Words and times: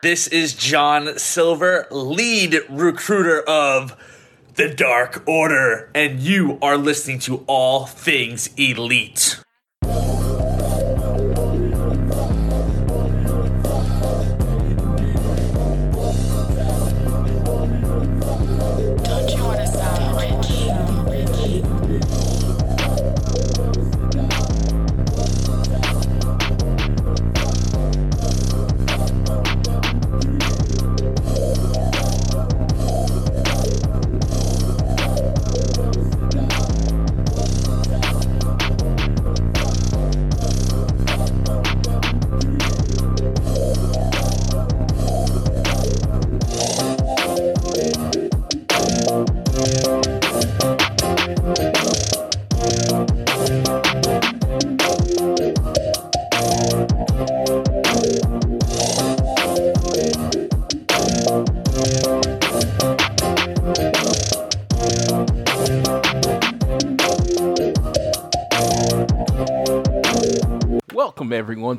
This 0.00 0.28
is 0.28 0.54
John 0.54 1.18
Silver, 1.18 1.88
lead 1.90 2.56
recruiter 2.68 3.40
of 3.40 3.96
the 4.54 4.72
Dark 4.72 5.24
Order, 5.26 5.90
and 5.92 6.20
you 6.20 6.56
are 6.62 6.76
listening 6.76 7.18
to 7.20 7.42
All 7.48 7.86
Things 7.86 8.48
Elite. 8.56 9.42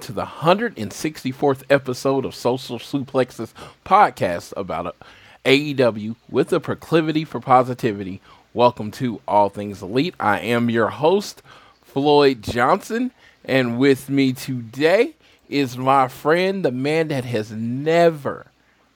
To 0.02 0.14
the 0.14 0.26
164th 0.26 1.64
episode 1.70 2.24
of 2.24 2.34
Social 2.34 2.80
Suplexes 2.80 3.52
podcast 3.86 4.54
about 4.56 4.96
AEW 5.44 6.16
with 6.30 6.54
a 6.54 6.60
proclivity 6.60 7.26
for 7.26 7.40
positivity. 7.42 8.22
Welcome 8.54 8.92
to 8.92 9.22
All 9.28 9.50
Things 9.50 9.82
Elite. 9.82 10.16
I 10.20 10.40
am 10.40 10.70
your 10.70 10.88
host, 10.88 11.42
Floyd 11.84 12.42
Johnson, 12.42 13.12
and 13.44 13.78
with 13.78 14.10
me 14.10 14.32
today 14.32 15.16
is 15.50 15.78
my 15.78 16.08
friend, 16.08 16.64
the 16.64 16.72
man 16.72 17.10
that 17.10 17.26
has 17.26 17.52
never, 17.52 18.48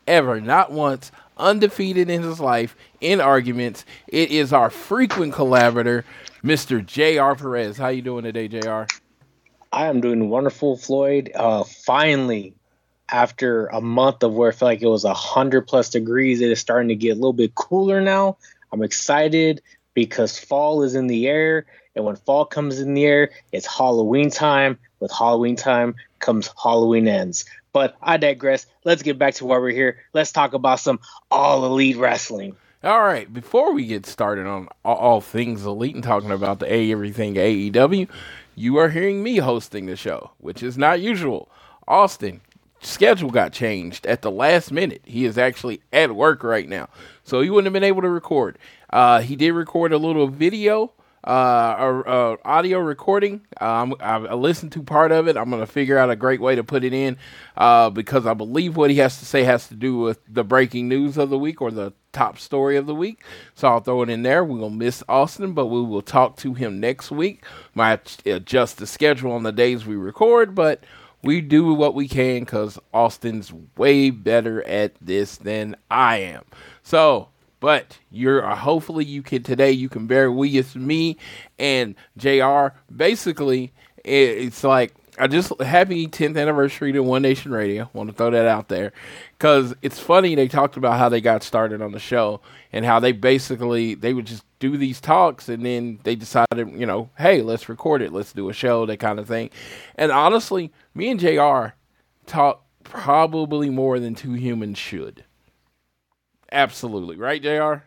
ever, 0.08 0.40
not 0.40 0.72
once, 0.72 1.12
undefeated 1.38 2.10
in 2.10 2.24
his 2.24 2.40
life 2.40 2.78
in 3.02 3.20
arguments. 3.20 3.86
It 4.08 4.32
is 4.32 4.54
our 4.54 4.70
frequent 4.70 5.34
collaborator, 5.34 6.06
Mr. 6.44 6.84
J.R. 6.84 7.36
Perez. 7.36 7.78
How 7.78 7.90
you 7.90 8.02
doing 8.02 8.24
today, 8.24 8.48
J.R.? 8.48 8.88
I 9.74 9.88
am 9.88 10.02
doing 10.02 10.30
wonderful, 10.30 10.78
Floyd. 10.78 11.32
Uh, 11.34 11.64
finally, 11.64 12.54
after 13.10 13.66
a 13.66 13.82
month 13.82 14.22
of 14.22 14.32
where 14.32 14.50
I 14.50 14.54
felt 14.54 14.70
like 14.70 14.84
it 14.84 14.88
was 14.88 15.04
a 15.04 15.16
hundred 15.16 15.62
plus 15.62 15.90
degrees, 15.90 16.42
it 16.42 16.52
is 16.52 16.60
starting 16.60 16.90
to 16.90 16.96
get 16.96 17.14
a 17.14 17.16
little 17.16 17.34
bit 17.34 17.56
cooler 17.56 18.00
now. 18.00 18.38
I'm 18.72 18.84
excited 18.84 19.64
because 19.96 20.38
fall 20.38 20.84
is 20.84 20.94
in 20.94 21.08
the 21.08 21.28
air, 21.28 21.66
and 21.96 22.06
when 22.06 22.18
fall 22.18 22.46
comes 22.46 22.80
in 22.80 22.94
the 22.94 23.04
air, 23.04 23.32
it's 23.52 23.66
Halloween 23.66 24.30
time. 24.30 24.78
With 25.00 25.12
Halloween 25.12 25.56
time 25.56 25.96
comes 26.20 26.52
Halloween 26.62 27.08
ends. 27.08 27.46
But 27.74 27.98
I 28.00 28.18
digress. 28.18 28.68
Let's 28.84 29.02
get 29.02 29.18
back 29.18 29.34
to 29.36 29.46
why 29.46 29.58
we're 29.58 29.72
here. 29.72 29.98
Let's 30.14 30.32
talk 30.32 30.54
about 30.54 30.82
some 30.82 31.00
all 31.32 31.66
elite 31.66 31.98
wrestling. 31.98 32.56
All 32.84 33.02
right, 33.02 33.32
before 33.34 33.74
we 33.74 33.86
get 33.86 34.06
started 34.06 34.46
on 34.46 34.68
all, 34.84 34.96
all 34.96 35.22
things 35.22 35.66
elite 35.66 35.96
and 35.96 36.04
talking 36.04 36.32
about 36.32 36.60
the 36.60 36.72
A 36.72 36.92
everything 36.92 37.36
AEW, 37.36 38.10
you 38.56 38.78
are 38.78 38.90
hearing 38.90 39.24
me 39.24 39.38
hosting 39.38 39.86
the 39.86 39.96
show, 39.96 40.32
which 40.38 40.64
is 40.64 40.78
not 40.78 41.02
usual. 41.02 41.50
Austin 41.88 42.42
schedule 42.82 43.32
got 43.32 43.54
changed 43.54 44.06
at 44.06 44.22
the 44.22 44.32
last 44.32 44.72
minute. 44.72 45.02
He 45.06 45.26
is 45.26 45.38
actually 45.38 45.82
at 45.92 46.16
work 46.16 46.44
right 46.44 46.68
now, 46.68 46.90
so 47.24 47.42
he 47.42 47.50
wouldn't 47.50 47.68
have 47.68 47.74
been 47.74 47.84
able 47.84 48.02
to 48.02 48.10
record. 48.10 48.58
Uh, 48.90 49.22
he 49.22 49.36
did 49.36 49.54
record 49.54 49.94
a 49.94 49.98
little 49.98 50.28
video, 50.28 50.92
uh, 51.26 51.30
uh, 51.30 52.36
audio 52.44 52.80
recording. 52.80 53.42
Um, 53.60 53.96
I, 54.00 54.16
I 54.16 54.34
listened 54.34 54.74
to 54.74 54.84
part 54.84 55.12
of 55.12 55.28
it. 55.28 55.38
I'm 55.38 55.50
gonna 55.50 55.66
figure 55.66 55.98
out 55.98 56.10
a 56.10 56.16
great 56.16 56.42
way 56.42 56.56
to 56.56 56.64
put 56.64 56.84
it 56.84 56.94
in, 56.94 57.18
uh, 57.58 57.90
because 57.90 58.26
I 58.26 58.34
believe 58.34 58.76
what 58.76 58.90
he 58.90 58.98
has 58.98 59.20
to 59.20 59.26
say 59.26 59.44
has 59.44 59.68
to 59.70 59.76
do 59.76 59.98
with 59.98 60.20
the 60.28 60.44
breaking 60.44 60.88
news 60.88 61.18
of 61.18 61.30
the 61.30 61.40
week 61.40 61.62
or 61.62 61.72
the 61.72 61.94
top 62.14 62.40
story 62.40 62.78
of 62.78 62.86
the 62.86 62.96
week. 62.96 63.24
So 63.56 63.68
I'll 63.68 63.80
throw 63.82 64.04
it 64.04 64.10
in 64.10 64.24
there. 64.24 64.44
We're 64.44 64.60
gonna 64.60 64.76
miss 64.76 65.04
Austin, 65.10 65.54
but 65.54 65.68
we 65.68 65.82
will 65.82 66.02
talk 66.02 66.38
to 66.38 66.54
him 66.54 66.80
next 66.80 67.12
week. 67.12 67.44
Might 67.76 68.26
adjust 68.26 68.78
the 68.78 68.88
schedule 68.88 69.32
on 69.34 69.44
the 69.44 69.52
days 69.52 69.86
we 69.86 69.96
record, 69.96 70.56
but 70.56 70.84
we 71.24 71.42
do 71.42 71.74
what 71.74 71.96
we 71.96 72.08
can 72.08 72.42
because 72.42 72.78
Austin's 72.94 73.52
way 73.78 74.10
better 74.10 74.66
at 74.68 74.94
this 75.02 75.38
than 75.38 75.76
I 75.90 76.18
am. 76.18 76.44
So, 76.84 77.30
but 77.60 77.98
you're 78.12 78.46
uh, 78.46 78.56
hopefully 78.56 79.06
you 79.06 79.22
can 79.24 79.42
today 79.42 79.72
you 79.72 79.88
can 79.90 80.06
bear 80.06 80.32
with 80.32 80.76
me 80.76 81.18
and 81.58 81.96
Jr. 82.18 82.68
Basically, 82.94 83.72
it, 84.04 84.12
it's 84.12 84.64
like 84.64 84.94
I 85.18 85.28
just 85.28 85.60
happy 85.62 86.08
10th 86.08 86.40
anniversary 86.40 86.92
to 86.94 87.04
One 87.04 87.22
Nation 87.22 87.52
Radio. 87.52 87.90
Want 87.94 88.10
to 88.10 88.16
throw 88.16 88.32
that 88.32 88.48
out 88.48 88.68
there 88.68 88.94
because 89.38 89.76
it's 89.82 90.00
funny. 90.00 90.34
They 90.34 90.48
talked 90.48 90.76
about 90.76 90.98
how 90.98 91.10
they 91.10 91.22
got 91.22 91.44
started 91.44 91.82
on 91.82 91.92
the 91.92 92.00
show 92.00 92.42
and 92.72 92.84
how 92.84 93.00
they 93.00 93.12
basically 93.12 93.94
they 93.94 94.14
would 94.14 94.26
just 94.26 94.44
do 94.60 94.76
these 94.76 95.00
talks 95.00 95.50
and 95.50 95.66
then 95.66 96.00
they 96.04 96.16
decided, 96.16 96.72
you 96.74 96.86
know, 96.86 97.10
hey, 97.18 97.42
let's 97.42 97.70
record 97.70 98.02
it, 98.02 98.12
let's 98.12 98.34
do 98.34 98.50
a 98.50 98.54
show, 98.54 98.86
that 98.88 98.98
kind 98.98 99.20
of 99.20 99.28
thing. 99.28 99.52
And 99.96 100.12
honestly, 100.12 100.72
me 100.96 101.10
and 101.10 101.20
Jr. 101.20 101.76
talk 102.26 102.64
probably 102.84 103.70
more 103.70 104.00
than 104.00 104.16
two 104.16 104.34
humans 104.34 104.78
should. 104.78 105.24
Absolutely, 106.52 107.18
right, 107.18 107.42
Jr. 107.42 107.84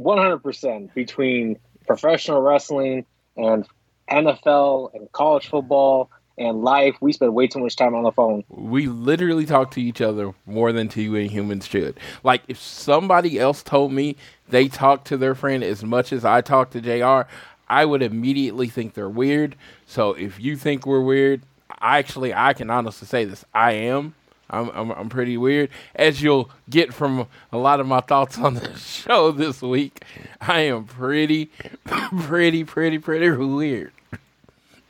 100% 0.00 0.94
between 0.94 1.58
professional 1.86 2.40
wrestling 2.40 3.06
and 3.36 3.66
NFL 4.10 4.94
and 4.94 5.10
college 5.12 5.48
football 5.48 6.10
and 6.38 6.62
life. 6.62 6.96
We 7.00 7.12
spend 7.12 7.34
way 7.34 7.46
too 7.46 7.60
much 7.60 7.76
time 7.76 7.94
on 7.94 8.04
the 8.04 8.12
phone. 8.12 8.44
We 8.48 8.86
literally 8.86 9.46
talk 9.46 9.70
to 9.72 9.82
each 9.82 10.00
other 10.00 10.34
more 10.44 10.72
than 10.72 10.88
two 10.88 11.14
humans 11.14 11.66
should. 11.66 11.98
Like 12.22 12.42
if 12.48 12.58
somebody 12.58 13.38
else 13.38 13.62
told 13.62 13.92
me 13.92 14.16
they 14.48 14.68
talk 14.68 15.04
to 15.04 15.16
their 15.16 15.34
friend 15.34 15.64
as 15.64 15.82
much 15.82 16.12
as 16.12 16.24
I 16.24 16.40
talk 16.40 16.70
to 16.70 16.80
JR, 16.80 17.28
I 17.68 17.84
would 17.84 18.02
immediately 18.02 18.68
think 18.68 18.94
they're 18.94 19.08
weird. 19.08 19.56
So 19.86 20.12
if 20.12 20.38
you 20.38 20.56
think 20.56 20.86
we're 20.86 21.00
weird, 21.00 21.42
I 21.70 21.98
actually 21.98 22.32
I 22.34 22.52
can 22.52 22.70
honestly 22.70 23.08
say 23.08 23.24
this. 23.24 23.44
I 23.54 23.72
am. 23.72 24.14
I'm, 24.48 24.70
I'm 24.70 24.92
I'm 24.92 25.08
pretty 25.08 25.36
weird, 25.36 25.70
as 25.94 26.22
you'll 26.22 26.50
get 26.70 26.94
from 26.94 27.26
a 27.52 27.58
lot 27.58 27.80
of 27.80 27.86
my 27.86 28.00
thoughts 28.00 28.38
on 28.38 28.54
the 28.54 28.74
show 28.78 29.32
this 29.32 29.60
week. 29.60 30.04
I 30.40 30.60
am 30.60 30.84
pretty, 30.84 31.46
pretty, 31.84 32.64
pretty, 32.64 32.98
pretty 32.98 33.30
weird. 33.30 33.92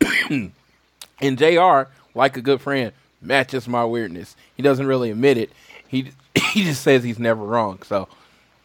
and 0.31 1.39
Jr. 1.39 1.83
like 2.15 2.37
a 2.37 2.43
good 2.43 2.61
friend 2.61 2.93
matches 3.23 3.67
my 3.67 3.85
weirdness. 3.85 4.37
He 4.57 4.63
doesn't 4.63 4.87
really 4.87 5.11
admit 5.11 5.39
it. 5.39 5.51
He 5.89 6.13
he 6.53 6.65
just 6.65 6.83
says 6.83 7.03
he's 7.03 7.19
never 7.19 7.43
wrong. 7.43 7.83
So 7.83 8.09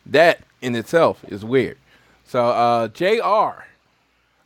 that 0.06 0.42
in 0.62 0.76
itself 0.76 1.24
is 1.28 1.46
weird. 1.46 1.78
So 2.26 2.48
uh, 2.48 2.88
Jr. 2.90 3.64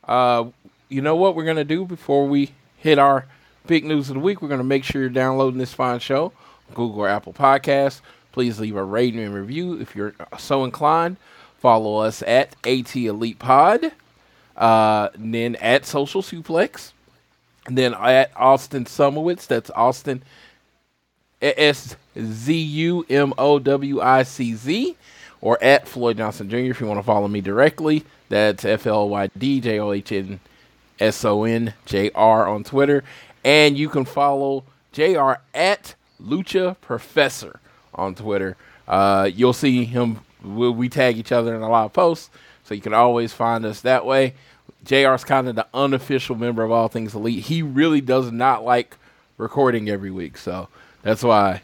Uh, 0.04 0.50
you 0.88 1.00
know 1.00 1.16
what 1.16 1.34
we're 1.34 1.44
gonna 1.44 1.64
do 1.64 1.84
before 1.84 2.28
we 2.28 2.52
hit 2.76 2.98
our 2.98 3.26
big 3.66 3.84
news 3.84 4.08
of 4.08 4.14
the 4.14 4.20
week? 4.20 4.42
We're 4.42 4.48
gonna 4.48 4.64
make 4.64 4.84
sure 4.84 5.00
you're 5.00 5.10
downloading 5.10 5.58
this 5.58 5.74
fine 5.74 5.98
show, 6.00 6.32
Google 6.74 7.00
or 7.00 7.08
Apple 7.08 7.32
Podcasts. 7.32 8.00
Please 8.32 8.60
leave 8.60 8.76
a 8.76 8.84
rating 8.84 9.20
and 9.20 9.34
review 9.34 9.80
if 9.80 9.96
you're 9.96 10.14
so 10.38 10.64
inclined. 10.64 11.16
Follow 11.58 11.98
us 11.98 12.22
at 12.22 12.54
AT 12.64 12.94
Elite 12.94 13.38
Pod, 13.38 13.92
uh, 14.56 15.08
then 15.16 15.56
at 15.56 15.86
Social 15.86 16.22
Suplex, 16.22 16.92
then 17.66 17.94
at 17.94 18.30
Austin 18.36 18.84
Szumowicz. 18.84 19.46
That's 19.46 19.70
Austin 19.70 20.22
S 21.40 21.96
Z 22.18 22.54
U 22.54 23.06
M 23.08 23.32
O 23.38 23.58
W 23.58 24.00
I 24.00 24.22
C 24.22 24.54
Z, 24.54 24.96
or 25.40 25.62
at 25.62 25.88
Floyd 25.88 26.18
Johnson 26.18 26.48
Jr. 26.48 26.56
If 26.56 26.80
you 26.80 26.86
want 26.86 26.98
to 26.98 27.04
follow 27.04 27.28
me 27.28 27.40
directly, 27.40 28.04
that's 28.28 28.64
F 28.64 28.86
L 28.86 29.08
Y 29.08 29.28
D 29.36 29.60
J 29.60 29.78
O 29.80 29.92
H 29.92 30.12
N 30.12 30.40
S 31.00 31.24
O 31.24 31.44
N 31.44 31.74
J 31.84 32.10
R 32.14 32.46
on 32.46 32.64
Twitter, 32.64 33.04
and 33.46 33.78
you 33.78 33.88
can 33.88 34.04
follow 34.04 34.64
Jr. 34.90 35.34
at 35.54 35.94
Lucha 36.20 36.76
Professor 36.80 37.60
on 37.94 38.16
Twitter. 38.16 38.56
Uh, 38.88 39.30
you'll 39.32 39.52
see 39.52 39.84
him. 39.84 40.18
We, 40.42 40.68
we 40.68 40.88
tag 40.88 41.16
each 41.16 41.30
other 41.30 41.54
in 41.54 41.62
a 41.62 41.68
lot 41.68 41.86
of 41.86 41.92
posts, 41.92 42.28
so 42.64 42.74
you 42.74 42.80
can 42.80 42.92
always 42.92 43.32
find 43.32 43.64
us 43.64 43.82
that 43.82 44.04
way. 44.04 44.34
JR's 44.84 45.22
kind 45.22 45.48
of 45.48 45.54
the 45.54 45.66
unofficial 45.72 46.34
member 46.34 46.64
of 46.64 46.72
All 46.72 46.88
Things 46.88 47.14
Elite. 47.14 47.44
He 47.44 47.62
really 47.62 48.00
does 48.00 48.32
not 48.32 48.64
like 48.64 48.96
recording 49.38 49.88
every 49.88 50.10
week, 50.10 50.36
so 50.36 50.68
that's 51.02 51.22
why 51.22 51.62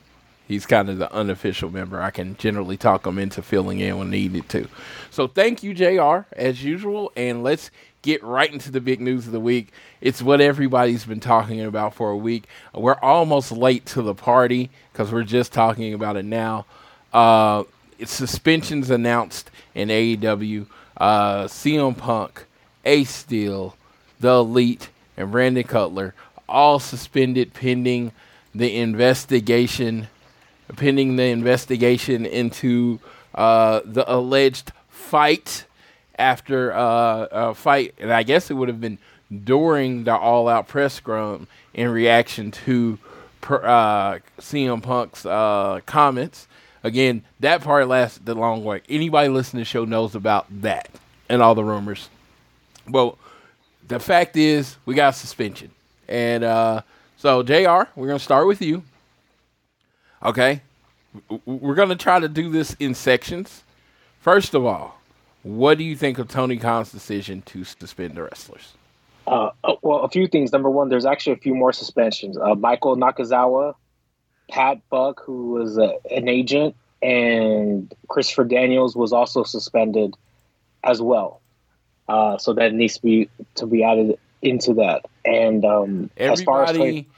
He's 0.52 0.66
kind 0.66 0.90
of 0.90 0.98
the 0.98 1.10
unofficial 1.14 1.70
member. 1.70 2.02
I 2.02 2.10
can 2.10 2.36
generally 2.36 2.76
talk 2.76 3.06
him 3.06 3.18
into 3.18 3.40
filling 3.40 3.80
in 3.80 3.96
when 3.96 4.10
needed 4.10 4.50
to. 4.50 4.68
So 5.10 5.26
thank 5.26 5.62
you, 5.62 5.72
JR, 5.72 6.26
as 6.36 6.62
usual. 6.62 7.10
And 7.16 7.42
let's 7.42 7.70
get 8.02 8.22
right 8.22 8.52
into 8.52 8.70
the 8.70 8.80
big 8.80 9.00
news 9.00 9.26
of 9.26 9.32
the 9.32 9.40
week. 9.40 9.72
It's 10.00 10.20
what 10.20 10.40
everybody's 10.40 11.04
been 11.04 11.20
talking 11.20 11.60
about 11.60 11.94
for 11.94 12.10
a 12.10 12.16
week. 12.16 12.44
We're 12.74 12.98
almost 13.00 13.52
late 13.52 13.86
to 13.86 14.02
the 14.02 14.14
party 14.14 14.70
because 14.92 15.12
we're 15.12 15.22
just 15.22 15.52
talking 15.52 15.94
about 15.94 16.16
it 16.16 16.24
now. 16.24 16.66
Uh, 17.12 17.64
suspensions 18.04 18.90
announced 18.90 19.50
in 19.74 19.88
AEW. 19.88 20.66
Uh, 20.96 21.44
CM 21.44 21.96
Punk, 21.96 22.44
Ace 22.84 23.10
Steel, 23.10 23.76
The 24.20 24.34
Elite, 24.34 24.90
and 25.16 25.30
Brandon 25.30 25.64
Cutler 25.64 26.14
all 26.52 26.78
suspended 26.78 27.54
pending 27.54 28.12
the 28.54 28.76
investigation, 28.76 30.08
pending 30.76 31.16
the 31.16 31.24
investigation 31.24 32.26
into 32.26 33.00
uh, 33.34 33.80
the 33.84 34.04
alleged 34.12 34.72
fight 34.90 35.64
after 36.18 36.72
uh, 36.72 37.26
a 37.30 37.54
fight, 37.54 37.94
and 37.98 38.12
I 38.12 38.22
guess 38.22 38.50
it 38.50 38.54
would 38.54 38.68
have 38.68 38.80
been 38.80 38.98
during 39.44 40.04
the 40.04 40.16
All 40.16 40.48
Out 40.48 40.68
press 40.68 40.94
scrum 40.94 41.46
in 41.74 41.88
reaction 41.88 42.50
to 42.50 42.98
per, 43.40 43.64
uh, 43.64 44.18
CM 44.38 44.82
Punk's 44.82 45.24
uh, 45.24 45.80
comments. 45.86 46.48
Again, 46.84 47.22
that 47.40 47.62
part 47.62 47.86
lasted 47.88 48.26
the 48.26 48.34
long 48.34 48.64
way. 48.64 48.82
Anybody 48.88 49.28
listening 49.28 49.60
to 49.60 49.64
the 49.64 49.70
show 49.70 49.84
knows 49.84 50.14
about 50.14 50.46
that 50.62 50.88
and 51.28 51.40
all 51.40 51.54
the 51.54 51.64
rumors. 51.64 52.08
Well, 52.88 53.18
the 53.86 54.00
fact 54.00 54.36
is, 54.36 54.76
we 54.84 54.94
got 54.94 55.14
suspension. 55.14 55.70
And 56.08 56.42
uh, 56.42 56.82
so, 57.16 57.42
JR, 57.42 57.88
we're 57.94 58.08
going 58.08 58.18
to 58.18 58.24
start 58.24 58.46
with 58.46 58.60
you. 58.60 58.82
Okay. 60.22 60.62
We're 61.46 61.74
going 61.74 61.90
to 61.90 61.96
try 61.96 62.18
to 62.18 62.28
do 62.28 62.50
this 62.50 62.74
in 62.80 62.94
sections. 62.94 63.62
First 64.20 64.54
of 64.54 64.64
all, 64.64 64.98
what 65.42 65.78
do 65.78 65.84
you 65.84 65.96
think 65.96 66.18
of 66.18 66.28
Tony 66.28 66.56
Khan's 66.56 66.92
decision 66.92 67.42
to 67.46 67.64
suspend 67.64 68.14
the 68.14 68.22
wrestlers? 68.22 68.72
Uh, 69.26 69.50
uh, 69.64 69.74
well, 69.82 70.00
a 70.00 70.08
few 70.08 70.26
things. 70.26 70.52
Number 70.52 70.70
one, 70.70 70.88
there's 70.88 71.06
actually 71.06 71.34
a 71.34 71.38
few 71.38 71.54
more 71.54 71.72
suspensions. 71.72 72.36
Uh, 72.36 72.54
Michael 72.54 72.96
Nakazawa, 72.96 73.74
Pat 74.50 74.78
Buck, 74.90 75.22
who 75.24 75.52
was 75.52 75.78
a, 75.78 75.94
an 76.10 76.28
agent, 76.28 76.76
and 77.02 77.92
Christopher 78.08 78.44
Daniels 78.44 78.96
was 78.96 79.12
also 79.12 79.42
suspended 79.42 80.14
as 80.84 81.00
well. 81.00 81.40
Uh, 82.08 82.36
so 82.38 82.52
that 82.52 82.74
needs 82.74 82.96
to 82.96 83.02
be 83.02 83.30
to 83.54 83.66
be 83.66 83.84
added 83.84 84.18
into 84.42 84.74
that. 84.74 85.06
And 85.24 85.64
um, 85.64 86.10
as 86.16 86.42
far 86.42 86.64
as 86.64 86.70
Everybody, 86.70 87.08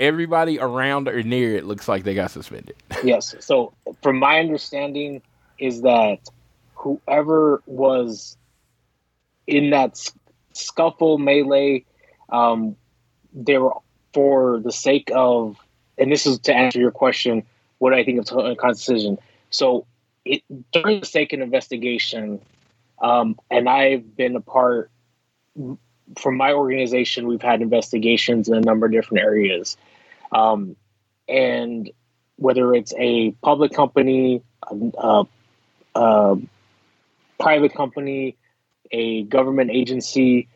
everybody 0.00 0.58
around 0.58 1.08
or 1.08 1.22
near 1.22 1.56
it 1.56 1.64
looks 1.64 1.88
like 1.88 2.04
they 2.04 2.14
got 2.14 2.30
suspended. 2.30 2.76
yes. 3.04 3.34
So, 3.40 3.72
from 4.02 4.18
my 4.18 4.40
understanding, 4.40 5.22
is 5.58 5.82
that 5.82 6.18
whoever 6.82 7.62
was 7.66 8.36
in 9.46 9.70
that 9.70 9.98
scuffle 10.52 11.18
melee, 11.18 11.84
um, 12.30 12.76
they 13.32 13.56
were 13.58 13.72
for 14.12 14.60
the 14.60 14.72
sake 14.72 15.10
of, 15.14 15.56
and 15.96 16.10
this 16.10 16.26
is 16.26 16.38
to 16.40 16.54
answer 16.54 16.80
your 16.80 16.90
question, 16.90 17.44
what 17.78 17.94
I 17.94 18.04
think 18.04 18.18
of 18.18 18.26
Tony 18.26 18.54
Khan's 18.56 18.78
decision? 18.78 19.18
So, 19.50 19.86
it, 20.24 20.42
during 20.72 21.00
the 21.00 21.06
sake 21.06 21.32
of 21.32 21.40
investigation, 21.40 22.40
um, 23.00 23.38
and 23.50 23.68
I've 23.68 24.16
been 24.16 24.36
a 24.36 24.40
part 24.40 24.90
from 26.18 26.36
my 26.36 26.52
organization, 26.52 27.26
we've 27.26 27.42
had 27.42 27.62
investigations 27.62 28.48
in 28.48 28.54
a 28.54 28.60
number 28.60 28.86
of 28.86 28.92
different 28.92 29.24
areas. 29.24 29.76
Um, 30.30 30.76
and 31.28 31.90
whether 32.36 32.74
it's 32.74 32.92
a 32.98 33.32
public 33.42 33.72
company, 33.72 34.42
a, 34.70 34.74
a, 34.98 35.24
a 35.94 36.36
private 37.38 37.74
company, 37.74 38.36
a 38.90 39.22
government 39.24 39.70
agency, 39.70 40.48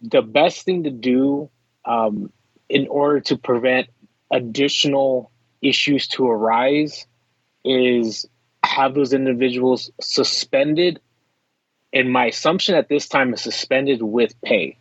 the 0.00 0.22
best 0.22 0.64
thing 0.64 0.84
to 0.84 0.90
do 0.90 1.48
um, 1.84 2.32
in 2.68 2.86
order 2.88 3.20
to 3.20 3.36
prevent 3.36 3.88
additional 4.30 5.30
issues 5.62 6.08
to 6.08 6.28
arise 6.28 7.06
is 7.64 8.26
have 8.64 8.94
those 8.94 9.12
individuals 9.12 9.90
suspended. 10.00 11.00
And 11.92 12.12
my 12.12 12.26
assumption 12.26 12.74
at 12.74 12.88
this 12.88 13.08
time 13.08 13.32
is 13.32 13.40
suspended 13.40 14.02
with 14.02 14.40
pay. 14.42 14.76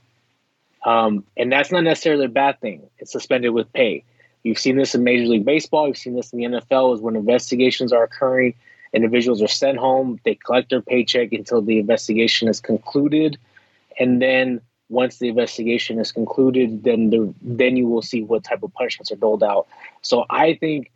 Um, 0.86 1.24
and 1.38 1.52
that's 1.52 1.72
not 1.72 1.84
necessarily 1.84 2.26
a 2.26 2.30
bad 2.30 2.60
thing. 2.60 2.82
It's 2.98 3.12
suspended 3.12 3.54
with 3.54 3.72
pay. 3.72 4.04
You've 4.44 4.60
seen 4.60 4.76
this 4.76 4.94
in 4.94 5.04
Major 5.04 5.28
League 5.28 5.46
Baseball. 5.46 5.88
You've 5.88 5.98
seen 5.98 6.16
this 6.16 6.34
in 6.34 6.40
the 6.40 6.46
NFL. 6.46 6.96
Is 6.96 7.02
when 7.02 7.16
investigations 7.16 7.94
are 7.94 8.04
occurring, 8.04 8.56
individuals 8.94 9.42
are 9.42 9.48
sent 9.48 9.78
home. 9.78 10.20
They 10.24 10.36
collect 10.36 10.70
their 10.70 10.82
paycheck 10.82 11.34
until 11.34 11.62
the 11.62 11.80
investigation 11.80 12.48
is 12.48 12.60
concluded, 12.60 13.38
and 14.00 14.22
then 14.22 14.62
once 14.90 15.18
the 15.18 15.28
investigation 15.28 16.00
is 16.00 16.12
concluded, 16.12 16.84
then 16.84 17.10
the 17.10 17.34
then 17.42 17.76
you 17.76 17.88
will 17.88 18.02
see 18.02 18.22
what 18.22 18.44
type 18.44 18.64
of 18.64 18.74
punishments 18.74 19.12
are 19.12 19.16
doled 19.16 19.44
out. 19.44 19.68
So 20.02 20.26
I 20.30 20.56
think 20.56 20.92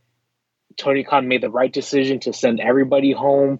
Tony 0.78 1.04
Khan 1.04 1.28
made 1.28 1.42
the 1.42 1.50
right 1.50 1.72
decision 1.72 2.20
to 2.22 2.34
send 2.34 2.60
everybody 2.60 3.12
home. 3.12 3.60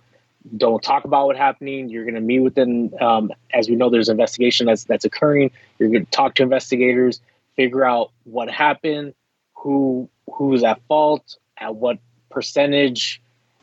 Don't 0.56 0.82
talk 0.82 1.04
about 1.04 1.28
what's 1.28 1.40
happening. 1.40 1.90
You're 1.90 2.04
going 2.04 2.16
to 2.16 2.22
meet 2.22 2.40
with 2.40 2.56
them. 2.56 2.94
Um, 3.02 3.34
as 3.54 3.68
we 3.68 3.76
know, 3.76 3.90
there's 3.90 4.10
investigation 4.10 4.68
that's 4.68 4.86
that's 4.86 5.04
occurring. 5.04 5.52
You're 5.80 5.90
going 5.90 6.06
to 6.06 6.12
talk 6.12 6.36
to 6.36 6.44
investigators, 6.44 7.20
figure 7.56 7.84
out 7.84 8.12
what 8.24 8.50
happened, 8.50 9.14
who 9.56 10.10
who's 10.32 10.64
at 10.64 10.80
fault, 10.88 11.38
at 11.58 11.76
what 11.76 11.98
percentage, 12.30 13.22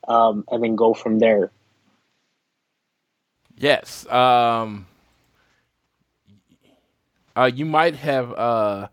um, 0.08 0.44
and 0.50 0.62
then 0.62 0.76
go 0.76 0.94
from 0.94 1.18
there. 1.18 1.50
Yes. 3.56 4.06
Um, 4.08 4.86
uh, 7.36 7.50
you 7.52 7.64
might 7.64 7.96
have 7.96 8.32
uh, 8.32 8.88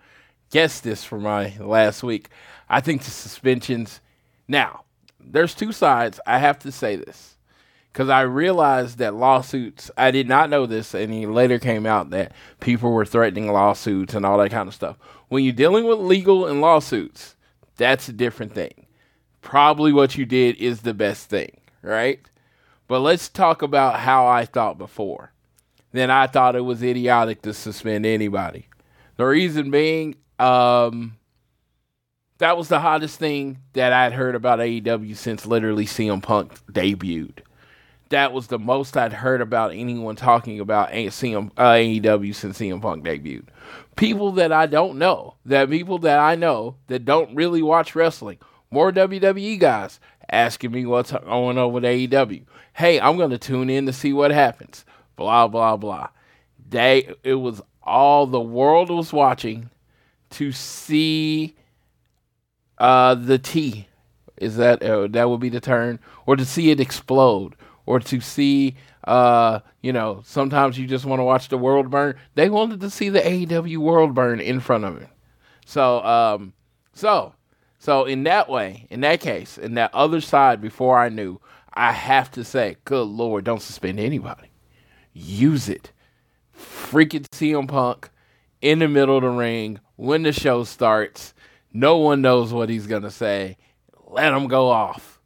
guessed 0.52 0.84
this 0.84 1.04
from 1.04 1.24
my 1.24 1.56
last 1.60 2.04
week. 2.04 2.30
I 2.70 2.82
think 2.82 3.04
the 3.04 3.12
suspensions. 3.12 4.00
Now, 4.48 4.84
there's 5.20 5.56
two 5.56 5.72
sides. 5.72 6.20
I 6.26 6.40
have 6.40 6.60
to 6.60 6.72
say 6.72 6.96
this 6.96 7.36
because 7.92 8.10
I 8.10 8.22
realized 8.22 8.98
that 9.00 9.16
lawsuits. 9.16 9.92
I 9.98 10.12
did 10.12 10.28
not 10.28 10.50
know 10.50 10.66
this, 10.66 10.94
and 10.94 11.14
it 11.14 11.28
later 11.28 11.60
came 11.60 11.86
out 11.86 12.10
that 12.12 12.32
people 12.60 12.92
were 12.92 13.06
threatening 13.06 13.52
lawsuits 13.52 14.14
and 14.14 14.26
all 14.26 14.38
that 14.38 14.52
kind 14.52 14.68
of 14.68 14.74
stuff. 14.74 14.98
When 15.28 15.44
you're 15.44 15.54
dealing 15.54 15.86
with 15.86 16.00
legal 16.00 16.46
and 16.46 16.62
lawsuits, 16.62 17.36
that's 17.78 18.10
a 18.10 18.14
different 18.14 18.54
thing. 18.54 18.86
Probably 19.42 19.92
what 19.92 20.18
you 20.18 20.26
did 20.26 20.58
is 20.58 20.82
the 20.82 20.94
best 20.94 21.30
thing, 21.30 21.60
right? 21.82 22.20
But 22.88 23.00
let's 23.00 23.30
talk 23.30 23.62
about 23.62 24.00
how 24.00 24.28
I 24.28 24.46
thought 24.46 24.78
before. 24.78 25.32
Then 25.92 26.10
I 26.10 26.28
thought 26.28 26.56
it 26.56 26.62
was 26.62 26.84
idiotic 26.84 27.42
to 27.44 27.54
suspend 27.54 28.06
anybody. 28.06 28.68
The 29.18 29.26
reason 29.26 29.72
being, 29.72 30.16
um, 30.40 31.18
that 32.38 32.58
was 32.58 32.70
the 32.70 32.80
hottest 32.80 33.20
thing 33.20 33.60
that 33.74 33.94
I'd 33.94 34.14
heard 34.14 34.36
about 34.36 34.60
AEW 34.60 35.16
since 35.16 35.46
literally 35.46 35.86
CM 35.86 36.24
Punk 36.24 36.54
debuted. 36.72 37.40
That 38.10 38.34
was 38.34 38.48
the 38.48 38.60
most 38.60 38.98
I'd 38.98 39.14
heard 39.14 39.42
about 39.42 39.74
anyone 39.74 40.16
talking 40.16 40.60
about 40.60 40.90
CM, 40.92 41.52
uh, 41.56 41.74
AEW 41.74 42.36
since 42.36 42.60
CM 42.60 42.82
Punk 42.82 43.06
debuted. 43.06 43.48
People 43.96 44.32
that 44.34 44.52
I 44.52 44.66
don't 44.66 44.98
know, 44.98 45.36
that 45.46 45.70
people 45.70 46.00
that 46.00 46.20
I 46.20 46.36
know 46.36 46.76
that 46.88 47.06
don't 47.06 47.36
really 47.36 47.62
watch 47.62 47.96
wrestling, 47.96 48.40
more 48.72 48.92
WWE 48.92 49.60
guys 49.60 50.00
asking 50.32 50.72
me 50.72 50.86
what's 50.86 51.12
going 51.12 51.58
on 51.58 51.74
with 51.74 51.84
AEW. 51.84 52.46
Hey, 52.74 53.00
I'm 53.00 53.18
going 53.18 53.30
to 53.32 53.38
tune 53.38 53.70
in 53.70 53.86
to 53.86 53.94
see 53.94 54.14
what 54.14 54.32
happens. 54.32 54.86
Blah 55.18 55.50
blah 55.50 55.78
blah. 55.78 56.08
They 56.70 57.14
it 57.24 57.36
was 57.36 57.62
all 57.84 58.26
the 58.26 58.40
world 58.40 58.90
was 58.90 59.12
watching 59.12 59.70
to 60.32 60.52
see 60.52 61.56
uh 62.78 63.16
the 63.16 63.38
T. 63.38 63.88
Is 64.38 64.56
that 64.56 64.82
uh, 64.82 65.08
that 65.08 65.30
would 65.30 65.42
be 65.42 65.50
the 65.50 65.60
turn 65.60 66.00
or 66.26 66.36
to 66.36 66.46
see 66.46 66.72
it 66.72 66.80
explode 66.80 67.56
or 67.86 68.00
to 68.00 68.22
see 68.22 68.76
uh 69.04 69.60
you 69.82 69.92
know 69.92 70.22
sometimes 70.26 70.80
you 70.80 70.88
just 70.88 71.06
want 71.06 71.20
to 71.20 71.24
watch 71.24 71.50
the 71.50 71.58
world 71.58 71.92
burn. 71.92 72.16
They 72.36 72.50
wanted 72.50 72.80
to 72.80 72.90
see 72.90 73.10
the 73.10 73.20
AEW 73.20 73.78
world 73.78 74.16
burn 74.16 74.40
in 74.40 74.62
front 74.62 74.86
of 74.86 74.98
it. 74.98 75.10
So 75.66 76.04
um 76.04 76.54
so 76.94 77.34
so 77.82 78.06
in 78.06 78.26
that 78.26 78.48
way, 78.48 78.86
in 78.92 79.02
that 79.02 79.22
case, 79.22 79.58
in 79.58 79.74
that 79.74 79.92
other 79.92 80.22
side 80.22 80.62
before 80.62 81.00
I 81.00 81.10
knew, 81.10 81.42
I 81.74 81.92
have 81.94 82.30
to 82.34 82.44
say, 82.44 82.78
good 82.86 83.08
lord, 83.08 83.44
don't 83.44 83.60
suspend 83.60 84.00
anybody. 84.00 84.52
Use 85.14 85.68
it. 85.68 85.92
Freaking 86.56 87.26
CM 87.32 87.68
Punk 87.68 88.12
in 88.62 88.78
the 88.78 88.88
middle 88.88 89.18
of 89.18 89.24
the 89.24 89.30
ring 89.30 89.80
when 89.96 90.22
the 90.22 90.32
show 90.32 90.64
starts. 90.64 91.34
No 91.74 91.98
one 91.98 92.22
knows 92.22 92.54
what 92.54 92.70
he's 92.70 92.86
to 92.86 93.10
say. 93.10 93.58
Let 94.10 94.32
him 94.32 94.48
go 94.48 94.70
off. 94.70 95.20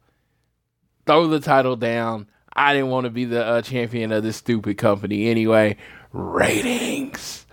Throw 1.04 1.26
the 1.26 1.40
title 1.40 1.76
down. 1.76 2.26
I 2.54 2.72
didn't 2.72 2.88
want 2.88 3.04
to 3.04 3.10
be 3.10 3.26
the 3.26 3.44
uh, 3.44 3.60
champion 3.60 4.12
of 4.12 4.22
this 4.22 4.38
stupid 4.38 4.78
company 4.78 5.28
anyway. 5.28 5.76
Ratings. 6.10 7.44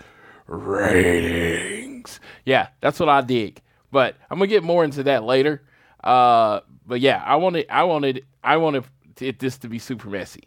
Ratings. 0.48 2.22
Yeah, 2.46 2.70
that's 2.80 3.02
what 3.02 3.10
I 3.10 3.20
dig. 3.20 3.60
But 3.94 4.18
I'm 4.30 4.40
to 4.40 4.48
get 4.48 4.64
more 4.64 4.84
into 4.84 5.04
that 5.04 5.24
later. 5.24 5.62
Uh, 6.04 6.62
but 6.86 7.00
yeah, 7.00 7.24
I 7.24 7.38
wanted, 7.38 7.68
I 7.70 7.84
wanted, 7.84 8.26
I 8.44 8.58
wanted 8.58 8.86
it, 9.22 9.38
this 9.40 9.58
to 9.60 9.70
be 9.70 9.78
super 9.80 10.10
messy. 10.10 10.44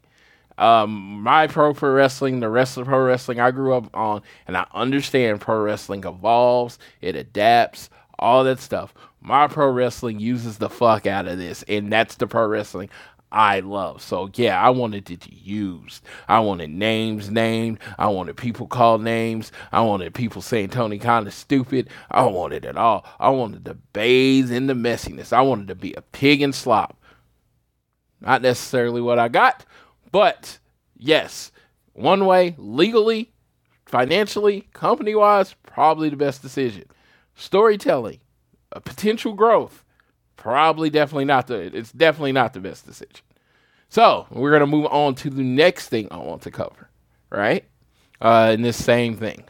Um, 0.59 1.23
my 1.23 1.47
pro 1.47 1.73
pro 1.73 1.93
wrestling, 1.93 2.41
the 2.41 2.49
rest 2.49 2.77
of 2.77 2.87
pro 2.87 3.05
wrestling 3.05 3.39
I 3.39 3.53
grew 3.53 3.75
up 3.75 3.95
on, 3.97 4.23
and 4.47 4.57
I 4.57 4.67
understand 4.75 5.41
pro 5.41 5.61
wrestling 5.61 6.03
evolves, 6.05 6.79
it 7.01 7.15
adapts, 7.15 7.89
all 8.19 8.43
that 8.45 8.59
stuff. 8.59 8.93
My 9.21 9.47
pro 9.47 9.71
wrestling 9.71 10.19
uses 10.19 10.59
the 10.59 10.71
fuck 10.71 11.07
out 11.07 11.29
of 11.29 11.39
this, 11.39 11.63
and 11.69 11.93
that's 11.93 12.17
the 12.17 12.27
pro 12.27 12.47
wrestling 12.47 12.91
I 13.33 13.61
love. 13.61 14.03
So 14.03 14.31
yeah, 14.35 14.61
I 14.61 14.71
wanted 14.71 15.11
it 15.11 15.31
used. 15.31 16.05
I 16.29 16.41
wanted 16.41 16.71
names 16.71 17.31
named. 17.31 17.79
I 17.99 18.07
wanted 18.09 18.37
people 18.37 18.67
called 18.67 19.03
names. 19.03 19.53
I 19.73 19.81
wanted 19.83 20.15
people 20.15 20.43
saying 20.43 20.71
Tony 20.71 20.99
Khan 20.99 21.27
is 21.27 21.35
stupid. 21.35 21.89
I 22.11 22.25
wanted 22.25 22.65
it 22.65 22.77
all. 22.77 23.05
I 23.19 23.31
wanted 23.31 23.65
to 23.65 23.75
bathe 23.75 24.53
in 24.53 24.69
the 24.69 24.75
messiness. 24.75 25.33
I 25.33 25.43
wanted 25.43 25.69
to 25.69 25.75
be 25.75 25.93
a 25.95 26.03
pig 26.03 26.41
in 26.41 26.53
slop. 26.53 26.97
Not 28.21 28.43
necessarily 28.43 29.01
what 29.01 29.19
I 29.19 29.29
got, 29.29 29.67
but 30.11 30.59
yes, 30.97 31.53
one 31.93 32.27
way, 32.27 32.55
legally, 32.59 33.33
financially, 33.85 34.69
company 34.73 35.15
wise, 35.15 35.55
probably 35.65 36.09
the 36.09 36.17
best 36.17 36.43
decision. 36.43 36.85
Storytelling, 37.35 38.21
a 38.73 38.81
potential 38.81 39.35
growth, 39.35 39.85
probably 40.37 40.91
definitely 40.91 41.25
not 41.25 41.47
the 41.47 41.77
it's 41.77 41.93
definitely 41.93 42.33
not 42.33 42.53
the 42.53 42.61
best 42.61 42.87
decision. 42.87 43.25
So 43.89 44.27
we're 44.31 44.53
gonna 44.53 44.67
move 44.67 44.87
on 44.87 45.15
to 45.17 45.31
the 45.31 45.43
next 45.43 45.89
thing 45.89 46.09
I 46.11 46.19
want 46.19 46.43
to 46.43 46.51
cover, 46.51 46.89
right? 47.31 47.65
Uh, 48.21 48.53
in 48.55 48.63
this 48.63 48.83
same 48.83 49.17
thing. 49.17 49.45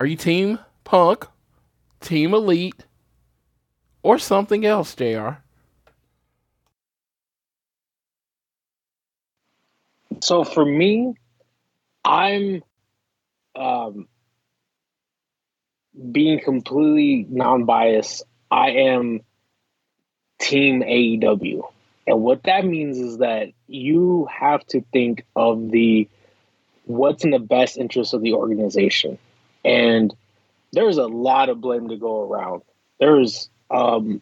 Are 0.00 0.06
you 0.06 0.16
team 0.16 0.58
punk, 0.84 1.26
team 2.00 2.34
elite, 2.34 2.84
or 4.02 4.18
something 4.18 4.66
else, 4.66 4.94
JR? 4.94 5.42
So 10.20 10.44
for 10.44 10.64
me, 10.64 11.14
I'm 12.04 12.62
um, 13.54 14.08
being 16.10 16.40
completely 16.40 17.26
non-biased. 17.28 18.24
I 18.52 18.70
am 18.72 19.22
team 20.38 20.82
AEW. 20.82 21.62
And 22.06 22.20
what 22.20 22.42
that 22.42 22.66
means 22.66 22.98
is 22.98 23.18
that 23.18 23.48
you 23.66 24.28
have 24.30 24.66
to 24.66 24.82
think 24.92 25.24
of 25.34 25.70
the 25.70 26.06
what's 26.84 27.24
in 27.24 27.30
the 27.30 27.38
best 27.38 27.78
interest 27.78 28.12
of 28.12 28.20
the 28.20 28.34
organization. 28.34 29.16
And 29.64 30.14
there's 30.72 30.98
a 30.98 31.06
lot 31.06 31.48
of 31.48 31.62
blame 31.62 31.88
to 31.88 31.96
go 31.96 32.30
around. 32.30 32.60
There's 33.00 33.48
um, 33.70 34.20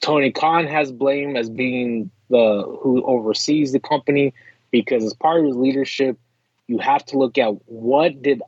Tony 0.00 0.32
Khan 0.32 0.66
has 0.66 0.90
blame 0.90 1.36
as 1.36 1.48
being 1.48 2.10
the 2.28 2.64
who 2.82 3.04
oversees 3.04 3.70
the 3.70 3.80
company 3.80 4.34
because 4.72 5.04
as 5.04 5.14
part 5.14 5.38
of 5.38 5.46
his 5.46 5.56
leadership, 5.56 6.18
you 6.66 6.78
have 6.78 7.04
to 7.06 7.18
look 7.18 7.38
at 7.38 7.50
what 7.66 8.20
did 8.20 8.42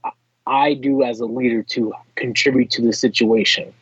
I 0.48 0.74
do 0.74 1.04
as 1.04 1.20
a 1.20 1.26
leader 1.26 1.62
to 1.62 1.92
contribute 2.16 2.70
to 2.72 2.82
the 2.82 2.92
situation. 2.92 3.72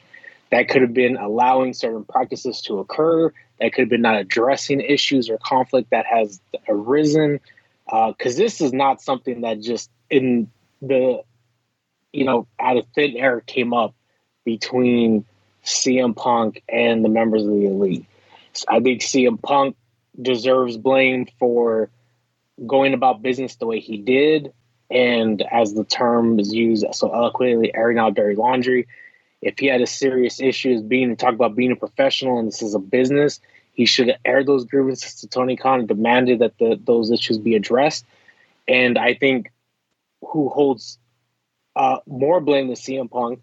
That 0.50 0.68
could 0.68 0.82
have 0.82 0.94
been 0.94 1.16
allowing 1.16 1.74
certain 1.74 2.04
practices 2.04 2.62
to 2.62 2.78
occur. 2.78 3.32
That 3.60 3.72
could 3.72 3.82
have 3.82 3.88
been 3.90 4.02
not 4.02 4.16
addressing 4.16 4.80
issues 4.80 5.28
or 5.28 5.38
conflict 5.38 5.90
that 5.90 6.06
has 6.06 6.40
arisen. 6.68 7.40
Because 7.86 8.34
uh, 8.34 8.38
this 8.38 8.60
is 8.60 8.72
not 8.72 9.00
something 9.02 9.42
that 9.42 9.60
just 9.60 9.90
in 10.10 10.50
the, 10.80 11.22
you 12.12 12.24
know, 12.24 12.46
out 12.58 12.76
of 12.76 12.86
thin 12.94 13.16
air 13.16 13.40
came 13.40 13.72
up 13.72 13.94
between 14.44 15.24
CM 15.64 16.16
Punk 16.16 16.62
and 16.68 17.04
the 17.04 17.08
members 17.08 17.42
of 17.42 17.50
the 17.50 17.66
elite. 17.66 18.06
So 18.54 18.64
I 18.68 18.80
think 18.80 19.00
CM 19.00 19.40
Punk 19.40 19.76
deserves 20.20 20.76
blame 20.76 21.26
for 21.38 21.90
going 22.66 22.94
about 22.94 23.22
business 23.22 23.56
the 23.56 23.66
way 23.66 23.80
he 23.80 23.98
did. 23.98 24.52
And 24.90 25.42
as 25.42 25.74
the 25.74 25.84
term 25.84 26.40
is 26.40 26.52
used 26.52 26.86
so 26.92 27.12
eloquently, 27.14 27.74
airing 27.74 27.98
out 27.98 28.14
dirty 28.14 28.36
laundry. 28.36 28.86
If 29.40 29.58
he 29.58 29.66
had 29.66 29.80
a 29.80 29.86
serious 29.86 30.40
issue 30.40 30.72
as 30.72 30.82
being 30.82 31.16
talk 31.16 31.34
about 31.34 31.54
being 31.54 31.72
a 31.72 31.76
professional 31.76 32.38
and 32.38 32.48
this 32.48 32.62
is 32.62 32.74
a 32.74 32.78
business, 32.78 33.40
he 33.72 33.86
should 33.86 34.08
have 34.08 34.18
aired 34.24 34.46
those 34.46 34.64
grievances 34.64 35.20
to 35.20 35.28
Tony 35.28 35.56
Khan 35.56 35.80
and 35.80 35.88
demanded 35.88 36.40
that 36.40 36.58
the, 36.58 36.80
those 36.82 37.12
issues 37.12 37.38
be 37.38 37.54
addressed. 37.54 38.04
And 38.66 38.98
I 38.98 39.14
think 39.14 39.52
who 40.20 40.48
holds 40.48 40.98
uh, 41.76 41.98
more 42.06 42.40
blame 42.40 42.66
than 42.66 42.76
CM 42.76 43.08
Punk 43.08 43.40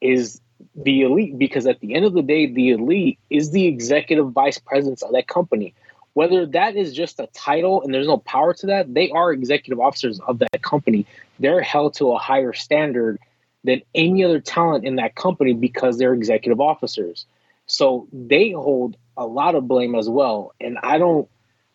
is 0.00 0.40
the 0.74 1.02
elite 1.02 1.36
because 1.36 1.66
at 1.66 1.80
the 1.80 1.94
end 1.94 2.04
of 2.04 2.14
the 2.14 2.22
day, 2.22 2.46
the 2.46 2.70
elite 2.70 3.18
is 3.28 3.50
the 3.50 3.66
executive 3.66 4.30
vice 4.30 4.58
presidents 4.58 5.02
of 5.02 5.12
that 5.12 5.26
company. 5.26 5.74
Whether 6.14 6.46
that 6.46 6.76
is 6.76 6.94
just 6.94 7.18
a 7.20 7.26
title 7.34 7.82
and 7.82 7.92
there's 7.92 8.06
no 8.06 8.18
power 8.18 8.54
to 8.54 8.66
that, 8.68 8.94
they 8.94 9.10
are 9.10 9.32
executive 9.32 9.80
officers 9.80 10.20
of 10.20 10.38
that 10.38 10.62
company. 10.62 11.06
They're 11.40 11.60
held 11.60 11.94
to 11.94 12.12
a 12.12 12.18
higher 12.18 12.52
standard 12.52 13.18
than 13.66 13.82
any 13.94 14.24
other 14.24 14.40
talent 14.40 14.84
in 14.84 14.96
that 14.96 15.16
company 15.16 15.52
because 15.52 15.98
they're 15.98 16.14
executive 16.14 16.60
officers. 16.60 17.26
So 17.66 18.06
they 18.12 18.52
hold 18.52 18.96
a 19.16 19.26
lot 19.26 19.56
of 19.56 19.66
blame 19.66 19.96
as 19.96 20.08
well. 20.08 20.54
And 20.60 20.78
I 20.82 20.98
don't, 20.98 21.28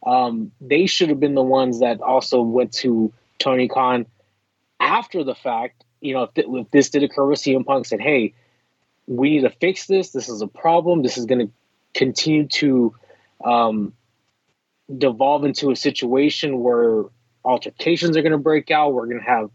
um, 0.05 0.51
they 0.62 0.86
should 0.86 1.10
have 1.10 1.19
been 1.19 1.36
the 1.36 1.43
ones 1.43 1.81
that 1.81 2.01
also 2.01 2.41
went 2.41 2.71
to 2.75 3.13
Tony 3.39 3.67
Khan 3.67 4.05
after 4.79 5.24
the 5.24 5.36
fact. 5.36 5.83
You 6.00 6.13
know, 6.13 6.24
if, 6.24 6.33
th- 6.33 6.48
if 6.50 6.71
this 6.71 6.89
did 6.89 7.03
occur 7.03 7.27
with 7.27 7.39
CM 7.39 7.65
Punk, 7.65 7.86
said, 7.86 8.00
hey, 8.00 8.33
we 9.05 9.31
need 9.31 9.41
to 9.41 9.50
fix 9.50 9.86
this. 9.86 10.12
This 10.12 10.29
is 10.29 10.41
a 10.41 10.48
problem. 10.48 11.03
This 11.03 11.17
is 11.17 11.25
going 11.25 11.48
to 11.48 11.53
continue 11.93 12.48
to 12.48 12.95
um, 13.43 13.93
devolve 14.98 15.43
into 15.43 15.71
a 15.71 15.75
situation 15.75 16.62
where 16.63 17.03
altercations 17.43 18.15
are 18.15 18.21
going 18.21 18.31
to 18.31 18.38
break 18.38 18.71
out. 18.71 18.93
We're 18.93 19.07
going 19.07 19.19
to 19.19 19.25
have 19.25 19.51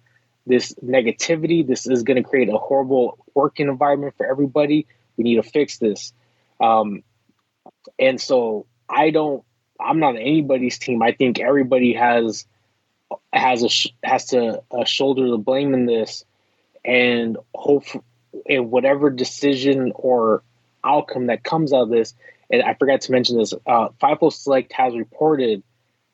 this 0.47 0.75
negativity. 0.75 1.67
This 1.67 1.87
is 1.87 2.03
going 2.03 2.23
to 2.23 2.29
create 2.29 2.49
a 2.49 2.57
horrible 2.57 3.19
working 3.35 3.69
environment 3.69 4.15
for 4.17 4.27
everybody. 4.27 4.87
We 5.17 5.25
need 5.25 5.37
to 5.37 5.43
fix 5.43 5.79
this. 5.79 6.13
Um, 6.61 7.03
and 7.99 8.21
so 8.21 8.67
I 8.89 9.11
don't. 9.11 9.43
I'm 9.79 9.99
not 9.99 10.17
anybody's 10.17 10.79
team. 10.79 11.03
I 11.03 11.13
think 11.13 11.39
everybody 11.39 11.93
has 11.95 12.47
has 13.33 13.63
a 13.63 14.07
has 14.07 14.27
to 14.27 14.63
uh, 14.71 14.85
shoulder 14.85 15.29
the 15.29 15.39
blame 15.39 15.75
in 15.75 15.87
this, 15.87 16.25
and 16.85 17.37
hope 17.55 17.85
in 18.47 18.71
whatever 18.71 19.11
decision 19.11 19.93
or 19.95 20.43
outcome 20.85 21.27
that 21.27 21.43
comes 21.43 21.73
out 21.73 21.83
of 21.83 21.91
this. 21.91 22.15
And 22.51 22.63
I 22.63 22.75
forgot 22.75 23.03
to 23.03 23.13
mention 23.13 23.39
this. 23.39 23.53
Uh, 23.67 23.89
Fightful 24.01 24.33
Select 24.33 24.73
has 24.73 24.95
reported 24.95 25.63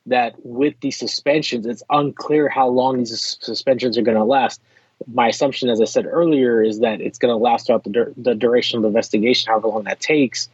that 0.07 0.35
with 0.45 0.75
these 0.81 0.99
suspensions, 0.99 1.67
it's 1.67 1.83
unclear 1.91 2.49
how 2.49 2.69
long 2.69 2.99
these 2.99 3.39
suspensions 3.41 3.97
are 3.97 4.03
going 4.03 4.17
to 4.17 4.25
last. 4.25 4.61
My 5.13 5.29
assumption, 5.29 5.69
as 5.69 5.81
I 5.81 5.85
said 5.85 6.07
earlier, 6.07 6.63
is 6.63 6.81
that 6.81 7.01
it's 7.01 7.19
going 7.19 7.33
to 7.33 7.37
last 7.37 7.67
throughout 7.67 7.85
the, 7.85 7.91
dur- 7.91 8.13
the 8.17 8.35
duration 8.35 8.77
of 8.77 8.83
the 8.83 8.89
investigation, 8.89 9.51
however 9.51 9.69
long 9.69 9.85
that 9.85 10.01
takes. 10.01 10.49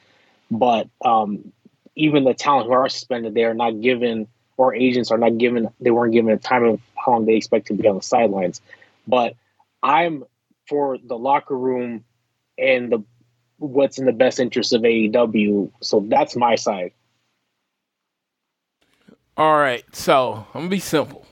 But 0.50 0.88
um, 1.04 1.52
even 1.96 2.24
the 2.24 2.34
talent 2.34 2.66
who 2.66 2.72
are 2.72 2.88
suspended, 2.88 3.34
they 3.34 3.44
are 3.44 3.54
not 3.54 3.80
given, 3.80 4.26
or 4.56 4.74
agents 4.74 5.10
are 5.10 5.18
not 5.18 5.38
given, 5.38 5.68
they 5.80 5.90
weren't 5.90 6.12
given 6.12 6.32
a 6.32 6.38
time 6.38 6.64
of 6.64 6.80
how 6.96 7.12
long 7.12 7.26
they 7.26 7.36
expect 7.36 7.66
to 7.66 7.74
be 7.74 7.86
on 7.86 7.96
the 7.96 8.02
sidelines. 8.02 8.60
But 9.06 9.34
I'm 9.82 10.24
for 10.68 10.98
the 10.98 11.16
locker 11.16 11.56
room 11.56 12.04
and 12.58 12.92
the 12.92 13.02
what's 13.58 13.98
in 13.98 14.06
the 14.06 14.12
best 14.12 14.38
interest 14.38 14.72
of 14.72 14.82
AEW. 14.82 15.70
So 15.80 16.04
that's 16.08 16.36
my 16.36 16.54
side. 16.54 16.92
All 19.38 19.56
right, 19.56 19.84
so 19.94 20.44
I'm 20.52 20.62
gonna 20.62 20.68
be 20.68 20.80
simple. 20.80 21.24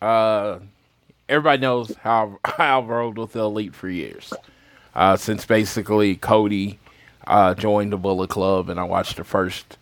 Uh, 0.00 0.60
everybody 1.28 1.60
knows 1.60 1.94
how, 1.96 2.38
I've 2.58 2.86
rolled 2.86 3.18
with 3.18 3.34
the 3.34 3.40
elite 3.40 3.74
for 3.74 3.90
years, 3.90 4.32
uh, 4.94 5.18
since 5.18 5.44
basically 5.44 6.16
Cody 6.16 6.78
uh, 7.26 7.52
joined 7.52 7.92
the 7.92 7.98
Bullet 7.98 8.30
Club, 8.30 8.70
and 8.70 8.80
I 8.80 8.84
watched 8.84 9.18
the 9.18 9.24
first 9.24 9.76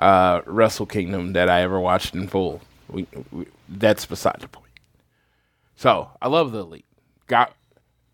uh, 0.00 0.42
Wrestle 0.44 0.84
Kingdom 0.84 1.32
that 1.32 1.48
I 1.48 1.62
ever 1.62 1.80
watched 1.80 2.14
in 2.14 2.28
full. 2.28 2.60
We, 2.90 3.06
we, 3.32 3.46
that's 3.70 4.04
beside 4.04 4.40
the 4.40 4.48
point. 4.48 4.72
So 5.76 6.10
I 6.20 6.28
love 6.28 6.52
the 6.52 6.58
elite. 6.58 6.84
Got 7.26 7.54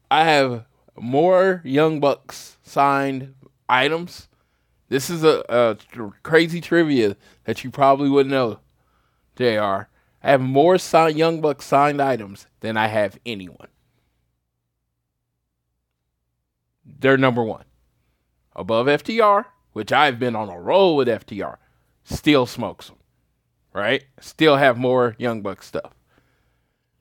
I 0.09 0.23
have 0.23 0.67
more 0.97 1.63
Young 1.65 1.99
Bucks 1.99 2.59
signed 2.63 3.35
items. 3.69 4.29
This 4.89 5.11
is 5.11 5.25
a, 5.25 5.43
a 5.49 5.77
crazy 6.23 6.61
trivia 6.61 7.17
that 7.43 7.65
you 7.65 7.73
probably 7.73 8.09
wouldn't 8.09 8.31
know. 8.31 8.61
JR. 9.37 9.89
I 10.23 10.31
have 10.31 10.41
more 10.41 10.79
signed 10.79 11.19
Young 11.19 11.41
Bucks 11.41 11.67
signed 11.67 12.01
items 12.01 12.47
than 12.61 12.77
I 12.77 12.87
have 12.87 13.19
anyone. 13.27 13.69
They're 16.85 17.17
number 17.17 17.43
one. 17.43 17.65
Above 18.57 18.87
FTR, 18.87 19.47
which 19.73 19.93
I've 19.93 20.19
been 20.19 20.37
on 20.37 20.49
a 20.49 20.59
roll 20.59 20.97
with 20.97 21.09
FTR, 21.09 21.57
still 22.05 22.47
smokes 22.47 22.89
them. 22.89 22.99
Right? 23.73 24.05
Still 24.21 24.57
have 24.57 24.79
more 24.79 25.17
Young 25.19 25.43
Bucks 25.43 25.67
stuff. 25.67 25.95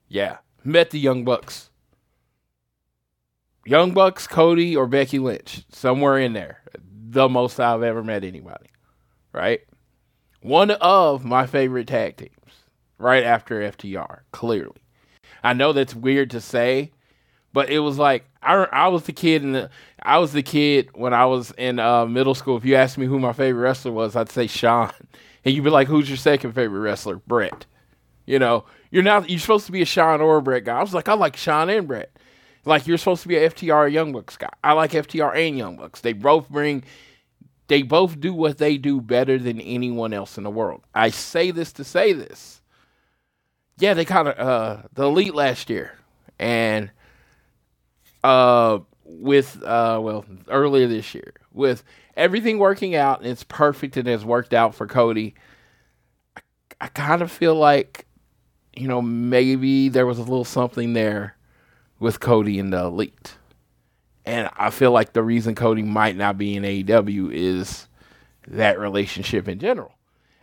Yeah. 0.08 0.38
Met 0.64 0.90
the 0.90 1.00
Young 1.00 1.24
Bucks. 1.24 1.70
Young 3.66 3.94
Bucks, 3.94 4.28
Cody, 4.28 4.76
or 4.76 4.88
Becky 4.88 5.20
Lynch, 5.20 5.64
somewhere 5.72 6.18
in 6.18 6.34
there. 6.34 6.62
The 7.10 7.30
most 7.30 7.60
I've 7.60 7.84
ever 7.84 8.04
met 8.04 8.24
anybody, 8.24 8.70
right? 9.32 9.62
One 10.44 10.72
of 10.72 11.24
my 11.24 11.48
favorite 11.48 11.88
tag 11.88 12.18
teams, 12.18 12.32
right 12.98 13.24
after 13.24 13.62
FTR, 13.62 14.20
clearly. 14.32 14.76
I 15.42 15.54
know 15.54 15.72
that's 15.72 15.96
weird 15.96 16.32
to 16.32 16.42
say, 16.42 16.92
but 17.54 17.70
it 17.70 17.80
was 17.80 17.98
like 17.98 18.26
I, 18.42 18.56
I 18.66 18.88
was 18.90 19.04
the 19.04 19.14
kid 19.14 19.42
in 19.42 19.54
the 19.54 19.70
I 20.02 20.18
was 20.18 20.34
the 20.34 20.44
kid 20.44 20.90
when 20.94 21.14
I 21.14 21.26
was 21.26 21.52
in 21.58 21.80
uh, 21.80 22.06
middle 22.06 22.36
school. 22.36 22.58
If 22.58 22.66
you 22.66 22.76
asked 22.76 22.98
me 22.98 23.06
who 23.06 23.20
my 23.20 23.32
favorite 23.32 23.62
wrestler 23.62 23.94
was, 23.94 24.18
I'd 24.18 24.30
say 24.30 24.48
Sean, 24.48 24.92
and 25.46 25.56
you'd 25.56 25.64
be 25.64 25.70
like, 25.70 25.88
"Who's 25.88 26.10
your 26.10 26.18
second 26.18 26.52
favorite 26.52 26.82
wrestler?" 26.82 27.16
Brett. 27.16 27.66
You 28.26 28.40
know, 28.40 28.66
you're 28.92 29.04
not 29.04 29.30
you're 29.30 29.40
supposed 29.40 29.66
to 29.68 29.72
be 29.72 29.82
a 29.82 29.86
Sean 29.86 30.20
or 30.20 30.38
a 30.38 30.42
Brett 30.42 30.66
guy. 30.66 30.78
I 30.78 30.82
was 30.82 30.94
like, 30.94 31.08
I 31.08 31.14
like 31.14 31.38
Sean 31.38 31.70
and 31.70 31.88
Brett. 31.88 32.12
Like 32.66 32.86
you're 32.86 32.98
supposed 32.98 33.22
to 33.24 33.28
be 33.30 33.38
a 33.38 33.50
FTR 33.50 33.92
Young 33.92 34.12
Bucks 34.12 34.38
guy. 34.38 34.50
I 34.64 34.74
like 34.74 34.92
FTR 34.92 35.36
and 35.36 35.58
Young 35.58 35.78
Bucks. 35.78 36.02
They 36.02 36.14
both 36.14 36.50
bring 36.50 36.84
they 37.68 37.82
both 37.82 38.20
do 38.20 38.34
what 38.34 38.58
they 38.58 38.78
do 38.78 39.00
better 39.02 39.38
than 39.38 39.60
anyone 39.62 40.14
else 40.14 40.38
in 40.38 40.44
the 40.44 40.50
world. 40.50 40.82
I 40.94 41.10
say 41.10 41.52
this 41.52 41.72
to 41.74 41.84
say 41.84 42.14
this. 42.14 42.62
Yeah, 43.78 43.94
they 43.94 44.06
kind 44.06 44.28
of 44.28 44.38
uh 44.38 44.88
the 44.94 45.04
elite 45.04 45.34
last 45.34 45.70
year 45.70 45.98
and 46.38 46.92
uh 48.24 48.80
with 49.06 49.62
uh 49.64 50.00
well 50.02 50.26
earlier 50.48 50.88
this 50.88 51.14
year 51.14 51.34
with 51.52 51.84
everything 52.16 52.60
working 52.60 52.96
out 52.96 53.20
and 53.20 53.28
it's 53.28 53.44
perfect 53.44 53.98
and 53.98 54.08
has 54.08 54.24
worked 54.24 54.54
out 54.54 54.76
for 54.76 54.88
Cody. 54.88 55.34
I, 56.38 56.42
I 56.82 56.88
kind 56.88 57.22
of 57.22 57.32
feel 57.32 57.56
like 57.56 58.06
you 58.76 58.88
know 58.88 59.02
maybe 59.02 59.90
there 59.90 60.06
was 60.06 60.20
a 60.20 60.24
little 60.24 60.46
something 60.46 60.94
there 60.94 61.38
with 62.00 62.20
Cody 62.20 62.60
and 62.60 62.72
the 62.72 62.86
Elite. 62.86 63.36
And 64.26 64.50
I 64.56 64.70
feel 64.70 64.92
like 64.92 65.14
the 65.14 65.24
reason 65.24 65.56
Cody 65.56 65.84
might 65.84 66.16
not 66.16 66.38
be 66.38 66.56
in 66.56 66.64
AEW 66.64 67.32
is 67.34 67.88
that 68.48 68.80
relationship 68.80 69.48
in 69.48 69.60
general. 69.60 69.94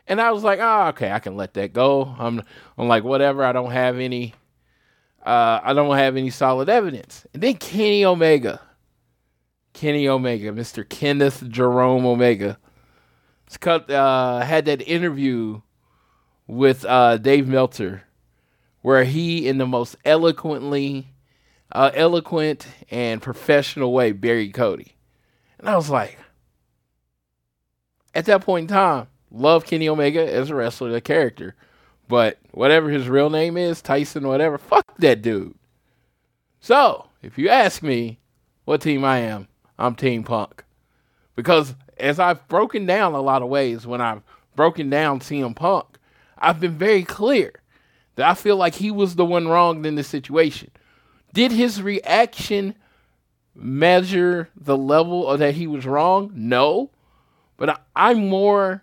And 0.06 0.20
I 0.20 0.32
was 0.32 0.42
like, 0.42 0.58
oh, 0.60 0.88
okay, 0.88 1.12
I 1.12 1.18
can 1.18 1.36
let 1.36 1.54
that 1.54 1.72
go. 1.72 2.14
I'm, 2.18 2.42
I'm 2.76 2.88
like, 2.88 3.04
whatever. 3.04 3.44
I 3.44 3.52
don't 3.52 3.70
have 3.70 3.98
any, 3.98 4.34
uh, 5.24 5.60
I 5.62 5.72
don't 5.72 5.96
have 5.96 6.16
any 6.16 6.30
solid 6.30 6.68
evidence. 6.68 7.26
And 7.32 7.42
then 7.42 7.54
Kenny 7.54 8.04
Omega, 8.04 8.60
Kenny 9.72 10.08
Omega, 10.08 10.50
Mr. 10.52 10.86
Kenneth 10.86 11.48
Jerome 11.48 12.04
Omega, 12.04 12.58
cut, 13.60 13.90
uh, 13.90 14.40
had 14.40 14.64
that 14.66 14.82
interview 14.82 15.60
with 16.46 16.84
uh, 16.84 17.16
Dave 17.16 17.46
Meltzer, 17.46 18.02
where 18.82 19.04
he, 19.04 19.46
in 19.46 19.58
the 19.58 19.66
most 19.66 19.96
eloquently 20.04 21.14
uh, 21.72 21.90
eloquent 21.94 22.66
and 22.90 23.22
professional 23.22 23.92
way 23.92 24.12
buried 24.12 24.54
Cody. 24.54 24.96
And 25.58 25.68
I 25.68 25.76
was 25.76 25.90
like, 25.90 26.18
at 28.14 28.24
that 28.26 28.42
point 28.42 28.70
in 28.70 28.76
time, 28.76 29.06
love 29.30 29.64
Kenny 29.64 29.88
Omega 29.88 30.32
as 30.32 30.50
a 30.50 30.54
wrestler, 30.54 30.90
the 30.90 31.00
character. 31.00 31.54
But 32.08 32.38
whatever 32.50 32.90
his 32.90 33.08
real 33.08 33.30
name 33.30 33.56
is, 33.56 33.80
Tyson, 33.80 34.26
whatever, 34.26 34.58
fuck 34.58 34.96
that 34.98 35.22
dude. 35.22 35.54
So, 36.60 37.06
if 37.22 37.38
you 37.38 37.48
ask 37.48 37.82
me 37.82 38.18
what 38.64 38.80
team 38.80 39.04
I 39.04 39.18
am, 39.18 39.46
I'm 39.78 39.94
Team 39.94 40.24
Punk. 40.24 40.64
Because 41.36 41.74
as 41.98 42.18
I've 42.18 42.46
broken 42.48 42.84
down 42.84 43.14
a 43.14 43.20
lot 43.20 43.42
of 43.42 43.48
ways, 43.48 43.86
when 43.86 44.00
I've 44.00 44.22
broken 44.56 44.90
down 44.90 45.20
CM 45.20 45.54
Punk, 45.54 45.86
I've 46.36 46.60
been 46.60 46.76
very 46.76 47.04
clear 47.04 47.52
that 48.16 48.28
I 48.28 48.34
feel 48.34 48.56
like 48.56 48.74
he 48.74 48.90
was 48.90 49.14
the 49.14 49.24
one 49.24 49.48
wronged 49.48 49.86
in 49.86 49.94
this 49.94 50.08
situation. 50.08 50.70
Did 51.32 51.52
his 51.52 51.82
reaction 51.82 52.74
measure 53.54 54.48
the 54.56 54.76
level 54.76 55.28
of 55.28 55.38
that 55.38 55.54
he 55.54 55.66
was 55.66 55.86
wrong? 55.86 56.32
No. 56.34 56.90
But 57.56 57.80
I, 57.94 58.12
am 58.12 58.28
more, 58.28 58.82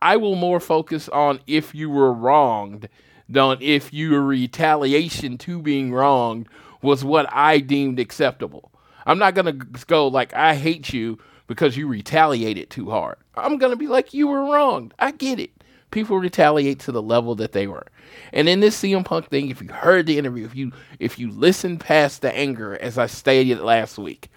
I 0.00 0.16
will 0.16 0.36
more 0.36 0.60
focus 0.60 1.08
on 1.08 1.40
if 1.46 1.74
you 1.74 1.90
were 1.90 2.12
wronged 2.12 2.88
than 3.28 3.58
if 3.60 3.92
your 3.92 4.22
retaliation 4.22 5.38
to 5.38 5.60
being 5.60 5.92
wronged 5.92 6.48
was 6.82 7.04
what 7.04 7.26
I 7.32 7.58
deemed 7.58 7.98
acceptable. 7.98 8.70
I'm 9.06 9.18
not 9.18 9.34
going 9.34 9.46
to 9.46 9.66
go 9.86 10.06
like, 10.06 10.34
I 10.34 10.54
hate 10.54 10.92
you 10.92 11.18
because 11.46 11.76
you 11.76 11.88
retaliated 11.88 12.70
too 12.70 12.90
hard. 12.90 13.16
I'm 13.34 13.58
going 13.58 13.72
to 13.72 13.76
be 13.76 13.86
like, 13.86 14.14
you 14.14 14.28
were 14.28 14.44
wronged. 14.44 14.94
I 14.98 15.10
get 15.10 15.40
it. 15.40 15.50
People 15.90 16.18
retaliate 16.18 16.80
to 16.80 16.92
the 16.92 17.02
level 17.02 17.34
that 17.36 17.52
they 17.52 17.66
were. 17.66 17.86
And 18.32 18.48
in 18.48 18.60
this 18.60 18.80
CM 18.80 19.04
Punk 19.04 19.28
thing, 19.28 19.50
if 19.50 19.62
you 19.62 19.68
heard 19.68 20.06
the 20.06 20.18
interview, 20.18 20.44
if 20.44 20.54
you 20.54 20.72
if 20.98 21.18
you 21.18 21.30
listened 21.30 21.80
past 21.80 22.22
the 22.22 22.34
anger, 22.34 22.76
as 22.80 22.98
I 22.98 23.06
stated 23.06 23.60
last 23.60 23.98
week, 23.98 24.30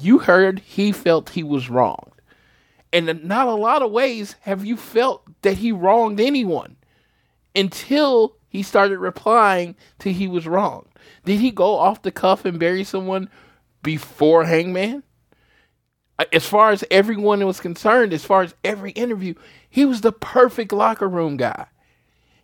you 0.00 0.18
heard 0.18 0.60
he 0.60 0.92
felt 0.92 1.30
he 1.30 1.42
was 1.42 1.70
wrong. 1.70 2.12
And 2.92 3.08
in 3.08 3.26
not 3.26 3.48
a 3.48 3.54
lot 3.54 3.82
of 3.82 3.90
ways 3.90 4.36
have 4.40 4.64
you 4.64 4.76
felt 4.76 5.22
that 5.42 5.58
he 5.58 5.72
wronged 5.72 6.20
anyone 6.20 6.76
until 7.54 8.36
he 8.48 8.62
started 8.62 8.98
replying 8.98 9.76
to 9.98 10.12
he 10.12 10.26
was 10.26 10.46
wrong. 10.46 10.86
Did 11.24 11.40
he 11.40 11.50
go 11.50 11.76
off 11.76 12.02
the 12.02 12.10
cuff 12.10 12.44
and 12.44 12.58
bury 12.58 12.84
someone 12.84 13.28
before 13.82 14.44
Hangman? 14.44 15.02
As 16.32 16.46
far 16.46 16.70
as 16.72 16.82
everyone 16.90 17.44
was 17.46 17.60
concerned, 17.60 18.12
as 18.12 18.24
far 18.24 18.42
as 18.42 18.54
every 18.64 18.90
interview, 18.92 19.34
he 19.68 19.84
was 19.84 20.00
the 20.00 20.12
perfect 20.12 20.72
locker 20.72 21.08
room 21.08 21.36
guy. 21.36 21.66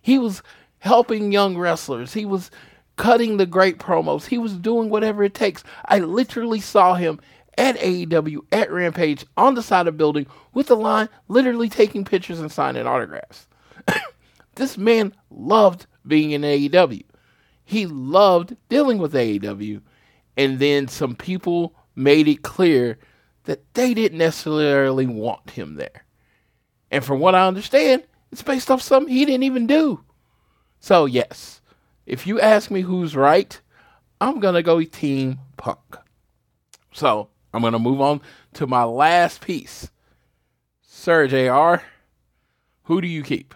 He 0.05 0.19
was 0.19 0.43
helping 0.77 1.31
young 1.31 1.57
wrestlers. 1.57 2.13
He 2.13 2.25
was 2.25 2.51
cutting 2.95 3.37
the 3.37 3.47
great 3.47 3.79
promos. 3.79 4.27
He 4.27 4.37
was 4.37 4.53
doing 4.53 4.91
whatever 4.91 5.23
it 5.23 5.33
takes. 5.33 5.63
I 5.85 5.97
literally 5.97 6.59
saw 6.59 6.93
him 6.93 7.19
at 7.57 7.75
AEW, 7.77 8.41
at 8.51 8.71
Rampage, 8.71 9.25
on 9.35 9.55
the 9.55 9.63
side 9.63 9.87
of 9.87 9.95
the 9.95 9.97
building 9.97 10.27
with 10.53 10.67
the 10.67 10.75
line, 10.75 11.09
literally 11.27 11.69
taking 11.69 12.05
pictures 12.05 12.39
and 12.39 12.51
signing 12.51 12.85
autographs. 12.85 13.47
this 14.53 14.77
man 14.77 15.11
loved 15.31 15.87
being 16.05 16.29
in 16.29 16.43
AEW. 16.43 17.01
He 17.63 17.87
loved 17.87 18.55
dealing 18.69 18.99
with 18.99 19.15
AEW. 19.15 19.81
And 20.37 20.59
then 20.59 20.87
some 20.87 21.15
people 21.15 21.73
made 21.95 22.27
it 22.27 22.43
clear 22.43 22.99
that 23.45 23.73
they 23.73 23.95
didn't 23.95 24.19
necessarily 24.19 25.07
want 25.07 25.49
him 25.49 25.77
there. 25.77 26.05
And 26.91 27.03
from 27.03 27.19
what 27.19 27.33
I 27.33 27.47
understand, 27.47 28.03
it's 28.35 28.43
based 28.43 28.69
off 28.69 28.81
something 28.81 29.13
he 29.13 29.23
didn't 29.23 29.43
even 29.43 29.65
do. 29.65 30.03
So, 30.81 31.05
yes, 31.05 31.61
if 32.05 32.27
you 32.27 32.37
ask 32.37 32.69
me 32.69 32.81
who's 32.81 33.15
right, 33.15 33.57
I'm 34.19 34.41
going 34.41 34.55
to 34.55 34.61
go 34.61 34.83
Team 34.83 35.39
Punk. 35.55 35.79
So, 36.91 37.29
I'm 37.53 37.61
going 37.61 37.71
to 37.71 37.79
move 37.79 38.01
on 38.01 38.19
to 38.55 38.67
my 38.67 38.83
last 38.83 39.39
piece. 39.39 39.89
Sir 40.81 41.27
JR, 41.27 41.85
who 42.83 42.99
do 42.99 43.07
you 43.07 43.23
keep? 43.23 43.55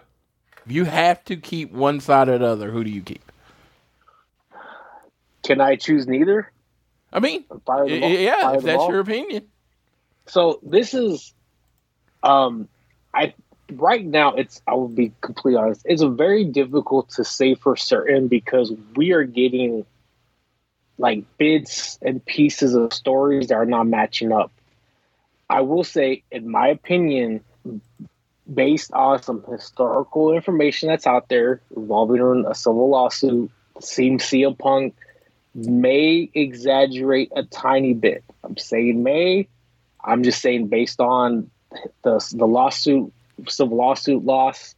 If 0.65 0.71
you 0.71 0.85
have 0.85 1.25
to 1.25 1.35
keep 1.35 1.73
one 1.73 1.99
side 1.99 2.29
or 2.29 2.37
the 2.37 2.45
other, 2.45 2.71
who 2.71 2.85
do 2.85 2.89
you 2.89 3.01
keep? 3.01 3.29
Can 5.43 5.59
I 5.59 5.75
choose 5.75 6.07
neither? 6.07 6.53
I 7.11 7.19
mean, 7.19 7.43
all- 7.67 7.89
yeah, 7.89 8.53
if 8.53 8.63
that's 8.63 8.81
all? 8.81 8.91
your 8.91 9.01
opinion. 9.01 9.49
So 10.27 10.61
this 10.63 10.93
is, 10.93 11.33
um, 12.23 12.69
I 13.13 13.33
right 13.71 14.05
now 14.05 14.33
it's 14.35 14.61
I 14.67 14.73
will 14.73 14.87
be 14.87 15.11
completely 15.21 15.59
honest. 15.59 15.81
It's 15.85 16.03
very 16.03 16.45
difficult 16.45 17.09
to 17.11 17.23
say 17.23 17.55
for 17.55 17.75
certain 17.75 18.27
because 18.27 18.71
we 18.95 19.11
are 19.11 19.23
getting 19.23 19.85
like 20.97 21.23
bits 21.37 21.97
and 22.01 22.23
pieces 22.23 22.75
of 22.75 22.93
stories 22.93 23.47
that 23.47 23.55
are 23.55 23.65
not 23.65 23.87
matching 23.87 24.31
up. 24.31 24.51
I 25.49 25.61
will 25.61 25.83
say, 25.83 26.23
in 26.31 26.49
my 26.49 26.67
opinion, 26.67 27.43
based 28.51 28.91
on 28.93 29.21
some 29.23 29.43
historical 29.49 30.33
information 30.33 30.89
that's 30.89 31.07
out 31.07 31.29
there 31.29 31.61
involving 31.75 32.45
a 32.47 32.53
civil 32.53 32.89
lawsuit, 32.89 33.49
seems 33.79 34.23
CM 34.23 34.57
Punk 34.57 34.95
may 35.55 36.29
exaggerate 36.33 37.31
a 37.35 37.43
tiny 37.43 37.93
bit. 37.93 38.23
I'm 38.43 38.57
saying 38.57 39.01
may. 39.01 39.47
I'm 40.03 40.23
just 40.23 40.41
saying 40.41 40.67
based 40.67 40.99
on 40.99 41.49
the 42.03 42.33
the 42.33 42.45
lawsuit, 42.45 43.11
civil 43.47 43.77
lawsuit 43.77 44.23
loss, 44.23 44.75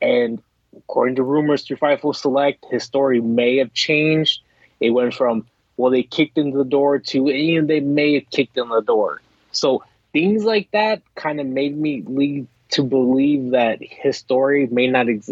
and 0.00 0.42
according 0.76 1.16
to 1.16 1.22
rumors 1.22 1.64
through 1.64 1.76
Fightful 1.76 2.14
Select, 2.14 2.64
his 2.70 2.82
story 2.82 3.20
may 3.20 3.58
have 3.58 3.72
changed. 3.72 4.40
It 4.80 4.90
went 4.90 5.14
from 5.14 5.46
well, 5.76 5.90
they 5.90 6.02
kicked 6.02 6.38
in 6.38 6.50
the 6.50 6.64
door 6.64 6.98
to 6.98 7.28
and 7.28 7.68
they 7.68 7.80
may 7.80 8.14
have 8.14 8.30
kicked 8.30 8.56
in 8.56 8.68
the 8.68 8.82
door. 8.82 9.20
So 9.52 9.82
things 10.12 10.44
like 10.44 10.70
that 10.72 11.02
kind 11.14 11.40
of 11.40 11.46
made 11.46 11.76
me 11.76 12.02
lead 12.06 12.46
to 12.70 12.82
believe 12.82 13.50
that 13.50 13.82
his 13.82 14.16
story 14.16 14.66
may 14.66 14.86
not 14.86 15.08
ex- 15.08 15.30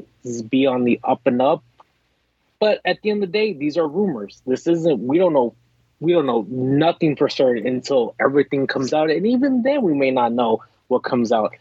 be 0.48 0.66
on 0.66 0.84
the 0.84 1.00
up 1.04 1.20
and 1.26 1.40
up. 1.40 1.62
But 2.58 2.80
at 2.84 3.00
the 3.00 3.10
end 3.10 3.22
of 3.22 3.32
the 3.32 3.38
day, 3.38 3.54
these 3.54 3.78
are 3.78 3.88
rumors. 3.88 4.42
This 4.46 4.66
isn't. 4.66 5.06
We 5.06 5.18
don't 5.18 5.32
know. 5.32 5.54
We 6.00 6.12
don't 6.12 6.26
know 6.26 6.46
nothing 6.48 7.16
for 7.16 7.28
certain 7.28 7.66
until 7.66 8.14
everything 8.20 8.66
comes 8.66 8.92
out, 8.92 9.10
and 9.10 9.26
even 9.26 9.62
then, 9.62 9.82
we 9.82 9.94
may 9.94 10.10
not 10.10 10.32
know 10.32 10.62
what 10.88 11.02
comes 11.02 11.30
out. 11.32 11.54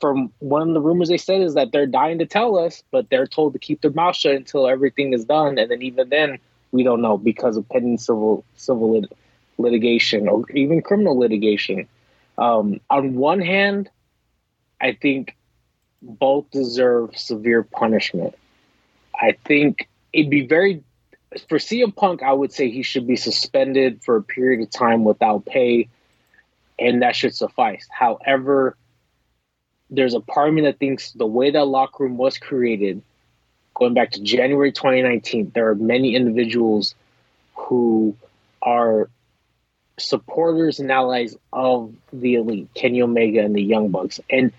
From 0.00 0.32
one 0.38 0.68
of 0.68 0.74
the 0.74 0.80
rumors 0.80 1.08
they 1.08 1.18
said 1.18 1.40
is 1.40 1.54
that 1.54 1.72
they're 1.72 1.86
dying 1.86 2.18
to 2.18 2.26
tell 2.26 2.58
us, 2.58 2.82
but 2.90 3.08
they're 3.10 3.26
told 3.26 3.52
to 3.52 3.58
keep 3.58 3.80
their 3.80 3.90
mouth 3.90 4.16
shut 4.16 4.34
until 4.34 4.68
everything 4.68 5.12
is 5.12 5.24
done, 5.24 5.58
and 5.58 5.70
then 5.70 5.82
even 5.82 6.08
then, 6.08 6.38
we 6.72 6.82
don't 6.82 7.02
know 7.02 7.18
because 7.18 7.56
of 7.56 7.68
pending 7.68 7.98
civil 7.98 8.44
civil 8.56 9.00
lit- 9.00 9.12
litigation 9.58 10.28
or 10.28 10.48
even 10.50 10.82
criminal 10.82 11.18
litigation. 11.18 11.88
Um, 12.38 12.80
on 12.88 13.14
one 13.14 13.40
hand, 13.40 13.90
I 14.80 14.92
think 14.92 15.36
both 16.02 16.50
deserve 16.50 17.16
severe 17.16 17.62
punishment. 17.62 18.34
I 19.14 19.36
think 19.44 19.88
it'd 20.12 20.30
be 20.30 20.46
very 20.46 20.82
for 21.48 21.58
CM 21.58 21.94
Punk. 21.94 22.22
I 22.22 22.32
would 22.32 22.52
say 22.52 22.70
he 22.70 22.82
should 22.82 23.06
be 23.06 23.16
suspended 23.16 24.02
for 24.02 24.16
a 24.16 24.22
period 24.22 24.62
of 24.62 24.70
time 24.70 25.04
without 25.04 25.44
pay, 25.44 25.88
and 26.78 27.02
that 27.02 27.14
should 27.14 27.34
suffice. 27.34 27.86
However, 27.90 28.76
there's 29.90 30.14
a 30.14 30.20
part 30.20 30.48
of 30.48 30.54
me 30.54 30.62
that 30.62 30.78
thinks 30.78 31.12
the 31.12 31.26
way 31.26 31.50
that 31.50 31.66
locker 31.66 32.04
room 32.04 32.16
was 32.16 32.38
created, 32.38 33.02
going 33.74 33.94
back 33.94 34.12
to 34.12 34.22
January 34.22 34.72
2019, 34.72 35.52
there 35.54 35.68
are 35.68 35.74
many 35.74 36.14
individuals 36.14 36.94
who 37.54 38.16
are 38.62 39.10
supporters 39.98 40.80
and 40.80 40.90
allies 40.90 41.36
of 41.52 41.92
the 42.12 42.36
elite, 42.36 42.68
Kenny 42.74 43.02
Omega 43.02 43.40
and 43.40 43.54
the 43.54 43.62
Young 43.62 43.90
Bucks. 43.90 44.20
And 44.30 44.52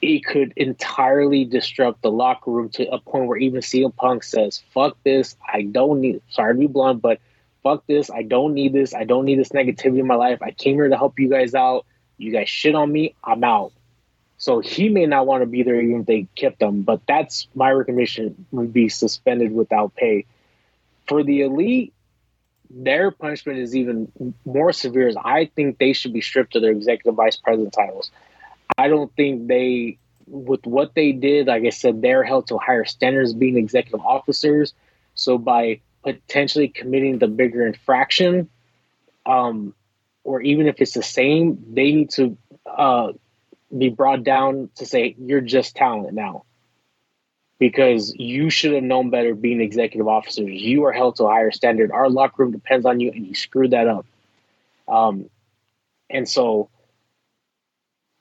it 0.00 0.24
could 0.24 0.52
entirely 0.56 1.44
disrupt 1.44 2.02
the 2.02 2.10
locker 2.10 2.50
room 2.50 2.68
to 2.70 2.88
a 2.90 2.98
point 2.98 3.26
where 3.26 3.38
even 3.38 3.60
CM 3.60 3.94
Punk 3.96 4.22
says, 4.22 4.62
fuck 4.72 4.96
this, 5.02 5.36
I 5.52 5.62
don't 5.62 6.00
need 6.00 6.20
sorry 6.28 6.54
to 6.54 6.58
be 6.58 6.66
blunt, 6.66 7.00
but 7.00 7.20
fuck 7.62 7.84
this, 7.86 8.10
I 8.10 8.22
don't 8.22 8.54
need 8.54 8.72
this, 8.72 8.94
I 8.94 9.04
don't 9.04 9.24
need 9.24 9.38
this 9.38 9.50
negativity 9.50 10.00
in 10.00 10.06
my 10.06 10.14
life. 10.14 10.42
I 10.42 10.50
came 10.50 10.74
here 10.74 10.88
to 10.88 10.96
help 10.96 11.18
you 11.18 11.28
guys 11.28 11.54
out. 11.54 11.86
You 12.18 12.30
guys 12.30 12.48
shit 12.48 12.74
on 12.74 12.92
me, 12.92 13.14
I'm 13.24 13.42
out. 13.42 13.72
So 14.36 14.60
he 14.60 14.88
may 14.88 15.06
not 15.06 15.26
want 15.26 15.42
to 15.42 15.46
be 15.46 15.62
there 15.62 15.80
even 15.80 16.00
if 16.00 16.06
they 16.06 16.26
kept 16.34 16.60
him, 16.60 16.82
but 16.82 17.00
that's 17.06 17.46
my 17.54 17.70
recommendation 17.70 18.46
would 18.50 18.72
be 18.72 18.88
suspended 18.88 19.52
without 19.52 19.94
pay. 19.94 20.26
For 21.06 21.22
the 21.22 21.42
elite, 21.42 21.92
their 22.70 23.10
punishment 23.10 23.58
is 23.58 23.76
even 23.76 24.34
more 24.44 24.72
severe. 24.72 25.08
As 25.08 25.16
I 25.16 25.46
think 25.54 25.78
they 25.78 25.92
should 25.92 26.12
be 26.12 26.20
stripped 26.20 26.56
of 26.56 26.62
their 26.62 26.72
executive 26.72 27.14
vice 27.14 27.36
president 27.36 27.72
titles. 27.72 28.10
I 28.76 28.88
don't 28.88 29.14
think 29.14 29.46
they, 29.46 29.98
with 30.26 30.66
what 30.66 30.94
they 30.94 31.12
did, 31.12 31.46
like 31.46 31.64
I 31.64 31.70
said, 31.70 32.02
they're 32.02 32.24
held 32.24 32.48
to 32.48 32.58
higher 32.58 32.84
standards 32.84 33.32
being 33.32 33.56
executive 33.56 34.00
officers. 34.00 34.74
So 35.14 35.38
by 35.38 35.80
potentially 36.02 36.68
committing 36.68 37.18
the 37.18 37.28
bigger 37.28 37.66
infraction, 37.66 38.48
um, 39.26 39.74
or 40.24 40.40
even 40.40 40.66
if 40.66 40.80
it's 40.80 40.94
the 40.94 41.02
same, 41.02 41.64
they 41.72 41.92
need 41.92 42.10
to 42.10 42.36
uh, 42.66 43.12
be 43.76 43.88
brought 43.88 44.24
down 44.24 44.70
to 44.76 44.86
say 44.86 45.14
you're 45.18 45.40
just 45.40 45.76
talent 45.76 46.14
now 46.14 46.44
because 47.58 48.14
you 48.16 48.50
should 48.50 48.72
have 48.72 48.82
known 48.82 49.10
better 49.10 49.34
being 49.34 49.60
executive 49.60 50.08
officers. 50.08 50.50
You 50.50 50.84
are 50.84 50.92
held 50.92 51.16
to 51.16 51.24
a 51.24 51.28
higher 51.28 51.50
standard. 51.50 51.90
Our 51.90 52.08
locker 52.08 52.42
room 52.42 52.52
depends 52.52 52.84
on 52.84 53.00
you, 53.00 53.10
and 53.10 53.26
you 53.26 53.34
screwed 53.34 53.70
that 53.70 53.88
up. 53.88 54.06
Um, 54.88 55.30
and 56.10 56.28
so 56.28 56.68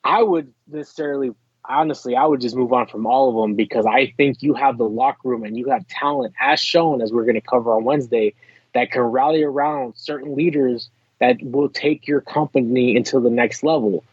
I 0.03 0.21
would 0.21 0.53
necessarily, 0.67 1.31
honestly, 1.65 2.15
I 2.15 2.25
would 2.25 2.41
just 2.41 2.55
move 2.55 2.73
on 2.73 2.87
from 2.87 3.05
all 3.05 3.29
of 3.29 3.35
them 3.35 3.55
because 3.55 3.85
I 3.85 4.13
think 4.17 4.43
you 4.43 4.53
have 4.53 4.77
the 4.77 4.87
locker 4.87 5.29
room 5.29 5.43
and 5.43 5.57
you 5.57 5.69
have 5.69 5.87
talent, 5.87 6.33
as 6.39 6.59
shown, 6.59 7.01
as 7.01 7.11
we're 7.11 7.25
going 7.25 7.35
to 7.35 7.41
cover 7.41 7.73
on 7.73 7.83
Wednesday, 7.83 8.33
that 8.73 8.91
can 8.91 9.01
rally 9.01 9.43
around 9.43 9.93
certain 9.95 10.35
leaders 10.35 10.89
that 11.19 11.37
will 11.41 11.69
take 11.69 12.07
your 12.07 12.21
company 12.21 12.95
into 12.95 13.19
the 13.19 13.29
next 13.29 13.63
level. 13.63 14.03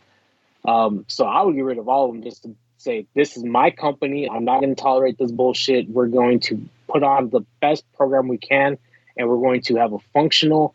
Um, 0.65 1.05
so 1.09 1.25
I 1.25 1.43
would 1.43 1.55
get 1.55 1.65
rid 1.65 1.79
of 1.79 1.89
all 1.89 2.07
of 2.07 2.13
them 2.13 2.23
just 2.23 2.43
to 2.43 2.55
say, 2.79 3.07
this 3.15 3.37
is 3.37 3.45
my 3.45 3.71
company. 3.71 4.29
I'm 4.29 4.45
not 4.45 4.61
going 4.61 4.75
to 4.75 4.81
tolerate 4.81 5.19
this 5.19 5.31
bullshit. 5.31 5.89
We're 5.89 6.07
going 6.07 6.41
to 6.41 6.69
put 6.89 7.03
on 7.03 7.31
the 7.31 7.43
best 7.61 7.85
program 7.95 8.29
we 8.29 8.39
can, 8.39 8.79
and 9.17 9.29
we're 9.29 9.39
going 9.39 9.63
to 9.63 9.77
have 9.77 9.93
a 9.93 9.99
functional 10.13 10.75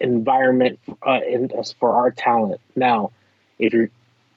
environment 0.00 0.78
uh, 1.06 1.20
in, 1.26 1.50
for 1.78 1.92
our 1.92 2.10
talent. 2.10 2.60
Now, 2.74 3.12
if 3.58 3.72
you're 3.72 3.90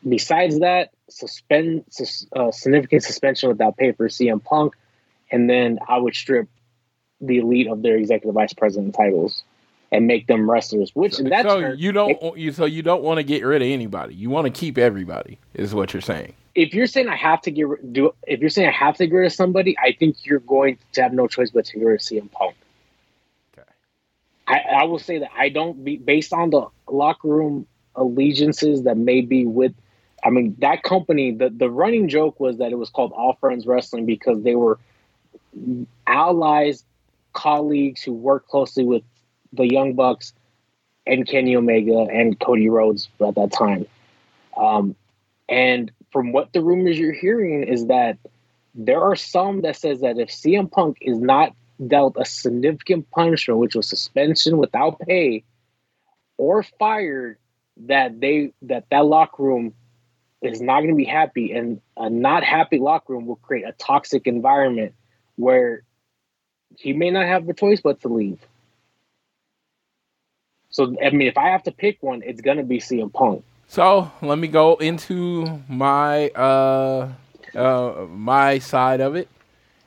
besides 0.08 0.60
that, 0.60 0.92
suspend 1.10 1.86
sus, 1.90 2.26
uh, 2.36 2.52
significant 2.52 3.04
suspension 3.04 3.50
without 3.50 3.78
pay 3.78 3.92
for 3.92 4.08
CM 4.08 4.44
Punk, 4.44 4.76
and 5.32 5.50
then 5.50 5.80
I 5.88 5.98
would 5.98 6.16
strip 6.16 6.48
the 7.20 7.40
elite 7.40 7.68
of 7.68 7.82
their 7.82 7.98
executive 7.98 8.36
vice 8.36 8.54
president 8.54 8.94
titles 8.96 9.44
and 9.92 10.08
make 10.08 10.28
them 10.28 10.50
wrestlers. 10.50 10.92
Which 10.94 11.20
in 11.20 11.30
that 11.30 11.46
so 11.46 11.60
you 11.60 11.92
don't 11.92 12.38
you 12.38 12.52
so 12.52 12.66
you 12.66 12.82
don't 12.82 13.04
want 13.04 13.18
to 13.18 13.24
get 13.24 13.44
rid 13.46 13.62
of 13.62 13.68
anybody. 13.68 14.16
You 14.16 14.30
want 14.30 14.46
to 14.46 14.52
keep 14.52 14.78
everybody, 14.78 15.40
is 15.54 15.74
what 15.74 15.94
you're 15.94 16.02
saying. 16.02 16.34
if 16.56 16.74
you're 16.74 16.88
saying 16.88 17.08
I 17.08 17.16
have 17.16 17.42
to 17.44 17.52
get 17.52 17.94
do 17.94 18.14
if 18.26 18.40
you're 18.40 18.50
saying 18.50 18.68
I 18.68 18.72
have 18.72 18.98
to 18.98 19.08
get 19.08 19.16
rid 19.16 19.28
of 19.28 19.34
somebody, 19.34 19.78
I 19.78 19.94
think 19.94 20.26
you're 20.26 20.40
going 20.40 20.78
to 20.94 21.04
have 21.04 21.14
no 21.14 21.28
choice 21.28 21.52
but 21.52 21.66
to 21.66 21.78
get 21.78 21.86
rid 21.86 21.96
of 21.96 22.02
CM 22.02 22.32
Punk. 22.32 22.56
Okay. 23.58 23.68
I, 24.48 24.82
I 24.82 24.84
will 24.86 25.00
say 25.00 25.20
that 25.20 25.30
I 25.38 25.50
don't 25.50 25.84
be 25.84 25.98
based 25.98 26.34
on 26.34 26.50
the 26.50 26.68
locker 26.90 27.28
room 27.28 27.68
allegiances 27.96 28.84
that 28.84 28.98
may 28.98 29.22
be 29.22 29.46
with 29.46 29.74
I 30.24 30.32
mean 30.32 30.56
that 30.60 30.84
company 30.84 31.32
the, 31.32 31.50
the 31.50 31.70
running 31.70 32.10
joke 32.10 32.40
was 32.40 32.58
that 32.58 32.72
it 32.72 32.78
was 32.78 32.90
called 32.90 33.14
All 33.14 33.38
Friends 33.40 33.66
Wrestling 33.66 34.06
because 34.06 34.42
they 34.44 34.56
were 34.56 34.80
allies, 36.06 36.84
colleagues 37.34 38.02
who 38.02 38.14
worked 38.14 38.50
closely 38.50 38.84
with 38.84 39.04
the 39.58 39.68
Young 39.68 39.94
Bucks 39.94 40.34
and 41.06 41.28
Kenny 41.28 41.56
Omega 41.56 42.08
and 42.12 42.40
Cody 42.40 42.70
Rhodes 42.70 43.10
at 43.26 43.36
that 43.36 43.52
time. 43.52 43.86
Um, 44.56 44.96
and 45.50 45.92
from 46.12 46.32
what 46.32 46.54
the 46.54 46.62
rumors 46.62 46.98
you're 46.98 47.14
hearing 47.14 47.64
is 47.64 47.88
that 47.88 48.18
there 48.76 49.02
are 49.02 49.16
some 49.16 49.62
that 49.62 49.76
says 49.76 50.02
that 50.02 50.18
if 50.18 50.30
CM 50.30 50.72
Punk 50.72 50.98
is 51.02 51.18
not 51.18 51.54
dealt 51.86 52.16
a 52.18 52.26
significant 52.26 53.10
punishment, 53.12 53.60
which 53.60 53.76
was 53.76 53.88
suspension 53.88 54.58
without 54.58 55.00
pay, 55.00 55.44
or 56.38 56.64
fired, 56.64 57.38
that 57.86 58.20
they 58.20 58.52
that 58.64 58.86
that 58.90 59.06
locker 59.06 59.44
room 59.44 59.74
is 60.42 60.62
not 60.62 60.80
going 60.80 60.92
to 60.92 60.96
be 60.96 61.06
happy, 61.06 61.52
and 61.52 61.82
a 61.96 62.10
not 62.10 62.44
happy 62.44 62.80
locker 62.80 63.14
room 63.14 63.26
will 63.26 63.36
create 63.38 63.66
a 63.66 63.74
toxic 63.74 64.28
environment 64.28 64.94
where 65.36 65.84
he 66.78 66.94
may 66.94 67.10
not 67.10 67.26
have 67.26 67.46
the 67.46 67.54
choice 67.54 67.82
but 67.82 68.02
to 68.02 68.08
leave. 68.08 68.40
So 70.78 70.96
I 71.04 71.10
mean, 71.10 71.28
if 71.28 71.40
I 71.40 71.50
have 71.50 71.64
to 71.64 71.72
pick 71.72 71.98
one, 72.04 72.22
it's 72.24 72.40
to 72.58 72.64
be 72.64 72.78
CM 72.78 73.12
Punk. 73.12 73.44
So 73.68 74.12
let 74.22 74.38
me 74.38 74.48
go 74.48 74.76
into 74.76 75.60
my 75.68 76.30
uh, 76.30 77.14
uh, 77.56 78.06
my 78.08 78.60
side 78.60 79.02
of 79.02 79.16
it. 79.16 79.28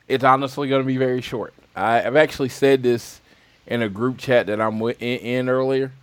It's 0.09 0.25
honestly 0.25 0.67
to 0.81 0.85
be 0.85 0.97
very 0.97 1.21
short. 1.21 1.53
I, 1.77 2.05
I've 2.05 2.17
actually 2.17 2.49
said 2.49 2.83
this 2.83 3.21
in 3.67 3.81
a 3.81 3.87
group 3.87 4.17
chat 4.17 4.47
that 4.47 4.59
I'm 4.59 4.81
in, 4.81 4.95
in 4.99 5.47
earlier. 5.47 5.93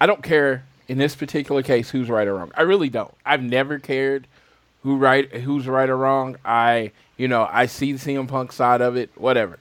I 0.00 0.06
don't 0.06 0.22
care 0.22 0.64
in 0.86 0.96
this 0.96 1.16
particular 1.16 1.64
case 1.64 1.90
who's 1.90 2.08
right 2.08 2.28
or 2.28 2.36
wrong. 2.36 2.52
I 2.54 2.62
really 2.62 2.88
don't. 2.88 3.12
I've 3.26 3.42
never 3.42 3.80
cared 3.80 4.28
who 4.84 4.96
right 4.96 5.28
who's 5.28 5.66
right 5.66 5.90
or 5.90 5.96
wrong. 5.96 6.36
I 6.44 6.92
you 7.16 7.26
know 7.26 7.48
I 7.50 7.66
see 7.66 7.94
the 7.94 7.98
CM 7.98 8.28
Punk 8.28 8.52
side 8.52 8.80
of 8.80 8.96
it. 8.96 9.10
Whatever. 9.16 9.58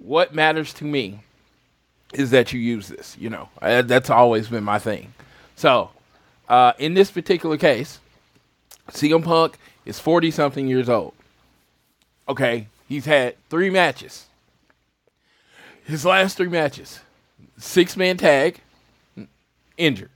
What 0.00 0.34
matters 0.34 0.74
to 0.74 0.84
me 0.84 1.22
is 2.12 2.30
that 2.30 2.52
you 2.52 2.60
use 2.60 2.88
this. 2.88 3.16
You 3.18 3.30
know 3.30 3.48
Uh, 3.60 3.82
that's 3.82 4.10
always 4.10 4.48
been 4.48 4.64
my 4.64 4.78
thing. 4.78 5.14
So 5.56 5.90
uh, 6.48 6.72
in 6.78 6.94
this 6.94 7.10
particular 7.10 7.56
case, 7.56 7.98
CM 8.90 9.24
Punk 9.24 9.58
is 9.84 9.98
40 9.98 10.30
something 10.30 10.66
years 10.68 10.88
old. 10.88 11.14
Okay, 12.28 12.68
he's 12.88 13.06
had 13.06 13.36
three 13.48 13.70
matches. 13.70 14.26
His 15.84 16.04
last 16.04 16.36
three 16.36 16.48
matches 16.48 17.00
six 17.58 17.96
man 17.96 18.16
tag, 18.16 18.60
injured. 19.76 20.10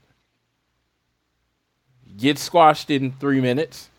Gets 2.17 2.41
squashed 2.41 2.89
in 2.89 3.13
three 3.13 3.41
minutes. 3.41 3.89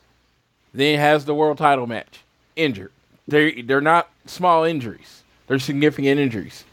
Then 0.75 0.99
has 0.99 1.25
the 1.25 1.35
world 1.35 1.59
title 1.59 1.87
match, 1.87 2.21
injured. 2.55 2.93
They're, 3.27 3.53
they're 3.63 3.81
not 3.81 4.11
small 4.27 4.65
injuries, 4.65 5.23
they're 5.47 5.59
significant 5.59 6.21
injuries. 6.21 6.65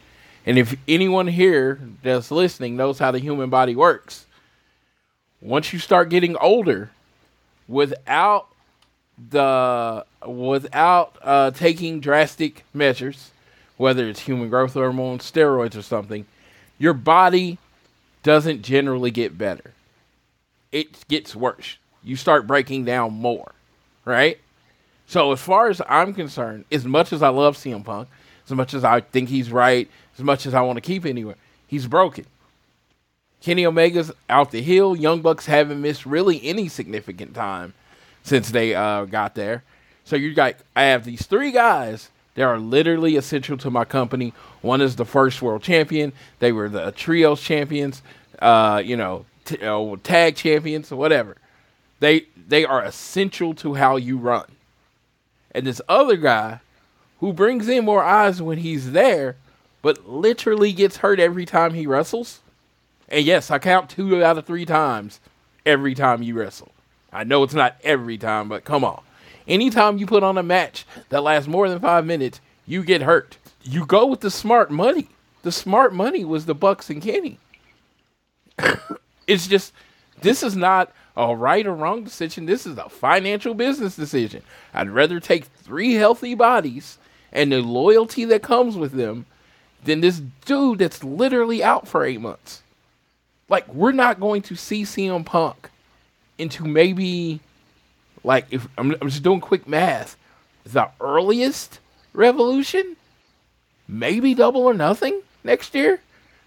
And 0.46 0.58
if 0.58 0.76
anyone 0.86 1.26
here 1.26 1.80
that's 2.02 2.30
listening 2.30 2.76
knows 2.76 3.00
how 3.00 3.10
the 3.10 3.18
human 3.18 3.50
body 3.50 3.74
works, 3.74 4.26
once 5.40 5.72
you 5.72 5.80
start 5.80 6.08
getting 6.08 6.36
older 6.36 6.90
without 7.68 8.46
the 9.30 10.04
without 10.26 11.16
uh, 11.22 11.50
taking 11.50 12.00
drastic 12.00 12.64
measures, 12.72 13.32
whether 13.76 14.08
it's 14.08 14.20
human 14.20 14.48
growth 14.48 14.74
hormone, 14.74 15.18
steroids, 15.18 15.76
or 15.76 15.82
something, 15.82 16.26
your 16.78 16.92
body 16.92 17.58
doesn't 18.22 18.62
generally 18.62 19.10
get 19.10 19.36
better. 19.36 19.72
It 20.70 21.06
gets 21.08 21.34
worse. 21.34 21.76
You 22.04 22.16
start 22.16 22.46
breaking 22.46 22.84
down 22.84 23.14
more, 23.14 23.52
right? 24.04 24.38
So 25.06 25.32
as 25.32 25.40
far 25.40 25.68
as 25.68 25.80
I'm 25.88 26.12
concerned, 26.14 26.64
as 26.70 26.84
much 26.84 27.12
as 27.12 27.22
I 27.22 27.28
love 27.28 27.56
CM 27.56 27.84
Punk, 27.84 28.08
as 28.46 28.52
much 28.52 28.74
as 28.74 28.84
I 28.84 29.00
think 29.00 29.28
he's 29.28 29.50
right, 29.50 29.88
as 30.16 30.24
much 30.24 30.46
as 30.46 30.54
I 30.54 30.60
want 30.60 30.76
to 30.76 30.80
keep 30.80 31.04
anywhere, 31.04 31.36
he's 31.66 31.86
broken. 31.86 32.26
Kenny 33.40 33.66
Omega's 33.66 34.10
out 34.28 34.50
the 34.50 34.62
hill. 34.62 34.96
Young 34.96 35.20
Bucks 35.20 35.46
haven't 35.46 35.80
missed 35.80 36.06
really 36.06 36.42
any 36.44 36.68
significant 36.68 37.34
time 37.34 37.74
since 38.22 38.50
they 38.50 38.74
uh, 38.74 39.04
got 39.04 39.34
there. 39.34 39.62
So 40.04 40.16
you 40.16 40.34
got 40.34 40.56
I 40.74 40.84
have 40.84 41.04
these 41.04 41.26
three 41.26 41.52
guys 41.52 42.10
that 42.34 42.42
are 42.42 42.58
literally 42.58 43.16
essential 43.16 43.56
to 43.58 43.70
my 43.70 43.84
company. 43.84 44.32
One 44.62 44.80
is 44.80 44.96
the 44.96 45.04
first 45.04 45.42
world 45.42 45.62
champion. 45.62 46.12
They 46.38 46.52
were 46.52 46.68
the 46.68 46.92
trios 46.92 47.42
champions, 47.42 48.02
uh, 48.40 48.82
you 48.84 48.96
know, 48.96 49.26
t- 49.44 49.58
uh, 49.62 49.96
tag 50.02 50.36
champions, 50.36 50.90
whatever. 50.90 51.36
They 52.00 52.26
they 52.48 52.64
are 52.64 52.82
essential 52.82 53.54
to 53.54 53.74
how 53.74 53.96
you 53.96 54.16
run. 54.18 54.46
And 55.52 55.66
this 55.66 55.80
other 55.88 56.16
guy, 56.16 56.60
who 57.20 57.32
brings 57.32 57.68
in 57.68 57.84
more 57.84 58.02
eyes 58.02 58.42
when 58.42 58.58
he's 58.58 58.92
there, 58.92 59.36
but 59.82 60.08
literally 60.08 60.72
gets 60.72 60.98
hurt 60.98 61.20
every 61.20 61.46
time 61.46 61.74
he 61.74 61.86
wrestles. 61.86 62.40
And 63.08 63.24
yes, 63.24 63.50
I 63.50 63.58
count 63.58 63.90
two 63.90 64.24
out 64.24 64.38
of 64.38 64.46
three 64.46 64.66
times 64.66 65.20
every 65.64 65.94
time 65.94 66.22
you 66.22 66.38
wrestle. 66.38 66.72
I 67.12 67.24
know 67.24 67.42
it's 67.42 67.54
not 67.54 67.76
every 67.82 68.18
time, 68.18 68.48
but 68.48 68.64
come 68.64 68.84
on. 68.84 69.02
Anytime 69.48 69.98
you 69.98 70.06
put 70.06 70.22
on 70.22 70.38
a 70.38 70.42
match 70.42 70.84
that 71.08 71.22
lasts 71.22 71.48
more 71.48 71.68
than 71.68 71.80
five 71.80 72.04
minutes, 72.04 72.40
you 72.66 72.82
get 72.82 73.02
hurt. 73.02 73.38
You 73.62 73.86
go 73.86 74.06
with 74.06 74.20
the 74.20 74.30
smart 74.30 74.70
money. 74.70 75.08
The 75.42 75.52
smart 75.52 75.94
money 75.94 76.24
was 76.24 76.46
the 76.46 76.54
Bucks 76.54 76.90
and 76.90 77.00
Kenny. 77.00 77.38
it's 79.26 79.46
just 79.46 79.72
this 80.20 80.42
is 80.42 80.56
not 80.56 80.92
a 81.16 81.34
right 81.34 81.66
or 81.66 81.74
wrong 81.74 82.04
decision. 82.04 82.46
This 82.46 82.66
is 82.66 82.76
a 82.76 82.88
financial 82.88 83.54
business 83.54 83.96
decision. 83.96 84.42
I'd 84.74 84.90
rather 84.90 85.20
take 85.20 85.44
three 85.44 85.94
healthy 85.94 86.34
bodies 86.34 86.98
and 87.36 87.52
the 87.52 87.60
loyalty 87.60 88.24
that 88.24 88.42
comes 88.42 88.76
with 88.76 88.92
them 88.92 89.26
than 89.84 90.00
this 90.00 90.20
dude 90.44 90.78
that's 90.78 91.04
literally 91.04 91.62
out 91.62 91.86
for 91.86 92.02
eight 92.04 92.20
months. 92.20 92.62
Like 93.48 93.72
we're 93.72 93.92
not 93.92 94.18
going 94.18 94.42
to 94.42 94.56
see 94.56 94.82
CM 94.82 95.24
Punk 95.24 95.70
into 96.38 96.64
maybe 96.64 97.40
like 98.24 98.46
if 98.50 98.66
I'm, 98.76 98.96
I'm 99.00 99.08
just 99.08 99.22
doing 99.22 99.40
quick 99.40 99.68
math, 99.68 100.16
the 100.64 100.88
earliest 101.00 101.78
revolution, 102.12 102.96
maybe 103.86 104.34
double 104.34 104.62
or 104.62 104.74
nothing 104.74 105.20
next 105.44 105.74
year. 105.74 106.00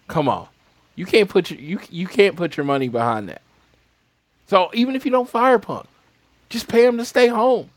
Come 0.08 0.28
on, 0.28 0.47
you 0.95 1.06
can't 1.06 1.30
put 1.30 1.52
your 1.52 1.60
you 1.60 1.80
you 1.89 2.08
can't 2.08 2.36
put 2.36 2.58
your 2.58 2.65
money 2.65 2.89
behind 2.89 3.30
that. 3.30 3.43
So 4.47 4.71
even 4.73 4.95
if 4.95 5.06
you 5.06 5.12
don't 5.12 5.30
fire 5.30 5.60
Punk, 5.60 5.88
just 6.49 6.67
pay 6.67 6.84
him 6.84 6.97
to 6.97 7.06
stay 7.06 7.28
home. 7.28 7.69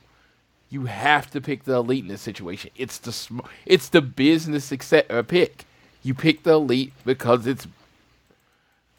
You 0.73 0.87
have 0.87 1.31
to 1.33 1.41
pick 1.43 1.65
the 1.65 1.75
elite 1.75 2.03
in 2.03 2.09
this 2.09 2.23
situation. 2.23 2.71
It's 2.77 2.97
the 2.97 3.13
sm- 3.13 3.41
it's 3.67 3.91
the 3.91 4.01
business 4.01 4.65
success, 4.65 5.05
uh, 5.11 5.23
pick. 5.23 5.67
You 6.03 6.15
pick 6.15 6.45
the 6.45 6.55
elite 6.55 6.95
because 7.05 7.47
it's 7.47 7.69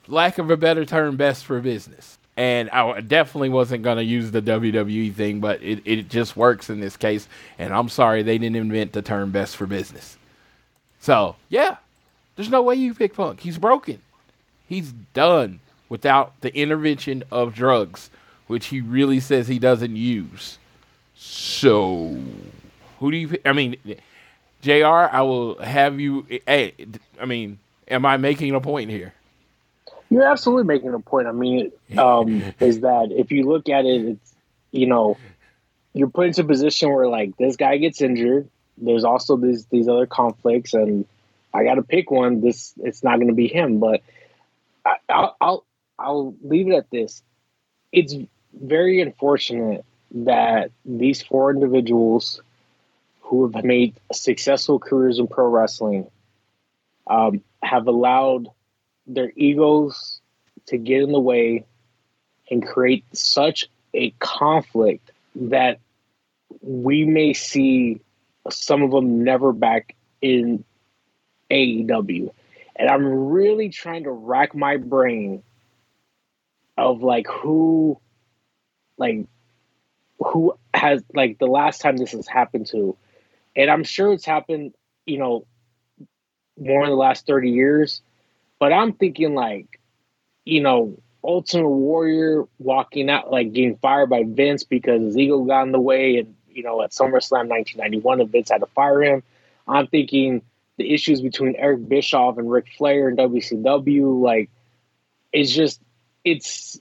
lack 0.08 0.38
of 0.38 0.52
a 0.52 0.56
better 0.56 0.86
term, 0.86 1.18
best 1.18 1.46
for 1.46 1.60
business. 1.62 2.20
And 2.38 2.70
I 2.70 3.02
definitely 3.02 3.50
wasn't 3.50 3.82
going 3.82 3.98
to 3.98 4.04
use 4.04 4.30
the 4.30 4.42
WWE 4.44 5.16
thing, 5.16 5.40
but 5.40 5.64
it, 5.64 5.82
it 5.84 6.10
just 6.10 6.38
works 6.38 6.70
in 6.70 6.80
this 6.80 6.96
case. 6.96 7.28
And 7.58 7.74
I'm 7.74 7.90
sorry 7.90 8.22
they 8.22 8.38
didn't 8.38 8.56
invent 8.56 8.94
the 8.94 9.02
term 9.02 9.32
best 9.32 9.56
for 9.56 9.66
business. 9.66 10.16
So, 11.00 11.38
yeah, 11.50 11.78
there's 12.36 12.50
no 12.52 12.62
way 12.62 12.76
you 12.76 12.94
pick 12.94 13.16
Punk. 13.16 13.40
He's 13.40 13.58
broken. 13.58 14.00
He's 14.68 14.92
done 15.16 15.60
without 15.90 16.40
the 16.42 16.56
intervention 16.56 17.24
of 17.32 17.56
drugs, 17.56 18.12
which 18.46 18.68
he 18.68 18.80
really 18.80 19.20
says 19.20 19.48
he 19.48 19.58
doesn't 19.58 19.96
use. 19.96 20.60
So, 21.26 22.18
who 23.00 23.10
do 23.10 23.16
you? 23.16 23.38
I 23.46 23.54
mean, 23.54 23.78
JR, 24.62 24.86
I 24.86 25.22
will 25.22 25.58
have 25.60 25.98
you. 25.98 26.28
Hey, 26.46 26.74
I 27.20 27.26
mean, 27.26 27.60
am 27.88 28.06
I 28.06 28.18
making 28.18 28.54
a 28.54 28.60
point 28.60 28.90
here? 28.90 29.14
You're 30.10 30.26
absolutely 30.26 30.66
making 30.66 30.94
a 30.94 31.00
point. 31.00 31.28
I 31.28 31.32
mean, 31.32 31.72
um, 31.98 32.44
is 32.60 32.82
that 32.82 33.14
if 33.14 33.32
you 33.32 33.44
look 33.44 33.70
at 33.70 33.86
it, 33.86 34.02
it's 34.02 34.36
you 34.72 34.86
know, 34.86 35.18
you're 35.94 36.10
put 36.10 36.28
into 36.28 36.42
a 36.42 36.46
position 36.46 36.92
where 36.92 37.08
like 37.08 37.38
this 37.38 37.56
guy 37.56 37.78
gets 37.78 38.02
injured. 38.02 38.50
There's 38.78 39.06
also 39.06 39.38
these 39.38 39.66
these 39.68 39.88
other 39.88 40.06
conflicts, 40.06 40.74
and 40.74 41.06
I 41.54 41.64
got 41.64 41.76
to 41.76 41.84
pick 41.84 42.12
one. 42.12 42.42
This 42.42 42.74
it's 42.84 43.02
not 43.02 43.16
going 43.16 43.30
to 43.30 43.34
be 43.34 43.48
him, 43.48 43.80
but 43.80 44.02
I, 44.86 44.96
I'll, 45.08 45.38
I'll 45.40 45.66
I'll 45.98 46.36
leave 46.44 46.68
it 46.68 46.74
at 46.74 46.90
this. 46.92 47.24
It's 47.94 48.14
very 48.54 49.02
unfortunate 49.02 49.86
that 50.14 50.72
these 50.86 51.24
four 51.24 51.52
individuals 51.52 52.42
who 53.22 53.50
have 53.50 53.64
made 53.64 53.96
successful 54.12 54.80
careers 54.80 55.20
in 55.20 55.28
pro 55.28 55.48
wrestling 55.48 56.10
um, 57.08 57.42
have 57.64 57.88
allowed 57.88 58.48
their 59.08 59.32
egos 59.36 60.22
to 60.68 60.78
get 60.78 61.02
in 61.02 61.12
the 61.12 61.20
way 61.20 61.66
and 62.50 62.66
create 62.66 63.04
such 63.14 63.68
a 63.94 64.12
conflict 64.20 65.12
that 65.36 65.80
we 66.62 67.06
may 67.06 67.34
see 67.34 68.00
some 68.50 68.84
of 68.84 68.92
them 68.92 69.24
never 69.24 69.52
back 69.52 69.96
in 70.22 70.64
AEW. 71.50 72.32
And 72.76 72.90
I'm 72.90 73.06
really 73.06 73.70
trying 73.70 74.04
to 74.04 74.12
rack 74.12 74.56
my 74.56 74.78
brain 74.78 75.44
of 76.78 77.04
like 77.04 77.28
who 77.28 78.00
like 78.98 79.26
who 80.24 80.58
has 80.74 81.04
like 81.14 81.40
the 81.40 81.48
last 81.48 81.82
time 81.82 81.98
this 81.98 82.12
has 82.12 82.28
happened 82.28 82.68
to. 82.68 82.98
And 83.56 83.70
I'm 83.70 83.84
sure 83.84 84.14
it's 84.14 84.26
happened, 84.26 84.74
you 85.06 85.18
know, 85.18 85.46
more 86.60 86.84
in 86.84 86.90
the 86.90 86.96
last 86.96 87.28
30 87.28 87.52
years. 87.52 88.02
But 88.60 88.74
I'm 88.74 88.94
thinking 88.94 89.36
like, 89.36 89.80
you 90.46 90.62
know, 90.62 90.98
Ultimate 91.24 91.70
Warrior 91.70 92.46
walking 92.60 93.10
out, 93.10 93.32
like 93.32 93.54
getting 93.54 93.78
fired 93.78 94.10
by 94.10 94.24
Vince 94.28 94.64
because 94.64 95.02
his 95.02 95.18
ego 95.18 95.44
got 95.44 95.64
in 95.64 95.72
the 95.72 95.80
way, 95.80 96.18
and 96.18 96.36
you 96.50 96.64
know, 96.64 96.82
at 96.82 96.92
SummerSlam 96.92 97.48
1991, 97.50 98.22
and 98.22 98.30
Vince 98.30 98.50
had 98.50 98.60
to 98.60 98.68
fire 98.68 99.02
him. 99.02 99.24
I'm 99.68 99.88
thinking 99.88 100.42
the 100.78 100.94
issues 100.94 101.22
between 101.22 101.56
Eric 101.56 101.88
Bischoff 101.88 102.38
and 102.38 102.52
Ric 102.52 102.68
Flair 102.78 103.08
and 103.08 103.18
WCW, 103.18 104.22
like, 104.22 104.50
it's 105.32 105.52
just, 105.52 105.82
it's, 106.24 106.80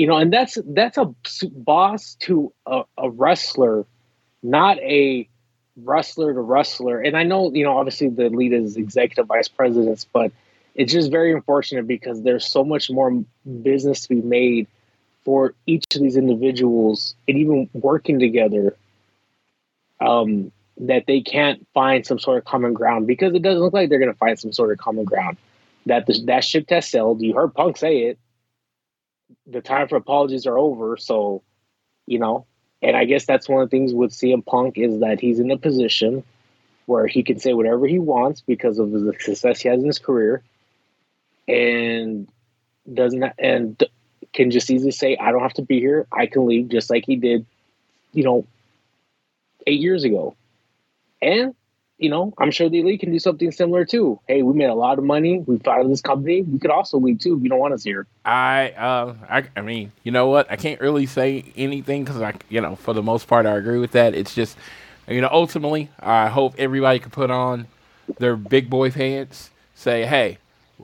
you 0.00 0.06
know, 0.06 0.16
and 0.16 0.32
that's 0.32 0.56
that's 0.64 0.96
a 0.96 1.12
boss 1.52 2.14
to 2.20 2.50
a, 2.64 2.84
a 2.96 3.10
wrestler, 3.10 3.84
not 4.42 4.78
a 4.78 5.28
wrestler 5.76 6.32
to 6.32 6.40
wrestler. 6.40 7.00
And 7.00 7.18
I 7.18 7.22
know, 7.22 7.52
you 7.52 7.64
know, 7.64 7.76
obviously 7.76 8.08
the 8.08 8.24
Elite 8.24 8.54
is 8.54 8.78
executive 8.78 9.26
vice 9.26 9.48
presidents, 9.48 10.06
but 10.10 10.32
it's 10.74 10.90
just 10.90 11.10
very 11.10 11.34
unfortunate 11.34 11.86
because 11.86 12.22
there's 12.22 12.46
so 12.46 12.64
much 12.64 12.90
more 12.90 13.10
business 13.62 14.06
to 14.06 14.08
be 14.08 14.22
made 14.22 14.68
for 15.22 15.52
each 15.66 15.84
of 15.94 16.00
these 16.00 16.16
individuals 16.16 17.14
and 17.28 17.36
even 17.36 17.68
working 17.74 18.18
together 18.18 18.74
um, 20.00 20.50
that 20.78 21.04
they 21.06 21.20
can't 21.20 21.66
find 21.74 22.06
some 22.06 22.18
sort 22.18 22.38
of 22.38 22.46
common 22.46 22.72
ground 22.72 23.06
because 23.06 23.34
it 23.34 23.42
doesn't 23.42 23.60
look 23.60 23.74
like 23.74 23.90
they're 23.90 23.98
going 23.98 24.10
to 24.10 24.16
find 24.16 24.38
some 24.38 24.54
sort 24.54 24.72
of 24.72 24.78
common 24.78 25.04
ground. 25.04 25.36
That 25.84 26.06
the, 26.06 26.18
that 26.24 26.42
ship 26.42 26.70
has 26.70 26.88
sailed. 26.88 27.20
You 27.20 27.34
heard 27.34 27.52
punk 27.52 27.76
say 27.76 28.04
it 28.04 28.18
the 29.46 29.60
time 29.60 29.88
for 29.88 29.96
apologies 29.96 30.46
are 30.46 30.58
over 30.58 30.96
so 30.96 31.42
you 32.06 32.18
know 32.18 32.46
and 32.82 32.96
i 32.96 33.04
guess 33.04 33.26
that's 33.26 33.48
one 33.48 33.62
of 33.62 33.70
the 33.70 33.76
things 33.76 33.92
with 33.92 34.10
CM 34.10 34.44
Punk 34.44 34.78
is 34.78 35.00
that 35.00 35.20
he's 35.20 35.38
in 35.38 35.50
a 35.50 35.58
position 35.58 36.24
where 36.86 37.06
he 37.06 37.22
can 37.22 37.38
say 37.38 37.52
whatever 37.52 37.86
he 37.86 37.98
wants 37.98 38.40
because 38.40 38.78
of 38.78 38.90
the 38.90 39.14
success 39.20 39.60
he 39.60 39.68
has 39.68 39.80
in 39.80 39.86
his 39.86 39.98
career 39.98 40.42
and 41.46 42.28
doesn't 42.92 43.22
and 43.38 43.82
can 44.32 44.50
just 44.50 44.70
easily 44.70 44.90
say 44.90 45.16
I 45.16 45.32
don't 45.32 45.42
have 45.42 45.54
to 45.54 45.62
be 45.62 45.80
here. 45.80 46.06
I 46.12 46.26
can 46.26 46.46
leave 46.46 46.68
just 46.68 46.90
like 46.90 47.04
he 47.04 47.16
did, 47.16 47.46
you 48.12 48.24
know, 48.24 48.46
eight 49.66 49.80
years 49.80 50.04
ago. 50.04 50.36
And 51.20 51.54
you 52.00 52.08
know, 52.08 52.32
I'm 52.38 52.50
sure 52.50 52.70
the 52.70 52.80
elite 52.80 53.00
can 53.00 53.12
do 53.12 53.18
something 53.18 53.52
similar 53.52 53.84
too. 53.84 54.18
Hey, 54.26 54.42
we 54.42 54.54
made 54.54 54.70
a 54.70 54.74
lot 54.74 54.98
of 54.98 55.04
money. 55.04 55.40
We 55.40 55.58
founded 55.58 55.92
this 55.92 56.00
company. 56.00 56.40
We 56.40 56.58
could 56.58 56.70
also 56.70 56.98
leave 56.98 57.18
too. 57.18 57.36
If 57.36 57.42
you 57.42 57.50
don't 57.50 57.58
want 57.58 57.74
us 57.74 57.84
here. 57.84 58.06
I, 58.24 58.70
uh, 58.70 59.14
I, 59.28 59.44
I 59.54 59.60
mean, 59.60 59.92
you 60.02 60.10
know 60.10 60.28
what? 60.28 60.50
I 60.50 60.56
can't 60.56 60.80
really 60.80 61.04
say 61.04 61.44
anything 61.56 62.04
because 62.04 62.22
I, 62.22 62.34
you 62.48 62.62
know, 62.62 62.74
for 62.74 62.94
the 62.94 63.02
most 63.02 63.28
part, 63.28 63.44
I 63.44 63.54
agree 63.56 63.78
with 63.78 63.92
that. 63.92 64.14
It's 64.14 64.34
just, 64.34 64.56
you 65.08 65.20
know, 65.20 65.28
ultimately, 65.30 65.90
I 66.00 66.28
hope 66.28 66.54
everybody 66.56 67.00
can 67.00 67.10
put 67.10 67.30
on 67.30 67.66
their 68.18 68.34
big 68.34 68.70
boy 68.70 68.90
pants. 68.90 69.50
Say, 69.74 70.06
hey, 70.06 70.38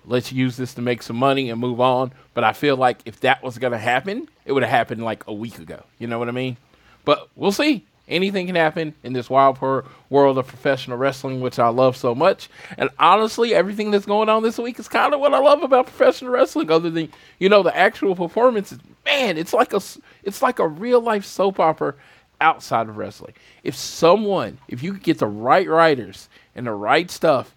let's 0.05 0.33
use 0.33 0.59
this 0.59 0.75
to 0.75 0.83
make 0.83 1.03
some 1.03 1.17
money 1.17 1.49
and 1.49 1.59
move 1.59 1.81
on. 1.81 2.13
But 2.35 2.45
I 2.45 2.53
feel 2.53 2.77
like 2.77 2.99
if 3.07 3.21
that 3.21 3.43
was 3.43 3.57
to 3.57 3.79
happen, 3.79 4.29
it 4.45 4.53
would 4.53 4.63
have 4.63 4.71
happened 4.71 5.03
like 5.03 5.27
a 5.27 5.33
week 5.33 5.59
ago. 5.59 5.83
You 5.99 6.09
know 6.09 6.19
what 6.19 6.29
I 6.29 6.33
mean? 6.33 6.59
But 7.07 7.31
we'll 7.37 7.53
see. 7.53 7.87
Anything 8.09 8.47
can 8.47 8.55
happen 8.55 8.95
in 9.03 9.15
this 9.15 9.29
wild 9.29 9.61
world 9.61 10.39
of 10.39 10.47
professional 10.47 10.97
wrestling, 10.97 11.41
which 11.41 11.59
I 11.59 11.69
love 11.69 11.97
so 11.97 12.15
much. 12.15 12.49
And 12.79 12.89
honestly, 13.01 13.53
everything 13.53 13.91
that's 13.91 14.07
going 14.07 14.29
on 14.29 14.45
this 14.45 14.59
week 14.59 14.79
is 14.79 14.87
kind 14.87 15.13
of 15.13 15.19
what 15.19 15.35
I 15.35 15.39
love 15.39 15.63
about 15.65 15.87
professional 15.87 16.31
wrestling. 16.31 16.71
Other 16.71 16.89
than 16.89 17.13
you 17.41 17.49
know 17.49 17.65
the 17.65 17.77
actual 17.77 18.15
performances, 18.15 18.79
man, 19.05 19.37
it's 19.37 19.53
like 19.53 19.73
a 19.73 19.81
it's 20.23 20.41
like 20.41 20.61
a 20.61 20.69
real 20.69 21.01
life 21.01 21.25
soap 21.25 21.59
opera 21.59 21.95
outside 22.41 22.89
of 22.89 22.97
wrestling. 22.97 23.35
If 23.65 23.75
someone, 23.75 24.59
if 24.69 24.83
you 24.83 24.93
could 24.93 25.03
get 25.03 25.19
the 25.19 25.27
right 25.27 25.69
writers 25.69 26.29
and 26.55 26.67
the 26.67 26.73
right 26.73 27.11
stuff, 27.11 27.55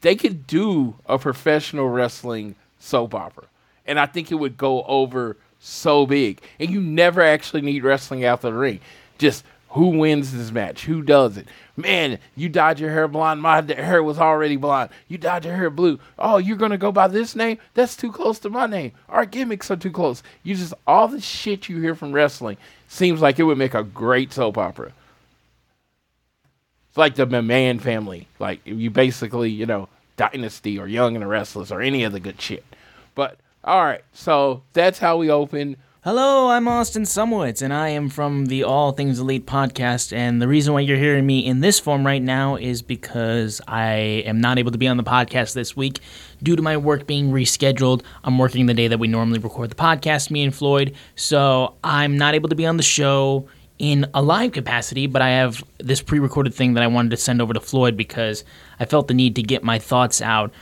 they 0.00 0.16
could 0.16 0.46
do 0.46 0.96
a 1.06 1.18
professional 1.18 1.88
wrestling 1.88 2.56
soap 2.78 3.14
opera. 3.14 3.44
And 3.86 4.00
I 4.00 4.06
think 4.06 4.32
it 4.32 4.36
would 4.36 4.56
go 4.56 4.82
over 4.84 5.36
so 5.60 6.06
big. 6.06 6.40
And 6.58 6.70
you 6.70 6.80
never 6.80 7.22
actually 7.22 7.62
need 7.62 7.84
wrestling 7.84 8.24
out 8.24 8.38
of 8.38 8.52
the 8.52 8.52
ring. 8.52 8.80
Just 9.18 9.44
Who 9.72 9.88
wins 9.88 10.32
this 10.32 10.50
match? 10.50 10.84
Who 10.84 11.00
does 11.00 11.38
it? 11.38 11.46
Man, 11.76 12.18
you 12.36 12.50
dyed 12.50 12.78
your 12.78 12.90
hair 12.90 13.08
blonde. 13.08 13.40
My 13.40 13.62
hair 13.62 14.02
was 14.02 14.18
already 14.18 14.56
blonde. 14.56 14.90
You 15.08 15.16
dyed 15.16 15.46
your 15.46 15.56
hair 15.56 15.70
blue. 15.70 15.98
Oh, 16.18 16.36
you're 16.36 16.58
gonna 16.58 16.76
go 16.76 16.92
by 16.92 17.08
this 17.08 17.34
name? 17.34 17.56
That's 17.72 17.96
too 17.96 18.12
close 18.12 18.38
to 18.40 18.50
my 18.50 18.66
name. 18.66 18.92
Our 19.08 19.24
gimmicks 19.24 19.70
are 19.70 19.76
too 19.76 19.90
close. 19.90 20.22
You 20.42 20.54
just 20.56 20.74
all 20.86 21.08
the 21.08 21.22
shit 21.22 21.70
you 21.70 21.80
hear 21.80 21.94
from 21.94 22.12
wrestling 22.12 22.58
seems 22.86 23.22
like 23.22 23.38
it 23.38 23.44
would 23.44 23.56
make 23.56 23.72
a 23.72 23.82
great 23.82 24.34
soap 24.34 24.58
opera. 24.58 24.92
It's 26.90 26.98
like 26.98 27.14
the 27.14 27.26
McMahon 27.26 27.80
family. 27.80 28.28
Like 28.38 28.60
you 28.66 28.90
basically, 28.90 29.48
you 29.48 29.64
know, 29.64 29.88
Dynasty 30.18 30.78
or 30.78 30.86
Young 30.86 31.16
and 31.16 31.22
the 31.22 31.26
Restless 31.26 31.70
or 31.70 31.80
any 31.80 32.04
of 32.04 32.12
the 32.12 32.20
good 32.20 32.38
shit. 32.38 32.64
But 33.14 33.38
all 33.64 33.82
right, 33.82 34.04
so 34.12 34.64
that's 34.74 34.98
how 34.98 35.16
we 35.16 35.30
open. 35.30 35.76
Hello, 36.04 36.48
I'm 36.48 36.66
Austin 36.66 37.04
Szumowicz, 37.04 37.62
and 37.62 37.72
I 37.72 37.90
am 37.90 38.08
from 38.08 38.46
the 38.46 38.64
All 38.64 38.90
Things 38.90 39.20
Elite 39.20 39.46
podcast. 39.46 40.12
And 40.12 40.42
the 40.42 40.48
reason 40.48 40.74
why 40.74 40.80
you're 40.80 40.96
hearing 40.96 41.24
me 41.24 41.46
in 41.46 41.60
this 41.60 41.78
form 41.78 42.04
right 42.04 42.20
now 42.20 42.56
is 42.56 42.82
because 42.82 43.60
I 43.68 43.92
am 44.26 44.40
not 44.40 44.58
able 44.58 44.72
to 44.72 44.78
be 44.78 44.88
on 44.88 44.96
the 44.96 45.04
podcast 45.04 45.54
this 45.54 45.76
week 45.76 46.00
due 46.42 46.56
to 46.56 46.62
my 46.62 46.76
work 46.76 47.06
being 47.06 47.30
rescheduled. 47.30 48.02
I'm 48.24 48.36
working 48.36 48.66
the 48.66 48.74
day 48.74 48.88
that 48.88 48.98
we 48.98 49.06
normally 49.06 49.38
record 49.38 49.70
the 49.70 49.76
podcast, 49.76 50.28
me 50.28 50.42
and 50.42 50.52
Floyd, 50.52 50.92
so 51.14 51.76
I'm 51.84 52.18
not 52.18 52.34
able 52.34 52.48
to 52.48 52.56
be 52.56 52.66
on 52.66 52.78
the 52.78 52.82
show 52.82 53.48
in 53.78 54.04
a 54.12 54.22
live 54.22 54.50
capacity, 54.50 55.06
but 55.06 55.22
I 55.22 55.28
have 55.28 55.62
this 55.78 56.02
pre 56.02 56.18
recorded 56.18 56.52
thing 56.52 56.74
that 56.74 56.82
I 56.82 56.88
wanted 56.88 57.10
to 57.10 57.16
send 57.16 57.40
over 57.40 57.54
to 57.54 57.60
Floyd 57.60 57.96
because 57.96 58.42
I 58.80 58.86
felt 58.86 59.06
the 59.06 59.14
need 59.14 59.36
to 59.36 59.42
get 59.44 59.62
my 59.62 59.78
thoughts 59.78 60.20
out 60.20 60.52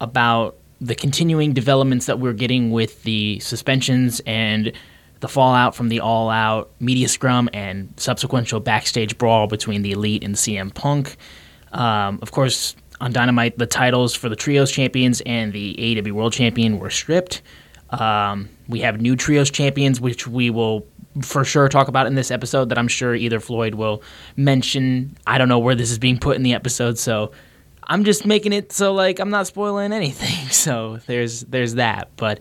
about 0.00 0.56
the 0.80 0.94
continuing 0.94 1.52
developments 1.52 2.06
that 2.06 2.18
we're 2.18 2.32
getting 2.32 2.70
with 2.70 3.02
the 3.02 3.40
suspensions 3.40 4.20
and 4.26 4.72
the 5.20 5.28
fallout 5.28 5.74
from 5.74 5.88
the 5.88 6.00
all 6.00 6.30
out 6.30 6.70
media 6.80 7.08
scrum 7.08 7.48
and 7.52 7.92
subsequent 7.96 8.52
backstage 8.64 9.18
brawl 9.18 9.46
between 9.46 9.82
the 9.82 9.92
Elite 9.92 10.22
and 10.22 10.34
CM 10.34 10.72
Punk. 10.72 11.16
Um, 11.72 12.18
of 12.22 12.32
course, 12.32 12.76
on 13.00 13.12
Dynamite, 13.12 13.58
the 13.58 13.66
titles 13.66 14.14
for 14.14 14.28
the 14.28 14.36
Trios 14.36 14.70
Champions 14.70 15.20
and 15.26 15.52
the 15.52 15.74
AEW 15.76 16.12
World 16.12 16.32
Champion 16.32 16.78
were 16.78 16.90
stripped. 16.90 17.42
Um, 17.90 18.48
we 18.68 18.80
have 18.80 19.00
new 19.00 19.16
Trios 19.16 19.50
Champions, 19.50 20.00
which 20.00 20.26
we 20.26 20.50
will 20.50 20.86
for 21.22 21.44
sure 21.44 21.68
talk 21.68 21.88
about 21.88 22.06
in 22.06 22.14
this 22.14 22.30
episode 22.30 22.68
that 22.68 22.78
I'm 22.78 22.88
sure 22.88 23.14
either 23.14 23.40
Floyd 23.40 23.74
will 23.74 24.02
mention. 24.36 25.16
I 25.26 25.38
don't 25.38 25.48
know 25.48 25.58
where 25.58 25.74
this 25.74 25.90
is 25.90 25.98
being 25.98 26.18
put 26.18 26.36
in 26.36 26.42
the 26.42 26.54
episode, 26.54 26.98
so 26.98 27.32
I'm 27.84 28.04
just 28.04 28.26
making 28.26 28.52
it 28.52 28.72
so 28.72 28.92
like 28.92 29.18
I'm 29.18 29.30
not 29.30 29.46
spoiling 29.46 29.92
anything. 29.92 30.48
So 30.50 30.98
there's 31.06 31.42
there's 31.42 31.74
that. 31.74 32.08
But 32.16 32.40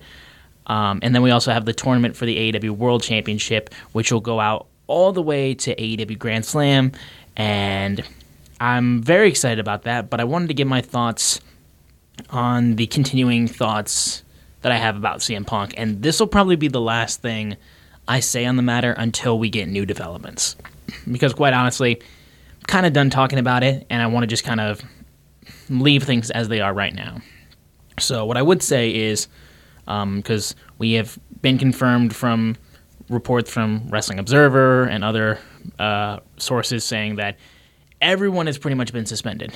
um, 0.67 0.99
and 1.01 1.15
then 1.15 1.21
we 1.21 1.31
also 1.31 1.51
have 1.51 1.65
the 1.65 1.73
tournament 1.73 2.15
for 2.15 2.25
the 2.25 2.51
AEW 2.51 2.71
World 2.71 3.01
Championship, 3.01 3.73
which 3.93 4.11
will 4.11 4.21
go 4.21 4.39
out 4.39 4.67
all 4.87 5.11
the 5.11 5.21
way 5.21 5.53
to 5.53 5.75
AEW 5.75 6.17
Grand 6.19 6.45
Slam, 6.45 6.91
and 7.35 8.03
I'm 8.59 9.01
very 9.01 9.29
excited 9.29 9.59
about 9.59 9.83
that. 9.83 10.09
But 10.09 10.19
I 10.19 10.25
wanted 10.25 10.47
to 10.47 10.53
give 10.53 10.67
my 10.67 10.81
thoughts 10.81 11.39
on 12.29 12.75
the 12.75 12.87
continuing 12.87 13.47
thoughts 13.47 14.23
that 14.61 14.71
I 14.71 14.77
have 14.77 14.97
about 14.97 15.19
CM 15.19 15.45
Punk, 15.45 15.73
and 15.77 16.01
this 16.01 16.19
will 16.19 16.27
probably 16.27 16.55
be 16.55 16.67
the 16.67 16.81
last 16.81 17.21
thing 17.21 17.57
I 18.07 18.19
say 18.19 18.45
on 18.45 18.55
the 18.55 18.63
matter 18.63 18.91
until 18.91 19.37
we 19.39 19.49
get 19.49 19.67
new 19.67 19.85
developments. 19.85 20.55
Because 21.09 21.33
quite 21.33 21.53
honestly, 21.53 21.97
I'm 21.97 22.65
kind 22.67 22.85
of 22.85 22.93
done 22.93 23.09
talking 23.09 23.39
about 23.39 23.63
it, 23.63 23.85
and 23.89 24.01
I 24.01 24.07
want 24.07 24.23
to 24.23 24.27
just 24.27 24.43
kind 24.43 24.59
of 24.59 24.81
leave 25.69 26.03
things 26.03 26.31
as 26.31 26.47
they 26.47 26.59
are 26.59 26.73
right 26.73 26.93
now. 26.93 27.17
So 27.99 28.25
what 28.25 28.37
I 28.37 28.41
would 28.41 28.61
say 28.61 28.93
is, 28.93 29.27
because 29.87 30.55
we 30.77 30.93
have 30.93 31.17
been 31.41 31.57
confirmed 31.57 32.15
from 32.15 32.55
reports 33.09 33.49
from 33.49 33.87
Wrestling 33.89 34.19
Observer 34.19 34.83
and 34.83 35.03
other 35.03 35.39
uh, 35.79 36.19
sources 36.37 36.83
saying 36.83 37.15
that 37.15 37.37
everyone 38.01 38.47
has 38.47 38.57
pretty 38.57 38.75
much 38.75 38.93
been 38.93 39.05
suspended. 39.05 39.53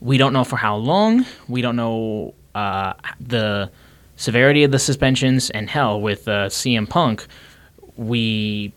We 0.00 0.18
don't 0.18 0.32
know 0.32 0.44
for 0.44 0.56
how 0.56 0.76
long. 0.76 1.24
We 1.48 1.62
don't 1.62 1.76
know 1.76 2.34
uh, 2.54 2.94
the 3.20 3.70
severity 4.16 4.64
of 4.64 4.70
the 4.70 4.78
suspensions. 4.78 5.50
And 5.50 5.68
hell, 5.68 6.00
with 6.00 6.28
uh, 6.28 6.48
CM 6.48 6.88
Punk, 6.88 7.26
we 7.96 8.72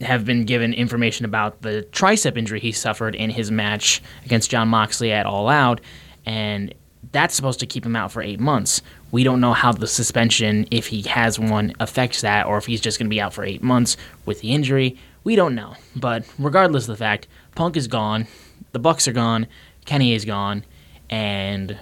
have 0.00 0.24
been 0.24 0.44
given 0.44 0.72
information 0.72 1.24
about 1.24 1.62
the 1.62 1.86
tricep 1.90 2.36
injury 2.36 2.60
he 2.60 2.72
suffered 2.72 3.14
in 3.14 3.30
his 3.30 3.50
match 3.50 4.00
against 4.24 4.50
Jon 4.50 4.68
Moxley 4.68 5.12
at 5.12 5.26
All 5.26 5.48
Out, 5.48 5.80
and 6.24 6.72
that's 7.10 7.34
supposed 7.34 7.60
to 7.60 7.66
keep 7.66 7.84
him 7.84 7.96
out 7.96 8.12
for 8.12 8.22
eight 8.22 8.38
months. 8.38 8.80
We 9.10 9.24
don't 9.24 9.40
know 9.40 9.54
how 9.54 9.72
the 9.72 9.86
suspension, 9.86 10.66
if 10.70 10.88
he 10.88 11.02
has 11.02 11.38
one, 11.38 11.72
affects 11.80 12.20
that, 12.20 12.46
or 12.46 12.58
if 12.58 12.66
he's 12.66 12.80
just 12.80 12.98
going 12.98 13.06
to 13.06 13.14
be 13.14 13.20
out 13.20 13.32
for 13.32 13.44
eight 13.44 13.62
months 13.62 13.96
with 14.26 14.40
the 14.40 14.52
injury. 14.52 14.98
We 15.24 15.34
don't 15.36 15.54
know. 15.54 15.74
But 15.96 16.24
regardless 16.38 16.84
of 16.84 16.96
the 16.96 17.02
fact, 17.02 17.26
Punk 17.54 17.76
is 17.76 17.88
gone, 17.88 18.26
the 18.72 18.78
Bucks 18.78 19.08
are 19.08 19.12
gone, 19.12 19.46
Kenny 19.84 20.12
is 20.12 20.24
gone, 20.24 20.64
and 21.08 21.78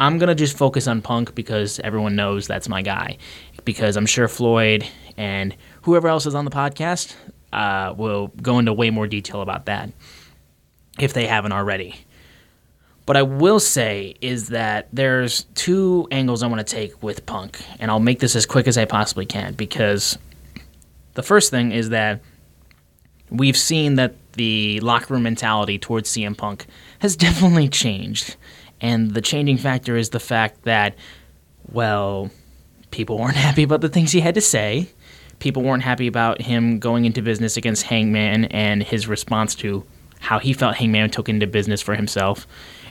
I'm 0.00 0.18
gonna 0.18 0.34
just 0.34 0.56
focus 0.56 0.86
on 0.86 1.02
Punk 1.02 1.34
because 1.34 1.80
everyone 1.80 2.14
knows 2.14 2.46
that's 2.46 2.68
my 2.68 2.82
guy. 2.82 3.18
Because 3.64 3.96
I'm 3.96 4.06
sure 4.06 4.28
Floyd 4.28 4.86
and 5.16 5.54
whoever 5.82 6.08
else 6.08 6.24
is 6.24 6.34
on 6.34 6.44
the 6.44 6.50
podcast 6.50 7.14
uh, 7.52 7.94
will 7.96 8.28
go 8.40 8.58
into 8.58 8.72
way 8.72 8.90
more 8.90 9.06
detail 9.06 9.42
about 9.42 9.66
that 9.66 9.90
if 10.98 11.12
they 11.12 11.26
haven't 11.26 11.52
already. 11.52 11.96
But 13.08 13.16
I 13.16 13.22
will 13.22 13.58
say 13.58 14.16
is 14.20 14.48
that 14.48 14.88
there's 14.92 15.44
two 15.54 16.06
angles 16.10 16.42
I 16.42 16.46
want 16.46 16.58
to 16.58 16.76
take 16.76 17.02
with 17.02 17.24
Punk, 17.24 17.58
and 17.80 17.90
I'll 17.90 18.00
make 18.00 18.20
this 18.20 18.36
as 18.36 18.44
quick 18.44 18.68
as 18.68 18.76
I 18.76 18.84
possibly 18.84 19.24
can 19.24 19.54
because 19.54 20.18
the 21.14 21.22
first 21.22 21.50
thing 21.50 21.72
is 21.72 21.88
that 21.88 22.20
we've 23.30 23.56
seen 23.56 23.94
that 23.94 24.14
the 24.34 24.78
locker 24.80 25.14
room 25.14 25.22
mentality 25.22 25.78
towards 25.78 26.10
CM 26.10 26.36
Punk 26.36 26.66
has 26.98 27.16
definitely 27.26 27.70
changed. 27.70 28.36
And 28.78 29.14
the 29.14 29.22
changing 29.22 29.56
factor 29.56 29.96
is 29.96 30.10
the 30.10 30.20
fact 30.20 30.64
that, 30.64 30.94
well, 31.72 32.30
people 32.90 33.16
weren't 33.16 33.36
happy 33.48 33.62
about 33.62 33.80
the 33.80 33.88
things 33.88 34.12
he 34.12 34.20
had 34.20 34.34
to 34.34 34.42
say. 34.42 34.86
People 35.38 35.62
weren't 35.62 35.82
happy 35.82 36.08
about 36.08 36.42
him 36.42 36.78
going 36.78 37.06
into 37.06 37.22
business 37.22 37.56
against 37.56 37.84
Hangman 37.84 38.44
and 38.44 38.82
his 38.82 39.08
response 39.08 39.54
to 39.54 39.86
how 40.20 40.38
he 40.38 40.52
felt 40.52 40.76
Hangman 40.76 41.08
took 41.08 41.30
into 41.30 41.46
business 41.46 41.80
for 41.80 41.94
himself. 41.94 42.46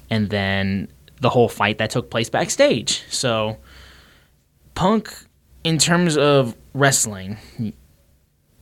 And 0.10 0.30
then 0.30 0.89
the 1.22 1.30
whole 1.30 1.50
fight 1.50 1.78
that 1.80 1.89
took 1.89 2.10
place 2.10 2.30
backstage. 2.30 3.04
So, 3.10 3.58
Punk, 4.76 5.13
in 5.63 5.78
terms 5.78 6.17
of 6.17 6.56
wrestling, 6.74 7.38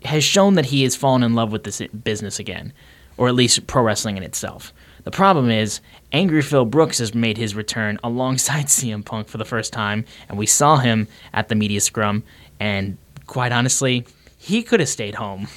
has 0.03 0.23
shown 0.23 0.53
that 0.55 0.67
he 0.67 0.84
has 0.84 0.95
fallen 0.95 1.23
in 1.23 1.34
love 1.34 1.51
with 1.51 1.63
this 1.63 1.81
business 2.03 2.39
again, 2.39 2.73
or 3.17 3.27
at 3.27 3.36
least 3.36 3.67
pro 3.67 3.84
wrestling 3.84 4.17
in 4.17 4.23
itself. 4.23 4.73
The 5.03 5.12
problem 5.12 5.51
is, 5.51 5.81
Angry 6.12 6.41
Phil 6.41 6.65
Brooks 6.65 6.97
has 6.97 7.13
made 7.13 7.38
his 7.38 7.53
return 7.53 7.99
alongside 8.03 8.65
CM 8.65 9.03
Punk 9.03 9.27
for 9.27 9.38
the 9.38 9.45
first 9.45 9.73
time, 9.73 10.05
and 10.29 10.38
we 10.38 10.45
saw 10.45 10.77
him 10.77 11.08
at 11.34 11.49
the 11.49 11.55
media 11.55 11.81
scrum, 11.81 12.23
and 12.60 12.97
quite 13.27 13.51
honestly, 13.51 14.05
he 14.38 14.63
could 14.63 14.79
have 14.79 14.89
stayed 14.89 15.15
home. 15.15 15.47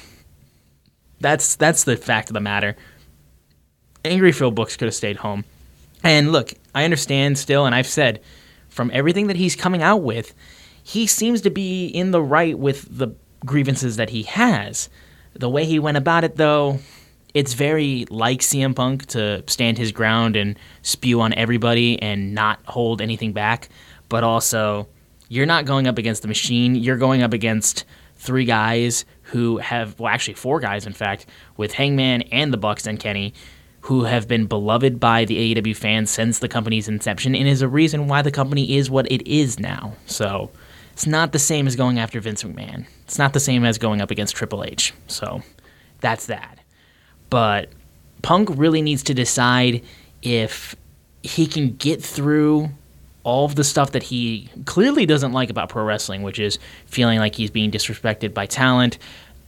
That's 1.19 1.55
that's 1.55 1.83
the 1.83 1.97
fact 1.97 2.29
of 2.29 2.33
the 2.33 2.39
matter. 2.39 2.75
Angry 4.05 4.31
Phil 4.31 4.51
Brooks 4.51 4.77
could 4.77 4.85
have 4.85 4.95
stayed 4.95 5.17
home. 5.17 5.43
And 6.03 6.31
look, 6.31 6.53
I 6.73 6.85
understand 6.85 7.37
still, 7.37 7.65
and 7.65 7.75
I've 7.75 7.87
said 7.87 8.21
from 8.69 8.91
everything 8.93 9.27
that 9.27 9.35
he's 9.35 9.55
coming 9.55 9.81
out 9.81 10.01
with, 10.01 10.33
he 10.83 11.07
seems 11.07 11.41
to 11.41 11.49
be 11.49 11.87
in 11.87 12.11
the 12.11 12.21
right 12.21 12.57
with 12.57 12.97
the 12.97 13.09
grievances 13.45 13.97
that 13.97 14.09
he 14.09 14.23
has. 14.23 14.89
The 15.33 15.49
way 15.49 15.65
he 15.65 15.79
went 15.79 15.97
about 15.97 16.23
it, 16.23 16.35
though, 16.35 16.79
it's 17.33 17.53
very 17.53 18.05
like 18.09 18.39
CM 18.39 18.75
Punk 18.75 19.05
to 19.07 19.43
stand 19.47 19.77
his 19.77 19.91
ground 19.91 20.35
and 20.35 20.57
spew 20.81 21.21
on 21.21 21.33
everybody 21.33 22.01
and 22.01 22.33
not 22.33 22.59
hold 22.65 23.01
anything 23.01 23.33
back. 23.33 23.69
But 24.07 24.23
also, 24.23 24.87
you're 25.27 25.45
not 25.45 25.65
going 25.65 25.87
up 25.87 25.97
against 25.97 26.23
the 26.23 26.27
machine. 26.27 26.75
You're 26.75 26.97
going 26.97 27.21
up 27.21 27.33
against 27.33 27.85
three 28.15 28.45
guys 28.45 29.05
who 29.23 29.57
have, 29.57 29.99
well, 29.99 30.11
actually 30.11 30.33
four 30.33 30.59
guys, 30.59 30.87
in 30.87 30.93
fact, 30.93 31.27
with 31.55 31.73
Hangman 31.73 32.23
and 32.23 32.51
the 32.51 32.57
Bucks 32.57 32.87
and 32.87 32.99
Kenny, 32.99 33.33
who 33.89 34.03
have 34.03 34.27
been 34.27 34.45
beloved 34.45 34.99
by 34.99 35.25
the 35.25 35.55
AEW 35.55 35.75
fans 35.75 36.11
since 36.11 36.37
the 36.37 36.47
company's 36.47 36.87
inception, 36.87 37.33
and 37.33 37.47
is 37.47 37.63
a 37.63 37.67
reason 37.67 38.07
why 38.07 38.21
the 38.21 38.29
company 38.29 38.77
is 38.77 38.87
what 38.87 39.11
it 39.11 39.25
is 39.27 39.59
now. 39.59 39.93
So 40.05 40.51
it's 40.93 41.07
not 41.07 41.31
the 41.31 41.39
same 41.39 41.65
as 41.65 41.75
going 41.75 41.97
after 41.97 42.19
Vince 42.19 42.43
McMahon. 42.43 42.85
It's 43.05 43.17
not 43.17 43.33
the 43.33 43.39
same 43.39 43.65
as 43.65 43.79
going 43.79 43.99
up 43.99 44.11
against 44.11 44.35
Triple 44.35 44.63
H. 44.63 44.93
So 45.07 45.41
that's 46.01 46.27
that. 46.27 46.59
But 47.31 47.69
Punk 48.21 48.49
really 48.53 48.83
needs 48.83 49.01
to 49.05 49.15
decide 49.15 49.83
if 50.21 50.75
he 51.23 51.47
can 51.47 51.75
get 51.77 51.99
through 51.99 52.69
all 53.23 53.45
of 53.45 53.55
the 53.55 53.63
stuff 53.63 53.93
that 53.93 54.03
he 54.03 54.51
clearly 54.65 55.07
doesn't 55.07 55.31
like 55.31 55.49
about 55.49 55.69
pro 55.69 55.83
wrestling, 55.83 56.21
which 56.21 56.37
is 56.37 56.59
feeling 56.85 57.17
like 57.17 57.33
he's 57.33 57.49
being 57.49 57.71
disrespected 57.71 58.35
by 58.35 58.45
talent, 58.45 58.99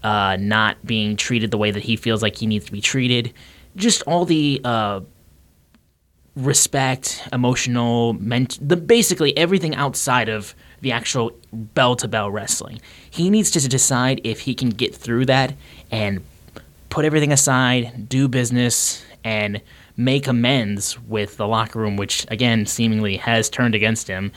uh, 0.01 0.35
not 0.39 0.83
being 0.83 1.15
treated 1.15 1.51
the 1.51 1.59
way 1.59 1.69
that 1.69 1.83
he 1.83 1.95
feels 1.95 2.23
like 2.23 2.37
he 2.37 2.47
needs 2.47 2.65
to 2.65 2.71
be 2.71 2.81
treated, 2.81 3.35
just 3.75 4.01
all 4.03 4.25
the 4.25 4.61
uh, 4.63 5.01
respect, 6.35 7.27
emotional, 7.33 8.13
ment- 8.13 8.57
the 8.67 8.77
basically 8.77 9.35
everything 9.37 9.75
outside 9.75 10.29
of 10.29 10.55
the 10.81 10.91
actual 10.91 11.31
bell 11.51 11.95
to 11.95 12.07
bell 12.07 12.31
wrestling. 12.31 12.81
He 13.09 13.29
needs 13.29 13.51
to 13.51 13.67
decide 13.67 14.21
if 14.23 14.41
he 14.41 14.55
can 14.55 14.69
get 14.69 14.95
through 14.95 15.25
that 15.25 15.53
and 15.91 16.21
put 16.89 17.05
everything 17.05 17.31
aside, 17.31 18.09
do 18.09 18.27
business, 18.27 19.03
and 19.23 19.61
make 19.97 20.27
amends 20.27 20.99
with 21.01 21.37
the 21.37 21.47
locker 21.47 21.79
room, 21.79 21.97
which 21.97 22.25
again 22.29 22.65
seemingly 22.65 23.17
has 23.17 23.49
turned 23.49 23.75
against 23.75 24.07
him, 24.07 24.31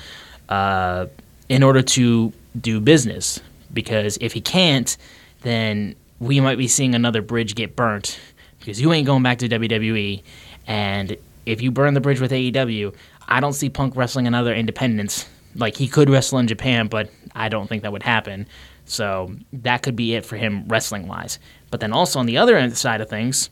uh, 0.48 1.06
in 1.48 1.62
order 1.62 1.80
to 1.80 2.32
do 2.60 2.80
business. 2.80 3.40
Because 3.72 4.18
if 4.20 4.32
he 4.32 4.40
can't, 4.40 4.96
then 5.42 5.96
we 6.20 6.40
might 6.40 6.58
be 6.58 6.68
seeing 6.68 6.94
another 6.94 7.22
bridge 7.22 7.54
get 7.54 7.74
burnt 7.74 8.18
because 8.64 8.80
you 8.80 8.92
ain't 8.92 9.06
going 9.06 9.22
back 9.22 9.38
to 9.38 9.48
WWE. 9.48 10.22
And 10.66 11.16
if 11.44 11.60
you 11.60 11.70
burn 11.70 11.92
the 11.92 12.00
bridge 12.00 12.20
with 12.20 12.30
AEW, 12.32 12.94
I 13.28 13.40
don't 13.40 13.52
see 13.52 13.68
Punk 13.68 13.94
wrestling 13.94 14.26
another 14.26 14.54
independence. 14.54 15.28
Like 15.54 15.76
he 15.76 15.86
could 15.86 16.08
wrestle 16.08 16.38
in 16.38 16.46
Japan, 16.46 16.88
but 16.88 17.10
I 17.34 17.50
don't 17.50 17.68
think 17.68 17.82
that 17.82 17.92
would 17.92 18.02
happen. 18.02 18.46
So 18.86 19.34
that 19.52 19.82
could 19.82 19.96
be 19.96 20.14
it 20.14 20.24
for 20.24 20.36
him 20.36 20.66
wrestling 20.66 21.06
wise. 21.06 21.38
But 21.70 21.80
then 21.80 21.92
also 21.92 22.18
on 22.18 22.26
the 22.26 22.38
other 22.38 22.56
end 22.56 22.76
side 22.76 23.00
of 23.00 23.08
things, 23.10 23.50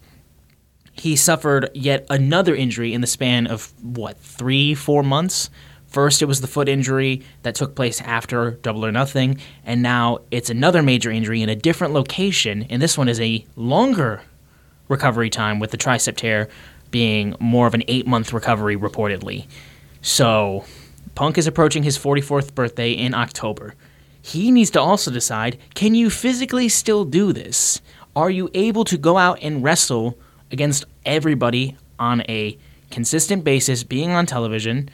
he 0.93 1.15
suffered 1.17 1.71
yet 1.75 2.07
another 2.11 2.55
injury 2.55 2.93
in 2.93 3.01
the 3.01 3.07
span 3.07 3.47
of 3.47 3.73
what 3.83 4.19
three, 4.19 4.75
four 4.75 5.03
months. 5.03 5.51
First, 5.87 6.23
it 6.23 6.27
was 6.27 6.41
the 6.41 6.47
foot 6.47 6.71
injury 6.71 7.23
that 7.43 7.55
took 7.55 7.75
place 7.75 8.01
after 8.01 8.53
Double 8.63 8.85
or 8.85 8.93
Nothing, 8.93 9.39
and 9.63 9.83
now 9.83 10.21
it's 10.31 10.49
another 10.49 10.83
major 10.83 11.11
injury 11.11 11.43
in 11.43 11.51
a 11.51 11.57
different 11.57 11.93
location. 11.93 12.63
And 12.71 12.81
this 12.81 12.97
one 12.97 13.11
is 13.11 13.21
a 13.21 13.45
longer 13.57 14.23
recovery 14.93 15.30
time, 15.30 15.59
with 15.59 15.72
the 15.72 15.76
tricep 15.78 16.16
tear 16.16 16.49
being 16.93 17.34
more 17.40 17.66
of 17.66 17.74
an 17.74 17.82
eight 17.88 18.07
month 18.07 18.32
recovery 18.32 18.76
reportedly. 18.76 19.47
So, 20.01 20.64
Punk 21.16 21.36
is 21.38 21.47
approaching 21.47 21.82
his 21.82 21.99
44th 21.99 22.55
birthday 22.55 22.93
in 22.93 23.14
October. 23.14 23.74
He 24.20 24.53
needs 24.53 24.70
to 24.70 24.80
also 24.80 25.11
decide 25.11 25.59
can 25.74 25.97
you 25.97 26.09
physically 26.11 26.68
still 26.68 27.05
do 27.05 27.32
this? 27.32 27.80
Are 28.14 28.30
you 28.30 28.51
able 28.55 28.84
to 28.84 28.97
go 28.97 29.18
out 29.18 29.38
and 29.43 29.64
wrestle 29.64 30.18
against 30.51 30.84
everybody 31.05 31.76
on 31.99 32.20
a 32.28 32.57
consistent 32.90 33.43
basis, 33.43 33.82
being 33.82 34.11
on 34.11 34.26
television, 34.26 34.90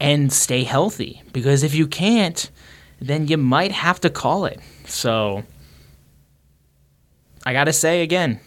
and 0.00 0.32
stay 0.32 0.62
healthy? 0.64 1.22
Because 1.32 1.62
if 1.62 1.74
you 1.74 1.86
can't, 1.86 2.50
then 3.00 3.26
you 3.26 3.36
might 3.36 3.72
have 3.72 4.00
to 4.00 4.10
call 4.10 4.46
it. 4.46 4.60
So, 4.86 5.42
I 7.44 7.52
gotta 7.52 7.72
say 7.72 8.02
again, 8.02 8.40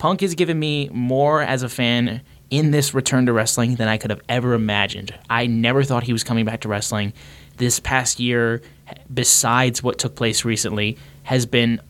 Punk 0.00 0.22
has 0.22 0.34
given 0.34 0.58
me 0.58 0.88
more 0.94 1.42
as 1.42 1.62
a 1.62 1.68
fan 1.68 2.22
in 2.48 2.70
this 2.70 2.94
return 2.94 3.26
to 3.26 3.34
wrestling 3.34 3.74
than 3.74 3.86
I 3.86 3.98
could 3.98 4.08
have 4.08 4.22
ever 4.30 4.54
imagined. 4.54 5.14
I 5.28 5.46
never 5.46 5.84
thought 5.84 6.04
he 6.04 6.14
was 6.14 6.24
coming 6.24 6.46
back 6.46 6.62
to 6.62 6.68
wrestling. 6.68 7.12
This 7.58 7.80
past 7.80 8.18
year, 8.18 8.62
besides 9.12 9.82
what 9.82 9.98
took 9.98 10.14
place 10.14 10.42
recently, 10.42 10.96
has 11.24 11.44
been 11.44 11.82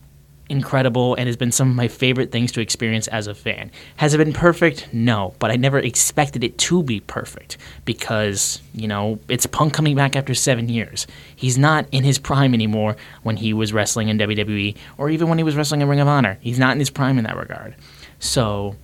incredible 0.48 1.14
and 1.14 1.28
has 1.28 1.36
been 1.36 1.52
some 1.52 1.70
of 1.70 1.76
my 1.76 1.86
favorite 1.86 2.32
things 2.32 2.50
to 2.50 2.61
experience 2.61 3.06
as 3.06 3.28
a 3.28 3.34
fan. 3.34 3.70
Has 3.98 4.12
it 4.12 4.18
been 4.18 4.32
perfect? 4.32 4.92
No, 4.92 5.34
but 5.38 5.52
I 5.52 5.54
never 5.54 5.78
expected 5.78 6.42
it 6.42 6.58
to 6.58 6.82
be 6.82 6.98
perfect 6.98 7.58
because, 7.84 8.61
you 8.74 8.88
know, 8.88 9.20
it's 9.28 9.46
Punk 9.46 9.72
coming 9.72 9.94
back 9.94 10.16
after 10.16 10.34
seven 10.34 10.68
years. 10.68 11.06
He's 11.36 11.56
not 11.56 11.86
in 11.92 12.02
his 12.02 12.18
prime 12.18 12.54
anymore 12.54 12.96
when 13.22 13.36
he 13.36 13.52
was 13.52 13.72
wrestling 13.72 14.08
in 14.08 14.18
WWE 14.18 14.76
or 14.98 15.11
even 15.11 15.28
when 15.28 15.38
he 15.38 15.44
was 15.44 15.54
wrestling 15.54 15.80
in 15.80 15.88
Ring 15.88 16.00
of 16.00 16.08
Honor. 16.08 16.38
He's 16.40 16.58
not 16.58 16.72
in 16.72 16.80
his 16.80 16.90
prime 16.90 17.16
in 17.16 17.22
that 17.22 17.36
regard. 17.36 17.76
So 18.21 18.77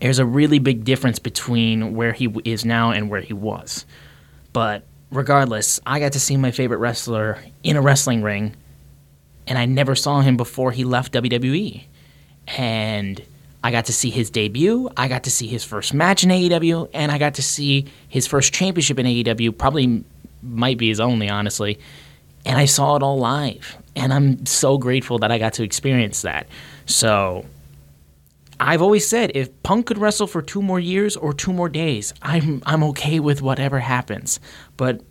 there's 0.00 0.18
a 0.18 0.26
really 0.26 0.58
big 0.58 0.84
difference 0.84 1.18
between 1.18 1.94
where 1.94 2.12
he 2.12 2.28
is 2.44 2.64
now 2.64 2.90
and 2.90 3.08
where 3.08 3.20
he 3.20 3.32
was. 3.32 3.86
But 4.52 4.84
regardless, 5.10 5.80
I 5.86 6.00
got 6.00 6.12
to 6.12 6.20
see 6.20 6.36
my 6.36 6.50
favorite 6.50 6.78
wrestler 6.78 7.38
in 7.62 7.76
a 7.76 7.80
wrestling 7.80 8.22
ring, 8.22 8.56
and 9.46 9.58
I 9.58 9.66
never 9.66 9.94
saw 9.94 10.20
him 10.20 10.36
before 10.36 10.72
he 10.72 10.84
left 10.84 11.12
WWE. 11.12 11.84
And 12.56 13.22
I 13.62 13.70
got 13.70 13.86
to 13.86 13.92
see 13.92 14.10
his 14.10 14.30
debut, 14.30 14.88
I 14.96 15.08
got 15.08 15.24
to 15.24 15.30
see 15.30 15.46
his 15.46 15.64
first 15.64 15.92
match 15.92 16.24
in 16.24 16.30
AEW, 16.30 16.90
and 16.94 17.12
I 17.12 17.18
got 17.18 17.34
to 17.34 17.42
see 17.42 17.86
his 18.08 18.26
first 18.26 18.52
championship 18.52 18.98
in 18.98 19.06
AEW, 19.06 19.56
probably 19.58 20.04
might 20.42 20.78
be 20.78 20.88
his 20.88 21.00
only, 21.00 21.28
honestly. 21.28 21.78
And 22.46 22.56
I 22.56 22.64
saw 22.64 22.96
it 22.96 23.02
all 23.02 23.18
live. 23.18 23.76
And 23.96 24.12
I'm 24.12 24.46
so 24.46 24.78
grateful 24.78 25.18
that 25.18 25.32
I 25.32 25.38
got 25.38 25.54
to 25.54 25.64
experience 25.64 26.22
that. 26.22 26.46
So 26.86 27.44
I've 28.60 28.82
always 28.82 29.06
said 29.06 29.32
if 29.34 29.62
Punk 29.62 29.86
could 29.86 29.98
wrestle 29.98 30.26
for 30.26 30.42
two 30.42 30.62
more 30.62 30.80
years 30.80 31.16
or 31.16 31.32
two 31.32 31.52
more 31.52 31.68
days, 31.68 32.12
I'm 32.22 32.62
I'm 32.66 32.82
okay 32.84 33.20
with 33.20 33.40
whatever 33.40 33.78
happens. 33.80 34.40
But 34.76 35.02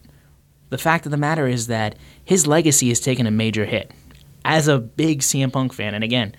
the 0.70 0.78
fact 0.78 1.06
of 1.06 1.12
the 1.12 1.18
matter 1.18 1.48
is 1.48 1.68
that 1.68 1.98
his 2.26 2.46
legacy 2.46 2.90
has 2.90 3.00
taken 3.00 3.26
a 3.26 3.32
major 3.32 3.66
hit. 3.66 3.92
As 4.44 4.68
a 4.68 4.80
big 4.80 5.22
CM 5.22 5.52
Punk 5.52 5.74
fan, 5.74 5.94
and 5.94 6.04
again, 6.04 6.36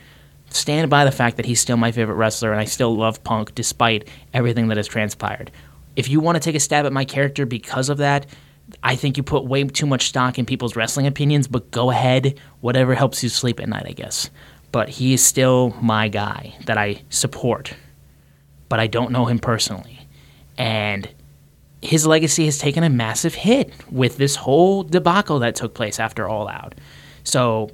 stand 0.51 0.91
by 0.91 1.05
the 1.05 1.11
fact 1.11 1.37
that 1.39 1.47
he's 1.47 1.61
still 1.61 1.77
my 1.77 1.93
favorite 1.93 2.17
wrestler 2.17 2.53
and 2.53 2.61
I 2.61 2.65
still 2.65 2.95
love 2.95 3.25
Punk 3.25 3.55
despite 3.55 4.09
everything 4.35 4.69
that 4.69 4.77
has 4.77 4.87
transpired. 4.87 5.51
If 5.97 6.09
you 6.09 6.21
want 6.21 6.37
to 6.37 6.41
take 6.41 6.55
a 6.55 6.61
stab 6.61 6.87
at 6.87 6.93
my 6.93 7.05
character 7.05 7.47
because 7.47 7.89
of 7.89 7.99
that, 7.99 8.27
I 8.83 8.97
think 8.97 9.17
you 9.17 9.23
put 9.23 9.47
way 9.47 9.65
too 9.65 9.87
much 9.87 10.09
stock 10.09 10.39
in 10.39 10.45
people's 10.45 10.77
wrestling 10.77 11.07
opinions, 11.07 11.49
but 11.49 11.71
go 11.71 11.91
ahead, 11.91 12.39
whatever 12.61 12.95
helps 12.95 13.23
you 13.23 13.31
sleep 13.31 13.61
at 13.61 13.69
night, 13.69 13.87
I 13.87 13.93
guess 13.93 14.31
but 14.73 14.89
he 14.89 15.15
is 15.15 15.25
still 15.25 15.75
my 15.81 16.09
guy 16.09 16.55
that 16.67 16.77
I 16.79 17.03
support. 17.11 17.75
But 18.69 18.81
I 18.81 18.87
don't 18.87 19.11
know 19.11 19.27
him 19.27 19.39
personally. 19.39 20.07
And 20.57 21.09
his 21.81 22.07
legacy 22.07 22.45
has 22.47 22.59
taken 22.59 22.83
a 22.83 22.91
massive 22.91 23.35
hit 23.35 23.73
with 23.91 24.17
this 24.17 24.37
whole 24.37 24.83
debacle 24.83 25.39
that 25.39 25.55
took 25.55 25.75
place 25.75 25.99
after 25.99 26.29
All 26.29 26.49
Out. 26.49 26.75
So, 27.25 27.71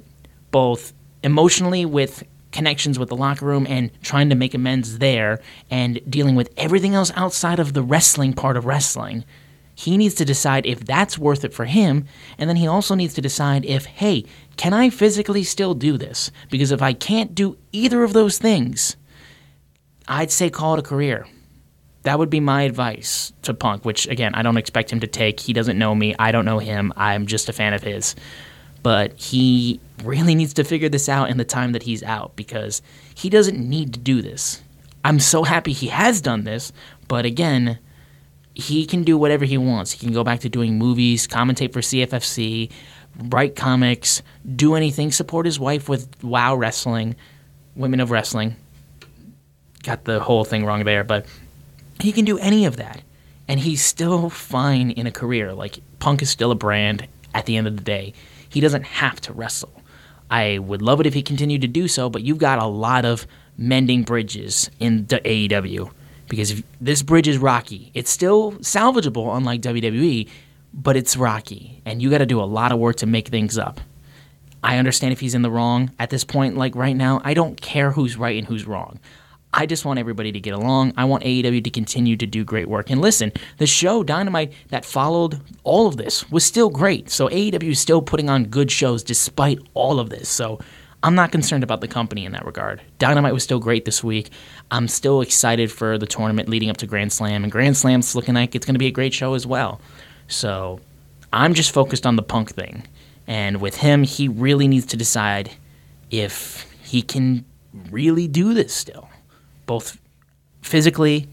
both 0.51 0.93
emotionally 1.23 1.85
with 1.85 2.23
connections 2.51 2.97
with 2.97 3.09
the 3.09 3.15
locker 3.15 3.45
room 3.45 3.67
and 3.67 3.91
trying 4.01 4.29
to 4.29 4.35
make 4.35 4.53
amends 4.53 4.99
there, 4.99 5.41
and 5.69 5.99
dealing 6.09 6.35
with 6.35 6.49
everything 6.55 6.95
else 6.95 7.11
outside 7.15 7.59
of 7.59 7.73
the 7.73 7.83
wrestling 7.83 8.31
part 8.31 8.55
of 8.55 8.65
wrestling 8.65 9.25
he 9.75 9.97
needs 9.97 10.15
to 10.15 10.25
decide 10.25 10.65
if 10.65 10.85
that's 10.85 11.17
worth 11.17 11.43
it 11.43 11.53
for 11.53 11.65
him, 11.65 12.05
and 12.37 12.49
then 12.49 12.55
he 12.55 12.65
also 12.65 12.95
needs 12.95 13.13
to 13.15 13.21
decide 13.21 13.65
if, 13.65 13.85
hey, 13.85 14.23
can 14.55 14.73
I 14.73 14.89
physically 14.89 15.43
still 15.43 15.73
do 15.73 15.97
this? 15.97 16.31
Because 16.49 16.71
if 16.71 16.81
I 16.81 16.93
can't 16.93 17.35
do 17.35 17.57
either 17.73 18.03
of 18.03 18.13
those 18.13 18.37
things, 18.37 18.95
I'd 20.07 20.31
say 20.31 20.49
call 20.49 20.75
it 20.75 20.79
a 20.79 20.83
career. 20.83 21.27
That 22.03 22.19
would 22.19 22.29
be 22.29 22.39
my 22.39 22.61
advice 22.61 23.33
to 23.41 23.53
Punk, 23.53 23.83
which 23.83 24.07
again, 24.07 24.33
I 24.33 24.43
don't 24.43 24.57
expect 24.57 24.93
him 24.93 25.01
to 25.01 25.07
take. 25.07 25.39
He 25.39 25.53
doesn't 25.53 25.77
know 25.77 25.93
me, 25.93 26.15
I 26.17 26.31
don't 26.31 26.45
know 26.45 26.59
him, 26.59 26.93
I'm 26.95 27.25
just 27.25 27.49
a 27.49 27.53
fan 27.53 27.73
of 27.73 27.83
his. 27.83 28.15
But 28.81 29.19
he 29.19 29.79
really 30.03 30.35
needs 30.35 30.53
to 30.53 30.63
figure 30.63 30.89
this 30.89 31.09
out 31.09 31.29
in 31.29 31.37
the 31.37 31.43
time 31.43 31.71
that 31.73 31.83
he's 31.83 32.03
out 32.03 32.35
because 32.35 32.81
he 33.15 33.29
doesn't 33.29 33.57
need 33.57 33.93
to 33.95 33.99
do 33.99 34.21
this. 34.21 34.61
I'm 35.03 35.19
so 35.19 35.43
happy 35.43 35.73
he 35.73 35.87
has 35.87 36.21
done 36.21 36.43
this, 36.45 36.71
but 37.07 37.25
again, 37.25 37.79
he 38.55 38.85
can 38.85 39.03
do 39.03 39.17
whatever 39.17 39.43
he 39.45 39.57
wants. 39.57 39.91
He 39.91 39.99
can 39.99 40.13
go 40.13 40.23
back 40.23 40.39
to 40.39 40.49
doing 40.49 40.77
movies, 40.77 41.27
commentate 41.27 41.73
for 41.73 41.81
CFFC, 41.81 42.71
write 43.25 43.55
comics, 43.55 44.23
do 44.55 44.75
anything, 44.75 45.11
support 45.11 45.45
his 45.45 45.59
wife 45.59 45.89
with 45.89 46.07
WoW 46.23 46.55
Wrestling, 46.55 47.15
Women 47.75 47.99
of 47.99 48.11
Wrestling. 48.11 48.55
Got 49.83 50.05
the 50.05 50.21
whole 50.21 50.45
thing 50.45 50.65
wrong 50.65 50.85
there, 50.85 51.03
but 51.03 51.25
he 51.99 52.13
can 52.13 52.23
do 52.23 52.37
any 52.39 52.65
of 52.65 52.77
that. 52.77 53.01
And 53.47 53.59
he's 53.59 53.83
still 53.83 54.29
fine 54.29 54.89
in 54.89 55.05
a 55.05 55.11
career. 55.11 55.53
Like, 55.53 55.79
Punk 55.99 56.21
is 56.21 56.29
still 56.29 56.49
a 56.49 56.55
brand 56.55 57.07
at 57.35 57.45
the 57.45 57.57
end 57.57 57.67
of 57.67 57.75
the 57.75 57.83
day. 57.83 58.13
He 58.49 58.61
doesn't 58.61 58.83
have 58.83 59.19
to 59.21 59.33
wrestle. 59.33 59.81
I 60.31 60.57
would 60.59 60.81
love 60.81 60.99
it 61.01 61.05
if 61.05 61.13
he 61.13 61.21
continued 61.21 61.61
to 61.61 61.67
do 61.67 61.87
so, 61.87 62.09
but 62.09 62.23
you've 62.23 62.39
got 62.39 62.57
a 62.57 62.65
lot 62.65 63.05
of 63.05 63.27
mending 63.57 64.03
bridges 64.03 64.71
in 64.79 65.05
the 65.07 65.19
AEW 65.19 65.91
because 66.27 66.63
this 66.81 67.01
bridge 67.01 67.27
is 67.27 67.37
rocky. 67.37 67.91
It's 67.93 68.11
still 68.11 68.53
salvageable, 68.53 69.35
unlike 69.35 69.61
WWE, 69.61 70.29
but 70.73 70.97
it's 70.97 71.15
rocky, 71.15 71.81
and 71.85 72.01
you 72.01 72.09
got 72.09 72.17
to 72.19 72.25
do 72.25 72.41
a 72.41 72.43
lot 72.43 72.71
of 72.71 72.79
work 72.79 72.97
to 72.97 73.05
make 73.05 73.29
things 73.29 73.57
up. 73.57 73.79
I 74.63 74.77
understand 74.77 75.13
if 75.13 75.19
he's 75.19 75.35
in 75.35 75.43
the 75.43 75.51
wrong 75.51 75.91
at 75.99 76.09
this 76.09 76.23
point, 76.23 76.57
like 76.57 76.75
right 76.75 76.95
now. 76.95 77.21
I 77.23 77.35
don't 77.35 77.61
care 77.61 77.91
who's 77.91 78.17
right 78.17 78.37
and 78.37 78.47
who's 78.47 78.65
wrong. 78.65 78.99
I 79.53 79.65
just 79.65 79.85
want 79.85 79.99
everybody 79.99 80.33
to 80.33 80.39
get 80.39 80.53
along. 80.53 80.93
I 80.97 81.05
want 81.05 81.23
AEW 81.23 81.63
to 81.63 81.69
continue 81.69 82.17
to 82.17 82.25
do 82.25 82.43
great 82.43 82.67
work. 82.67 82.89
And 82.89 82.99
listen, 82.99 83.31
the 83.57 83.67
show 83.67 84.03
Dynamite 84.03 84.51
that 84.69 84.83
followed 84.83 85.39
all 85.63 85.87
of 85.87 85.95
this 85.95 86.29
was 86.29 86.43
still 86.43 86.69
great. 86.69 87.09
So 87.09 87.29
AEW 87.29 87.69
is 87.69 87.79
still 87.79 88.01
putting 88.01 88.29
on 88.29 88.45
good 88.45 88.69
shows 88.69 89.01
despite 89.01 89.59
all 89.73 89.99
of 89.99 90.09
this. 90.09 90.27
So 90.27 90.59
I'm 91.05 91.13
not 91.13 91.31
concerned 91.31 91.63
about 91.63 91.81
the 91.81 91.87
company 91.87 92.25
in 92.25 92.31
that 92.31 92.47
regard. 92.47 92.81
Dynamite 92.97 93.31
was 93.31 93.43
still 93.43 93.59
great 93.59 93.85
this 93.85 94.03
week. 94.03 94.31
I'm 94.71 94.87
still 94.87 95.21
excited 95.21 95.71
for 95.71 95.99
the 95.99 96.07
tournament 96.07 96.49
leading 96.49 96.67
up 96.67 96.77
to 96.77 96.87
Grand 96.87 97.13
Slam, 97.13 97.43
and 97.43 97.51
Grand 97.51 97.77
Slam's 97.77 98.15
looking 98.15 98.33
like 98.33 98.55
it's 98.55 98.65
going 98.65 98.73
to 98.73 98.79
be 98.79 98.87
a 98.87 98.91
great 98.91 99.13
show 99.13 99.35
as 99.35 99.45
well. 99.45 99.79
So 100.27 100.79
I'm 101.31 101.53
just 101.53 101.71
focused 101.71 102.07
on 102.07 102.15
the 102.15 102.23
punk 102.23 102.55
thing. 102.55 102.87
And 103.27 103.61
with 103.61 103.75
him, 103.75 104.01
he 104.01 104.27
really 104.27 104.67
needs 104.67 104.87
to 104.87 104.97
decide 104.97 105.51
if 106.09 106.63
he 106.81 107.03
can 107.03 107.45
really 107.91 108.27
do 108.27 108.55
this 108.55 108.73
still, 108.73 109.07
both 109.67 109.99
physically 110.63 111.29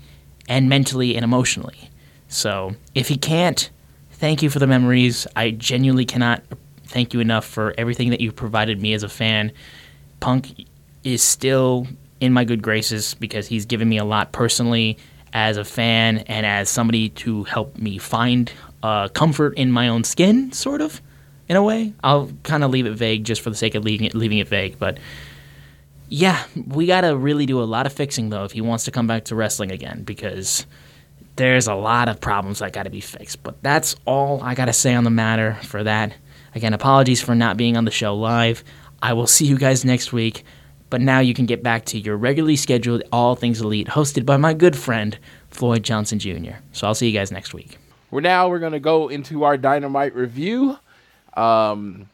and 0.50 0.68
mentally 0.68 1.16
and 1.16 1.24
emotionally. 1.24 1.88
So 2.28 2.76
if 2.94 3.08
he 3.08 3.16
can't, 3.16 3.70
thank 4.10 4.42
you 4.42 4.50
for 4.50 4.58
the 4.58 4.66
memories. 4.66 5.26
I 5.34 5.52
genuinely 5.52 6.04
cannot 6.04 6.42
thank 6.92 7.14
you 7.14 7.20
enough 7.20 7.44
for 7.44 7.74
everything 7.78 8.10
that 8.10 8.20
you've 8.20 8.36
provided 8.36 8.80
me 8.80 8.94
as 8.94 9.02
a 9.02 9.08
fan. 9.08 9.52
Punk 10.20 10.66
is 11.02 11.22
still 11.22 11.86
in 12.20 12.32
my 12.32 12.44
good 12.44 12.62
graces 12.62 13.14
because 13.14 13.48
he's 13.48 13.66
given 13.66 13.88
me 13.88 13.98
a 13.98 14.04
lot 14.04 14.32
personally 14.32 14.98
as 15.32 15.56
a 15.56 15.64
fan 15.64 16.18
and 16.18 16.46
as 16.46 16.68
somebody 16.68 17.08
to 17.08 17.44
help 17.44 17.76
me 17.78 17.98
find 17.98 18.52
uh, 18.82 19.08
comfort 19.08 19.56
in 19.56 19.72
my 19.72 19.88
own 19.88 20.04
skin, 20.04 20.52
sort 20.52 20.80
of, 20.80 21.00
in 21.48 21.56
a 21.56 21.62
way. 21.62 21.92
I'll 22.04 22.30
kind 22.42 22.62
of 22.62 22.70
leave 22.70 22.86
it 22.86 22.92
vague 22.92 23.24
just 23.24 23.40
for 23.40 23.50
the 23.50 23.56
sake 23.56 23.74
of 23.74 23.82
leaving 23.84 24.06
it, 24.06 24.14
leaving 24.14 24.38
it 24.38 24.48
vague, 24.48 24.78
but 24.78 24.98
yeah, 26.08 26.44
we 26.66 26.84
got 26.84 27.00
to 27.00 27.16
really 27.16 27.46
do 27.46 27.62
a 27.62 27.64
lot 27.64 27.86
of 27.86 27.92
fixing 27.94 28.28
though 28.28 28.44
if 28.44 28.52
he 28.52 28.60
wants 28.60 28.84
to 28.84 28.90
come 28.90 29.06
back 29.06 29.24
to 29.24 29.34
wrestling 29.34 29.72
again 29.72 30.02
because 30.04 30.66
there's 31.36 31.66
a 31.66 31.74
lot 31.74 32.10
of 32.10 32.20
problems 32.20 32.58
that 32.58 32.74
got 32.74 32.82
to 32.82 32.90
be 32.90 33.00
fixed. 33.00 33.42
But 33.42 33.62
that's 33.62 33.96
all 34.04 34.42
I 34.42 34.54
got 34.54 34.66
to 34.66 34.74
say 34.74 34.94
on 34.94 35.04
the 35.04 35.10
matter 35.10 35.56
for 35.62 35.82
that. 35.82 36.14
Again, 36.54 36.74
apologies 36.74 37.22
for 37.22 37.34
not 37.34 37.56
being 37.56 37.76
on 37.76 37.84
the 37.84 37.90
show 37.90 38.14
live. 38.14 38.62
I 39.02 39.12
will 39.14 39.26
see 39.26 39.46
you 39.46 39.58
guys 39.58 39.84
next 39.84 40.12
week. 40.12 40.44
But 40.92 41.00
now 41.00 41.20
you 41.20 41.32
can 41.32 41.46
get 41.46 41.62
back 41.62 41.86
to 41.86 41.98
your 41.98 42.18
regularly 42.18 42.54
scheduled 42.54 43.02
All 43.10 43.34
Things 43.34 43.62
Elite, 43.62 43.88
hosted 43.88 44.26
by 44.26 44.36
my 44.36 44.52
good 44.52 44.76
friend 44.76 45.18
Floyd 45.48 45.82
Johnson 45.82 46.18
Jr. 46.18 46.56
So 46.72 46.86
I'll 46.86 46.94
see 46.94 47.06
you 47.08 47.18
guys 47.18 47.32
next 47.32 47.54
week. 47.54 47.78
We're 48.10 48.20
now 48.20 48.50
we're 48.50 48.58
gonna 48.58 48.78
go 48.78 49.08
into 49.08 49.44
our 49.44 49.56
dynamite 49.56 50.14
review. 50.14 50.76
Um, 51.34 52.10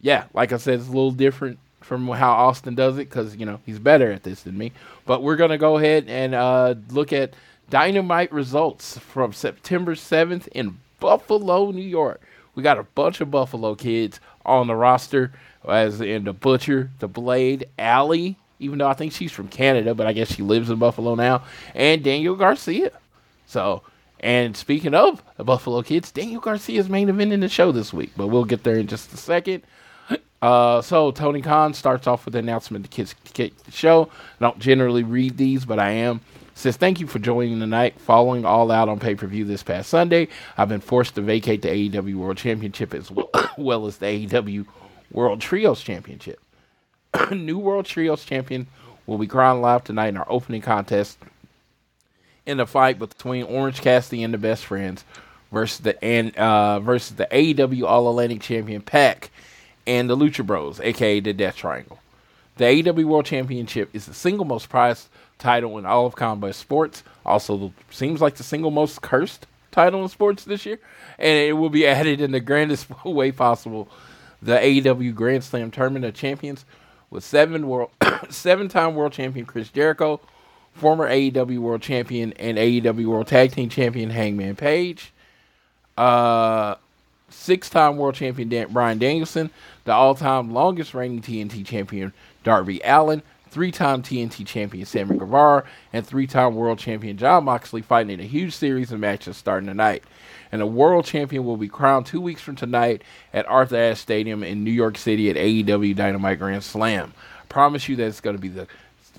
yeah, 0.00 0.24
like 0.32 0.52
I 0.52 0.56
said, 0.56 0.78
it's 0.78 0.88
a 0.88 0.90
little 0.90 1.10
different 1.10 1.58
from 1.82 2.08
how 2.08 2.32
Austin 2.32 2.74
does 2.74 2.96
it 2.96 3.10
because 3.10 3.36
you 3.36 3.44
know 3.44 3.60
he's 3.66 3.78
better 3.78 4.10
at 4.10 4.22
this 4.22 4.44
than 4.44 4.56
me. 4.56 4.72
But 5.04 5.22
we're 5.22 5.36
gonna 5.36 5.58
go 5.58 5.76
ahead 5.76 6.06
and 6.08 6.34
uh, 6.34 6.76
look 6.88 7.12
at 7.12 7.34
dynamite 7.68 8.32
results 8.32 8.96
from 8.96 9.34
September 9.34 9.94
seventh 9.94 10.48
in 10.52 10.78
Buffalo, 10.98 11.70
New 11.72 11.82
York. 11.82 12.22
We 12.56 12.64
got 12.64 12.78
a 12.78 12.82
bunch 12.82 13.20
of 13.20 13.30
Buffalo 13.30 13.76
kids 13.76 14.18
on 14.44 14.66
the 14.66 14.74
roster, 14.74 15.32
as 15.68 16.00
in 16.00 16.24
the 16.24 16.32
Butcher, 16.32 16.90
the 16.98 17.06
Blade, 17.06 17.68
Allie. 17.78 18.36
Even 18.58 18.78
though 18.78 18.88
I 18.88 18.94
think 18.94 19.12
she's 19.12 19.30
from 19.30 19.48
Canada, 19.48 19.94
but 19.94 20.06
I 20.06 20.12
guess 20.12 20.34
she 20.34 20.42
lives 20.42 20.70
in 20.70 20.78
Buffalo 20.78 21.14
now, 21.14 21.44
and 21.74 22.02
Daniel 22.02 22.34
Garcia. 22.34 22.90
So 23.46 23.82
and 24.20 24.56
speaking 24.56 24.94
of 24.94 25.22
the 25.36 25.44
Buffalo 25.44 25.82
Kids, 25.82 26.10
Daniel 26.10 26.40
Garcia's 26.40 26.88
main 26.88 27.08
event 27.08 27.32
in 27.32 27.40
the 27.40 27.48
show 27.48 27.70
this 27.70 27.92
week, 27.92 28.12
but 28.16 28.28
we'll 28.28 28.44
get 28.44 28.64
there 28.64 28.76
in 28.76 28.86
just 28.86 29.12
a 29.12 29.16
second. 29.16 29.62
Uh, 30.40 30.80
so 30.82 31.10
Tony 31.10 31.42
Khan 31.42 31.74
starts 31.74 32.06
off 32.06 32.24
with 32.24 32.32
the 32.32 32.38
announcement 32.38 32.84
to 32.84 32.90
kids 32.90 33.14
kick 33.24 33.56
the 33.64 33.72
show. 33.72 34.10
I 34.40 34.44
don't 34.44 34.58
generally 34.58 35.02
read 35.02 35.36
these, 35.36 35.64
but 35.64 35.78
I 35.78 35.90
am. 35.90 36.20
Says 36.56 36.78
thank 36.78 37.00
you 37.00 37.06
for 37.06 37.18
joining 37.18 37.60
tonight. 37.60 38.00
Following 38.00 38.46
All 38.46 38.72
Out 38.72 38.88
on 38.88 38.98
pay 38.98 39.14
per 39.14 39.26
view 39.26 39.44
this 39.44 39.62
past 39.62 39.90
Sunday, 39.90 40.28
I've 40.56 40.70
been 40.70 40.80
forced 40.80 41.14
to 41.16 41.20
vacate 41.20 41.60
the 41.60 41.68
AEW 41.68 42.14
World 42.14 42.38
Championship 42.38 42.94
as 42.94 43.10
well, 43.10 43.28
as 43.86 43.98
the 43.98 44.06
AEW 44.06 44.64
World 45.12 45.42
Trios 45.42 45.82
Championship. 45.82 46.40
New 47.30 47.58
World 47.58 47.84
Trios 47.84 48.24
Champion 48.24 48.68
will 49.06 49.18
be 49.18 49.26
crowned 49.26 49.60
live 49.60 49.84
tonight 49.84 50.08
in 50.08 50.16
our 50.16 50.26
opening 50.30 50.62
contest 50.62 51.18
in 52.46 52.56
the 52.56 52.66
fight 52.66 52.98
between 52.98 53.44
Orange 53.44 53.82
Cassidy 53.82 54.22
and 54.22 54.32
the 54.32 54.38
Best 54.38 54.64
Friends 54.64 55.04
versus 55.52 55.80
the 55.80 56.02
and 56.02 56.34
uh, 56.38 56.80
versus 56.80 57.16
the 57.16 57.28
AEW 57.30 57.82
All 57.82 58.08
Atlantic 58.08 58.40
Champion 58.40 58.80
Pac 58.80 59.30
and 59.86 60.08
the 60.08 60.16
Lucha 60.16 60.44
Bros, 60.44 60.80
aka 60.80 61.20
the 61.20 61.34
Death 61.34 61.56
Triangle. 61.56 61.98
The 62.56 62.64
AEW 62.64 63.04
World 63.04 63.26
Championship 63.26 63.90
is 63.92 64.06
the 64.06 64.14
single 64.14 64.46
most 64.46 64.70
prized 64.70 65.10
title 65.38 65.78
in 65.78 65.86
all 65.86 66.06
of 66.06 66.16
combat 66.16 66.54
sports. 66.54 67.02
Also, 67.24 67.72
seems 67.90 68.20
like 68.20 68.36
the 68.36 68.42
single 68.42 68.70
most 68.70 69.02
cursed 69.02 69.46
title 69.70 70.02
in 70.02 70.08
sports 70.08 70.44
this 70.44 70.64
year, 70.64 70.78
and 71.18 71.38
it 71.38 71.52
will 71.52 71.70
be 71.70 71.86
added 71.86 72.20
in 72.20 72.32
the 72.32 72.40
grandest 72.40 72.86
way 73.04 73.32
possible. 73.32 73.88
The 74.42 74.56
AEW 74.56 75.14
Grand 75.14 75.44
Slam 75.44 75.70
Tournament 75.70 76.04
of 76.04 76.14
Champions 76.14 76.64
with 77.10 77.24
seven 77.24 77.66
world, 77.68 77.90
seven-time 78.28 78.94
world 78.94 79.12
champion 79.12 79.46
Chris 79.46 79.68
Jericho, 79.70 80.20
former 80.74 81.08
AEW 81.08 81.58
World 81.58 81.82
Champion 81.82 82.32
and 82.34 82.58
AEW 82.58 83.06
World 83.06 83.26
Tag 83.26 83.52
Team 83.52 83.68
Champion 83.68 84.10
Hangman 84.10 84.56
Page, 84.56 85.12
uh, 85.96 86.74
six-time 87.30 87.96
World 87.96 88.14
Champion 88.14 88.48
Dan- 88.48 88.72
Bryan 88.72 88.98
Danielson, 88.98 89.50
the 89.84 89.92
all-time 89.92 90.52
longest 90.52 90.94
reigning 90.94 91.22
TNT 91.22 91.64
Champion 91.64 92.12
Darby 92.44 92.80
Allin, 92.84 93.22
three-time 93.56 94.02
TNT 94.02 94.46
Champion 94.46 94.84
Sammy 94.84 95.16
Guevara, 95.16 95.64
and 95.90 96.06
three-time 96.06 96.54
World 96.54 96.78
Champion 96.78 97.16
Jon 97.16 97.44
Moxley 97.44 97.80
fighting 97.80 98.10
in 98.10 98.20
a 98.20 98.28
huge 98.28 98.54
series 98.54 98.92
of 98.92 99.00
matches 99.00 99.38
starting 99.38 99.66
tonight. 99.66 100.04
And 100.52 100.60
the 100.60 100.66
World 100.66 101.06
Champion 101.06 101.42
will 101.46 101.56
be 101.56 101.66
crowned 101.66 102.04
two 102.04 102.20
weeks 102.20 102.42
from 102.42 102.54
tonight 102.54 103.00
at 103.32 103.46
Arthur 103.46 103.78
Ashe 103.78 104.00
Stadium 104.00 104.42
in 104.42 104.62
New 104.62 104.70
York 104.70 104.98
City 104.98 105.30
at 105.30 105.36
AEW 105.36 105.96
Dynamite 105.96 106.38
Grand 106.38 106.64
Slam. 106.64 107.14
I 107.42 107.46
promise 107.46 107.88
you 107.88 107.96
that 107.96 108.04
it's 108.04 108.20
going 108.20 108.36
to 108.36 108.42
be 108.42 108.50
the 108.50 108.66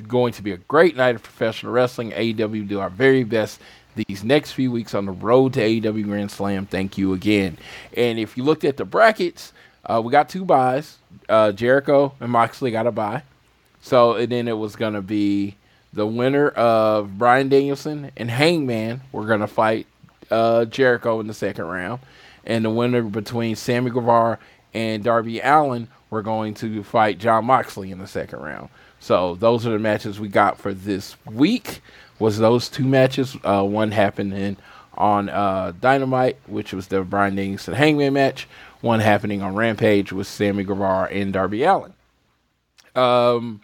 going 0.07 0.33
to 0.33 0.43
be 0.43 0.51
a 0.51 0.57
great 0.57 0.95
night 0.95 1.15
of 1.15 1.23
professional 1.23 1.73
wrestling. 1.73 2.11
AEW 2.11 2.67
do 2.67 2.79
our 2.79 2.91
very 2.91 3.23
best 3.23 3.59
these 3.95 4.23
next 4.23 4.51
few 4.51 4.71
weeks 4.71 4.93
on 4.93 5.07
the 5.07 5.11
road 5.11 5.53
to 5.53 5.61
AEW 5.61 6.03
Grand 6.03 6.29
Slam. 6.29 6.67
Thank 6.67 6.99
you 6.99 7.13
again. 7.13 7.57
And 7.95 8.19
if 8.19 8.38
you 8.38 8.43
looked 8.43 8.65
at 8.65 8.77
the 8.77 8.85
brackets, 8.85 9.51
uh, 9.83 9.99
we 10.05 10.11
got 10.11 10.29
two 10.29 10.45
buys. 10.45 10.99
Uh, 11.27 11.53
Jericho 11.53 12.13
and 12.19 12.31
Moxley 12.31 12.69
got 12.69 12.85
a 12.85 12.91
buy. 12.91 13.23
So 13.88 14.15
and 14.15 14.29
then 14.29 14.49
it 14.49 14.57
was 14.57 14.75
to 14.93 15.01
be 15.01 15.55
the 15.93 16.05
winner 16.05 16.49
of 16.49 17.17
Bryan 17.17 17.47
Danielson 17.47 18.11
and 18.17 18.29
Hangman. 18.29 18.99
We're 19.13 19.27
to 19.39 19.47
fight 19.47 19.88
uh, 20.29 20.65
Jericho 20.65 21.21
in 21.21 21.27
the 21.27 21.33
second 21.33 21.65
round. 21.65 22.01
And 22.45 22.65
the 22.65 22.69
winner 22.69 23.01
between 23.01 23.55
Sammy 23.55 23.89
Guevara 23.89 24.39
and 24.73 25.05
Darby 25.05 25.39
Allin, 25.39 25.88
we're 26.09 26.21
going 26.21 26.53
to 26.55 26.83
fight 26.83 27.17
Jon 27.17 27.45
Moxley 27.45 27.91
in 27.91 27.99
the 27.99 28.07
second 28.07 28.39
round. 28.39 28.67
So 28.99 29.35
those 29.35 29.65
are 29.65 29.71
the 29.71 29.79
matches 29.79 30.19
we 30.19 30.27
got 30.27 30.57
for 30.57 30.73
this 30.73 31.15
week. 31.25 31.79
Was 32.19 32.38
those 32.38 32.67
two 32.67 32.85
matches? 32.85 33.38
Uh, 33.41 33.63
one 33.63 33.91
happening 33.91 34.57
on 34.95 35.29
uh, 35.29 35.71
Dynamite, 35.79 36.35
which 36.47 36.73
was 36.73 36.88
the 36.88 37.03
Bryan 37.03 37.38
Danielson 37.38 37.73
Hangman 37.73 38.11
match. 38.11 38.49
One 38.81 38.99
happening 38.99 39.41
on 39.41 39.55
Rampage 39.55 40.11
with 40.11 40.27
Sammy 40.27 40.65
Guevara 40.65 41.09
and 41.09 41.31
Darby 41.31 41.63
Allin. 41.63 41.93
Um, 42.93 43.61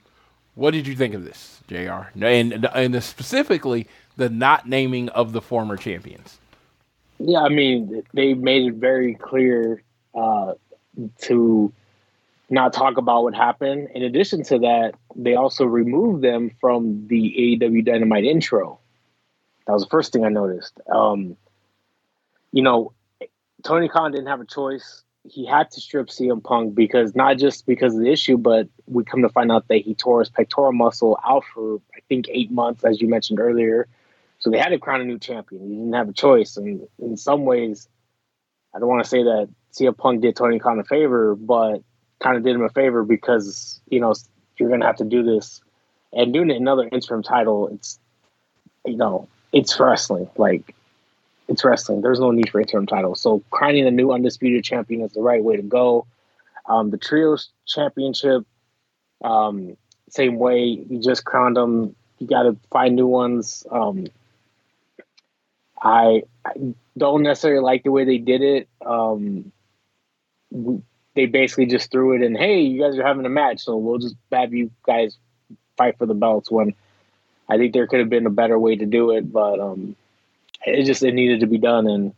what 0.55 0.71
did 0.71 0.87
you 0.87 0.95
think 0.95 1.13
of 1.13 1.23
this, 1.23 1.61
Jr. 1.67 2.09
And 2.23 2.65
and 2.73 3.03
specifically 3.03 3.87
the 4.17 4.29
not 4.29 4.67
naming 4.67 5.09
of 5.09 5.33
the 5.33 5.41
former 5.41 5.77
champions? 5.77 6.39
Yeah, 7.19 7.41
I 7.41 7.49
mean, 7.49 8.03
they 8.13 8.33
made 8.33 8.67
it 8.67 8.75
very 8.75 9.15
clear 9.15 9.81
uh, 10.13 10.53
to 11.21 11.73
not 12.49 12.73
talk 12.73 12.97
about 12.97 13.23
what 13.23 13.33
happened. 13.33 13.89
In 13.95 14.03
addition 14.03 14.43
to 14.43 14.59
that, 14.59 14.93
they 15.15 15.35
also 15.35 15.65
removed 15.65 16.23
them 16.23 16.51
from 16.59 17.07
the 17.07 17.57
AEW 17.61 17.85
Dynamite 17.85 18.25
intro. 18.25 18.79
That 19.65 19.73
was 19.73 19.83
the 19.83 19.89
first 19.89 20.11
thing 20.11 20.25
I 20.25 20.29
noticed. 20.29 20.79
Um, 20.93 21.37
you 22.51 22.61
know, 22.61 22.91
Tony 23.63 23.87
Khan 23.87 24.11
didn't 24.11 24.27
have 24.27 24.41
a 24.41 24.45
choice. 24.45 25.02
He 25.25 25.45
had 25.45 25.71
to 25.71 25.81
strip 25.81 26.07
CM 26.07 26.43
Punk 26.43 26.75
because 26.75 27.15
not 27.15 27.37
just 27.37 27.65
because 27.65 27.95
of 27.95 28.01
the 28.01 28.11
issue, 28.11 28.37
but 28.37 28.67
we 28.87 29.05
come 29.05 29.21
to 29.21 29.29
find 29.29 29.51
out 29.51 29.67
that 29.69 29.77
he 29.77 29.95
tore 29.95 30.19
his 30.19 30.29
pectoral 30.29 30.73
muscle 30.73 31.17
out 31.25 31.43
for 31.53 31.79
I 31.95 31.99
think 32.09 32.27
eight 32.29 32.51
months, 32.51 32.83
as 32.83 33.01
you 33.01 33.07
mentioned 33.07 33.39
earlier. 33.39 33.87
So 34.39 34.49
they 34.49 34.57
had 34.57 34.69
to 34.69 34.79
crown 34.79 34.99
a 34.99 35.05
new 35.05 35.19
champion. 35.19 35.61
He 35.63 35.75
didn't 35.75 35.93
have 35.93 36.09
a 36.09 36.13
choice, 36.13 36.57
and 36.57 36.87
in 36.99 37.15
some 37.15 37.45
ways, 37.45 37.87
I 38.75 38.79
don't 38.79 38.89
want 38.89 39.01
to 39.03 39.09
say 39.09 39.23
that 39.23 39.49
CM 39.71 39.97
Punk 39.97 40.21
did 40.21 40.35
Tony 40.35 40.59
Khan 40.59 40.79
a 40.79 40.83
favor, 40.83 41.35
but 41.35 41.81
kind 42.19 42.37
of 42.37 42.43
did 42.43 42.55
him 42.55 42.63
a 42.63 42.69
favor 42.69 43.03
because 43.03 43.79
you 43.89 43.99
know 43.99 44.13
you're 44.57 44.69
gonna 44.69 44.85
have 44.85 44.97
to 44.97 45.05
do 45.05 45.23
this, 45.23 45.61
and 46.11 46.33
doing 46.33 46.49
it 46.49 46.57
another 46.57 46.89
interim 46.91 47.23
title, 47.23 47.69
it's 47.69 47.99
you 48.85 48.97
know 48.97 49.27
it's 49.53 49.79
wrestling. 49.79 50.29
Like 50.35 50.75
it's 51.47 51.63
wrestling. 51.63 52.01
There's 52.01 52.19
no 52.19 52.31
need 52.31 52.49
for 52.49 52.59
interim 52.59 52.85
titles. 52.85 53.21
So 53.21 53.43
crowning 53.51 53.87
a 53.87 53.91
new 53.91 54.11
undisputed 54.11 54.63
champion 54.63 55.01
is 55.01 55.11
the 55.11 55.21
right 55.21 55.43
way 55.43 55.57
to 55.57 55.61
go. 55.61 56.05
Um, 56.65 56.89
the 56.89 56.97
trios 56.97 57.49
championship, 57.65 58.45
um, 59.23 59.75
same 60.09 60.37
way. 60.37 60.85
You 60.89 60.99
just 61.01 61.25
crowned 61.25 61.57
them. 61.57 61.95
You 62.19 62.27
got 62.27 62.43
to 62.43 62.57
find 62.71 62.95
new 62.95 63.07
ones. 63.07 63.65
Um, 63.69 64.07
I, 65.81 66.23
I, 66.45 66.51
don't 66.97 67.23
necessarily 67.23 67.61
like 67.61 67.83
the 67.83 67.91
way 67.91 68.05
they 68.05 68.19
did 68.19 68.41
it. 68.41 68.69
Um, 68.85 69.51
they 71.15 71.25
basically 71.25 71.65
just 71.65 71.91
threw 71.91 72.15
it 72.15 72.21
in. 72.21 72.35
Hey, 72.35 72.61
you 72.61 72.81
guys 72.81 72.97
are 72.97 73.05
having 73.05 73.25
a 73.25 73.29
match, 73.29 73.61
so 73.61 73.75
we'll 73.77 73.97
just 73.97 74.15
have 74.31 74.53
you 74.53 74.71
guys 74.85 75.17
fight 75.75 75.97
for 75.97 76.05
the 76.05 76.13
belts. 76.13 76.51
When 76.51 76.75
I 77.49 77.57
think 77.57 77.73
there 77.73 77.87
could 77.87 77.99
have 77.99 78.09
been 78.09 78.27
a 78.27 78.31
better 78.31 78.57
way 78.57 78.75
to 78.75 78.85
do 78.85 79.11
it, 79.11 79.31
but 79.31 79.59
um, 79.59 79.95
it 80.65 80.83
just 80.83 81.03
it 81.03 81.13
needed 81.13 81.39
to 81.41 81.47
be 81.47 81.57
done. 81.57 81.87
And 81.87 82.13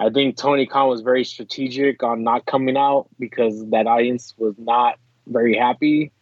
I 0.00 0.10
think 0.10 0.36
Tony 0.36 0.66
Khan 0.66 0.88
was 0.88 1.02
very 1.02 1.24
strategic 1.24 2.02
on 2.02 2.22
not 2.22 2.46
coming 2.46 2.76
out 2.76 3.08
because 3.18 3.68
that 3.70 3.86
audience 3.86 4.34
was 4.36 4.54
not 4.58 4.98
very 5.26 5.56
happy. 5.56 6.12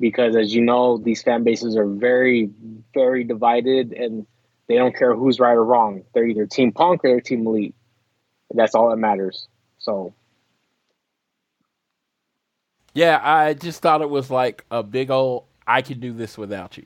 Because 0.00 0.34
as 0.36 0.54
you 0.54 0.60
know, 0.60 0.98
these 0.98 1.22
fan 1.22 1.44
bases 1.44 1.76
are 1.76 1.86
very, 1.86 2.50
very 2.92 3.22
divided, 3.22 3.92
and 3.92 4.26
they 4.66 4.74
don't 4.74 4.94
care 4.94 5.14
who's 5.14 5.38
right 5.38 5.52
or 5.52 5.64
wrong. 5.64 6.02
They're 6.12 6.26
either 6.26 6.46
Team 6.46 6.72
Punk 6.72 7.04
or 7.04 7.10
they're 7.10 7.20
Team 7.20 7.46
Elite. 7.46 7.74
That's 8.52 8.74
all 8.74 8.90
that 8.90 8.96
matters. 8.96 9.46
So 9.78 10.12
Yeah, 12.94 13.20
I 13.22 13.54
just 13.54 13.82
thought 13.82 14.02
it 14.02 14.10
was 14.10 14.30
like 14.30 14.64
a 14.70 14.82
big 14.82 15.10
old 15.10 15.44
I 15.66 15.82
can 15.82 15.98
do 16.00 16.12
this 16.12 16.38
without 16.38 16.76
you. 16.76 16.84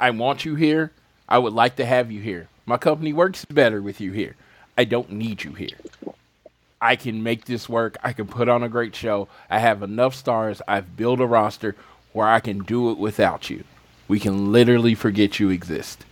I 0.00 0.10
want 0.10 0.44
you 0.44 0.54
here. 0.54 0.92
I 1.28 1.38
would 1.38 1.52
like 1.52 1.76
to 1.76 1.84
have 1.84 2.10
you 2.10 2.20
here. 2.20 2.48
My 2.66 2.78
company 2.78 3.12
works 3.12 3.44
better 3.44 3.82
with 3.82 4.00
you 4.00 4.12
here. 4.12 4.36
I 4.76 4.84
don't 4.84 5.12
need 5.12 5.44
you 5.44 5.52
here. 5.52 5.76
I 6.80 6.96
can 6.96 7.22
make 7.22 7.44
this 7.44 7.68
work. 7.68 7.96
I 8.02 8.12
can 8.12 8.26
put 8.26 8.48
on 8.48 8.62
a 8.62 8.68
great 8.68 8.94
show. 8.94 9.28
I 9.50 9.58
have 9.58 9.82
enough 9.82 10.14
stars. 10.14 10.62
I've 10.66 10.96
built 10.96 11.20
a 11.20 11.26
roster 11.26 11.76
where 12.12 12.26
I 12.26 12.40
can 12.40 12.60
do 12.60 12.90
it 12.90 12.98
without 12.98 13.50
you. 13.50 13.64
We 14.08 14.18
can 14.18 14.52
literally 14.52 14.94
forget 14.94 15.38
you 15.38 15.50
exist. 15.50 16.04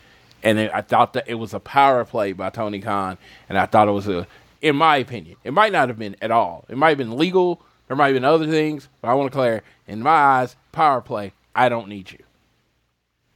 And 0.43 0.59
it, 0.59 0.71
I 0.75 0.83
thought 0.83 1.13
that 1.15 1.29
it 1.29 1.35
was 1.35 1.55
a 1.55 1.61
power 1.61 2.05
play 2.05 2.33
by 2.33 2.51
Tony 2.51 2.81
Khan, 2.81 3.17
and 3.49 3.57
I 3.59 3.67
thought 3.67 3.89
it 3.89 3.93
was 3.93 4.09
a, 4.09 4.27
in 4.61 4.77
my 4.77 4.97
opinion, 4.97 5.37
it 5.45 5.53
might 5.53 5.73
not 5.73 5.89
have 5.89 5.99
been 5.99 6.17
at 6.21 6.31
all. 6.31 6.65
It 6.69 6.77
might 6.77 6.91
have 6.91 6.99
been 6.99 7.17
legal. 7.17 7.61
There 7.87 7.97
might 7.97 8.09
have 8.09 8.17
been 8.17 8.25
other 8.25 8.47
things, 8.47 8.89
but 9.01 9.09
I 9.09 9.15
want 9.15 9.31
to 9.31 9.37
clear. 9.37 9.63
In 9.87 10.03
my 10.03 10.11
eyes, 10.11 10.57
power 10.73 11.01
play. 11.01 11.33
I 11.55 11.69
don't 11.69 11.89
need 11.89 12.11
you 12.11 12.22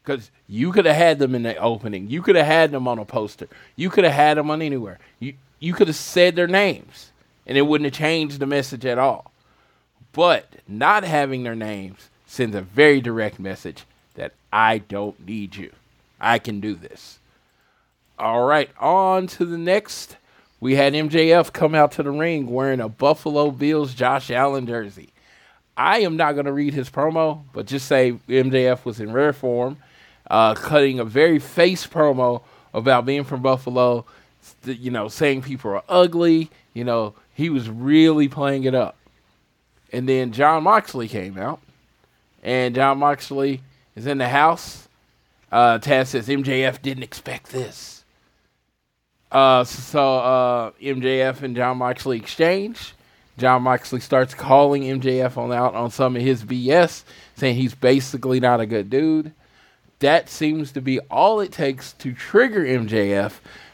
because 0.06 0.30
you 0.48 0.70
could 0.70 0.86
have 0.86 0.96
had 0.96 1.18
them 1.18 1.34
in 1.34 1.42
the 1.42 1.56
opening. 1.56 2.08
You 2.08 2.22
could 2.22 2.36
have 2.36 2.46
had 2.46 2.70
them 2.70 2.86
on 2.86 3.00
a 3.00 3.04
poster. 3.04 3.48
You 3.74 3.90
could 3.90 4.04
have 4.04 4.12
had 4.12 4.36
them 4.36 4.50
on 4.50 4.62
anywhere. 4.62 4.98
You 5.18 5.34
you 5.58 5.74
could 5.74 5.88
have 5.88 5.96
said 5.96 6.36
their 6.36 6.46
names, 6.46 7.10
and 7.46 7.58
it 7.58 7.62
wouldn't 7.62 7.86
have 7.92 7.98
changed 7.98 8.38
the 8.38 8.46
message 8.46 8.86
at 8.86 8.98
all. 8.98 9.32
But 10.12 10.46
not 10.68 11.02
having 11.02 11.42
their 11.42 11.56
names 11.56 12.08
sends 12.26 12.54
a 12.54 12.62
very 12.62 13.00
direct 13.00 13.40
message 13.40 13.84
that 14.14 14.32
I 14.52 14.78
don't 14.78 15.26
need 15.26 15.56
you. 15.56 15.72
I 16.20 16.38
can 16.38 16.60
do 16.60 16.74
this. 16.74 17.18
All 18.18 18.46
right, 18.46 18.70
on 18.78 19.26
to 19.28 19.44
the 19.44 19.58
next. 19.58 20.16
We 20.60 20.76
had 20.76 20.94
MJF 20.94 21.52
come 21.52 21.74
out 21.74 21.92
to 21.92 22.02
the 22.02 22.10
ring 22.10 22.46
wearing 22.46 22.80
a 22.80 22.88
Buffalo 22.88 23.50
Bills 23.50 23.92
Josh 23.92 24.30
Allen 24.30 24.66
jersey. 24.66 25.10
I 25.76 25.98
am 25.98 26.16
not 26.16 26.32
going 26.32 26.46
to 26.46 26.52
read 26.52 26.72
his 26.72 26.88
promo, 26.88 27.42
but 27.52 27.66
just 27.66 27.86
say 27.86 28.12
MJF 28.28 28.86
was 28.86 28.98
in 28.98 29.12
rare 29.12 29.34
form, 29.34 29.76
uh, 30.30 30.54
cutting 30.54 30.98
a 30.98 31.04
very 31.04 31.38
face 31.38 31.86
promo 31.86 32.42
about 32.74 33.06
being 33.06 33.24
from 33.24 33.42
Buffalo, 33.42 34.04
you 34.64 34.90
know, 34.90 35.08
saying 35.08 35.42
people 35.42 35.70
are 35.70 35.82
ugly. 35.88 36.50
You 36.74 36.84
know, 36.84 37.14
he 37.34 37.50
was 37.50 37.68
really 37.68 38.28
playing 38.28 38.64
it 38.64 38.74
up. 38.74 38.96
And 39.92 40.08
then 40.08 40.32
Jon 40.32 40.64
Moxley 40.64 41.08
came 41.08 41.38
out, 41.38 41.60
and 42.42 42.74
Jon 42.74 42.98
Moxley 42.98 43.62
is 43.94 44.06
in 44.06 44.18
the 44.18 44.28
house. 44.28 44.88
Uh, 45.50 45.78
Taz 45.78 46.08
says 46.08 46.28
MJF 46.28 46.82
didn't 46.82 47.04
expect 47.04 47.50
this. 47.50 48.04
Uh, 49.30 49.64
so 49.64 50.18
uh, 50.18 50.70
MJF 50.82 51.42
and 51.42 51.56
Jon 51.56 51.78
Moxley 51.78 52.18
exchange. 52.18 52.94
Jon 53.38 53.62
Moxley 53.62 54.00
starts 54.00 54.34
calling 54.34 54.82
MJF 54.82 55.36
on 55.36 55.52
out 55.52 55.74
on 55.74 55.90
some 55.90 56.16
of 56.16 56.22
his 56.22 56.44
BS, 56.44 57.04
saying 57.36 57.56
he's 57.56 57.74
basically 57.74 58.40
not 58.40 58.60
a 58.60 58.66
good 58.66 58.88
dude. 58.88 59.32
That 60.00 60.28
seems 60.28 60.72
to 60.72 60.80
be 60.80 61.00
all 61.00 61.40
it 61.40 61.52
takes 61.52 61.92
to 61.94 62.12
trigger 62.12 62.64
MJF 62.64 63.32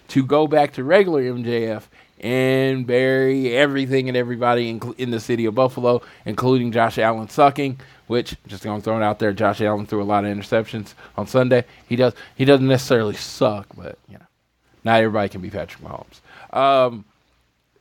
to 0.08 0.24
go 0.24 0.46
back 0.46 0.74
to 0.74 0.84
regular 0.84 1.22
MJF 1.22 1.84
and 2.20 2.86
bury 2.86 3.56
everything 3.56 4.08
and 4.08 4.16
everybody 4.16 4.70
in, 4.70 4.94
in 4.98 5.10
the 5.10 5.18
city 5.18 5.44
of 5.46 5.54
Buffalo, 5.54 6.02
including 6.24 6.70
Josh 6.70 6.98
Allen 6.98 7.28
sucking. 7.28 7.80
Which 8.06 8.36
just 8.46 8.62
gonna 8.62 8.82
throw 8.82 8.98
it 8.98 9.02
out 9.02 9.18
there, 9.18 9.32
Josh 9.32 9.60
Allen 9.60 9.86
threw 9.86 10.02
a 10.02 10.04
lot 10.04 10.24
of 10.24 10.36
interceptions 10.36 10.94
on 11.16 11.26
Sunday. 11.26 11.64
He 11.88 11.96
does. 11.96 12.12
He 12.36 12.44
doesn't 12.44 12.66
necessarily 12.66 13.14
suck, 13.14 13.66
but 13.74 13.98
you 14.08 14.18
know, 14.18 14.26
not 14.84 15.00
everybody 15.00 15.28
can 15.28 15.40
be 15.40 15.50
Patrick 15.50 15.82
Mahomes. 15.82 16.20
Um, 16.56 17.04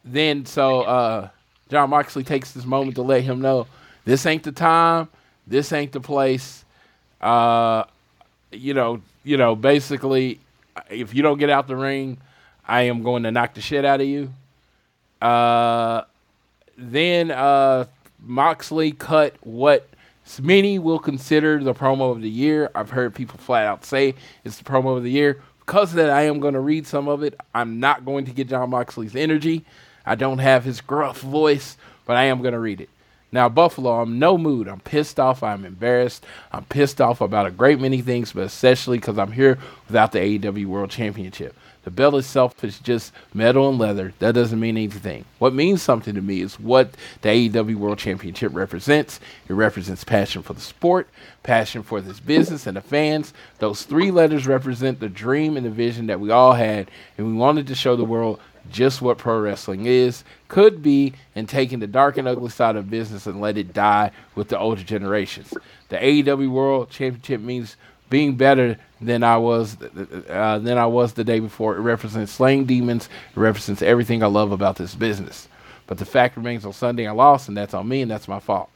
then 0.06 0.46
so 0.46 0.82
uh, 0.82 1.30
Jon 1.70 1.90
Moxley 1.90 2.24
takes 2.24 2.54
this 2.54 2.66
moment 2.66 2.96
to 2.96 3.02
let 3.02 3.24
him 3.24 3.42
know 3.42 3.68
this 4.06 4.26
ain't 4.26 4.44
the 4.44 4.52
time, 4.52 5.10
this 5.46 5.74
ain't 5.74 5.92
the 5.92 6.00
place. 6.00 6.64
Uh, 7.20 7.84
you 8.52 8.74
know, 8.74 9.02
you 9.24 9.38
know, 9.38 9.56
basically, 9.56 10.40
if 10.90 11.14
you 11.14 11.22
don't 11.22 11.38
get 11.38 11.50
out 11.50 11.68
the 11.68 11.76
ring, 11.76 12.18
I 12.68 12.84
am 12.84 13.04
going 13.04 13.24
to 13.24 13.32
knock 13.32 13.54
the 13.54 13.62
shit 13.62 13.86
out 13.86 14.02
of 14.02 14.08
you. 14.08 14.32
Uh, 15.22 16.04
then 16.78 17.32
uh, 17.32 17.86
Moxley 18.20 18.92
cut 18.92 19.36
what 19.42 19.88
many 20.42 20.80
will 20.80 21.00
consider 21.00 21.64
the 21.64 21.74
promo 21.74 22.12
of 22.12 22.22
the 22.22 22.30
year. 22.30 22.72
I've 22.74 22.90
heard 22.92 23.14
people 23.14 23.38
flat 23.38 23.66
out 23.66 23.86
say 23.86 24.16
it's 24.44 24.58
the 24.58 24.64
promo 24.64 24.98
of 24.98 25.04
the 25.04 25.12
year. 25.12 25.42
Because 25.60 25.92
of 25.92 25.98
that, 25.98 26.10
I 26.10 26.24
am 26.24 26.40
going 26.40 26.54
to 26.54 26.60
read 26.60 26.88
some 26.88 27.08
of 27.08 27.24
it. 27.24 27.40
I'm 27.54 27.80
not 27.80 28.04
going 28.04 28.26
to 28.26 28.32
get 28.32 28.50
Jon 28.50 28.72
Moxley's 28.72 29.16
energy. 29.16 29.64
I 30.06 30.16
don't 30.16 30.40
have 30.40 30.64
his 30.64 30.82
gruff 30.82 31.22
voice, 31.22 31.78
but 32.06 32.18
I 32.18 32.24
am 32.26 32.42
going 32.42 32.54
to 32.54 32.60
read 32.60 32.82
it. 32.82 32.90
Now, 33.34 33.48
Buffalo, 33.48 34.02
I'm 34.02 34.20
no 34.20 34.38
mood. 34.38 34.68
I'm 34.68 34.82
pissed 34.82 35.20
off. 35.20 35.42
I'm 35.42 35.64
embarrassed. 35.64 36.26
I'm 36.52 36.66
pissed 36.66 37.00
off 37.00 37.22
about 37.22 37.48
a 37.48 37.52
great 37.52 37.80
many 37.80 38.02
things, 38.02 38.34
but 38.34 38.44
especially 38.44 38.98
because 38.98 39.18
I'm 39.18 39.32
here 39.32 39.58
without 39.88 40.12
the 40.12 40.20
AEW 40.20 40.66
World 40.66 40.90
Championship. 40.90 41.56
The 41.84 41.92
belt 41.92 42.14
itself 42.14 42.64
is 42.64 42.78
just 42.78 43.12
metal 43.34 43.70
and 43.70 43.80
leather. 43.80 44.14
That 44.20 44.36
doesn't 44.36 44.60
mean 44.60 44.78
anything. 44.78 45.26
What 45.40 45.54
means 45.54 45.82
something 45.82 46.14
to 46.14 46.22
me 46.22 46.42
is 46.42 46.60
what 46.60 46.92
the 47.22 47.30
AEW 47.30 47.76
World 47.76 47.98
Championship 47.98 48.54
represents. 48.54 49.20
It 49.48 49.54
represents 49.54 50.04
passion 50.04 50.44
for 50.44 50.54
the 50.54 50.62
sport, 50.62 51.08
passion 51.42 51.82
for 51.82 52.00
this 52.00 52.20
business 52.20 52.68
and 52.68 52.78
the 52.78 52.82
fans. 52.82 53.34
Those 53.58 53.84
three 53.84 54.12
letters 54.12 54.46
represent 54.46 55.00
the 55.00 55.10
dream 55.10 55.58
and 55.58 55.66
the 55.66 55.72
vision 55.72 56.06
that 56.08 56.20
we 56.20 56.30
all 56.30 56.54
had, 56.54 56.92
and 57.18 57.26
we 57.26 57.34
wanted 57.34 57.66
to 57.68 57.76
show 57.76 57.96
the 57.96 58.06
world 58.06 58.40
just 58.70 59.02
what 59.02 59.18
pro 59.18 59.40
wrestling 59.40 59.86
is, 59.86 60.24
could 60.48 60.82
be, 60.82 61.14
and 61.36 61.48
taking 61.48 61.80
the 61.80 61.88
dark 61.88 62.18
and 62.18 62.28
ugly 62.28 62.50
side 62.50 62.76
of 62.76 62.90
business 62.90 63.26
and 63.26 63.42
let 63.42 63.58
it 63.58 63.74
die 63.74 64.12
with 64.36 64.50
the 64.50 64.60
older 64.60 64.84
generations. 64.84 65.54
The 65.90 65.98
AEW 65.98 66.50
World 66.50 66.90
Championship 66.90 67.42
means 67.42 67.76
being 68.10 68.36
better 68.36 68.78
than 69.00 69.24
I 69.24 69.38
was 69.38 69.78
uh, 69.82 70.60
than 70.60 70.78
I 70.78 70.86
was 70.86 71.14
the 71.14 71.24
day 71.24 71.40
before. 71.40 71.76
It 71.76 71.82
represents 71.82 72.34
slaying 72.34 72.66
demons. 72.66 73.10
It 73.36 73.40
represents 73.40 73.82
everything 73.82 74.22
I 74.22 74.28
love 74.28 74.52
about 74.52 74.76
this 74.76 74.94
business. 74.94 75.48
But 75.88 75.98
the 75.98 76.06
fact 76.06 76.38
remains, 76.38 76.66
on 76.66 76.74
Sunday 76.74 77.08
I 77.08 77.12
lost, 77.12 77.48
and 77.48 77.58
that's 77.58 77.74
on 77.74 77.88
me, 77.88 78.02
and 78.02 78.12
that's 78.12 78.28
my 78.28 78.40
fault. 78.40 78.70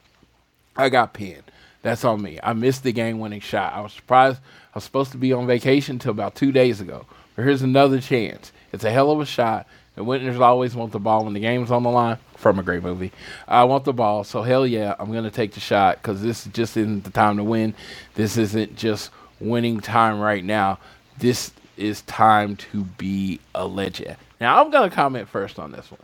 I 0.76 0.88
got 0.88 1.14
pinned. 1.14 1.44
That's 1.82 2.04
on 2.04 2.20
me. 2.20 2.38
I 2.42 2.52
missed 2.52 2.82
the 2.82 2.92
game-winning 2.92 3.40
shot. 3.40 3.72
I 3.72 3.80
was 3.80 3.92
surprised. 3.92 4.40
I 4.74 4.76
was 4.76 4.84
supposed 4.84 5.12
to 5.12 5.18
be 5.18 5.32
on 5.32 5.46
vacation 5.46 5.96
until 5.96 6.10
about 6.10 6.34
two 6.34 6.52
days 6.52 6.80
ago. 6.80 7.06
But 7.34 7.44
here's 7.44 7.62
another 7.62 8.00
chance. 8.00 8.52
It's 8.76 8.84
a 8.84 8.90
hell 8.90 9.10
of 9.10 9.20
a 9.20 9.26
shot. 9.26 9.66
The 9.94 10.04
winners 10.04 10.38
always 10.38 10.76
want 10.76 10.92
the 10.92 10.98
ball 10.98 11.24
when 11.24 11.32
the 11.32 11.40
game's 11.40 11.70
on 11.70 11.82
the 11.82 11.90
line. 11.90 12.18
From 12.36 12.58
a 12.58 12.62
great 12.62 12.82
movie, 12.82 13.10
I 13.48 13.64
want 13.64 13.84
the 13.84 13.94
ball. 13.94 14.22
So 14.22 14.42
hell 14.42 14.66
yeah, 14.66 14.94
I'm 14.98 15.10
gonna 15.10 15.30
take 15.30 15.52
the 15.52 15.60
shot 15.60 15.96
because 15.96 16.20
this 16.20 16.44
just 16.44 16.76
isn't 16.76 17.04
the 17.04 17.10
time 17.10 17.38
to 17.38 17.42
win. 17.44 17.74
This 18.14 18.36
isn't 18.36 18.76
just 18.76 19.10
winning 19.40 19.80
time 19.80 20.20
right 20.20 20.44
now. 20.44 20.78
This 21.16 21.52
is 21.78 22.02
time 22.02 22.56
to 22.56 22.84
be 22.84 23.40
a 23.54 23.66
legend. 23.66 24.16
Now 24.38 24.62
I'm 24.62 24.70
gonna 24.70 24.90
comment 24.90 25.30
first 25.30 25.58
on 25.58 25.72
this 25.72 25.90
one. 25.90 26.00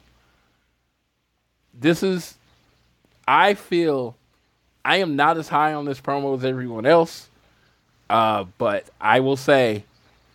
This 1.78 2.02
is, 2.02 2.34
I 3.28 3.52
feel, 3.52 4.16
I 4.82 4.96
am 4.96 5.16
not 5.16 5.36
as 5.36 5.48
high 5.48 5.74
on 5.74 5.84
this 5.84 6.00
promo 6.00 6.38
as 6.38 6.44
everyone 6.46 6.86
else, 6.86 7.28
uh, 8.08 8.46
but 8.56 8.86
I 8.98 9.20
will 9.20 9.36
say, 9.36 9.84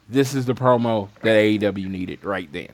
this 0.10 0.34
is 0.34 0.46
the 0.46 0.54
promo 0.56 1.10
that 1.22 1.36
AEW 1.36 1.88
needed 1.88 2.24
right 2.24 2.52
then. 2.52 2.70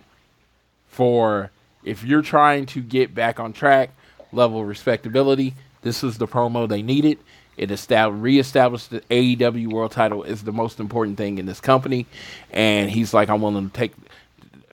For 0.88 1.52
if 1.84 2.04
you're 2.04 2.22
trying 2.22 2.66
to 2.68 2.82
get 2.82 3.16
back 3.16 3.40
on 3.40 3.54
track, 3.54 3.92
level 4.32 4.64
respectability, 4.64 5.56
this 5.82 6.04
is 6.04 6.18
the 6.18 6.28
promo 6.28 6.68
they 6.68 6.82
needed. 6.82 7.20
It 7.58 7.70
established, 7.72 8.22
reestablished 8.22 8.90
the 8.90 9.02
AEW 9.02 9.72
World 9.72 9.92
Title 9.92 10.24
is 10.24 10.44
the 10.44 10.52
most 10.52 10.80
important 10.80 11.18
thing 11.18 11.38
in 11.38 11.46
this 11.46 11.60
company, 11.60 12.08
and 12.52 12.90
he's 12.90 13.14
like, 13.14 13.30
I'm 13.30 13.42
willing 13.42 13.70
to 13.70 13.76
take, 13.76 13.94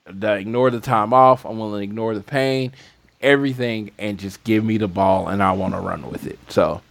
the, 0.05 0.33
ignore 0.33 0.71
the 0.71 0.79
time 0.79 1.13
off. 1.13 1.45
I'm 1.45 1.59
willing 1.59 1.81
to 1.81 1.83
ignore 1.83 2.15
the 2.15 2.23
pain, 2.23 2.71
everything, 3.21 3.91
and 3.99 4.17
just 4.17 4.43
give 4.43 4.63
me 4.63 4.77
the 4.77 4.87
ball, 4.87 5.27
and 5.27 5.43
I 5.43 5.51
want 5.51 5.75
to 5.75 5.79
run 5.79 6.09
with 6.09 6.25
it. 6.25 6.39
So, 6.49 6.81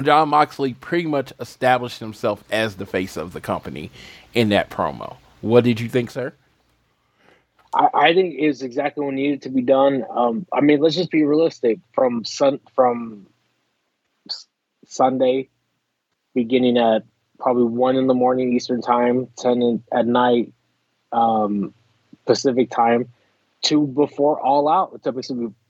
Jon 0.00 0.30
Moxley 0.30 0.74
pretty 0.74 1.06
much 1.06 1.32
established 1.38 2.00
himself 2.00 2.42
as 2.50 2.76
the 2.76 2.86
face 2.86 3.16
of 3.16 3.32
the 3.32 3.40
company 3.40 3.90
in 4.34 4.48
that 4.50 4.70
promo. 4.70 5.16
What 5.40 5.64
did 5.64 5.80
you 5.80 5.88
think, 5.88 6.10
sir? 6.10 6.32
I, 7.74 7.88
I 7.92 8.14
think 8.14 8.36
is 8.38 8.62
exactly 8.62 9.04
what 9.04 9.14
needed 9.14 9.42
to 9.42 9.50
be 9.50 9.62
done. 9.62 10.04
Um, 10.10 10.46
I 10.52 10.60
mean, 10.60 10.80
let's 10.80 10.96
just 10.96 11.10
be 11.10 11.24
realistic. 11.24 11.78
From 11.92 12.24
sun 12.24 12.60
from 12.74 13.26
Sunday, 14.86 15.48
beginning 16.34 16.78
at 16.78 17.04
probably 17.38 17.64
one 17.64 17.96
in 17.96 18.06
the 18.06 18.14
morning 18.14 18.52
Eastern 18.52 18.82
time, 18.82 19.28
ten 19.36 19.62
in, 19.62 19.82
at 19.92 20.06
night 20.06 20.52
um, 21.10 21.74
Pacific 22.24 22.70
time, 22.70 23.08
to 23.62 23.86
before 23.86 24.40
All 24.40 24.68
Out, 24.68 25.02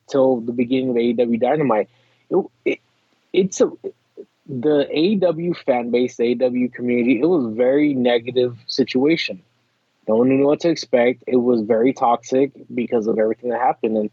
till 0.08 0.40
the 0.40 0.52
beginning 0.52 0.90
of 0.90 0.96
AEW 0.96 1.40
Dynamite. 1.40 1.88
It, 2.30 2.46
it, 2.64 2.78
it's 3.32 3.60
a 3.60 3.72
the 4.60 4.86
AEW 4.94 5.56
fan 5.56 5.90
base, 5.90 6.16
the 6.16 6.70
community. 6.74 7.20
It 7.20 7.26
was 7.26 7.54
very 7.56 7.94
negative 7.94 8.58
situation. 8.66 9.42
No 10.06 10.16
one 10.16 10.28
knew 10.28 10.46
what 10.46 10.60
to 10.60 10.68
expect. 10.68 11.24
It 11.26 11.36
was 11.36 11.62
very 11.62 11.94
toxic 11.94 12.52
because 12.74 13.06
of 13.06 13.18
everything 13.18 13.50
that 13.50 13.60
happened. 13.60 13.96
And 13.96 14.10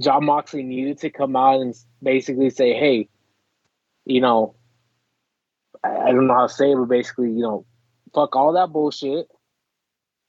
Jon 0.00 0.24
Moxley 0.24 0.64
needed 0.64 0.98
to 1.00 1.10
come 1.10 1.36
out 1.36 1.60
and 1.60 1.74
basically 2.02 2.50
say, 2.50 2.74
hey, 2.74 3.08
you 4.04 4.20
know, 4.20 4.54
I, 5.84 5.96
I 5.96 6.12
don't 6.12 6.26
know 6.26 6.34
how 6.34 6.46
to 6.48 6.52
say 6.52 6.72
it, 6.72 6.76
but 6.76 6.86
basically, 6.86 7.30
you 7.30 7.42
know, 7.42 7.64
fuck 8.14 8.34
all 8.34 8.54
that 8.54 8.72
bullshit. 8.72 9.28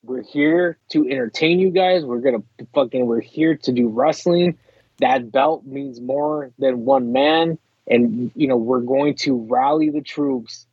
We're 0.04 0.22
here 0.22 0.78
to 0.92 1.10
entertain 1.10 1.60
you 1.60 1.72
guys. 1.72 2.06
We're 2.06 2.20
gonna 2.20 2.44
fucking 2.76 3.08
we're 3.08 3.22
here 3.22 3.58
to 3.58 3.72
do 3.72 3.88
wrestling. 3.88 4.60
That 5.00 5.32
belt 5.32 5.66
means 5.66 6.00
more 6.00 6.52
than 6.60 6.86
one 6.86 7.12
man. 7.12 7.58
And 7.88 8.32
you 8.36 8.48
know, 8.48 8.58
we're 8.58 8.82
going 8.82 9.16
to 9.16 9.46
rally 9.50 9.90
the 9.90 10.02
troops 10.02 10.66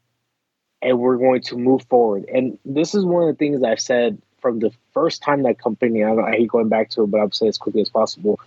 and 0.81 0.99
we're 0.99 1.17
going 1.17 1.43
to 1.43 1.57
move 1.57 1.85
forward. 1.85 2.25
And 2.33 2.59
this 2.65 2.95
is 2.95 3.05
one 3.05 3.29
of 3.29 3.29
the 3.29 3.39
things 3.39 3.63
I've 3.63 3.81
said 3.81 4.21
from 4.41 4.59
the 4.59 4.73
first 4.93 5.23
time 5.23 5.45
that 5.45 5.59
company, 5.59 6.03
I, 6.03 6.13
I 6.15 6.33
hate 6.33 6.49
going 6.49 6.69
back 6.69 6.91
to 6.91 7.05
it, 7.05 7.11
but 7.11 7.21
I'll 7.21 7.31
say 7.31 7.47
as 7.47 7.59
quickly 7.59 7.81
as 7.81 7.89
possible. 7.89 8.41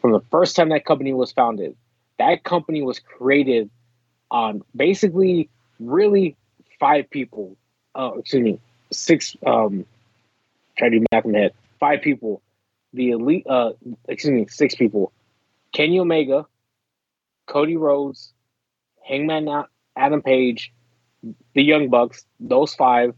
From 0.00 0.12
the 0.12 0.20
first 0.30 0.56
time 0.56 0.70
that 0.70 0.84
company 0.84 1.12
was 1.12 1.32
founded, 1.32 1.76
that 2.18 2.44
company 2.44 2.82
was 2.82 3.00
created 3.00 3.70
on 4.30 4.62
basically 4.74 5.50
really 5.80 6.36
five 6.78 7.10
people. 7.10 7.56
Uh, 7.94 8.12
excuse 8.18 8.42
me, 8.42 8.60
six. 8.90 9.36
Um, 9.44 9.84
try 10.76 10.88
to 10.88 10.98
do 10.98 11.06
math 11.12 11.24
in 11.24 11.32
my 11.32 11.38
head. 11.38 11.54
Five 11.78 12.02
people. 12.02 12.40
The 12.94 13.10
elite. 13.10 13.46
Uh, 13.46 13.72
excuse 14.08 14.32
me, 14.32 14.46
six 14.48 14.74
people. 14.74 15.12
Kenny 15.72 15.98
Omega, 15.98 16.46
Cody 17.52 17.76
Rhodes, 17.76 18.32
Hangman 19.06 19.46
Adam 19.94 20.22
Page, 20.22 20.72
the 21.54 21.62
Young 21.62 21.90
Bucks. 21.90 22.24
Those 22.40 22.74
five, 22.74 23.14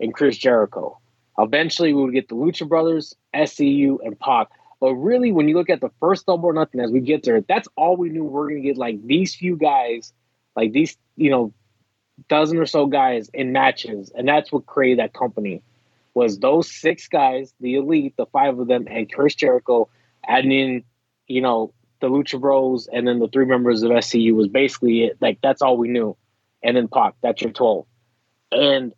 and 0.00 0.12
Chris 0.12 0.36
Jericho. 0.36 0.98
Eventually, 1.38 1.94
we 1.94 2.02
would 2.02 2.12
get 2.12 2.28
the 2.28 2.34
Lucha 2.34 2.68
Brothers, 2.68 3.14
SCU, 3.32 3.98
and 4.04 4.18
Pac. 4.18 4.48
But 4.80 4.94
really, 4.94 5.30
when 5.30 5.48
you 5.48 5.54
look 5.54 5.70
at 5.70 5.80
the 5.80 5.92
first 6.00 6.26
double 6.26 6.48
or 6.48 6.52
nothing, 6.52 6.80
as 6.80 6.90
we 6.90 6.98
get 6.98 7.22
there, 7.22 7.40
that's 7.42 7.68
all 7.76 7.96
we 7.96 8.08
knew. 8.08 8.24
We're 8.24 8.48
gonna 8.48 8.60
get 8.60 8.76
like 8.76 9.06
these 9.06 9.36
few 9.36 9.56
guys, 9.56 10.12
like 10.56 10.72
these, 10.72 10.96
you 11.16 11.30
know, 11.30 11.54
dozen 12.28 12.58
or 12.58 12.66
so 12.66 12.86
guys 12.86 13.30
in 13.32 13.52
matches, 13.52 14.10
and 14.16 14.26
that's 14.26 14.50
what 14.50 14.66
created 14.66 14.98
that 14.98 15.14
company. 15.14 15.62
Was 16.14 16.40
those 16.40 16.68
six 16.68 17.06
guys, 17.06 17.54
the 17.60 17.76
elite, 17.76 18.16
the 18.16 18.26
five 18.26 18.58
of 18.58 18.66
them, 18.66 18.88
and 18.90 19.10
Chris 19.12 19.36
Jericho, 19.36 19.88
adding 20.26 20.50
in, 20.50 20.84
you 21.28 21.40
know, 21.40 21.72
the 22.00 22.08
Lucha 22.08 22.40
Bros, 22.40 22.88
and 22.92 23.06
then 23.06 23.18
the 23.18 23.28
three 23.28 23.46
members 23.46 23.82
of 23.82 23.90
SCU 23.90 24.34
was 24.34 24.48
basically 24.48 25.04
it. 25.04 25.16
Like 25.20 25.38
that's 25.42 25.62
all 25.62 25.76
we 25.76 25.88
knew, 25.88 26.16
and 26.62 26.76
then 26.76 26.88
Pac. 26.88 27.14
That's 27.22 27.40
your 27.42 27.52
twelve, 27.52 27.86
and 28.52 28.92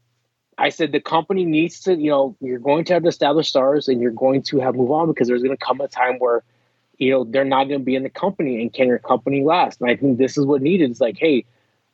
I 0.58 0.70
said 0.70 0.90
the 0.90 1.00
company 1.00 1.44
needs 1.44 1.80
to, 1.82 1.94
you 1.94 2.10
know, 2.10 2.36
you're 2.40 2.58
going 2.58 2.84
to 2.86 2.94
have 2.94 3.06
established 3.06 3.50
stars 3.50 3.86
and 3.86 4.02
you're 4.02 4.10
going 4.10 4.42
to 4.42 4.58
have 4.58 4.74
move 4.74 4.90
on 4.90 5.06
because 5.06 5.28
there's 5.28 5.42
going 5.42 5.56
to 5.56 5.64
come 5.64 5.80
a 5.80 5.86
time 5.86 6.18
where, 6.18 6.42
you 6.98 7.12
know, 7.12 7.22
they're 7.22 7.44
not 7.44 7.68
going 7.68 7.80
to 7.80 7.84
be 7.84 7.94
in 7.94 8.02
the 8.02 8.10
company 8.10 8.60
and 8.60 8.72
can 8.72 8.88
your 8.88 8.98
company 8.98 9.44
last? 9.44 9.80
And 9.80 9.88
I 9.88 9.94
think 9.94 10.18
this 10.18 10.36
is 10.36 10.44
what 10.44 10.60
needed. 10.60 10.90
It's 10.90 11.00
like, 11.00 11.16
hey, 11.16 11.44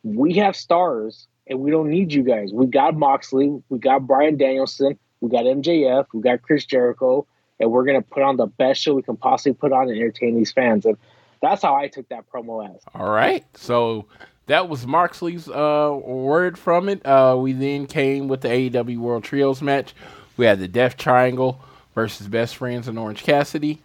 we 0.02 0.32
have 0.34 0.56
stars 0.56 1.28
and 1.46 1.60
we 1.60 1.70
don't 1.70 1.90
need 1.90 2.14
you 2.14 2.22
guys. 2.22 2.52
We 2.54 2.66
got 2.66 2.96
Moxley, 2.96 3.62
we 3.68 3.78
got 3.78 4.06
Bryan 4.06 4.38
Danielson, 4.38 4.98
we 5.20 5.28
got 5.28 5.44
MJF, 5.44 6.06
we 6.14 6.22
got 6.22 6.40
Chris 6.40 6.64
Jericho, 6.64 7.26
and 7.60 7.70
we're 7.70 7.84
going 7.84 8.00
to 8.00 8.06
put 8.06 8.22
on 8.22 8.36
the 8.36 8.46
best 8.46 8.82
show 8.82 8.94
we 8.94 9.02
can 9.02 9.16
possibly 9.16 9.54
put 9.54 9.72
on 9.72 9.88
and 9.88 9.98
entertain 9.98 10.36
these 10.36 10.52
fans. 10.52 10.84
And 10.84 10.96
that's 11.40 11.62
how 11.62 11.74
I 11.74 11.88
took 11.88 12.08
that 12.08 12.30
promo 12.30 12.68
as. 12.68 12.80
All 12.94 13.10
right. 13.10 13.44
So 13.56 14.06
that 14.46 14.68
was 14.68 14.86
Moxley's 14.86 15.48
uh, 15.48 15.98
word 16.02 16.58
from 16.58 16.88
it. 16.88 17.04
Uh, 17.06 17.36
we 17.38 17.52
then 17.52 17.86
came 17.86 18.28
with 18.28 18.42
the 18.42 18.48
AEW 18.48 18.98
World 18.98 19.24
Trios 19.24 19.62
match. 19.62 19.94
We 20.36 20.46
had 20.46 20.58
the 20.58 20.68
Death 20.68 20.96
Triangle 20.96 21.60
versus 21.94 22.26
Best 22.26 22.56
Friends 22.56 22.88
and 22.88 22.98
Orange 22.98 23.22
Cassidy. 23.22 23.80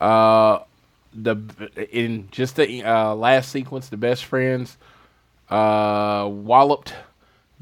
Uh, 0.00 0.60
the 1.14 1.36
in 1.90 2.28
just 2.30 2.56
the 2.56 2.82
uh, 2.84 3.14
last 3.14 3.50
sequence, 3.50 3.88
the 3.88 3.96
Best 3.96 4.24
Friends 4.24 4.76
uh, 5.50 6.28
walloped 6.30 6.94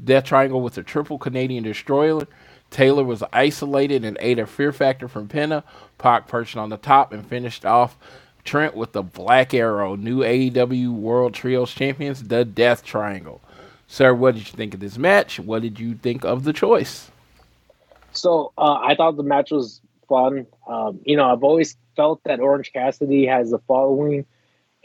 Death 0.03 0.25
Triangle 0.25 0.61
with 0.61 0.77
a 0.77 0.83
triple 0.83 1.17
Canadian 1.17 1.63
destroyer. 1.63 2.27
Taylor 2.73 3.03
was 3.03 3.23
isolated 3.31 4.03
and 4.03 4.17
ate 4.19 4.39
a 4.39 4.47
fear 4.47 4.73
factor 4.73 5.07
from 5.07 5.27
Penta. 5.29 5.63
Pac 5.99 6.27
perched 6.27 6.57
on 6.57 6.69
the 6.69 6.77
top 6.77 7.13
and 7.13 7.25
finished 7.25 7.65
off 7.65 7.95
Trent 8.43 8.75
with 8.75 8.91
the 8.91 9.03
Black 9.03 9.53
Arrow, 9.53 9.95
new 9.95 10.19
AEW 10.19 10.91
World 10.91 11.33
Trios 11.33 11.73
Champions, 11.73 12.23
the 12.23 12.43
Death 12.43 12.83
Triangle. 12.83 13.41
Sir, 13.87 14.13
what 14.13 14.33
did 14.33 14.47
you 14.47 14.57
think 14.57 14.73
of 14.73 14.79
this 14.79 14.97
match? 14.97 15.39
What 15.39 15.61
did 15.61 15.79
you 15.79 15.93
think 15.93 16.25
of 16.25 16.43
the 16.43 16.51
choice? 16.51 17.11
So 18.11 18.51
uh, 18.57 18.79
I 18.81 18.95
thought 18.95 19.17
the 19.17 19.23
match 19.23 19.51
was 19.51 19.79
fun. 20.09 20.47
Um, 20.67 20.99
you 21.05 21.15
know, 21.15 21.31
I've 21.31 21.43
always 21.43 21.77
felt 21.95 22.23
that 22.23 22.39
Orange 22.39 22.73
Cassidy 22.73 23.27
has 23.27 23.53
a 23.53 23.59
following, 23.59 24.25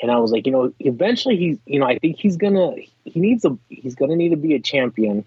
and 0.01 0.11
I 0.11 0.19
was 0.19 0.31
like, 0.31 0.47
you 0.47 0.53
know, 0.53 0.73
eventually 0.79 1.37
he's, 1.37 1.59
you 1.65 1.81
know, 1.81 1.87
I 1.87 1.99
think 1.99 2.19
he's 2.19 2.37
gonna, 2.37 2.75
he 3.05 3.19
needs 3.19 3.47
a, 3.47 3.57
he's 3.71 3.95
gonna 3.95 4.17
need 4.17 4.29
to 4.29 4.37
be 4.37 4.55
a 4.55 4.61
champion. 4.61 5.25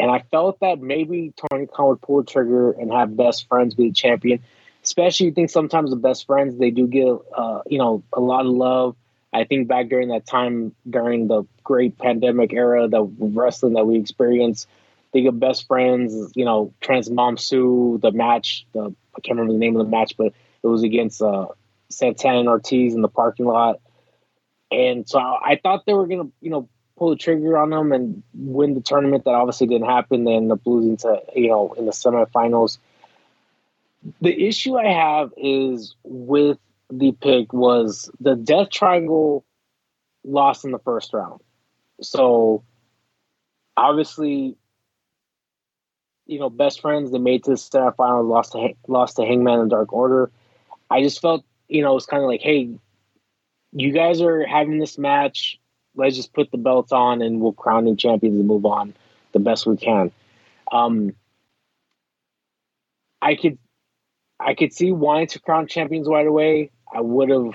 And 0.00 0.10
I 0.10 0.20
felt 0.30 0.60
that 0.60 0.80
maybe 0.80 1.32
Tony 1.50 1.66
Khan 1.66 1.88
would 1.88 2.00
pull 2.00 2.18
the 2.18 2.30
trigger 2.30 2.72
and 2.72 2.92
have 2.92 3.16
best 3.16 3.48
friends 3.48 3.74
be 3.74 3.88
the 3.88 3.94
champion. 3.94 4.40
Especially, 4.84 5.26
you 5.26 5.32
think 5.32 5.50
sometimes 5.50 5.90
the 5.90 5.96
best 5.96 6.26
friends 6.26 6.56
they 6.56 6.70
do 6.70 6.86
get, 6.86 7.08
uh, 7.36 7.62
you 7.66 7.78
know, 7.78 8.02
a 8.12 8.20
lot 8.20 8.46
of 8.46 8.52
love. 8.52 8.96
I 9.32 9.44
think 9.44 9.68
back 9.68 9.88
during 9.88 10.08
that 10.08 10.24
time, 10.26 10.74
during 10.88 11.28
the 11.28 11.44
great 11.64 11.98
pandemic 11.98 12.52
era, 12.52 12.88
the 12.88 13.02
wrestling 13.02 13.74
that 13.74 13.86
we 13.86 13.98
experienced, 13.98 14.68
think 15.12 15.26
of 15.28 15.38
best 15.38 15.66
friends, 15.66 16.32
you 16.34 16.44
know, 16.44 16.72
Trent's 16.80 17.10
Mom 17.10 17.36
Sue, 17.36 17.98
the 18.00 18.12
match, 18.12 18.66
the 18.72 18.94
I 19.16 19.20
can't 19.20 19.38
remember 19.38 19.52
the 19.52 19.58
name 19.58 19.76
of 19.76 19.84
the 19.84 19.90
match, 19.90 20.14
but 20.16 20.32
it 20.62 20.66
was 20.66 20.82
against 20.82 21.20
uh, 21.20 21.48
Santana 21.90 22.40
and 22.40 22.48
Ortiz 22.48 22.94
in 22.94 23.02
the 23.02 23.08
parking 23.08 23.46
lot. 23.46 23.80
And 24.70 25.08
so 25.08 25.18
I 25.18 25.58
thought 25.62 25.86
they 25.86 25.94
were 25.94 26.06
gonna, 26.06 26.28
you 26.40 26.50
know, 26.50 26.68
pull 26.98 27.10
the 27.10 27.16
trigger 27.16 27.56
on 27.56 27.70
them 27.70 27.92
and 27.92 28.22
win 28.34 28.74
the 28.74 28.80
tournament. 28.80 29.24
That 29.24 29.34
obviously 29.34 29.68
didn't 29.68 29.88
happen. 29.88 30.24
They 30.24 30.34
ended 30.34 30.52
up 30.52 30.60
losing 30.66 30.96
to, 30.98 31.22
you 31.34 31.48
know, 31.48 31.72
in 31.78 31.86
the 31.86 31.92
semifinals. 31.92 32.78
The 34.20 34.46
issue 34.46 34.76
I 34.76 34.88
have 34.92 35.32
is 35.36 35.94
with 36.02 36.58
the 36.90 37.12
pick 37.12 37.52
was 37.52 38.10
the 38.20 38.34
Death 38.34 38.70
Triangle 38.70 39.44
lost 40.24 40.64
in 40.64 40.72
the 40.72 40.78
first 40.78 41.12
round. 41.12 41.40
So 42.00 42.62
obviously, 43.76 44.56
you 46.26 46.38
know, 46.38 46.50
best 46.50 46.80
friends 46.80 47.10
they 47.10 47.18
made 47.18 47.44
to 47.44 47.50
the 47.52 47.56
semifinals, 47.56 48.28
lost 48.28 48.52
to 48.52 48.74
lost 48.86 49.16
to 49.16 49.24
Hangman 49.24 49.60
and 49.60 49.70
Dark 49.70 49.92
Order. 49.92 50.30
I 50.90 51.02
just 51.02 51.20
felt, 51.20 51.44
you 51.68 51.82
know, 51.82 51.96
it's 51.96 52.06
kind 52.06 52.22
of 52.22 52.28
like, 52.28 52.42
hey, 52.42 52.70
you 53.72 53.92
guys 53.92 54.20
are 54.20 54.46
having 54.46 54.78
this 54.78 54.98
match. 54.98 55.58
Let's 55.98 56.16
just 56.16 56.32
put 56.32 56.50
the 56.50 56.58
belts 56.58 56.92
on 56.92 57.20
and 57.22 57.40
we'll 57.40 57.52
crown 57.52 57.84
new 57.84 57.96
champions 57.96 58.38
and 58.38 58.48
move 58.48 58.64
on 58.64 58.94
the 59.32 59.40
best 59.40 59.66
we 59.66 59.76
can. 59.76 60.12
Um, 60.72 61.14
I 63.20 63.34
could, 63.34 63.58
I 64.40 64.54
could 64.54 64.72
see 64.72 64.92
wanting 64.92 65.26
to 65.28 65.40
crown 65.40 65.66
champions 65.66 66.08
right 66.08 66.26
away. 66.26 66.70
I 66.94 67.00
would 67.00 67.30
have 67.30 67.54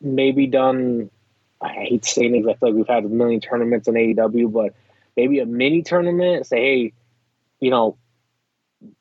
maybe 0.00 0.46
done. 0.46 1.10
I 1.60 1.68
hate 1.72 2.04
saying. 2.04 2.42
'cause 2.42 2.50
I 2.50 2.54
feel 2.58 2.68
like 2.70 2.76
we've 2.76 2.88
had 2.88 3.04
a 3.04 3.08
million 3.08 3.40
tournaments 3.40 3.88
in 3.88 3.94
AEW, 3.94 4.48
but 4.52 4.74
maybe 5.16 5.38
a 5.38 5.46
mini 5.46 5.82
tournament. 5.82 6.46
Say, 6.46 6.60
hey, 6.60 6.92
you 7.60 7.70
know, 7.70 7.96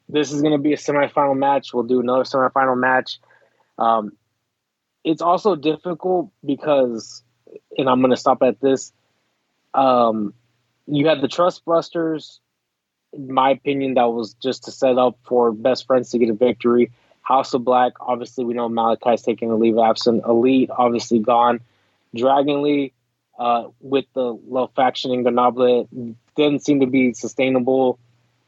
this 0.07 0.31
is 0.31 0.41
going 0.41 0.53
to 0.53 0.59
be 0.59 0.73
a 0.73 0.77
semifinal 0.77 1.35
match. 1.37 1.73
We'll 1.73 1.83
do 1.83 1.99
another 1.99 2.23
semifinal 2.23 2.77
match. 2.77 3.19
Um, 3.79 4.11
it's 5.03 5.21
also 5.21 5.55
difficult 5.55 6.31
because, 6.45 7.23
and 7.77 7.89
I'm 7.89 7.99
going 7.99 8.11
to 8.11 8.17
stop 8.17 8.41
at 8.43 8.59
this. 8.59 8.91
Um, 9.73 10.33
you 10.87 11.07
had 11.07 11.21
the 11.21 11.27
Trust 11.27 11.63
Busters. 11.65 12.39
In 13.13 13.33
my 13.33 13.51
opinion, 13.51 13.95
that 13.95 14.05
was 14.05 14.33
just 14.35 14.65
to 14.65 14.71
set 14.71 14.97
up 14.97 15.17
for 15.23 15.51
best 15.51 15.85
friends 15.85 16.11
to 16.11 16.17
get 16.17 16.29
a 16.29 16.33
victory. 16.33 16.91
House 17.21 17.53
of 17.53 17.63
Black, 17.63 17.93
obviously, 17.99 18.43
we 18.45 18.53
know 18.53 18.67
Malakai's 18.67 19.21
taking 19.21 19.51
a 19.51 19.55
leave 19.55 19.77
absent. 19.77 20.23
Elite, 20.25 20.69
obviously, 20.75 21.19
gone. 21.19 21.59
Dragon 22.15 22.61
Lee, 22.61 22.93
uh, 23.37 23.67
with 23.79 24.05
the 24.13 24.37
low 24.47 24.67
faction 24.75 25.11
in 25.11 25.23
Ganable, 25.23 26.15
didn't 26.35 26.65
seem 26.65 26.79
to 26.79 26.87
be 26.87 27.13
sustainable. 27.13 27.99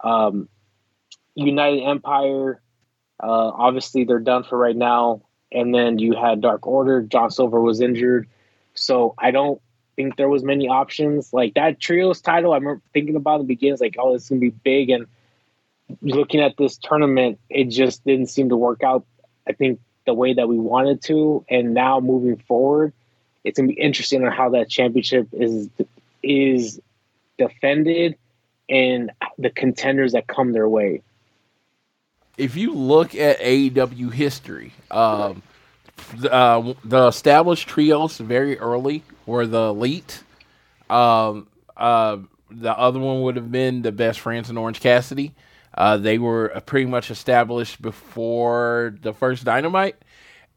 Um, 0.01 0.49
United 1.35 1.83
Empire, 1.83 2.61
uh, 3.21 3.51
obviously, 3.55 4.03
they're 4.03 4.19
done 4.19 4.43
for 4.43 4.57
right 4.57 4.75
now. 4.75 5.21
And 5.51 5.73
then 5.73 5.99
you 5.99 6.15
had 6.15 6.41
Dark 6.41 6.65
Order. 6.65 7.03
John 7.03 7.29
Silver 7.29 7.61
was 7.61 7.79
injured. 7.79 8.27
So 8.74 9.13
I 9.17 9.32
don't 9.32 9.61
think 9.95 10.15
there 10.15 10.30
was 10.30 10.43
many 10.43 10.67
options. 10.67 11.34
Like 11.34 11.53
that 11.55 11.80
trios 11.80 12.21
title, 12.21 12.53
I 12.53 12.57
remember 12.57 12.82
thinking 12.93 13.15
about 13.15 13.39
the 13.39 13.43
beginning, 13.43 13.74
it's 13.74 13.82
like, 13.82 13.95
oh, 13.99 14.15
is 14.15 14.30
gonna 14.30 14.41
be 14.41 14.49
big. 14.49 14.89
And 14.89 15.07
looking 16.01 16.41
at 16.41 16.57
this 16.57 16.78
tournament, 16.78 17.39
it 17.49 17.65
just 17.65 18.03
didn't 18.05 18.28
seem 18.28 18.49
to 18.49 18.57
work 18.57 18.84
out. 18.84 19.05
I 19.47 19.53
think 19.53 19.80
the 20.05 20.13
way 20.13 20.34
that 20.34 20.47
we 20.47 20.57
wanted 20.57 21.01
to. 21.03 21.45
And 21.49 21.74
now 21.74 21.99
moving 21.99 22.38
forward, 22.38 22.93
it's 23.43 23.57
gonna 23.57 23.67
be 23.67 23.80
interesting 23.80 24.26
on 24.26 24.32
how 24.32 24.49
that 24.49 24.69
championship 24.69 25.28
is 25.32 25.69
is 26.21 26.80
defended 27.38 28.15
and 28.69 29.11
the 29.38 29.49
contenders 29.49 30.13
that 30.13 30.28
come 30.28 30.53
their 30.53 30.69
way. 30.69 31.01
if 32.38 32.55
you 32.55 32.74
look 32.74 33.13
at 33.13 33.39
AEW 33.39 34.11
history, 34.11 34.74
um, 34.89 35.43
the, 36.17 36.31
uh, 36.31 36.73
the 36.83 37.07
established 37.07 37.67
trios 37.67 38.17
very 38.17 38.57
early 38.59 39.03
were 39.25 39.45
the 39.45 39.69
Elite, 39.69 40.23
um, 40.89 41.47
uh, 41.75 42.17
the 42.49 42.77
other 42.77 42.99
one 42.99 43.21
would 43.23 43.35
have 43.35 43.51
been 43.51 43.81
the 43.81 43.91
best 43.91 44.19
friends 44.19 44.49
in 44.49 44.57
Orange 44.57 44.79
Cassidy. 44.79 45.33
Uh, 45.75 45.97
they 45.97 46.19
were 46.19 46.55
uh, 46.55 46.59
pretty 46.59 46.85
much 46.85 47.09
established 47.09 47.81
before 47.81 48.95
the 49.01 49.13
first 49.13 49.43
Dynamite, 49.43 49.95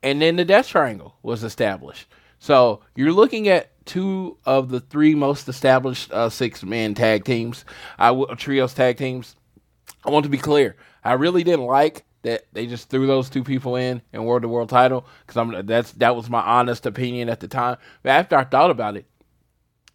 and 0.03 0.21
then 0.21 0.37
the 0.37 0.45
Death 0.45 0.69
Triangle 0.69 1.17
was 1.23 1.43
established. 1.43 2.07
So 2.39 2.83
you're 2.95 3.13
looking 3.13 3.49
at 3.49 3.71
two 3.87 4.37
of 4.45 4.69
the 4.69 4.81
three 4.81 5.15
most 5.15 5.49
established 5.49 6.13
uh, 6.13 6.29
six 6.29 6.63
man 6.63 6.95
tag 6.95 7.25
teams, 7.25 7.65
I 7.99 8.09
w- 8.09 8.35
trios 8.37 8.75
tag 8.75 8.99
teams. 8.99 9.37
I 10.05 10.11
want 10.11 10.25
to 10.25 10.31
be 10.31 10.39
clear. 10.39 10.77
I 11.03 11.15
really 11.15 11.45
didn't 11.45 11.65
like 11.65 12.05
that 12.27 12.45
they 12.53 12.67
just 12.67 12.91
threw 12.91 13.07
those 13.07 13.31
two 13.31 13.45
people 13.45 13.77
in 13.77 14.03
and 14.13 14.27
world 14.27 14.43
the 14.43 14.49
world 14.49 14.69
title 14.69 15.07
because 15.25 15.37
I'm 15.37 15.67
that's 15.67 15.93
that 15.93 16.17
was 16.17 16.29
my 16.29 16.41
honest 16.41 16.85
opinion 16.85 17.29
at 17.29 17.41
the 17.41 17.49
time. 17.49 17.79
But 18.03 18.11
after 18.11 18.37
I 18.37 18.45
thought 18.45 18.71
about 18.71 18.97
it, 18.97 19.07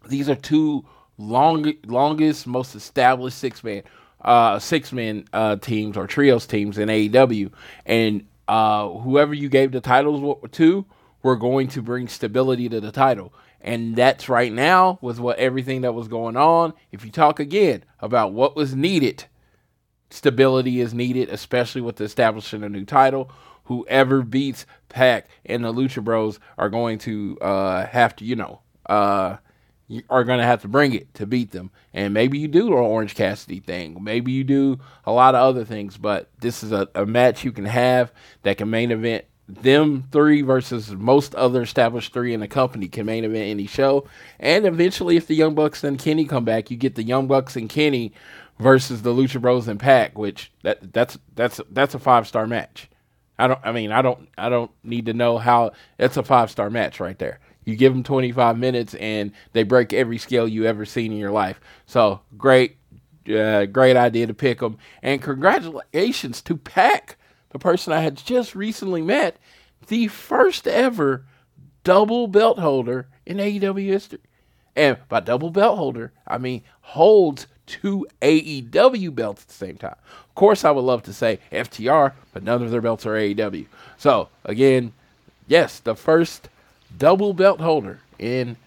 these 0.07 0.29
are 0.29 0.35
two 0.35 0.85
long 1.17 1.73
longest, 1.85 2.47
most 2.47 2.73
established 2.73 3.37
six 3.37 3.63
man 3.63 3.83
uh 4.21 4.59
six 4.59 4.93
man 4.93 5.25
uh 5.33 5.57
teams 5.57 5.97
or 5.97 6.07
trios 6.07 6.47
teams 6.47 6.77
in 6.77 6.87
AEW, 6.87 7.51
and 7.85 8.25
uh 8.47 8.87
whoever 8.89 9.33
you 9.33 9.49
gave 9.49 9.73
the 9.73 9.81
titles 9.81 10.37
to 10.53 10.85
were 11.23 11.35
going 11.35 11.67
to 11.67 11.81
bring 11.81 12.07
stability 12.07 12.69
to 12.69 12.79
the 12.79 12.91
title. 12.91 13.33
And 13.59 13.95
that's 13.95 14.29
right 14.29 14.51
now 14.51 14.97
with 15.01 15.19
what 15.19 15.37
everything 15.37 15.81
that 15.81 15.93
was 15.93 16.07
going 16.07 16.35
on. 16.35 16.73
If 16.91 17.05
you 17.05 17.11
talk 17.11 17.39
again 17.39 17.83
about 17.99 18.33
what 18.33 18.55
was 18.55 18.73
needed 18.73 19.25
stability 20.13 20.81
is 20.81 20.93
needed, 20.93 21.29
especially 21.29 21.81
with 21.81 21.99
establishing 22.01 22.63
a 22.63 22.69
new 22.69 22.85
title. 22.85 23.31
Whoever 23.65 24.21
beats 24.21 24.65
Pac 24.89 25.27
and 25.45 25.63
the 25.63 25.73
Lucha 25.73 26.03
Bros 26.03 26.39
are 26.57 26.69
going 26.69 26.97
to 26.99 27.37
uh, 27.39 27.85
have 27.85 28.15
to, 28.17 28.25
you 28.25 28.35
know, 28.35 28.61
uh, 28.87 29.37
are 30.09 30.23
going 30.23 30.39
to 30.39 30.45
have 30.45 30.61
to 30.61 30.67
bring 30.67 30.93
it 30.93 31.13
to 31.15 31.25
beat 31.25 31.51
them. 31.51 31.71
And 31.93 32.13
maybe 32.13 32.37
you 32.39 32.47
do 32.47 32.67
an 32.67 32.73
Orange 32.73 33.15
Cassidy 33.15 33.59
thing. 33.59 34.01
Maybe 34.01 34.31
you 34.31 34.43
do 34.43 34.79
a 35.05 35.11
lot 35.11 35.35
of 35.35 35.41
other 35.41 35.65
things, 35.65 35.97
but 35.97 36.29
this 36.39 36.63
is 36.63 36.71
a, 36.71 36.89
a 36.95 37.05
match 37.05 37.43
you 37.43 37.51
can 37.51 37.65
have 37.65 38.11
that 38.43 38.57
can 38.57 38.69
main 38.69 38.91
event 38.91 39.25
them 39.47 40.07
three 40.11 40.41
versus 40.41 40.91
most 40.91 41.35
other 41.35 41.61
established 41.61 42.13
three 42.13 42.33
in 42.33 42.39
the 42.39 42.47
company 42.47 42.87
can 42.87 43.05
main 43.05 43.25
event 43.25 43.49
any 43.49 43.67
show. 43.67 44.07
And 44.39 44.65
eventually, 44.65 45.17
if 45.17 45.27
the 45.27 45.35
Young 45.35 45.55
Bucks 45.55 45.83
and 45.83 45.99
Kenny 45.99 46.25
come 46.25 46.45
back, 46.45 46.71
you 46.71 46.77
get 46.77 46.95
the 46.95 47.03
Young 47.03 47.27
Bucks 47.27 47.55
and 47.55 47.69
Kenny 47.69 48.13
versus 48.61 49.01
the 49.01 49.13
Lucha 49.13 49.41
Bros 49.41 49.67
and 49.67 49.79
Pac, 49.79 50.17
which 50.17 50.51
that 50.63 50.93
that's 50.93 51.17
that's 51.35 51.59
that's 51.71 51.95
a 51.95 51.99
five 51.99 52.27
star 52.27 52.47
match. 52.47 52.89
I 53.37 53.47
don't. 53.47 53.59
I 53.63 53.71
mean, 53.71 53.91
I 53.91 54.01
don't. 54.01 54.29
I 54.37 54.49
don't 54.49 54.71
need 54.83 55.07
to 55.07 55.13
know 55.13 55.37
how. 55.37 55.71
It's 55.97 56.17
a 56.17 56.23
five 56.23 56.51
star 56.51 56.69
match 56.69 56.99
right 56.99 57.17
there. 57.17 57.39
You 57.65 57.75
give 57.75 57.93
them 57.93 58.03
25 58.03 58.57
minutes 58.57 58.95
and 58.95 59.31
they 59.53 59.61
break 59.63 59.93
every 59.93 60.17
scale 60.17 60.47
you 60.47 60.65
ever 60.65 60.83
seen 60.83 61.11
in 61.11 61.19
your 61.19 61.31
life. 61.31 61.59
So 61.85 62.21
great, 62.35 62.77
uh, 63.31 63.65
great 63.65 63.95
idea 63.95 64.25
to 64.25 64.33
pick 64.33 64.59
them. 64.59 64.79
And 65.03 65.21
congratulations 65.21 66.41
to 66.41 66.57
Pac, 66.57 67.17
the 67.49 67.59
person 67.59 67.93
I 67.93 68.01
had 68.01 68.17
just 68.17 68.55
recently 68.55 69.03
met, 69.03 69.37
the 69.87 70.07
first 70.07 70.67
ever 70.67 71.25
double 71.83 72.27
belt 72.27 72.57
holder 72.57 73.07
in 73.27 73.37
AEW 73.37 73.85
history. 73.85 74.19
And 74.75 74.97
by 75.07 75.19
double 75.19 75.51
belt 75.51 75.77
holder, 75.77 76.13
I 76.27 76.39
mean 76.39 76.63
holds 76.81 77.45
two 77.71 78.05
AEW 78.21 79.15
belts 79.15 79.43
at 79.43 79.47
the 79.47 79.53
same 79.53 79.77
time. 79.77 79.95
Of 80.29 80.35
course, 80.35 80.65
I 80.65 80.71
would 80.71 80.81
love 80.81 81.03
to 81.03 81.13
say 81.13 81.39
FTR, 81.51 82.11
but 82.33 82.43
none 82.43 82.61
of 82.61 82.69
their 82.69 82.81
belts 82.81 83.05
are 83.05 83.13
AEW. 83.13 83.65
So, 83.97 84.27
again, 84.43 84.91
yes, 85.47 85.79
the 85.79 85.95
first 85.95 86.49
double 86.97 87.33
belt 87.33 87.61
holder 87.61 87.99
in 88.19 88.57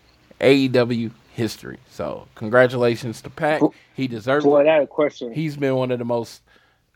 AEW 0.41 1.11
history. 1.35 1.79
So, 1.91 2.27
congratulations 2.35 3.21
to 3.23 3.31
Pac. 3.31 3.61
He 3.95 4.09
deserves 4.09 4.45
Floyd, 4.45 4.67
it. 4.67 4.71
I 4.71 4.75
had 4.75 4.83
a 4.85 4.87
question. 4.87 5.33
He's 5.35 5.57
been 5.57 5.75
one 5.77 5.91
of 5.91 5.99
the 5.99 6.05
most 6.05 6.41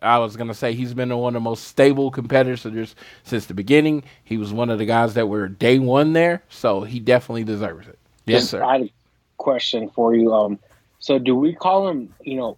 I 0.01 0.19
was 0.19 0.37
gonna 0.37 0.55
say 0.55 0.75
he's 0.75 0.95
been 0.95 1.15
one 1.17 1.35
of 1.35 1.43
the 1.43 1.45
most 1.45 1.65
stable 1.65 2.11
competitors 2.13 2.95
since 3.25 3.47
the 3.47 3.55
beginning. 3.55 4.05
He 4.25 4.39
was 4.39 4.53
one 4.53 4.71
of 4.71 4.79
the 4.79 4.87
guys 4.87 5.15
that 5.15 5.27
were 5.29 5.49
day 5.49 5.81
one 5.81 6.13
there, 6.13 6.43
so 6.49 6.83
he 6.83 7.01
definitely 7.01 7.43
deserves 7.45 7.89
it. 7.89 7.99
Yes, 8.25 8.43
Just- 8.43 8.51
sir. 8.53 8.63
I 8.63 8.73
had 8.75 8.83
a 8.83 8.93
question 9.39 9.91
for 9.91 10.15
you. 10.15 10.33
Um, 10.33 10.59
so 11.09 11.19
do 11.19 11.35
we 11.35 11.55
call 11.55 11.89
him? 11.89 12.13
You 12.23 12.37
know, 12.37 12.57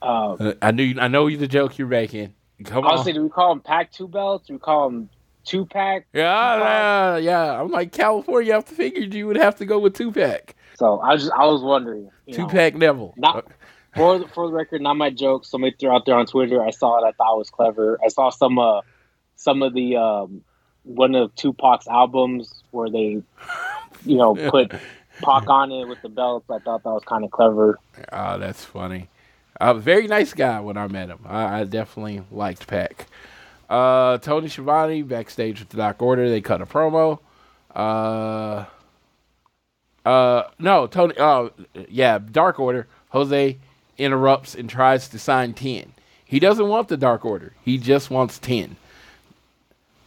uh, 0.00 0.32
Uh, 0.32 0.54
I 0.62 0.70
knew. 0.70 0.94
I 0.98 1.08
know 1.08 1.26
you 1.26 1.36
the 1.36 1.46
joke 1.46 1.76
you're 1.76 1.88
making. 1.88 2.32
Come 2.64 2.86
on. 2.86 2.92
honestly, 2.92 3.12
do 3.12 3.22
we 3.22 3.28
call 3.28 3.52
him 3.52 3.60
Pac 3.60 3.92
Two 3.92 4.08
Belts? 4.08 4.46
Do 4.46 4.54
we 4.54 4.58
call 4.58 4.88
him 4.88 5.10
Two 5.44 5.66
Pack? 5.66 6.06
Yeah, 6.14 6.56
yeah, 6.58 7.16
yeah. 7.18 7.60
I'm 7.60 7.70
like 7.70 7.92
California. 7.92 8.56
I 8.56 8.62
figured 8.62 9.12
you 9.12 9.26
would 9.26 9.36
have 9.36 9.56
to 9.56 9.66
go 9.66 9.78
with 9.78 9.94
Two 9.94 10.10
Pack. 10.10 10.56
So 10.76 11.00
I 11.00 11.12
was 11.12 11.24
just 11.24 11.34
I 11.34 11.44
was 11.44 11.60
wondering. 11.60 12.10
Two 12.32 12.46
Pack 12.46 12.76
Neville. 12.76 13.12
Not- 13.18 13.46
for 13.94 14.20
the, 14.20 14.28
for 14.28 14.46
the 14.46 14.52
record, 14.54 14.80
not 14.80 14.94
my 14.96 15.10
joke. 15.10 15.44
Somebody 15.44 15.74
threw 15.78 15.90
out 15.90 16.06
there 16.06 16.14
on 16.14 16.24
Twitter. 16.24 16.62
I 16.64 16.70
saw 16.70 16.98
it. 16.98 17.06
I 17.06 17.12
thought 17.12 17.34
it 17.34 17.38
was 17.38 17.50
clever. 17.50 17.98
I 18.02 18.08
saw 18.08 18.30
some 18.30 18.58
uh 18.58 18.80
some 19.36 19.62
of 19.62 19.74
the 19.74 19.96
um 19.96 20.42
one 20.84 21.14
of 21.14 21.34
Tupac's 21.34 21.88
albums 21.88 22.62
where 22.70 22.88
they 22.88 23.20
you 24.06 24.16
know 24.16 24.34
put 24.50 24.72
Pac 25.22 25.48
on 25.48 25.72
it 25.72 25.86
with 25.86 26.00
the 26.02 26.08
belts. 26.08 26.50
I 26.50 26.58
thought 26.58 26.82
that 26.82 26.90
was 26.90 27.04
kind 27.06 27.24
of 27.24 27.30
clever. 27.30 27.78
Oh, 28.12 28.38
that's 28.38 28.64
funny. 28.64 29.08
A 29.60 29.74
very 29.74 30.06
nice 30.06 30.32
guy 30.32 30.60
when 30.60 30.76
I 30.76 30.86
met 30.86 31.10
him. 31.10 31.20
I, 31.26 31.60
I 31.60 31.64
definitely 31.64 32.22
liked 32.30 32.66
Pac. 32.66 33.06
Uh, 33.68 34.18
Tony 34.18 34.48
Schiavone 34.48 35.02
backstage 35.02 35.60
with 35.60 35.68
the 35.68 35.76
Doc 35.76 36.00
Order. 36.02 36.28
They 36.28 36.40
cut 36.40 36.62
a 36.62 36.66
promo. 36.66 37.18
Uh, 37.74 38.64
uh, 40.04 40.44
no, 40.58 40.86
Tony. 40.86 41.14
Oh, 41.18 41.50
yeah, 41.88 42.18
Dark 42.18 42.58
Order. 42.58 42.88
Jose 43.10 43.58
interrupts 43.98 44.54
and 44.54 44.68
tries 44.68 45.08
to 45.08 45.18
sign 45.18 45.52
ten. 45.52 45.92
He 46.24 46.40
doesn't 46.40 46.68
want 46.68 46.88
the 46.88 46.96
Dark 46.96 47.24
Order. 47.24 47.52
He 47.64 47.76
just 47.76 48.10
wants 48.10 48.38
ten. 48.38 48.76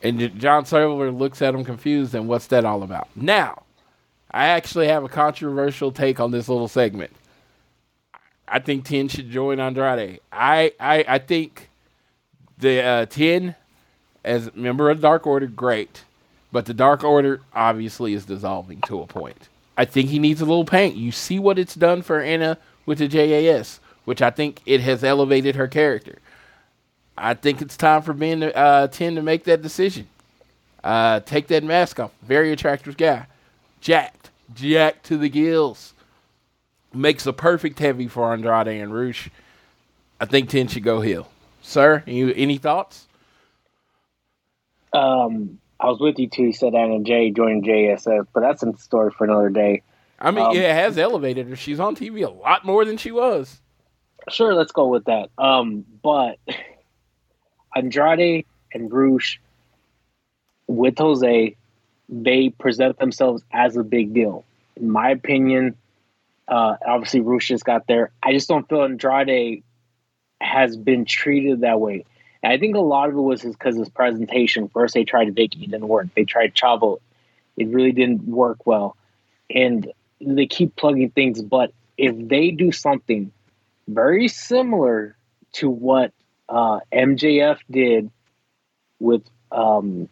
And 0.01 0.37
John 0.39 0.65
Silver 0.65 1.11
looks 1.11 1.41
at 1.41 1.53
him 1.53 1.63
confused. 1.63 2.15
And 2.15 2.27
what's 2.27 2.47
that 2.47 2.65
all 2.65 2.83
about? 2.83 3.07
Now, 3.15 3.62
I 4.33 4.47
actually 4.47 4.87
have 4.87 5.03
a 5.03 5.09
controversial 5.09 5.91
take 5.91 6.19
on 6.19 6.31
this 6.31 6.49
little 6.49 6.67
segment. 6.67 7.11
I 8.47 8.59
think 8.59 8.85
Ten 8.85 9.07
should 9.07 9.29
join 9.29 9.59
Andrade. 9.59 10.19
I 10.31 10.73
I, 10.79 11.05
I 11.07 11.17
think 11.19 11.69
the 12.57 12.81
uh, 12.81 13.05
Ten 13.05 13.55
as 14.23 14.47
a 14.47 14.51
member 14.55 14.89
of 14.89 14.97
the 14.97 15.01
Dark 15.01 15.27
Order, 15.27 15.47
great, 15.47 16.03
but 16.51 16.65
the 16.65 16.73
Dark 16.73 17.03
Order 17.03 17.41
obviously 17.53 18.13
is 18.13 18.25
dissolving 18.25 18.81
to 18.81 19.01
a 19.01 19.07
point. 19.07 19.49
I 19.77 19.85
think 19.85 20.09
he 20.09 20.19
needs 20.19 20.41
a 20.41 20.45
little 20.45 20.65
paint. 20.65 20.95
You 20.95 21.11
see 21.11 21.39
what 21.39 21.57
it's 21.57 21.75
done 21.75 22.01
for 22.01 22.19
Anna 22.19 22.57
with 22.85 22.99
the 22.99 23.07
JAS, 23.07 23.79
which 24.05 24.21
I 24.21 24.29
think 24.29 24.61
it 24.65 24.81
has 24.81 25.03
elevated 25.03 25.55
her 25.55 25.67
character. 25.67 26.19
I 27.17 27.33
think 27.33 27.61
it's 27.61 27.77
time 27.77 28.01
for 28.01 28.13
Ben 28.13 28.43
uh, 28.43 28.87
Ten 28.87 29.15
to 29.15 29.21
make 29.21 29.43
that 29.45 29.61
decision. 29.61 30.07
Uh, 30.83 31.21
take 31.21 31.47
that 31.47 31.63
mask 31.63 31.99
off. 31.99 32.11
Very 32.21 32.51
attractive 32.51 32.97
guy, 32.97 33.25
jacked, 33.79 34.22
jacked 34.55 35.05
to 35.07 35.17
the 35.17 35.29
gills 35.29 35.93
makes 36.93 37.25
a 37.25 37.33
perfect 37.33 37.79
heavy 37.79 38.07
for 38.07 38.31
Andrade 38.33 38.67
and 38.67 38.93
Roosh. 38.93 39.29
I 40.19 40.25
think 40.25 40.49
Ten 40.49 40.67
should 40.67 40.83
go 40.83 41.01
heel. 41.01 41.29
Sir, 41.61 42.03
you, 42.05 42.33
any 42.35 42.57
thoughts? 42.57 43.07
Um, 44.91 45.59
I 45.79 45.87
was 45.87 45.99
with 45.99 46.19
you 46.19 46.27
too. 46.27 46.43
You 46.43 46.53
said 46.53 46.75
Anna 46.75 46.99
Jay 47.01 47.31
joined 47.31 47.63
JSF, 47.65 48.27
but 48.33 48.41
that's 48.41 48.63
a 48.63 48.73
story 48.77 49.11
for 49.11 49.23
another 49.25 49.49
day. 49.49 49.81
I 50.19 50.31
mean, 50.31 50.45
Um, 50.45 50.55
it 50.55 50.63
has 50.63 50.97
elevated 50.97 51.47
her. 51.49 51.55
She's 51.55 51.79
on 51.79 51.95
TV 51.95 52.25
a 52.25 52.29
lot 52.29 52.63
more 52.63 52.85
than 52.85 52.97
she 52.97 53.11
was. 53.11 53.59
Sure, 54.29 54.53
let's 54.53 54.71
go 54.71 54.87
with 54.87 55.05
that. 55.05 55.29
Um, 55.37 55.83
but 56.01 56.37
Andrade 57.75 58.45
and 58.73 58.91
Roosh 58.91 59.37
with 60.67 60.97
Jose, 60.97 61.55
they 62.09 62.49
present 62.49 62.99
themselves 62.99 63.43
as 63.51 63.77
a 63.77 63.83
big 63.83 64.13
deal. 64.13 64.45
In 64.75 64.89
my 64.89 65.11
opinion, 65.11 65.75
uh, 66.47 66.75
obviously 66.85 67.21
just 67.39 67.65
got 67.65 67.87
there. 67.87 68.11
I 68.21 68.33
just 68.33 68.47
don't 68.47 68.67
feel 68.67 68.83
Andrade 68.83 69.63
has 70.41 70.75
been 70.75 71.05
treated 71.05 71.61
that 71.61 71.79
way. 71.79 72.05
And 72.41 72.51
I 72.51 72.57
think 72.57 72.75
a 72.75 72.79
lot 72.79 73.09
of 73.09 73.15
it 73.15 73.21
was 73.21 73.41
because 73.41 73.77
his 73.77 73.89
presentation. 73.89 74.67
First, 74.67 74.93
they 74.93 75.05
tried 75.05 75.33
Vickie, 75.33 75.63
it 75.63 75.71
didn't 75.71 75.87
work. 75.87 76.07
They 76.15 76.25
tried 76.25 76.53
Chavo, 76.53 76.99
it 77.55 77.67
really 77.69 77.93
didn't 77.93 78.27
work 78.27 78.65
well. 78.65 78.97
And 79.49 79.91
they 80.19 80.47
keep 80.47 80.75
plugging 80.75 81.11
things. 81.11 81.41
But 81.41 81.71
if 81.97 82.15
they 82.27 82.51
do 82.51 82.71
something 82.71 83.31
very 83.87 84.27
similar 84.27 85.15
to 85.53 85.69
what 85.69 86.11
uh, 86.49 86.79
MJF 86.91 87.59
did 87.69 88.09
with 88.99 89.23
um, 89.51 90.09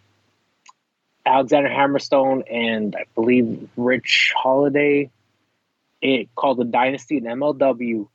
Alexander 1.26 1.69
Hammerstone 1.69 2.43
and 2.51 2.95
I 2.95 3.05
believe 3.15 3.69
Rich 3.78 4.34
Holliday, 4.36 5.11
it 6.01 6.34
called 6.36 6.57
the 6.57 6.65
Dynasty 6.65 7.17
in 7.17 7.24
MLW. 7.24 8.07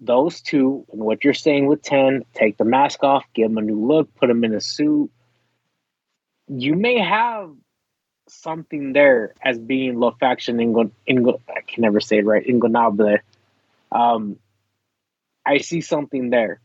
Those 0.00 0.40
two, 0.40 0.84
and 0.92 1.00
what 1.00 1.24
you're 1.24 1.32
saying 1.34 1.66
with 1.66 1.82
10, 1.82 2.24
take 2.34 2.58
the 2.58 2.64
mask 2.64 3.02
off, 3.02 3.24
give 3.32 3.50
him 3.50 3.58
a 3.58 3.62
new 3.62 3.86
look, 3.86 4.14
put 4.16 4.28
him 4.28 4.44
in 4.44 4.54
a 4.54 4.60
suit. 4.60 5.10
You 6.48 6.74
may 6.74 6.98
have 6.98 7.54
something 8.28 8.92
there 8.92 9.34
as 9.42 9.58
being 9.58 9.98
La 9.98 10.10
Faction 10.10 10.58
Ingo, 10.58 10.90
Ingo 11.08 11.40
I 11.48 11.60
can 11.60 11.82
never 11.82 12.00
say 12.00 12.18
it 12.18 12.26
right, 12.26 12.44
Ingonable 12.44 13.18
Um, 13.92 14.38
I 15.46 15.58
see 15.58 15.80
something 15.80 16.30
there. 16.30 16.60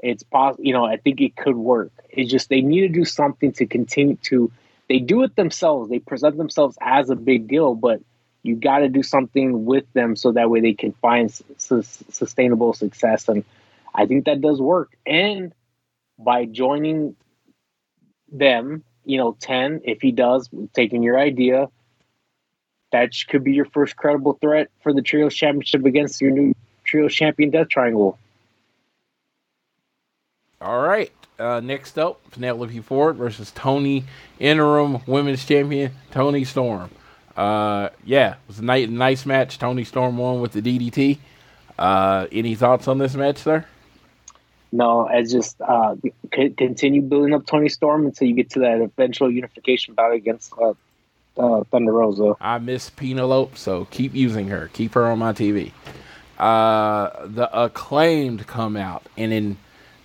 It's 0.00 0.22
possible, 0.22 0.64
you 0.64 0.72
know. 0.72 0.84
I 0.84 0.96
think 0.96 1.20
it 1.20 1.36
could 1.36 1.56
work. 1.56 1.90
It's 2.10 2.30
just 2.30 2.48
they 2.48 2.60
need 2.60 2.82
to 2.82 2.88
do 2.88 3.04
something 3.04 3.52
to 3.52 3.66
continue 3.66 4.16
to. 4.24 4.52
They 4.88 4.98
do 4.98 5.22
it 5.22 5.36
themselves. 5.36 5.90
They 5.90 5.98
present 5.98 6.36
themselves 6.36 6.76
as 6.80 7.10
a 7.10 7.16
big 7.16 7.48
deal, 7.48 7.74
but 7.74 8.00
you 8.42 8.56
got 8.56 8.78
to 8.78 8.88
do 8.88 9.02
something 9.02 9.64
with 9.64 9.84
them 9.92 10.16
so 10.16 10.32
that 10.32 10.50
way 10.50 10.60
they 10.60 10.72
can 10.72 10.92
find 10.92 11.30
su- 11.58 11.82
sustainable 11.82 12.72
success. 12.72 13.28
And 13.28 13.44
I 13.94 14.06
think 14.06 14.24
that 14.24 14.40
does 14.40 14.60
work. 14.60 14.96
And 15.06 15.52
by 16.18 16.46
joining 16.46 17.16
them, 18.32 18.84
you 19.04 19.18
know, 19.18 19.36
10, 19.40 19.82
if 19.84 20.00
he 20.00 20.12
does, 20.12 20.48
taking 20.74 21.02
your 21.02 21.18
idea, 21.18 21.68
that 22.92 23.10
could 23.28 23.44
be 23.44 23.52
your 23.52 23.66
first 23.66 23.96
credible 23.96 24.38
threat 24.40 24.68
for 24.82 24.92
the 24.92 25.02
Trios 25.02 25.34
Championship 25.34 25.84
against 25.84 26.20
your 26.20 26.30
new 26.30 26.54
Trios 26.84 27.14
Champion 27.14 27.50
Death 27.50 27.68
Triangle. 27.68 28.18
All 30.60 30.80
right. 30.80 31.12
Uh, 31.38 31.60
next 31.60 31.98
up, 31.98 32.20
Penelope 32.32 32.80
Ford 32.80 33.16
versus 33.16 33.52
Toni, 33.52 34.04
interim 34.40 34.98
women's 35.06 35.44
champion 35.44 35.92
Toni 36.10 36.44
Storm. 36.44 36.90
Uh, 37.36 37.90
yeah, 38.04 38.32
it 38.32 38.38
was 38.48 38.58
a 38.58 38.64
nice, 38.64 38.88
nice 38.88 39.24
match. 39.24 39.58
Toni 39.58 39.84
Storm 39.84 40.18
won 40.18 40.40
with 40.40 40.52
the 40.52 40.60
DDT. 40.60 41.18
Uh, 41.78 42.26
any 42.32 42.56
thoughts 42.56 42.88
on 42.88 42.98
this 42.98 43.14
match, 43.14 43.38
sir? 43.38 43.64
No, 44.72 45.08
it's 45.08 45.30
just 45.30 45.60
uh, 45.60 45.94
c- 46.34 46.50
continue 46.50 47.02
building 47.02 47.34
up 47.34 47.46
Toni 47.46 47.68
Storm 47.68 48.06
until 48.06 48.26
you 48.26 48.34
get 48.34 48.50
to 48.50 48.58
that 48.60 48.80
eventual 48.80 49.30
unification 49.30 49.94
bout 49.94 50.12
against 50.12 50.52
uh, 50.60 50.74
uh, 51.38 51.62
Thunder 51.70 51.92
Rosa. 51.92 52.34
I 52.40 52.58
miss 52.58 52.90
Penelope, 52.90 53.52
so 53.54 53.86
keep 53.92 54.12
using 54.12 54.48
her. 54.48 54.68
Keep 54.72 54.94
her 54.94 55.06
on 55.06 55.20
my 55.20 55.32
TV. 55.32 55.70
Uh, 56.36 57.10
the 57.26 57.48
acclaimed 57.56 58.48
come 58.48 58.76
out, 58.76 59.06
and 59.16 59.32
in 59.32 59.56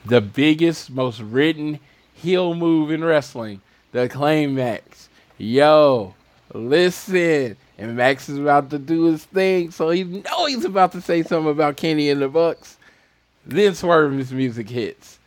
the 0.06 0.22
biggest, 0.22 0.92
most 0.92 1.20
written 1.20 1.80
heel 2.14 2.56
move 2.56 2.92
in 2.92 3.04
wrestling, 3.04 3.62
the 3.92 4.10
claim 4.10 4.56
Max. 4.56 5.10
Yo, 5.38 6.14
listen. 6.54 7.58
And 7.78 7.96
Max 7.98 8.30
is 8.30 8.38
about 8.38 8.70
to 8.70 8.80
do 8.80 9.06
his 9.06 9.26
thing, 9.26 9.72
so 9.72 9.90
he 9.90 10.04
know 10.04 10.46
he's 10.46 10.64
about 10.66 10.92
to 10.94 11.02
say 11.02 11.24
something 11.24 11.52
about 11.52 11.76
Kenny 11.76 12.10
and 12.10 12.22
the 12.22 12.30
Bucks. 12.30 12.78
Then 13.46 13.74
Swerve's 13.76 14.32
music 14.32 14.70
hits. 14.70 15.20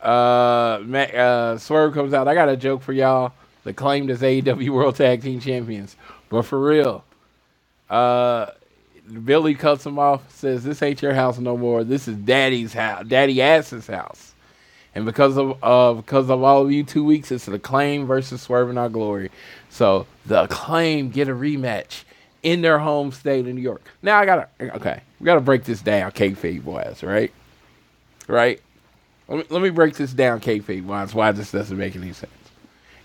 Uh, 0.00 0.80
Ma- 0.84 1.00
uh, 1.00 1.58
Swerve 1.58 1.92
comes 1.92 2.14
out. 2.14 2.28
I 2.28 2.34
got 2.34 2.48
a 2.48 2.56
joke 2.56 2.82
for 2.82 2.92
y'all. 2.92 3.32
The 3.64 3.72
claim 3.72 4.08
as 4.10 4.22
AEW 4.22 4.70
World 4.70 4.96
Tag 4.96 5.22
Team 5.22 5.38
Champions, 5.38 5.96
but 6.28 6.42
for 6.42 6.58
real, 6.60 7.04
uh, 7.90 8.46
Billy 9.24 9.54
cuts 9.54 9.84
him 9.86 9.98
off. 9.98 10.30
Says, 10.32 10.64
"This 10.64 10.82
ain't 10.82 11.02
your 11.02 11.14
house 11.14 11.38
no 11.38 11.56
more. 11.56 11.84
This 11.84 12.08
is 12.08 12.16
Daddy's 12.16 12.72
house, 12.72 13.06
Daddy 13.06 13.40
Ass's 13.40 13.86
house." 13.86 14.34
And 14.94 15.04
because 15.04 15.36
of 15.38 15.58
uh, 15.62 15.94
because 15.94 16.28
of 16.28 16.42
all 16.42 16.62
of 16.62 16.72
you, 16.72 16.84
two 16.84 17.04
weeks 17.04 17.30
it's 17.32 17.46
the 17.46 17.54
Acclaim 17.54 18.06
versus 18.06 18.42
Swerve 18.42 18.70
In 18.70 18.78
Our 18.78 18.88
Glory. 18.88 19.30
So 19.70 20.06
the 20.26 20.44
Acclaim 20.44 21.10
get 21.10 21.28
a 21.28 21.32
rematch 21.32 22.04
in 22.42 22.60
their 22.60 22.78
home 22.78 23.12
state 23.12 23.46
of 23.46 23.54
New 23.54 23.60
York. 23.60 23.82
Now 24.02 24.18
I 24.18 24.26
gotta 24.26 24.48
okay, 24.60 25.00
we 25.20 25.24
gotta 25.24 25.40
break 25.40 25.64
this 25.64 25.80
down, 25.80 26.12
kayfabe 26.12 26.64
wise, 26.64 27.02
right? 27.02 27.32
Right. 28.28 28.60
Let 29.28 29.38
me, 29.38 29.44
let 29.48 29.62
me 29.62 29.70
break 29.70 29.94
this 29.94 30.12
down, 30.12 30.40
kayfabe 30.40 30.84
wise. 30.84 31.14
Why 31.14 31.32
this 31.32 31.52
doesn't 31.52 31.76
make 31.76 31.96
any 31.96 32.12
sense? 32.12 32.32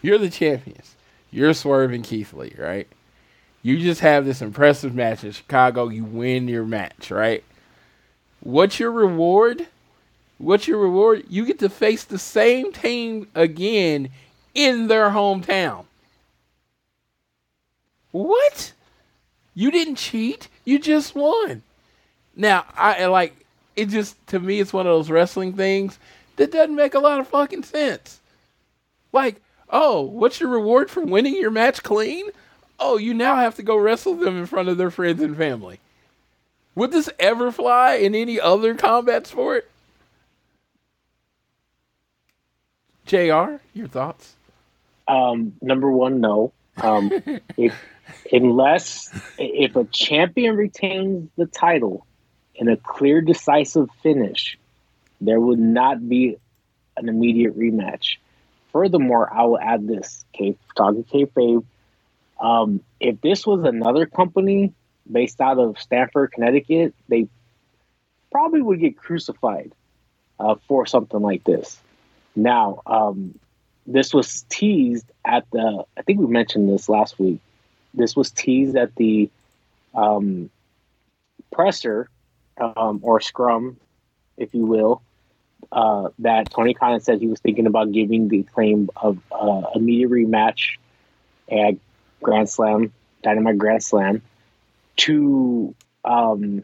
You're 0.02 0.18
the 0.18 0.30
champions. 0.30 0.96
You're 1.32 1.54
Swerve 1.54 1.92
and 1.92 2.04
Keith 2.04 2.34
Lee, 2.34 2.54
right? 2.58 2.88
You 3.68 3.78
just 3.80 4.00
have 4.00 4.24
this 4.24 4.42
impressive 4.42 4.96
match 4.96 5.26
in 5.26 5.34
Chicago. 5.34 5.90
You 5.90 6.06
win 6.06 6.48
your 6.48 6.64
match, 6.64 7.12
right? 7.12 7.44
What's 8.40 8.80
your 8.80 8.94
reward? 8.94 9.68
What's 10.38 10.70
your 10.70 10.78
reward? 10.78 11.26
You 11.28 11.46
get 11.46 11.60
to 11.60 11.68
face 11.68 12.06
the 12.06 12.18
same 12.18 12.72
team 12.72 13.28
again 13.36 14.08
in 14.54 14.88
their 14.88 15.10
hometown. 15.10 15.84
What? 18.12 18.72
You 19.54 19.70
didn't 19.70 19.96
cheat. 19.96 20.48
You 20.64 20.80
just 20.80 21.14
won. 21.14 21.62
Now, 22.38 22.64
I 22.74 23.08
like 23.08 23.36
it 23.76 23.90
just 23.90 24.16
to 24.28 24.40
me 24.40 24.62
it's 24.62 24.72
one 24.72 24.88
of 24.88 24.94
those 24.94 25.12
wrestling 25.12 25.52
things 25.52 26.00
that 26.38 26.54
doesn't 26.54 26.74
make 26.74 26.94
a 26.94 27.00
lot 27.00 27.20
of 27.20 27.28
fucking 27.28 27.64
sense. 27.64 28.22
Like, 29.12 29.42
oh, 29.70 30.04
what's 30.04 30.40
your 30.40 30.52
reward 30.52 30.90
for 30.90 31.02
winning 31.02 31.36
your 31.36 31.52
match 31.52 31.84
clean? 31.84 32.30
Oh, 32.80 32.98
you 32.98 33.14
now 33.14 33.36
have 33.38 33.56
to 33.56 33.64
go 33.64 33.78
wrestle 33.78 34.16
them 34.16 34.38
in 34.38 34.46
front 34.46 34.70
of 34.70 34.78
their 34.78 34.92
friends 34.92 35.22
and 35.22 35.36
family. 35.36 35.80
Would 36.76 36.92
this 36.92 37.10
ever 37.18 37.52
fly 37.52 37.96
in 37.96 38.14
any 38.14 38.40
other 38.40 38.76
combat 38.76 39.26
sport? 39.26 39.70
JR, 43.08 43.62
your 43.74 43.88
thoughts? 43.88 44.36
Um, 45.08 45.54
number 45.62 45.90
one, 45.90 46.22
no. 46.22 46.52
Um, 46.78 47.12
if 47.58 47.74
unless 48.32 49.10
if 49.40 49.76
a 49.76 49.86
champion 49.86 50.56
retains 50.56 51.30
the 51.38 51.46
title 51.48 52.06
in 52.56 52.68
a 52.68 52.78
clear, 52.78 53.22
decisive 53.22 53.90
finish, 54.04 54.58
there 55.22 55.40
would 55.40 55.60
not 55.60 56.08
be 56.08 56.38
an 56.96 57.10
immediate 57.10 57.58
rematch. 57.58 58.18
Furthermore, 58.72 59.32
I 59.34 59.44
will 59.44 59.60
add 59.60 59.88
this: 59.88 60.26
K 60.34 60.56
talking 60.76 61.06
kayfabe. 61.06 61.64
Um, 62.40 62.82
if 63.00 63.20
this 63.22 63.46
was 63.46 63.64
another 63.64 64.06
company 64.06 64.74
based 65.12 65.42
out 65.42 65.58
of 65.58 65.80
Stamford, 65.80 66.32
Connecticut, 66.32 66.94
they 67.08 67.28
probably 68.32 68.62
would 68.62 68.80
get 68.80 68.98
crucified 68.98 69.72
uh, 70.40 70.56
for 70.68 70.86
something 70.86 71.22
like 71.22 71.44
this. 71.44 71.80
Now, 72.36 72.82
um, 72.86 73.40
this 73.88 74.14
was 74.14 74.46
teased 74.50 75.10
at 75.26 75.50
the. 75.52 75.86
I 75.98 76.02
think 76.04 76.20
we 76.20 76.28
mentioned 76.28 76.70
this 76.70 76.90
last 76.90 77.18
week. 77.18 77.40
This 77.94 78.16
was 78.16 78.32
teased 78.32 78.76
at 78.76 78.94
the 78.96 79.30
um, 79.96 80.50
presser 81.52 82.10
um, 82.60 83.00
or 83.02 83.22
scrum, 83.22 83.78
if 84.38 84.54
you 84.54 84.66
will. 84.66 85.02
Uh, 85.72 86.10
that 86.20 86.52
Tony 86.52 86.74
Khan 86.74 87.00
said 87.00 87.20
he 87.20 87.28
was 87.28 87.40
thinking 87.40 87.66
about 87.66 87.92
giving 87.92 88.28
the 88.28 88.44
claim 88.44 88.90
of 88.96 89.18
uh, 89.32 89.64
media 89.80 90.08
rematch 90.08 90.78
at 91.52 91.76
Grand 92.22 92.50
Slam, 92.50 92.94
Dynamite 93.24 93.58
Grand 93.58 93.84
Slam, 93.84 94.22
to 94.98 95.76
um, 96.06 96.64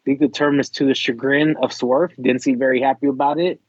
I 0.00 0.04
think 0.04 0.20
the 0.20 0.28
term 0.28 0.60
is 0.60 0.70
to 0.70 0.86
the 0.86 0.94
chagrin 0.94 1.56
of 1.62 1.72
Swerve. 1.72 2.12
Didn't 2.20 2.42
seem 2.42 2.58
very 2.58 2.80
happy 2.80 3.06
about 3.06 3.38
it. 3.38 3.60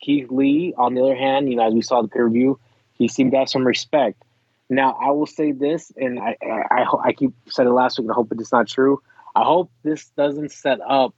Keith 0.00 0.30
Lee, 0.30 0.74
on 0.76 0.94
the 0.94 1.02
other 1.02 1.16
hand, 1.16 1.48
you 1.50 1.56
know, 1.56 1.66
as 1.66 1.74
we 1.74 1.82
saw 1.82 2.02
the 2.02 2.08
peer 2.08 2.26
review, 2.26 2.60
he 2.98 3.08
seemed 3.08 3.32
to 3.32 3.38
have 3.38 3.48
some 3.48 3.66
respect. 3.66 4.22
Now, 4.68 4.98
I 5.00 5.10
will 5.10 5.26
say 5.26 5.52
this, 5.52 5.90
and 5.96 6.20
I, 6.20 6.36
I, 6.42 6.82
I, 6.82 6.86
I 7.06 7.12
keep 7.12 7.32
said 7.48 7.66
it 7.66 7.70
last 7.70 7.98
week, 7.98 8.04
and 8.04 8.12
I 8.12 8.14
hope 8.14 8.28
it's 8.32 8.52
not 8.52 8.68
true. 8.68 9.02
I 9.34 9.44
hope 9.44 9.70
this 9.82 10.06
doesn't 10.10 10.52
set 10.52 10.80
up 10.86 11.14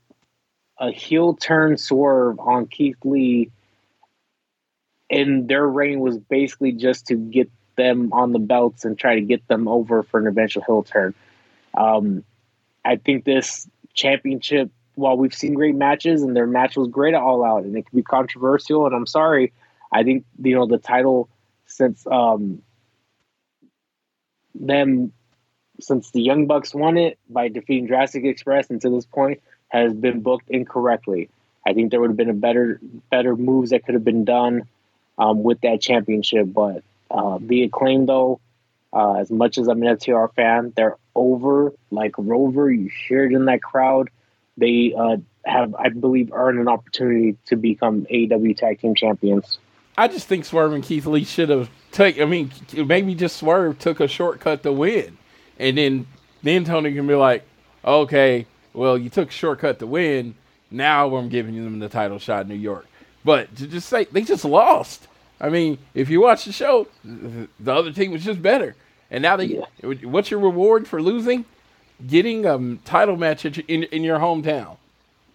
a 0.79 0.93
heel 0.93 1.35
turn 1.35 1.77
swerve 1.77 2.39
on 2.39 2.67
Keith 2.67 2.97
Lee, 3.05 3.51
and 5.11 5.49
their 5.49 5.67
reign 5.67 6.01
was 6.01 6.17
basically 6.17 6.73
just 6.73 7.09
to 7.09 7.17
get 7.17 7.51
them 7.81 8.13
on 8.13 8.33
the 8.33 8.39
belts 8.39 8.85
and 8.85 8.99
try 8.99 9.15
to 9.15 9.23
get 9.23 9.47
them 9.49 9.67
over 9.67 10.03
for 10.03 10.21
an 10.21 10.27
eventual 10.27 10.63
heel 10.63 10.83
turn. 10.83 11.15
Um, 11.75 12.25
I 12.85 12.97
think 12.97 13.25
this 13.25 13.69
championship, 13.95 14.71
while 14.95 15.17
we've 15.17 15.35
seen 15.35 15.55
great 15.55 15.75
matches 15.75 16.23
and 16.23 16.37
their 16.37 16.47
match 16.47 16.77
was 16.77 16.89
great 16.89 17.15
at 17.15 17.23
All 17.23 17.45
Out, 17.45 17.65
and 17.65 17.77
it 17.77 17.87
can 17.87 17.97
be 17.97 18.03
controversial, 18.03 18.87
and 18.87 18.95
I'm 18.95 19.07
sorry, 19.07 19.53
I 19.93 20.03
think 20.03 20.25
you 20.43 20.55
know 20.55 20.67
the 20.67 20.79
title 20.79 21.29
since 21.67 22.07
um, 22.07 22.63
them 24.55 25.13
since 25.81 26.11
the 26.11 26.21
Young 26.21 26.47
Bucks 26.47 26.75
won 26.75 26.99
it 26.99 27.19
by 27.31 27.49
defeating 27.49 27.89
Jurassic 27.89 28.25
Express, 28.25 28.69
and 28.71 28.81
to 28.83 28.91
this 28.91 29.07
point 29.07 29.41
has 29.69 29.95
been 29.95 30.21
booked 30.21 30.51
incorrectly. 30.51 31.31
I 31.67 31.73
think 31.73 31.91
there 31.91 32.01
would 32.01 32.11
have 32.11 32.17
been 32.17 32.31
a 32.31 32.35
better 32.35 32.81
better 33.11 33.37
moves 33.37 33.71
that 33.71 33.85
could 33.85 33.95
have 33.95 34.05
been 34.05 34.25
done 34.25 34.63
um, 35.19 35.43
with 35.43 35.61
that 35.63 35.81
championship, 35.81 36.53
but 36.53 36.83
uh, 37.11 37.39
the 37.41 37.65
acclaim 37.65 38.07
though, 38.07 38.41
uh, 38.93 39.15
as 39.15 39.31
much 39.31 39.59
as 39.59 39.69
I'm 39.69 39.83
an 39.83 39.97
FTR 39.97 40.35
fan, 40.35 40.73
they're 40.77 40.97
over 41.15 41.73
like 41.91 42.15
Rover. 42.19 42.71
You 42.71 42.91
hear 43.09 43.25
it 43.25 43.33
in 43.33 43.45
that 43.47 43.63
crowd. 43.63 44.11
They 44.57 44.95
uh, 44.97 45.17
have, 45.45 45.75
I 45.75 45.89
believe, 45.89 46.33
earned 46.33 46.59
an 46.59 46.69
opportunity 46.69 47.37
to 47.47 47.57
become 47.57 48.07
AEW 48.07 48.57
Tag 48.57 48.81
Team 48.81 48.95
Champions. 48.95 49.59
I 49.97 50.09
just 50.09 50.29
think 50.29 50.45
Swerve 50.45 50.73
and 50.73 50.83
Keith 50.85 51.07
Lee 51.07 51.25
should 51.25 51.51
have 51.51 51.71
take. 51.93 52.21
I 52.21 52.25
mean, 52.25 52.53
maybe 52.75 53.15
just 53.15 53.37
Swerve 53.37 53.79
took 53.79 54.01
a 54.01 54.09
shortcut 54.09 54.63
to 54.63 54.73
win, 54.73 55.19
and 55.59 55.77
then 55.77 56.07
then 56.43 56.65
Tony 56.65 56.95
can 56.95 57.07
be 57.07 57.15
like, 57.15 57.45
okay, 57.85 58.47
well, 58.73 58.97
you 58.97 59.11
took 59.11 59.29
a 59.29 59.33
shortcut 59.33 59.79
to 59.81 59.87
win. 59.87 60.35
Now 60.71 61.17
I'm 61.17 61.29
giving 61.29 61.57
them 61.57 61.81
the 61.81 61.89
title 61.89 62.19
shot 62.19 62.43
in 62.43 62.49
New 62.49 62.55
York. 62.55 62.87
But 63.25 63.55
to 63.57 63.67
just 63.67 63.89
say 63.89 64.05
they 64.05 64.23
just 64.23 64.45
lost. 64.45 65.07
I 65.41 65.49
mean, 65.49 65.79
if 65.95 66.11
you 66.11 66.21
watch 66.21 66.45
the 66.45 66.53
show, 66.53 66.87
the 67.05 67.49
other 67.73 67.93
team 67.93 68.13
was 68.13 68.25
just 68.25 68.43
better. 68.43 68.75
And 69.11 69.23
now 69.23 69.37
they, 69.37 69.61
what's 69.83 70.31
your 70.31 70.41
reward 70.41 70.87
for 70.87 71.03
losing? 71.03 71.45
getting 72.07 72.47
a 72.47 72.77
title 72.85 73.17
match 73.17 73.45
at 73.45 73.57
your, 73.57 73.65
in 73.69 73.85
in 73.85 74.03
your 74.03 74.19
hometown. 74.19 74.77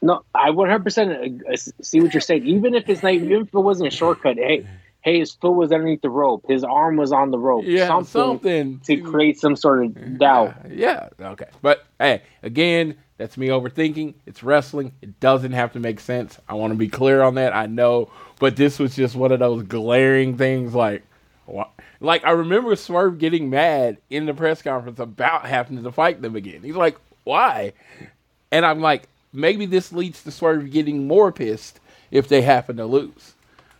No, 0.01 0.23
I 0.35 0.49
100% 0.51 1.41
uh, 1.51 1.55
see 1.81 1.99
what 1.99 2.13
you're 2.13 2.21
saying. 2.21 2.45
Even 2.45 2.75
if 2.75 2.87
it's 2.89 3.01
not, 3.01 3.13
even 3.13 3.31
if 3.31 3.47
it 3.47 3.53
wasn't 3.53 3.87
a 3.87 3.95
shortcut, 3.95 4.37
hey, 4.37 4.67
hey, 5.01 5.17
his 5.19 5.33
foot 5.33 5.53
was 5.53 5.71
underneath 5.71 6.01
the 6.01 6.11
rope, 6.11 6.45
his 6.47 6.63
arm 6.63 6.97
was 6.97 7.11
on 7.11 7.31
the 7.31 7.39
rope, 7.39 7.63
Yeah, 7.65 7.87
something, 7.87 8.21
something 8.21 8.79
to 8.81 8.97
create 9.01 9.39
some 9.39 9.55
sort 9.55 9.85
of 9.85 10.19
doubt. 10.19 10.53
Yeah, 10.69 11.09
okay. 11.19 11.47
But 11.61 11.85
hey, 11.97 12.21
again, 12.43 12.97
that's 13.17 13.37
me 13.37 13.47
overthinking. 13.47 14.15
It's 14.25 14.43
wrestling. 14.43 14.91
It 15.01 15.19
doesn't 15.19 15.53
have 15.53 15.73
to 15.73 15.79
make 15.79 15.99
sense. 15.99 16.37
I 16.49 16.55
want 16.55 16.71
to 16.71 16.77
be 16.77 16.89
clear 16.89 17.21
on 17.21 17.35
that. 17.35 17.55
I 17.55 17.65
know, 17.65 18.11
but 18.39 18.55
this 18.55 18.77
was 18.77 18.95
just 18.95 19.15
one 19.15 19.31
of 19.31 19.39
those 19.39 19.63
glaring 19.63 20.37
things 20.37 20.73
like 20.73 21.03
wha- 21.47 21.69
like 22.01 22.25
I 22.25 22.31
remember 22.31 22.75
Swerve 22.75 23.17
getting 23.17 23.49
mad 23.49 23.97
in 24.09 24.25
the 24.25 24.33
press 24.33 24.61
conference 24.61 24.99
about 24.99 25.45
having 25.45 25.81
to 25.81 25.91
fight 25.91 26.21
them 26.21 26.35
again. 26.35 26.61
He's 26.61 26.75
like, 26.75 26.97
"Why?" 27.23 27.73
And 28.51 28.65
I'm 28.65 28.81
like, 28.81 29.07
maybe 29.31 29.65
this 29.65 29.93
leads 29.93 30.23
to 30.23 30.31
Swerve 30.31 30.69
getting 30.71 31.07
more 31.07 31.31
pissed 31.31 31.79
if 32.11 32.27
they 32.27 32.41
happen 32.41 32.77
to 32.77 32.85
lose. 32.85 33.33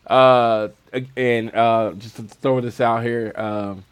Uh, 0.08 0.70
and 1.18 1.54
uh, 1.54 1.94
just 1.98 2.16
to 2.18 2.24
throw 2.24 2.62
this 2.62 2.80
out 2.80 3.04
here, 3.04 3.34
um, 3.36 3.84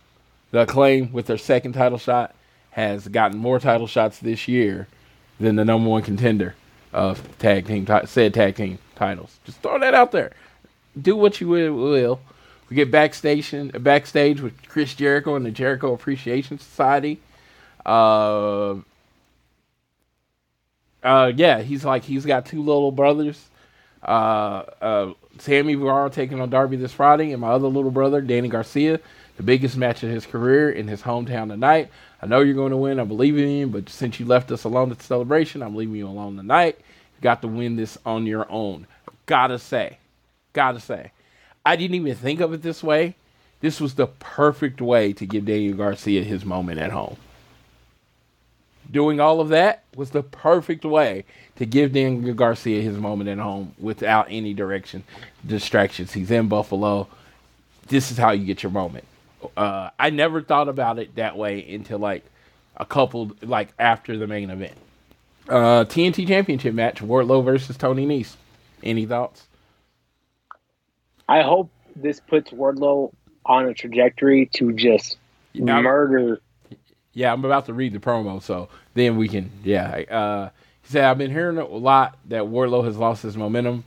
the 0.51 0.65
claim 0.65 1.11
with 1.11 1.25
their 1.25 1.37
second 1.37 1.73
title 1.73 1.97
shot 1.97 2.33
has 2.71 3.07
gotten 3.07 3.37
more 3.37 3.59
title 3.59 3.87
shots 3.87 4.19
this 4.19 4.47
year 4.47 4.87
than 5.43 5.55
the 5.55 5.65
number 5.65 5.89
one 5.89 6.01
contender 6.01 6.55
of 6.91 7.37
tag 7.37 7.67
team 7.67 7.85
ti- 7.85 8.05
said 8.05 8.33
tag 8.33 8.55
team 8.55 8.79
titles. 8.95 9.37
Just 9.45 9.59
throw 9.61 9.79
that 9.79 9.93
out 9.93 10.11
there. 10.11 10.31
Do 10.99 11.15
what 11.15 11.39
you 11.41 11.47
will. 11.47 11.73
will. 11.73 12.19
We 12.69 12.75
get 12.75 12.89
backstage 12.91 13.53
backstage 13.79 14.41
with 14.41 14.53
Chris 14.67 14.95
Jericho 14.95 15.35
and 15.35 15.45
the 15.45 15.51
Jericho 15.51 15.93
Appreciation 15.93 16.57
Society. 16.57 17.19
Uh, 17.85 18.75
uh, 21.03 21.31
yeah, 21.35 21.61
he's 21.61 21.83
like 21.83 22.03
he's 22.03 22.25
got 22.25 22.45
two 22.45 22.63
little 22.63 22.91
brothers. 22.91 23.49
Uh, 24.01 24.63
uh, 24.81 25.13
Sammy 25.39 25.75
Guevara 25.75 26.09
taking 26.09 26.39
on 26.41 26.49
Darby 26.49 26.77
this 26.77 26.93
Friday, 26.93 27.31
and 27.31 27.41
my 27.41 27.49
other 27.49 27.67
little 27.67 27.91
brother 27.91 28.21
Danny 28.21 28.47
Garcia, 28.47 28.99
the 29.37 29.43
biggest 29.43 29.75
match 29.77 30.03
of 30.03 30.09
his 30.09 30.25
career 30.25 30.69
in 30.71 30.87
his 30.87 31.01
hometown 31.01 31.49
tonight. 31.49 31.89
I 32.23 32.25
know 32.25 32.39
you're 32.39 32.55
going 32.55 32.71
to 32.71 32.77
win. 32.77 32.99
I 32.99 33.03
believe 33.03 33.37
in 33.37 33.49
you, 33.49 33.67
but 33.67 33.89
since 33.89 34.19
you 34.19 34.25
left 34.25 34.49
us 34.51 34.63
alone 34.63 34.91
at 34.91 34.97
the 34.97 35.03
celebration, 35.03 35.61
I'm 35.61 35.75
leaving 35.75 35.95
you 35.95 36.07
alone 36.07 36.37
tonight. 36.37 36.77
You 36.77 37.21
got 37.21 37.41
to 37.41 37.47
win 37.47 37.75
this 37.75 37.97
on 38.05 38.25
your 38.25 38.49
own. 38.49 38.87
Gotta 39.25 39.59
say, 39.59 39.97
gotta 40.53 40.79
say, 40.79 41.11
I 41.65 41.75
didn't 41.75 41.95
even 41.95 42.15
think 42.15 42.39
of 42.39 42.53
it 42.53 42.61
this 42.61 42.81
way. 42.81 43.15
This 43.59 43.79
was 43.79 43.95
the 43.95 44.07
perfect 44.07 44.81
way 44.81 45.13
to 45.13 45.25
give 45.25 45.45
Daniel 45.45 45.77
Garcia 45.77 46.23
his 46.23 46.45
moment 46.45 46.79
at 46.79 46.91
home 46.91 47.17
doing 48.91 49.19
all 49.19 49.41
of 49.41 49.49
that 49.49 49.83
was 49.95 50.11
the 50.11 50.23
perfect 50.23 50.85
way 50.85 51.25
to 51.55 51.65
give 51.65 51.93
Daniel 51.93 52.33
Garcia 52.33 52.81
his 52.81 52.97
moment 52.97 53.29
at 53.29 53.39
home 53.39 53.73
without 53.79 54.27
any 54.29 54.53
direction, 54.53 55.03
distractions. 55.45 56.13
He's 56.13 56.31
in 56.31 56.47
Buffalo. 56.47 57.07
This 57.87 58.11
is 58.11 58.17
how 58.17 58.31
you 58.31 58.45
get 58.45 58.63
your 58.63 58.71
moment. 58.71 59.05
Uh, 59.57 59.89
I 59.99 60.09
never 60.09 60.41
thought 60.41 60.69
about 60.69 60.99
it 60.99 61.15
that 61.15 61.37
way 61.37 61.73
until 61.73 61.99
like 61.99 62.25
a 62.77 62.85
couple, 62.85 63.31
like 63.41 63.69
after 63.79 64.17
the 64.17 64.27
main 64.27 64.49
event. 64.49 64.73
Uh, 65.49 65.85
TNT 65.85 66.27
Championship 66.27 66.73
match: 66.73 67.01
Wardlow 67.01 67.43
versus 67.43 67.77
Tony 67.77 68.05
Nese. 68.05 68.35
Any 68.81 69.05
thoughts? 69.05 69.47
I 71.27 71.41
hope 71.41 71.69
this 71.95 72.19
puts 72.19 72.51
Wardlow 72.51 73.13
on 73.45 73.67
a 73.67 73.73
trajectory 73.73 74.47
to 74.55 74.73
just 74.73 75.17
Yeah. 75.53 75.81
murder. 75.81 76.39
Yeah, 77.13 77.31
I'm 77.31 77.45
about 77.45 77.67
to 77.67 77.73
read 77.73 77.93
the 77.93 77.99
promo, 77.99 78.41
so 78.41 78.69
then 78.95 79.17
we 79.17 79.27
can. 79.27 79.51
Yeah, 79.63 79.87
uh, 80.09 80.49
he 80.81 80.89
said 80.91 81.03
I've 81.05 81.17
been 81.17 81.31
hearing 81.31 81.57
a 81.57 81.65
lot 81.65 82.17
that 82.29 82.43
Wardlow 82.43 82.83
has 82.85 82.97
lost 82.97 83.21
his 83.23 83.37
momentum, 83.37 83.83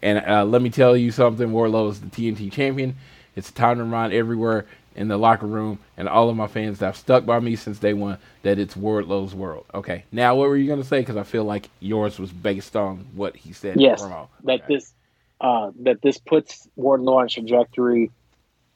and 0.00 0.18
uh, 0.24 0.44
let 0.44 0.62
me 0.62 0.70
tell 0.70 0.96
you 0.96 1.10
something: 1.10 1.48
Wardlow 1.48 1.90
is 1.90 2.00
the 2.00 2.06
TNT 2.08 2.52
champion. 2.52 2.96
It's 3.34 3.50
time 3.50 3.78
to 3.78 3.84
remind 3.84 4.12
everywhere 4.12 4.66
in 4.94 5.08
the 5.08 5.16
locker 5.16 5.46
room 5.46 5.78
and 5.96 6.08
all 6.08 6.28
of 6.28 6.36
my 6.36 6.46
fans 6.46 6.78
that 6.78 6.86
have 6.86 6.96
stuck 6.96 7.24
by 7.24 7.40
me 7.40 7.56
since 7.56 7.78
day 7.78 7.92
one 7.92 8.18
that 8.42 8.58
it's 8.58 8.74
Wardlow's 8.74 9.34
world. 9.34 9.64
Okay, 9.74 10.04
now 10.12 10.34
what 10.34 10.48
were 10.48 10.56
you 10.56 10.68
gonna 10.68 10.84
say? 10.84 11.00
Because 11.00 11.16
I 11.16 11.22
feel 11.22 11.44
like 11.44 11.70
yours 11.80 12.18
was 12.18 12.32
based 12.32 12.76
on 12.76 13.06
what 13.14 13.36
he 13.36 13.52
said. 13.52 13.80
Yes, 13.80 14.02
promo. 14.02 14.28
that 14.44 14.66
this 14.66 14.92
uh, 15.40 15.70
that 15.80 16.02
this 16.02 16.18
puts 16.18 16.68
Wardlow 16.78 17.20
on 17.20 17.28
trajectory 17.28 18.10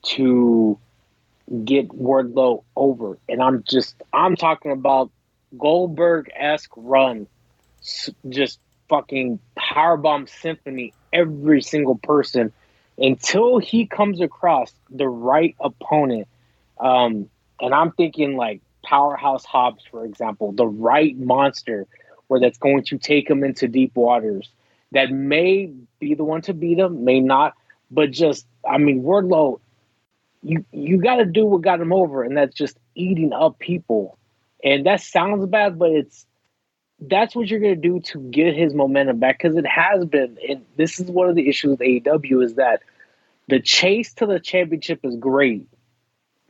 to 0.03 0.79
get 1.65 1.89
Wardlow 1.89 2.65
over, 2.75 3.19
and 3.29 3.43
I'm 3.43 3.63
just 3.65 4.03
I'm 4.13 4.37
talking 4.37 4.73
about 4.73 5.11
Goldberg 5.57 6.31
esque 6.35 6.73
run, 6.77 7.27
just 8.29 8.59
fucking 8.89 9.41
powerbomb 9.59 10.29
symphony 10.29 10.93
every 11.13 11.61
single 11.61 11.97
person 11.97 12.53
until 12.99 13.59
he 13.59 13.87
comes 13.87 14.21
across 14.21 14.73
the 14.91 15.09
right 15.09 15.55
opponent. 15.61 16.29
Um, 16.79 17.29
and 17.61 17.75
I'm 17.75 17.93
thinking 17.93 18.37
like 18.37 18.61
Powerhouse 18.85 19.45
Hobbs, 19.45 19.85
for 19.91 20.05
example, 20.05 20.53
the 20.53 20.67
right 20.67 21.17
monster 21.17 21.87
where 22.29 22.41
that's 22.41 22.59
going 22.59 22.85
to 22.85 22.99
take 22.99 23.29
him 23.31 23.45
into 23.45 23.69
deep 23.69 23.95
waters 23.95 24.49
that 24.93 25.11
may 25.11 25.73
be 25.99 26.15
the 26.15 26.25
one 26.25 26.43
to 26.43 26.55
beat 26.55 26.79
him, 26.79 27.05
may 27.05 27.21
not, 27.21 27.55
but 27.91 28.11
just 28.11 28.47
I 28.69 28.79
mean 28.79 29.03
Wardlow, 29.03 29.61
you 30.43 30.65
you 30.73 30.99
got 30.99 31.17
to 31.17 31.25
do 31.25 31.45
what 31.45 31.63
got 31.63 31.81
him 31.81 31.93
over, 31.93 32.23
and 32.23 32.37
that's 32.37 32.55
just 32.55 32.79
eating 32.95 33.33
up 33.33 33.59
people. 33.59 34.19
And 34.65 34.87
that 34.87 35.01
sounds 35.01 35.47
bad, 35.47 35.79
but 35.79 35.91
it's 35.91 36.27
that's 37.01 37.35
what 37.35 37.49
you're 37.49 37.61
gonna 37.61 37.77
do 37.77 38.01
to 38.01 38.19
get 38.19 38.55
his 38.55 38.75
momentum 38.75 39.19
back 39.19 39.39
because 39.39 39.57
it 39.57 39.67
has 39.67 40.05
been. 40.05 40.39
And 40.49 40.65
this 40.77 40.99
is 40.99 41.11
one 41.11 41.29
of 41.29 41.35
the 41.35 41.49
issues 41.49 41.73
with 41.73 41.81
AEW 41.81 42.45
is 42.45 42.55
that 42.55 42.83
the 43.49 43.61
chase 43.61 44.13
to 44.15 44.27
the 44.27 44.41
championship 44.41 45.01
is 45.05 45.17
great. 45.17 45.69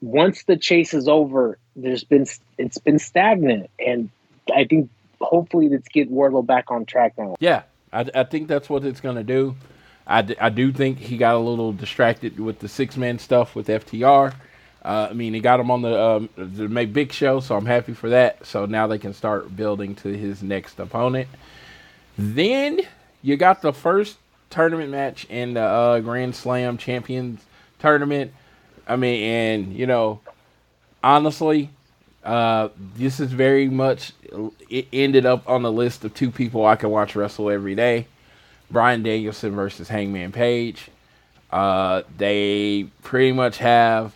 Once 0.01 0.45
the 0.45 0.57
chase 0.57 0.95
is 0.95 1.09
over, 1.09 1.59
there's 1.75 2.05
been 2.05 2.27
it's 2.59 2.79
been 2.79 2.99
stagnant, 2.99 3.71
and 3.79 4.11
I 4.55 4.65
think 4.65 4.91
hopefully 5.21 5.69
let's 5.69 5.89
get 5.89 6.11
Wardlow 6.11 6.47
back 6.47 6.71
on 6.71 6.85
track 6.85 7.15
now. 7.19 7.37
Yeah, 7.41 7.63
I, 7.93 8.07
I 8.15 8.25
think 8.25 8.49
that's 8.49 8.69
what 8.69 8.85
it's 8.85 9.01
going 9.01 9.17
to 9.17 9.25
do. 9.25 9.57
I 10.09 10.23
do 10.23 10.73
think 10.73 10.99
he 10.99 11.17
got 11.17 11.35
a 11.35 11.39
little 11.39 11.73
distracted 11.73 12.39
with 12.39 12.61
the 12.61 12.69
six 12.69 12.97
man 12.97 13.19
stuff 13.19 13.57
with 13.57 13.67
FTR. 13.67 14.35
Uh, 14.87 15.09
I 15.11 15.15
mean, 15.15 15.35
he 15.35 15.41
got 15.41 15.59
him 15.59 15.71
on 15.73 15.83
the 15.83 16.01
um, 16.01 16.29
the 16.37 16.69
make 16.69 16.93
big 16.93 17.13
show, 17.13 17.41
so 17.41 17.57
I'm 17.57 17.67
happy 17.67 17.93
for 17.93 18.11
that. 18.11 18.47
So 18.47 18.67
now 18.67 18.87
they 18.87 18.99
can 18.99 19.13
start 19.13 19.57
building 19.57 19.97
to 19.97 20.09
his 20.17 20.45
next 20.45 20.79
opponent. 20.79 21.29
Then 22.17 22.81
you 23.21 23.37
got 23.37 23.63
the 23.63 23.73
first 23.73 24.17
tournament 24.49 24.91
match 24.93 25.25
in 25.25 25.55
the 25.55 25.61
uh, 25.61 25.99
Grand 25.99 26.37
Slam 26.37 26.79
Champions 26.79 27.45
tournament. 27.81 28.33
I 28.87 28.95
mean, 28.95 29.23
and 29.25 29.73
you 29.73 29.87
know, 29.87 30.21
honestly, 31.03 31.71
uh, 32.23 32.69
this 32.95 33.19
is 33.19 33.33
very 33.33 33.69
much 33.69 34.13
it 34.71 34.87
ended 34.93 35.27
up 35.27 35.49
on 35.49 35.63
the 35.63 35.73
list 35.73 36.05
of 36.05 36.15
two 36.15 36.31
people 36.31 36.65
I 36.65 36.77
can 36.77 36.91
watch 36.91 37.17
wrestle 37.17 37.51
every 37.51 37.75
day. 37.75 38.07
Bryan 38.71 39.03
Danielson 39.03 39.57
versus 39.57 39.89
Hangman 39.89 40.31
Page. 40.31 40.91
Uh, 41.51 42.03
they 42.19 42.89
pretty 43.03 43.33
much 43.33 43.59
have, 43.59 44.13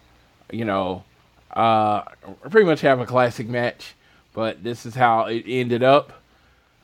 you 0.53 0.65
know, 0.65 1.05
uh, 1.53 2.03
pretty 2.51 2.67
much 2.67 2.81
have 2.83 3.01
a 3.01 3.07
classic 3.07 3.49
match, 3.49 3.95
but 4.33 4.63
this 4.63 4.87
is 4.87 4.95
how 4.95 5.27
it 5.27 5.45
ended 5.47 5.83
up. 5.83 6.13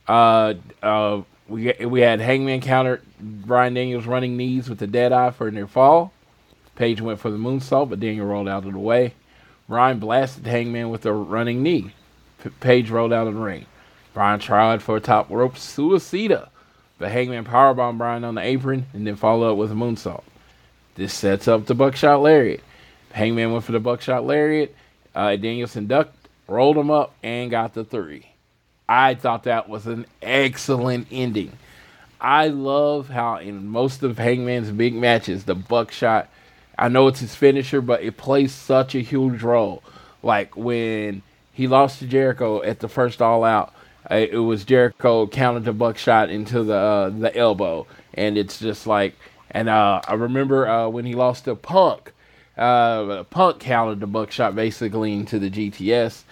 Uh, 0.09 0.55
uh, 0.82 1.22
we 1.48 1.72
we 1.80 2.01
had 2.01 2.20
Hangman 2.20 2.60
counter 2.60 3.02
Bryan 3.20 3.74
Daniels 3.74 4.06
running 4.06 4.36
knees 4.36 4.68
with 4.68 4.78
the 4.78 4.86
dead 4.86 5.12
eye 5.12 5.30
for 5.30 5.48
a 5.48 5.52
near 5.52 5.66
fall. 5.66 6.12
Page 6.74 7.01
went 7.01 7.20
for 7.20 7.30
the 7.30 7.38
moonsault, 7.38 7.88
but 7.88 8.01
Daniel 8.01 8.26
rolled 8.26 8.48
out 8.48 8.66
of 8.66 8.72
the 8.72 8.78
way. 8.78 9.14
Bryan 9.68 9.98
blasted 9.98 10.47
Hangman 10.47 10.90
with 10.90 11.06
a 11.06 11.12
running 11.12 11.62
knee. 11.62 11.93
P- 12.43 12.51
Page 12.60 12.90
rolled 12.90 13.12
out 13.12 13.26
of 13.26 13.34
the 13.34 13.40
ring. 13.40 13.66
Bryan 14.14 14.40
tried 14.40 14.82
for 14.82 14.97
a 14.97 15.01
top 15.01 15.30
rope 15.30 15.55
suicida, 15.55 16.48
but 16.98 17.10
Hangman 17.10 17.44
powerbombed 17.44 17.98
Bryan 17.98 18.24
on 18.24 18.34
the 18.34 18.43
apron 18.43 18.86
and 18.93 19.06
then 19.06 19.16
followed 19.16 19.52
up 19.52 19.56
with 19.56 19.72
a 19.72 19.74
moonsault. 19.74 20.22
This 20.94 21.12
sets 21.12 21.48
up 21.48 21.66
the 21.66 21.74
buckshot 21.74 22.22
lariat. 22.22 22.62
Hangman 23.16 23.51
went 23.51 23.64
for 23.64 23.72
the 23.72 23.80
buckshot 23.80 24.26
lariat. 24.26 24.74
Uh, 25.14 25.36
Danielson 25.36 25.86
ducked, 25.86 26.28
rolled 26.47 26.76
him 26.76 26.90
up, 26.90 27.14
and 27.22 27.51
got 27.51 27.72
the 27.72 27.82
three. 27.82 28.26
I 28.86 29.14
thought 29.14 29.44
that 29.44 29.70
was 29.70 29.86
an 29.86 30.05
excellent 30.20 31.09
ending. 31.10 31.52
I 32.20 32.48
love 32.48 33.09
how 33.09 33.38
in 33.38 33.68
most 33.68 34.02
of 34.02 34.18
Hangman's 34.18 34.70
big 34.70 34.94
matches, 34.94 35.44
the 35.44 35.55
buckshot, 35.55 36.28
I 36.78 36.88
know 36.88 37.09
it's 37.09 37.20
his 37.20 37.34
finisher, 37.34 37.80
but 37.80 38.02
it 38.02 38.18
plays 38.18 38.52
such 38.52 38.94
a 38.94 39.01
huge 39.01 39.43
role. 39.43 39.82
Like 40.22 40.55
when 40.55 41.22
he 41.55 41.68
lost 41.68 42.01
to 42.01 42.06
Jericho 42.06 42.62
at 42.62 42.80
the 42.80 42.88
first 42.88 43.22
All 43.22 43.44
Out, 43.44 43.72
uh, 44.10 44.16
it 44.16 44.36
was 44.36 44.66
Jericho 44.66 45.26
countered 45.26 45.64
the 45.64 45.72
buckshot 45.72 46.28
into 46.28 46.62
the 46.62 46.76
uh, 46.76 47.09
the 47.09 47.34
elbow, 47.34 47.86
and 48.12 48.36
it's 48.36 48.59
just 48.59 48.86
like, 48.86 49.14
and 49.51 49.70
uh, 49.70 50.02
I 50.06 50.14
remember 50.14 50.68
uh, 50.68 50.88
when 50.88 51.06
he 51.06 51.14
lost 51.14 51.47
to 51.47 51.55
Punk, 51.55 52.12
uh, 52.56 53.24
Punk 53.24 53.60
countered 53.60 54.00
the 54.00 54.06
buckshot 54.06 54.54
basically 54.54 55.12
into 55.12 55.38
the 55.38 55.50
GTS, 55.50 56.22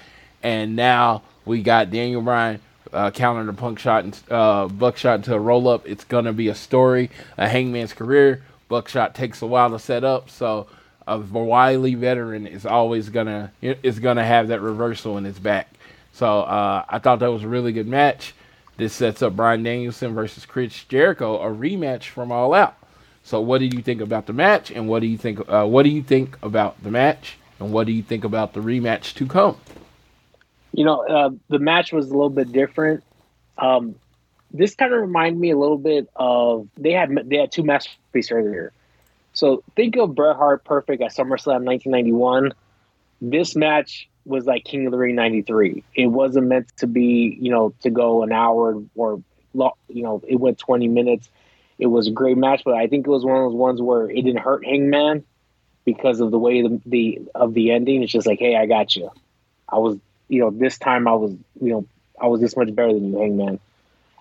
and 0.42 0.76
now 0.76 1.22
We 1.44 1.62
got 1.62 1.90
Daniel 1.90 2.22
Bryan 2.22 2.60
uh, 2.94 3.10
the 3.10 3.54
punk 3.56 3.78
shot 3.78 4.04
and 4.04 4.20
uh, 4.30 4.68
buckshot 4.68 5.16
into 5.16 5.34
a 5.34 5.38
roll 5.38 5.68
up. 5.68 5.86
It's 5.86 6.04
gonna 6.04 6.32
be 6.32 6.48
a 6.48 6.54
story, 6.54 7.10
a 7.36 7.48
Hangman's 7.48 7.92
career. 7.92 8.42
Buckshot 8.68 9.14
takes 9.14 9.42
a 9.42 9.46
while 9.46 9.70
to 9.70 9.78
set 9.78 10.04
up, 10.04 10.30
so 10.30 10.68
a 11.06 11.18
wily 11.18 11.94
veteran 11.94 12.46
is 12.46 12.64
always 12.64 13.08
gonna 13.10 13.52
is 13.60 13.98
gonna 13.98 14.24
have 14.24 14.48
that 14.48 14.60
reversal 14.60 15.18
in 15.18 15.24
his 15.24 15.38
back. 15.38 15.68
So 16.12 16.42
uh, 16.42 16.84
I 16.88 16.98
thought 17.00 17.18
that 17.18 17.32
was 17.32 17.42
a 17.42 17.48
really 17.48 17.72
good 17.72 17.88
match. 17.88 18.34
This 18.76 18.92
sets 18.92 19.22
up 19.22 19.36
Bryan 19.36 19.62
Danielson 19.62 20.14
versus 20.14 20.46
Chris 20.46 20.84
Jericho, 20.84 21.40
a 21.40 21.52
rematch 21.52 22.04
from 22.04 22.32
All 22.32 22.54
Out. 22.54 22.76
So 23.24 23.40
what 23.40 23.58
do 23.58 23.64
you 23.64 23.82
think 23.82 24.02
about 24.02 24.26
the 24.26 24.34
match, 24.34 24.70
and 24.70 24.86
what 24.86 25.00
do 25.00 25.06
you 25.06 25.18
think? 25.18 25.40
Uh, 25.48 25.66
what 25.66 25.82
do 25.82 25.88
you 25.88 26.02
think 26.02 26.38
about 26.42 26.82
the 26.82 26.90
match, 26.90 27.38
and 27.58 27.72
what 27.72 27.86
do 27.86 27.92
you 27.92 28.02
think 28.02 28.22
about 28.22 28.52
the 28.52 28.60
rematch 28.60 29.14
to 29.14 29.26
come? 29.26 29.58
You 30.72 30.84
know, 30.84 31.06
uh, 31.06 31.30
the 31.48 31.58
match 31.58 31.92
was 31.92 32.06
a 32.06 32.10
little 32.10 32.30
bit 32.30 32.52
different. 32.52 33.02
Um, 33.56 33.94
this 34.50 34.74
kind 34.74 34.92
of 34.92 35.00
reminded 35.00 35.40
me 35.40 35.50
a 35.50 35.56
little 35.56 35.78
bit 35.78 36.08
of 36.14 36.68
they 36.76 36.92
had 36.92 37.10
they 37.28 37.38
had 37.38 37.50
two 37.50 37.62
masterpieces 37.62 38.30
earlier. 38.30 38.72
So 39.32 39.64
think 39.74 39.96
of 39.96 40.14
Bret 40.14 40.36
Hart 40.36 40.64
Perfect 40.64 41.02
at 41.02 41.10
SummerSlam 41.10 41.64
1991. 41.64 42.52
This 43.20 43.56
match 43.56 44.08
was 44.26 44.46
like 44.46 44.64
King 44.64 44.86
of 44.86 44.92
the 44.92 44.98
Ring 44.98 45.16
93. 45.16 45.82
It 45.94 46.06
wasn't 46.06 46.46
meant 46.46 46.68
to 46.76 46.86
be, 46.86 47.36
you 47.40 47.50
know, 47.50 47.74
to 47.80 47.90
go 47.90 48.22
an 48.22 48.32
hour 48.32 48.80
or, 48.94 49.22
you 49.88 50.02
know, 50.02 50.22
it 50.26 50.36
went 50.36 50.58
20 50.58 50.88
minutes. 50.88 51.28
It 51.78 51.86
was 51.86 52.06
a 52.06 52.12
great 52.12 52.36
match, 52.36 52.62
but 52.64 52.74
I 52.74 52.86
think 52.86 53.06
it 53.06 53.10
was 53.10 53.24
one 53.24 53.36
of 53.36 53.50
those 53.50 53.58
ones 53.58 53.82
where 53.82 54.08
it 54.08 54.22
didn't 54.22 54.38
hurt 54.38 54.64
Hangman 54.64 55.24
because 55.84 56.20
of 56.20 56.30
the 56.30 56.38
way 56.38 56.62
the, 56.62 56.80
the 56.86 57.22
of 57.34 57.54
the 57.54 57.72
ending. 57.72 58.02
It's 58.02 58.12
just 58.12 58.26
like, 58.26 58.38
hey, 58.38 58.56
I 58.56 58.66
got 58.66 58.94
you. 58.94 59.10
I 59.68 59.78
was, 59.78 59.98
you 60.28 60.40
know, 60.40 60.50
this 60.50 60.78
time 60.78 61.08
I 61.08 61.12
was, 61.12 61.32
you 61.60 61.70
know, 61.70 61.86
I 62.20 62.28
was 62.28 62.40
this 62.40 62.56
much 62.56 62.74
better 62.74 62.92
than 62.92 63.12
you, 63.12 63.18
Hangman. 63.18 63.60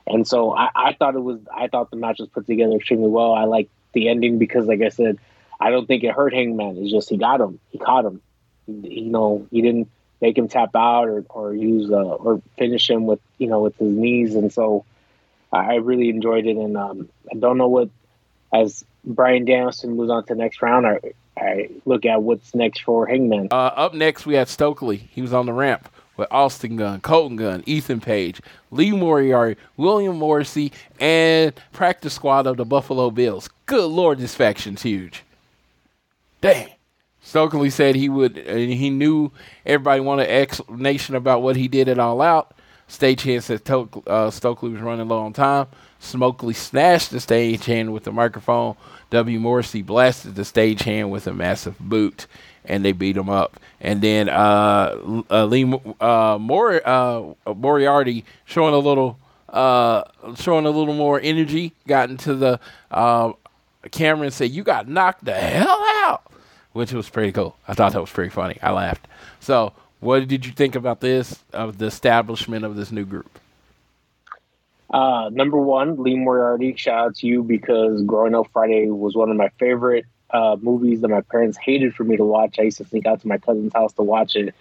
And 0.07 0.27
so 0.27 0.53
I, 0.53 0.69
I 0.75 0.93
thought 0.93 1.15
it 1.15 1.19
was, 1.19 1.39
I 1.53 1.67
thought 1.67 1.91
the 1.91 1.97
match 1.97 2.19
was 2.19 2.29
put 2.29 2.47
together 2.47 2.75
extremely 2.75 3.07
well. 3.07 3.33
I 3.33 3.45
like 3.45 3.69
the 3.93 4.09
ending 4.09 4.39
because, 4.39 4.65
like 4.65 4.81
I 4.81 4.89
said, 4.89 5.19
I 5.59 5.69
don't 5.69 5.87
think 5.87 6.03
it 6.03 6.11
hurt 6.11 6.33
Hangman. 6.33 6.77
It's 6.77 6.91
just 6.91 7.09
he 7.09 7.17
got 7.17 7.39
him, 7.39 7.59
he 7.69 7.77
caught 7.77 8.05
him. 8.05 8.21
You 8.67 9.03
know, 9.03 9.47
he 9.51 9.61
didn't 9.61 9.89
make 10.21 10.37
him 10.37 10.47
tap 10.47 10.75
out 10.75 11.07
or 11.07 11.25
or 11.29 11.53
use 11.53 11.91
uh, 11.91 11.95
or 11.95 12.41
finish 12.57 12.89
him 12.89 13.05
with 13.05 13.19
you 13.37 13.47
know 13.47 13.61
with 13.61 13.77
his 13.77 13.89
knees, 13.89 14.35
and 14.35 14.51
so 14.51 14.85
I 15.57 15.75
really 15.75 16.09
enjoyed 16.09 16.45
it. 16.45 16.57
And 16.57 16.75
um, 16.77 17.09
I 17.31 17.35
don't 17.37 17.57
know 17.57 17.67
what 17.67 17.89
as 18.53 18.83
Bryan 19.03 19.45
Danielson 19.45 19.95
moves 19.95 20.11
on 20.11 20.25
to 20.25 20.33
the 20.33 20.39
next 20.39 20.61
round. 20.61 20.85
I, 20.85 20.99
I 21.37 21.69
look 21.85 22.05
at 22.05 22.21
what's 22.21 22.53
next 22.53 22.81
for 22.81 23.05
Hangman. 23.07 23.49
Uh, 23.51 23.55
up 23.75 23.93
next, 23.93 24.25
we 24.25 24.35
had 24.35 24.47
Stokely. 24.47 24.97
He 24.97 25.21
was 25.21 25.33
on 25.33 25.45
the 25.45 25.53
ramp 25.53 25.89
with 26.15 26.27
Austin 26.31 26.75
Gunn, 26.75 27.01
Colten 27.01 27.35
Gunn, 27.35 27.63
Ethan 27.65 27.99
Page, 27.99 28.39
Lee 28.71 28.91
Moriarty, 28.91 29.59
William 29.77 30.17
Morrissey, 30.17 30.71
and 30.99 31.53
practice 31.71 32.13
squad 32.13 32.45
of 32.45 32.57
the 32.57 32.65
Buffalo 32.65 33.09
Bills. 33.09 33.49
Good 33.65 33.87
lord, 33.87 34.19
this 34.19 34.35
faction's 34.35 34.83
huge. 34.83 35.23
Dang. 36.41 36.69
Stokely 37.21 37.69
said 37.69 37.95
he 37.95 38.09
would, 38.09 38.37
and 38.37 38.71
he 38.71 38.89
knew 38.89 39.31
everybody 39.65 40.01
wanted 40.01 40.29
explanation 40.29 41.15
about 41.15 41.41
what 41.41 41.55
he 41.55 41.69
did 41.69 41.87
at 41.87 41.97
All 41.97 42.21
Out. 42.21 42.53
Stagehand 42.89 43.43
said 43.43 43.65
to- 43.65 44.03
uh, 44.07 44.29
Stokely 44.29 44.69
was 44.69 44.81
running 44.81 45.07
low 45.07 45.19
on 45.23 45.33
time. 45.33 45.67
Smokely 45.99 46.53
snatched 46.53 47.11
the 47.11 47.17
stagehand 47.17 47.91
with 47.91 48.03
the 48.03 48.11
microphone. 48.11 48.75
W. 49.09 49.39
Morrissey 49.39 49.81
blasted 49.81 50.35
the 50.35 50.41
stagehand 50.41 51.09
with 51.09 51.27
a 51.27 51.33
massive 51.33 51.79
boot, 51.79 52.27
and 52.65 52.83
they 52.83 52.91
beat 52.91 53.15
him 53.15 53.29
up. 53.29 53.59
And 53.79 54.01
then 54.01 54.27
uh, 54.29 55.23
uh, 55.31 55.45
Lee 55.45 55.63
uh, 56.01 56.35
uh, 56.35 56.37
Moriarty 57.55 58.25
showing 58.45 58.73
a 58.73 58.79
little, 58.79 59.17
uh, 59.49 60.03
showing 60.35 60.65
a 60.65 60.69
little 60.71 60.93
more 60.93 61.19
energy, 61.21 61.73
got 61.87 62.09
into 62.09 62.35
the 62.35 62.59
camera 63.91 64.25
and 64.25 64.33
said, 64.33 64.51
"You 64.51 64.63
got 64.63 64.87
knocked 64.87 65.25
the 65.25 65.33
hell 65.33 65.83
out." 66.05 66.23
which 66.73 66.91
was 66.91 67.07
pretty 67.09 67.31
cool. 67.31 67.55
I 67.67 67.75
thought 67.75 67.93
that 67.93 68.01
was 68.01 68.09
pretty 68.09 68.31
funny. 68.31 68.57
I 68.61 68.71
laughed. 68.71 69.07
So, 69.39 69.73
what 70.03 70.27
did 70.27 70.45
you 70.45 70.51
think 70.51 70.75
about 70.75 70.99
this 70.99 71.43
of 71.53 71.77
the 71.77 71.85
establishment 71.85 72.65
of 72.65 72.75
this 72.75 72.91
new 72.91 73.05
group? 73.05 73.39
Uh, 74.89 75.29
number 75.31 75.57
one, 75.57 76.01
Lee 76.01 76.15
Moriarty. 76.15 76.75
Shout 76.75 77.05
out 77.05 77.15
to 77.15 77.27
you 77.27 77.41
because 77.41 78.03
Growing 78.03 78.35
Up 78.35 78.47
Friday 78.53 78.89
was 78.89 79.15
one 79.15 79.31
of 79.31 79.37
my 79.37 79.49
favorite 79.59 80.05
uh, 80.29 80.57
movies 80.61 81.01
that 81.01 81.07
my 81.07 81.21
parents 81.21 81.57
hated 81.57 81.95
for 81.95 82.03
me 82.03 82.17
to 82.17 82.23
watch. 82.23 82.59
I 82.59 82.63
used 82.63 82.77
to 82.77 82.85
sneak 82.85 83.07
out 83.07 83.21
to 83.21 83.27
my 83.27 83.37
cousin's 83.37 83.73
house 83.73 83.93
to 83.93 84.03
watch 84.03 84.35
it. 84.35 84.53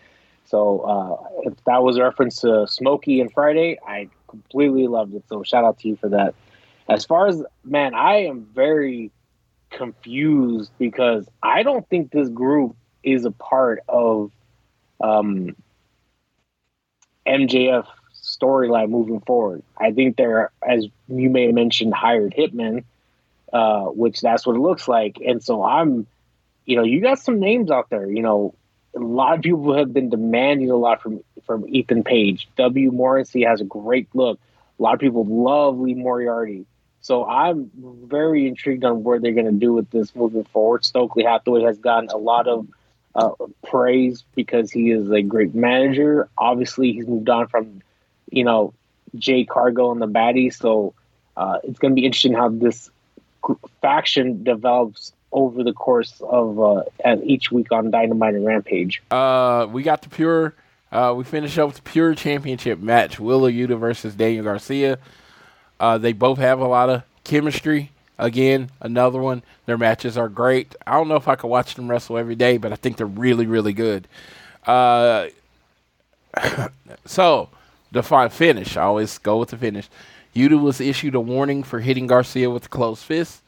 So 0.47 0.81
uh, 0.81 1.40
if 1.43 1.64
that 1.64 1.82
was 1.82 1.97
a 1.97 2.02
reference 2.02 2.40
to 2.40 2.66
Smokey 2.66 3.20
and 3.20 3.32
Friday, 3.32 3.78
I 3.86 4.09
completely 4.28 4.86
loved 4.86 5.14
it. 5.14 5.24
So 5.28 5.43
shout 5.43 5.64
out 5.64 5.78
to 5.81 5.89
you 5.89 5.97
for 5.97 6.09
that. 6.10 6.35
As 6.89 7.05
far 7.05 7.27
as 7.27 7.43
man, 7.64 7.94
I 7.94 8.24
am 8.24 8.47
very 8.55 9.10
confused 9.70 10.70
because 10.78 11.28
I 11.43 11.62
don't 11.62 11.89
think 11.89 12.10
this 12.10 12.28
group 12.28 12.77
is 13.02 13.24
a 13.24 13.31
part 13.31 13.81
of 13.89 14.31
um, 15.03 15.57
MJF 17.27 17.87
storyline 18.15 18.91
moving 18.91 19.20
forward. 19.20 19.62
I 19.77 19.93
think 19.93 20.16
they're, 20.16 20.51
as 20.66 20.87
you 21.09 21.31
may 21.31 21.47
have 21.47 21.55
mentioned, 21.55 21.95
hired 21.95 22.35
hitmen, 22.37 22.85
uh, 23.53 23.85
which 23.87 24.20
that's 24.20 24.47
what 24.47 24.57
it 24.57 24.61
looks 24.61 24.89
like. 24.89 25.19
And 25.24 25.43
so 25.43 25.65
I'm, 25.65 26.07
you 26.65 26.77
know, 26.77 26.85
you 26.85 27.01
got 27.01 27.19
some 27.19 27.41
names 27.41 27.70
out 27.70 27.91
there. 27.91 28.11
You 28.11 28.23
know, 28.23 28.55
a 28.95 29.01
lot 29.01 29.37
of 29.37 29.43
people 29.43 29.77
have 29.77 29.93
been 29.93 30.11
demanding 30.11 30.70
a 30.70 30.77
lot 30.77 31.03
from 31.03 31.20
from 31.47 31.66
Ethan 31.69 32.05
Page. 32.05 32.49
W. 32.57 32.93
Morrissey 32.93 33.43
has 33.43 33.61
a 33.61 33.65
great 33.65 34.09
look. 34.15 34.39
A 34.79 34.83
lot 34.83 34.95
of 34.95 35.01
people 35.01 35.24
love 35.24 35.79
Lee 35.79 35.95
Moriarty. 35.95 36.66
So 37.01 37.27
I'm 37.27 37.70
very 38.07 38.47
intrigued 38.47 38.85
on 38.85 39.03
what 39.03 39.23
they're 39.23 39.33
going 39.33 39.47
to 39.47 39.53
do 39.53 39.73
with 39.73 39.91
this 39.91 40.15
moving 40.15 40.45
forward. 40.45 40.85
Stokely 40.85 41.24
Hathaway 41.24 41.62
has 41.62 41.79
gotten 41.79 42.11
a 42.11 42.16
lot 42.16 42.47
of 42.47 42.69
uh, 43.15 43.31
praise 43.67 44.25
because 44.35 44.71
he 44.71 44.91
is 44.91 45.11
a 45.11 45.23
great 45.23 45.55
manager. 45.55 46.29
Obviously, 46.37 46.93
he's 46.93 47.07
moved 47.07 47.29
on 47.29 47.49
from, 47.49 47.83
you 48.31 48.45
know, 48.45 48.73
Jade 49.17 49.49
Cargill 49.49 49.93
and 49.93 50.01
the 50.01 50.09
Baddies. 50.09 50.55
So 50.55 50.95
uh, 51.37 51.59
it's 51.65 51.79
going 51.79 51.93
to 51.93 51.95
be 51.95 52.07
interesting 52.07 52.33
how 52.33 52.49
this 52.49 52.91
faction 53.81 54.45
develops 54.45 55.13
over 55.33 55.63
the 55.65 55.73
course 55.73 56.21
of 56.21 56.61
uh, 56.61 56.83
each 57.25 57.51
week 57.51 57.73
on 57.73 57.91
Dynamite 57.91 58.35
and 58.35 58.45
Rampage. 58.45 59.03
Uh, 59.11 59.67
we 59.71 59.83
got 59.83 60.03
the 60.03 60.09
pure. 60.09 60.55
Uh, 60.91 61.15
we 61.17 61.25
finished 61.25 61.59
up 61.59 61.69
with 61.69 61.77
the 61.77 61.83
pure 61.83 62.15
championship 62.15 62.79
match: 62.79 63.19
Wheeler 63.19 63.51
Yuta 63.51 63.79
versus 63.79 64.15
Daniel 64.15 64.45
Garcia. 64.45 64.99
Uh, 65.81 65.99
they 65.99 66.13
both 66.13 66.39
have 66.39 66.61
a 66.61 66.67
lot 66.67 66.91
of 66.91 67.03
chemistry. 67.25 67.91
Again, 68.23 68.70
another 68.81 69.20
one. 69.20 69.43
Their 69.66 69.77
matches 69.77 70.16
are 70.16 70.28
great. 70.28 70.77
I 70.86 70.93
don't 70.93 71.09
know 71.09 71.16
if 71.16 71.27
I 71.27 71.35
could 71.35 71.49
watch 71.49 71.74
them 71.74 71.90
wrestle 71.90 72.16
every 72.16 72.36
day, 72.36 72.57
but 72.57 72.73
I 72.73 72.77
think 72.77 72.97
they're 72.97 73.05
really, 73.05 73.47
really 73.47 73.73
good. 73.73 74.07
Uh, 74.65 75.27
so, 77.05 77.49
the 77.90 78.05
fi- 78.05 78.28
finish. 78.28 78.77
I 78.77 78.82
always 78.82 79.19
go 79.19 79.39
with 79.39 79.49
the 79.49 79.57
finish. 79.57 79.89
Yuta 80.36 80.62
was 80.62 80.81
issued 80.81 81.16
a 81.16 81.20
warning 81.20 81.65
for 81.65 81.81
hitting 81.81 82.07
Garcia 82.07 82.49
with 82.49 82.66
a 82.66 82.69
closed 82.69 83.03
fist. 83.03 83.43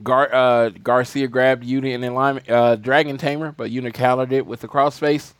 Gar- 0.00 0.32
uh, 0.32 0.68
Garcia 0.68 1.26
grabbed 1.26 1.66
Yuta 1.66 1.92
in 1.92 2.04
alignment, 2.04 2.48
uh, 2.48 2.76
Dragon 2.76 3.18
Tamer, 3.18 3.50
but 3.50 3.72
Yuta 3.72 3.92
countered 3.92 4.32
it 4.32 4.46
with 4.46 4.60
the 4.60 4.68
crossface. 4.68 5.32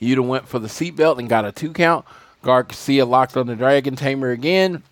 Yuta 0.00 0.26
went 0.26 0.48
for 0.48 0.58
the 0.58 0.66
seatbelt 0.66 1.20
and 1.20 1.28
got 1.28 1.44
a 1.44 1.52
two 1.52 1.72
count. 1.72 2.04
Garcia 2.42 3.06
locked 3.06 3.36
on 3.36 3.46
the 3.46 3.54
Dragon 3.54 3.94
Tamer 3.94 4.32
again. 4.32 4.82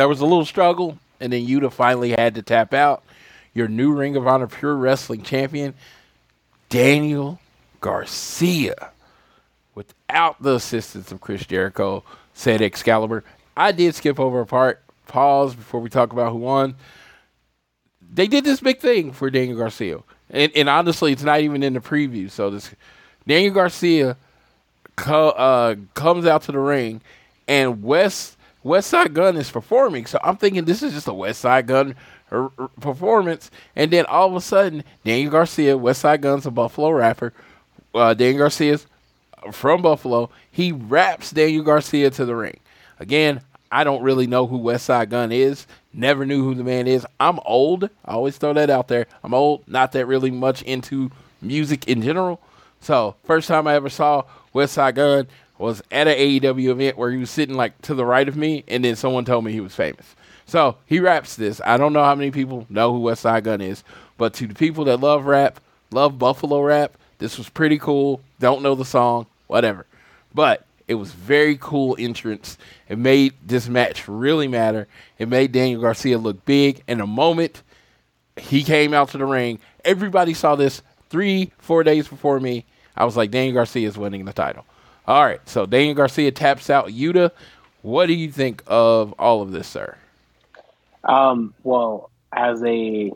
There 0.00 0.08
was 0.08 0.20
a 0.20 0.24
little 0.24 0.46
struggle, 0.46 0.96
and 1.20 1.30
then 1.30 1.46
Yuta 1.46 1.70
finally 1.70 2.12
had 2.12 2.34
to 2.36 2.40
tap 2.40 2.72
out. 2.72 3.04
Your 3.52 3.68
new 3.68 3.92
Ring 3.92 4.16
of 4.16 4.26
Honor 4.26 4.46
Pure 4.46 4.76
Wrestling 4.76 5.20
Champion, 5.20 5.74
Daniel 6.70 7.38
Garcia, 7.82 8.92
without 9.74 10.42
the 10.42 10.54
assistance 10.54 11.12
of 11.12 11.20
Chris 11.20 11.44
Jericho, 11.44 12.02
said 12.32 12.62
Excalibur. 12.62 13.24
I 13.54 13.72
did 13.72 13.94
skip 13.94 14.18
over 14.18 14.40
a 14.40 14.46
part, 14.46 14.82
pause 15.06 15.54
before 15.54 15.80
we 15.80 15.90
talk 15.90 16.14
about 16.14 16.32
who 16.32 16.38
won. 16.38 16.76
They 18.10 18.26
did 18.26 18.44
this 18.44 18.60
big 18.60 18.78
thing 18.78 19.12
for 19.12 19.28
Daniel 19.28 19.58
Garcia. 19.58 19.98
And, 20.30 20.50
and 20.56 20.70
honestly, 20.70 21.12
it's 21.12 21.24
not 21.24 21.40
even 21.40 21.62
in 21.62 21.74
the 21.74 21.80
preview. 21.80 22.30
So 22.30 22.48
this 22.48 22.74
Daniel 23.26 23.52
Garcia 23.52 24.16
co- 24.96 25.28
uh, 25.28 25.74
comes 25.92 26.24
out 26.24 26.44
to 26.44 26.52
the 26.52 26.58
ring, 26.58 27.02
and 27.46 27.82
West 27.82 28.38
Westside 28.64 29.14
Gunn 29.14 29.36
is 29.36 29.50
performing. 29.50 30.06
So 30.06 30.18
I'm 30.22 30.36
thinking 30.36 30.64
this 30.64 30.82
is 30.82 30.92
just 30.92 31.08
a 31.08 31.12
Westside 31.12 31.66
Gunn 31.66 31.94
r- 32.30 32.50
r- 32.58 32.70
performance, 32.80 33.50
and 33.74 33.90
then 33.90 34.06
all 34.06 34.28
of 34.28 34.36
a 34.36 34.40
sudden, 34.40 34.84
Daniel 35.04 35.30
Garcia, 35.30 35.76
Westside 35.76 36.20
Gunn's 36.20 36.46
a 36.46 36.50
Buffalo 36.50 36.90
rapper. 36.90 37.32
Uh, 37.94 38.14
Daniel 38.14 38.38
Garcia's 38.38 38.86
from 39.52 39.82
Buffalo. 39.82 40.30
He 40.50 40.72
raps 40.72 41.30
Daniel 41.30 41.64
Garcia 41.64 42.10
to 42.10 42.24
the 42.24 42.36
ring. 42.36 42.60
Again, 42.98 43.40
I 43.72 43.84
don't 43.84 44.02
really 44.02 44.26
know 44.26 44.46
who 44.46 44.58
Westside 44.58 45.08
Gunn 45.08 45.32
is. 45.32 45.66
Never 45.92 46.26
knew 46.26 46.44
who 46.44 46.54
the 46.54 46.64
man 46.64 46.86
is. 46.86 47.06
I'm 47.18 47.38
old. 47.44 47.84
I 48.04 48.12
always 48.12 48.36
throw 48.36 48.52
that 48.52 48.70
out 48.70 48.88
there. 48.88 49.06
I'm 49.24 49.34
old. 49.34 49.66
Not 49.66 49.92
that 49.92 50.06
really 50.06 50.30
much 50.30 50.62
into 50.62 51.10
music 51.40 51.88
in 51.88 52.02
general. 52.02 52.40
So 52.80 53.16
first 53.24 53.48
time 53.48 53.66
I 53.66 53.74
ever 53.74 53.88
saw 53.88 54.24
Westside 54.54 54.94
Gunn 54.94 55.28
was 55.60 55.82
at 55.90 56.08
an 56.08 56.16
AEW 56.16 56.70
event 56.70 56.96
where 56.96 57.10
he 57.10 57.18
was 57.18 57.30
sitting 57.30 57.54
like 57.54 57.80
to 57.82 57.94
the 57.94 58.04
right 58.04 58.28
of 58.28 58.36
me, 58.36 58.64
and 58.66 58.84
then 58.84 58.96
someone 58.96 59.24
told 59.24 59.44
me 59.44 59.52
he 59.52 59.60
was 59.60 59.74
famous. 59.74 60.16
So 60.46 60.76
he 60.86 60.98
raps 61.00 61.36
this. 61.36 61.60
I 61.64 61.76
don't 61.76 61.92
know 61.92 62.02
how 62.02 62.14
many 62.14 62.30
people 62.30 62.66
know 62.68 62.92
who 62.92 63.00
Westside 63.00 63.44
Gunn 63.44 63.60
is, 63.60 63.84
but 64.16 64.34
to 64.34 64.46
the 64.46 64.54
people 64.54 64.84
that 64.86 65.00
love 65.00 65.26
rap, 65.26 65.60
love 65.92 66.18
Buffalo 66.18 66.62
rap, 66.62 66.96
this 67.18 67.38
was 67.38 67.48
pretty 67.48 67.78
cool. 67.78 68.20
Don't 68.40 68.62
know 68.62 68.74
the 68.74 68.84
song, 68.84 69.26
whatever. 69.46 69.86
But 70.34 70.66
it 70.88 70.94
was 70.94 71.12
very 71.12 71.56
cool 71.60 71.94
entrance. 71.98 72.58
It 72.88 72.98
made 72.98 73.34
this 73.46 73.68
match 73.68 74.08
really 74.08 74.48
matter. 74.48 74.88
It 75.18 75.28
made 75.28 75.52
Daniel 75.52 75.80
Garcia 75.82 76.18
look 76.18 76.44
big. 76.44 76.82
In 76.88 77.00
a 77.00 77.06
moment, 77.06 77.62
he 78.36 78.64
came 78.64 78.92
out 78.92 79.10
to 79.10 79.18
the 79.18 79.26
ring. 79.26 79.60
Everybody 79.84 80.34
saw 80.34 80.56
this 80.56 80.82
three, 81.10 81.52
four 81.58 81.84
days 81.84 82.08
before 82.08 82.40
me. 82.40 82.64
I 82.96 83.04
was 83.04 83.16
like, 83.16 83.30
Daniel 83.30 83.54
Garcia 83.54 83.86
is 83.86 83.96
winning 83.96 84.24
the 84.24 84.32
title. 84.32 84.64
All 85.06 85.24
right, 85.24 85.40
so 85.48 85.66
Daniel 85.66 85.94
Garcia 85.94 86.30
taps 86.30 86.70
out 86.70 86.88
Yuta. 86.88 87.32
What 87.82 88.06
do 88.06 88.12
you 88.12 88.30
think 88.30 88.62
of 88.66 89.14
all 89.18 89.42
of 89.42 89.52
this, 89.52 89.66
sir? 89.66 89.96
Um, 91.04 91.54
well, 91.62 92.10
as 92.32 92.62
a 92.62 93.12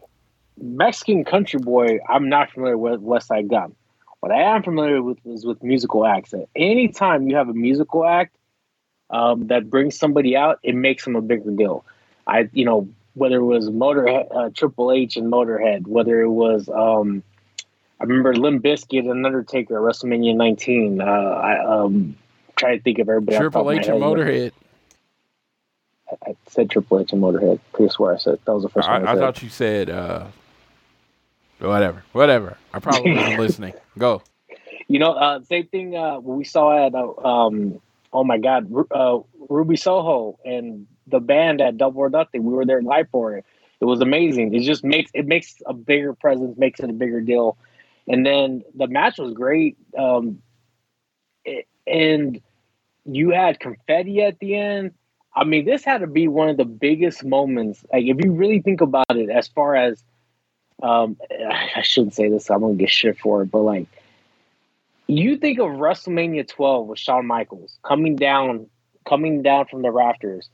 Mexican 0.60 1.24
country 1.24 1.60
boy, 1.60 1.98
I'm 2.08 2.28
not 2.28 2.50
familiar 2.50 2.78
with 2.78 3.00
Westside 3.00 3.48
Gunn. 3.48 3.74
What 4.20 4.32
I 4.32 4.40
am 4.56 4.62
familiar 4.62 5.02
with 5.02 5.18
is 5.26 5.44
with 5.44 5.62
musical 5.62 6.06
acts. 6.06 6.32
Anytime 6.56 7.28
you 7.28 7.36
have 7.36 7.50
a 7.50 7.54
musical 7.54 8.06
act 8.06 8.34
um, 9.10 9.48
that 9.48 9.68
brings 9.68 9.98
somebody 9.98 10.34
out, 10.34 10.58
it 10.62 10.74
makes 10.74 11.04
them 11.04 11.14
a 11.14 11.20
bigger 11.20 11.50
deal. 11.50 11.84
I, 12.26 12.48
you 12.54 12.64
know, 12.64 12.88
whether 13.12 13.36
it 13.36 13.44
was 13.44 13.68
Motorhead, 13.68 14.34
uh, 14.34 14.50
Triple 14.54 14.92
H 14.92 15.16
and 15.16 15.30
Motorhead, 15.30 15.86
whether 15.86 16.22
it 16.22 16.30
was, 16.30 16.68
um, 16.70 17.22
I 18.04 18.06
remember 18.06 18.34
Limp 18.34 18.62
Bizkit 18.62 19.10
and 19.10 19.24
Undertaker 19.24 19.76
at 19.76 19.96
WrestleMania 19.96 20.36
19. 20.36 21.00
Uh, 21.00 21.04
I 21.04 21.64
um, 21.64 22.14
try 22.54 22.76
to 22.76 22.82
think 22.82 22.98
of 22.98 23.08
everybody. 23.08 23.36
off 23.36 23.44
the 23.44 23.44
top 23.44 23.52
Triple 23.64 23.70
H 23.70 23.88
and. 23.88 24.02
Motorhead. 24.02 24.52
I 26.26 26.36
said 26.46 26.70
Triple 26.70 27.00
H 27.00 27.14
and 27.14 27.22
Motorhead. 27.22 27.60
Pretty 27.72 27.90
swear 27.90 28.14
I 28.14 28.18
said 28.18 28.38
that 28.44 28.52
was 28.52 28.62
the 28.62 28.68
first 28.68 28.86
one. 28.86 29.06
I, 29.06 29.12
I, 29.12 29.14
I 29.14 29.16
thought 29.16 29.42
you 29.42 29.48
said 29.48 29.88
uh, 29.88 30.26
whatever, 31.60 32.04
whatever. 32.12 32.58
I 32.74 32.78
probably 32.78 33.14
wasn't 33.14 33.40
listening. 33.40 33.72
Go. 33.96 34.22
You 34.86 34.98
know, 34.98 35.12
uh, 35.12 35.42
same 35.44 35.66
thing. 35.68 35.96
Uh, 35.96 36.20
we 36.20 36.44
saw 36.44 36.86
at 36.86 36.94
uh, 36.94 37.26
um, 37.26 37.80
oh 38.12 38.22
my 38.22 38.36
God, 38.36 38.70
uh, 38.90 39.20
Ruby 39.48 39.76
Soho 39.76 40.38
and 40.44 40.86
the 41.06 41.20
band 41.20 41.62
at 41.62 41.78
Double 41.78 42.02
or 42.02 42.10
Nothing. 42.10 42.44
We 42.44 42.52
were 42.52 42.66
there 42.66 42.82
live 42.82 43.08
for 43.10 43.38
it. 43.38 43.46
It 43.80 43.86
was 43.86 44.02
amazing. 44.02 44.54
It 44.54 44.60
just 44.60 44.84
makes 44.84 45.10
it 45.14 45.26
makes 45.26 45.62
a 45.64 45.72
bigger 45.72 46.12
presence, 46.12 46.58
makes 46.58 46.80
it 46.80 46.90
a 46.90 46.92
bigger 46.92 47.22
deal. 47.22 47.56
And 48.08 48.24
then 48.24 48.62
the 48.74 48.86
match 48.86 49.18
was 49.18 49.32
great. 49.32 49.76
Um, 49.96 50.42
it- 51.44 51.66
and 51.86 52.40
you 53.04 53.30
had 53.30 53.60
confetti 53.60 54.22
at 54.22 54.38
the 54.38 54.54
end. 54.56 54.92
I 55.36 55.44
mean, 55.44 55.64
this 55.64 55.84
had 55.84 55.98
to 55.98 56.06
be 56.06 56.28
one 56.28 56.48
of 56.48 56.56
the 56.56 56.64
biggest 56.64 57.24
moments. 57.24 57.84
Like, 57.92 58.04
if 58.04 58.24
you 58.24 58.32
really 58.32 58.60
think 58.60 58.80
about 58.80 59.16
it, 59.16 59.28
as 59.30 59.48
far 59.48 59.74
as 59.74 60.02
um, 60.82 61.16
I 61.76 61.82
shouldn't 61.82 62.14
say 62.14 62.28
this, 62.28 62.50
I'm 62.50 62.60
gonna 62.60 62.74
get 62.74 62.90
shit 62.90 63.18
for 63.18 63.42
it, 63.42 63.50
but 63.50 63.60
like 63.60 63.86
you 65.06 65.36
think 65.36 65.58
of 65.58 65.66
WrestleMania 65.68 66.48
12 66.48 66.86
with 66.86 66.98
Shawn 66.98 67.26
Michaels 67.26 67.78
coming 67.82 68.16
down, 68.16 68.66
coming 69.06 69.42
down 69.42 69.66
from 69.66 69.82
the 69.82 69.90
rafters, 69.90 70.48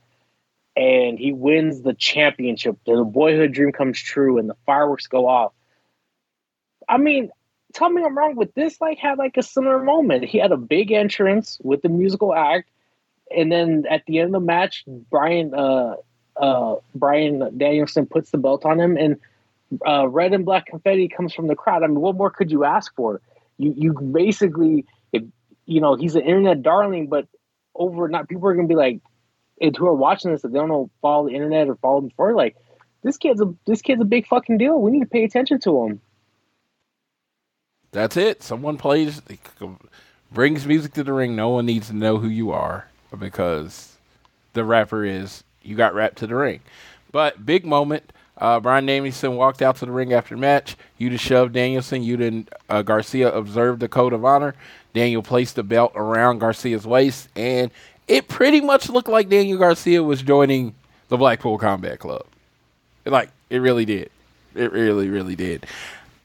and 0.75 1.17
he 1.17 1.31
wins 1.31 1.81
the 1.81 1.93
championship. 1.93 2.77
The 2.85 3.03
boyhood 3.03 3.53
dream 3.53 3.71
comes 3.71 3.99
true, 3.99 4.37
and 4.37 4.49
the 4.49 4.55
fireworks 4.65 5.07
go 5.07 5.27
off. 5.27 5.53
I 6.87 6.97
mean, 6.97 7.31
tell 7.73 7.89
me 7.89 8.03
I'm 8.03 8.17
wrong 8.17 8.35
with 8.35 8.53
this. 8.53 8.79
Like, 8.81 8.97
had 8.97 9.17
like 9.17 9.37
a 9.37 9.43
similar 9.43 9.83
moment. 9.83 10.25
He 10.25 10.37
had 10.37 10.51
a 10.51 10.57
big 10.57 10.91
entrance 10.91 11.57
with 11.63 11.81
the 11.81 11.89
musical 11.89 12.33
act, 12.33 12.69
and 13.35 13.51
then 13.51 13.85
at 13.89 14.05
the 14.05 14.19
end 14.19 14.27
of 14.27 14.41
the 14.41 14.45
match, 14.45 14.83
Bryan, 14.87 15.53
uh, 15.53 15.95
uh, 16.37 16.75
Bryan 16.95 17.57
Danielson 17.57 18.05
puts 18.05 18.31
the 18.31 18.37
belt 18.37 18.65
on 18.65 18.79
him, 18.79 18.97
and 18.97 19.19
uh, 19.85 20.07
red 20.07 20.33
and 20.33 20.45
black 20.45 20.65
confetti 20.65 21.07
comes 21.07 21.33
from 21.33 21.47
the 21.47 21.55
crowd. 21.55 21.83
I 21.83 21.87
mean, 21.87 21.99
what 21.99 22.15
more 22.15 22.29
could 22.29 22.51
you 22.51 22.63
ask 22.63 22.93
for? 22.95 23.21
You 23.57 23.73
you 23.75 23.93
basically, 23.93 24.85
if, 25.11 25.23
you 25.65 25.81
know, 25.81 25.95
he's 25.95 26.15
an 26.15 26.23
internet 26.23 26.61
darling, 26.61 27.07
but 27.07 27.27
over 27.75 28.07
not 28.07 28.27
people 28.27 28.47
are 28.47 28.55
gonna 28.55 28.67
be 28.67 28.75
like, 28.75 28.99
and 29.61 29.75
who 29.75 29.87
are 29.87 29.93
watching 29.93 30.31
this 30.31 30.41
that 30.41 30.51
they 30.51 30.59
don't 30.59 30.69
know 30.69 30.89
follow 31.01 31.27
the 31.27 31.35
internet 31.35 31.69
or 31.69 31.75
follow 31.75 31.99
him 31.99 32.07
before, 32.07 32.33
like 32.35 32.55
this 33.03 33.17
kid's 33.17 33.41
a 33.41 33.53
this 33.65 33.81
kid's 33.81 34.01
a 34.01 34.05
big 34.05 34.27
fucking 34.27 34.57
deal. 34.57 34.79
We 34.81 34.91
need 34.91 35.01
to 35.01 35.05
pay 35.05 35.23
attention 35.23 35.59
to 35.61 35.85
him. 35.85 36.01
That's 37.91 38.17
it. 38.17 38.41
Someone 38.41 38.77
plays, 38.77 39.21
brings 40.31 40.65
music 40.65 40.93
to 40.93 41.03
the 41.03 41.13
ring. 41.13 41.35
No 41.35 41.49
one 41.49 41.65
needs 41.65 41.87
to 41.87 41.95
know 41.95 42.17
who 42.17 42.29
you 42.29 42.51
are 42.51 42.87
because 43.17 43.97
the 44.53 44.63
rapper 44.63 45.03
is 45.03 45.43
you 45.61 45.75
got 45.75 45.93
rapped 45.93 46.17
to 46.19 46.27
the 46.27 46.35
ring. 46.35 46.61
But 47.11 47.45
big 47.45 47.65
moment. 47.65 48.11
Uh, 48.37 48.59
Bryan 48.59 48.87
Danielson 48.87 49.35
walked 49.35 49.61
out 49.61 49.75
to 49.77 49.85
the 49.85 49.91
ring 49.91 50.13
after 50.13 50.33
the 50.33 50.41
match. 50.41 50.75
Yuta 50.99 51.19
shoved 51.19 51.53
Danielson. 51.53 52.01
Yuta 52.01 52.27
and 52.27 52.49
uh, 52.69 52.81
Garcia 52.81 53.31
observed 53.31 53.79
the 53.81 53.87
code 53.87 54.13
of 54.13 54.25
honor. 54.25 54.55
Daniel 54.93 55.21
placed 55.21 55.55
the 55.55 55.63
belt 55.63 55.91
around 55.95 56.39
Garcia's 56.39 56.87
waist, 56.87 57.29
and 57.35 57.69
it 58.07 58.27
pretty 58.27 58.59
much 58.59 58.89
looked 58.89 59.07
like 59.07 59.29
Daniel 59.29 59.59
Garcia 59.59 60.01
was 60.01 60.23
joining 60.23 60.73
the 61.09 61.17
Blackpool 61.17 61.57
Combat 61.59 61.99
Club. 61.99 62.25
Like 63.05 63.29
it 63.49 63.59
really 63.59 63.85
did. 63.85 64.09
It 64.55 64.71
really, 64.71 65.09
really 65.09 65.35
did. 65.35 65.67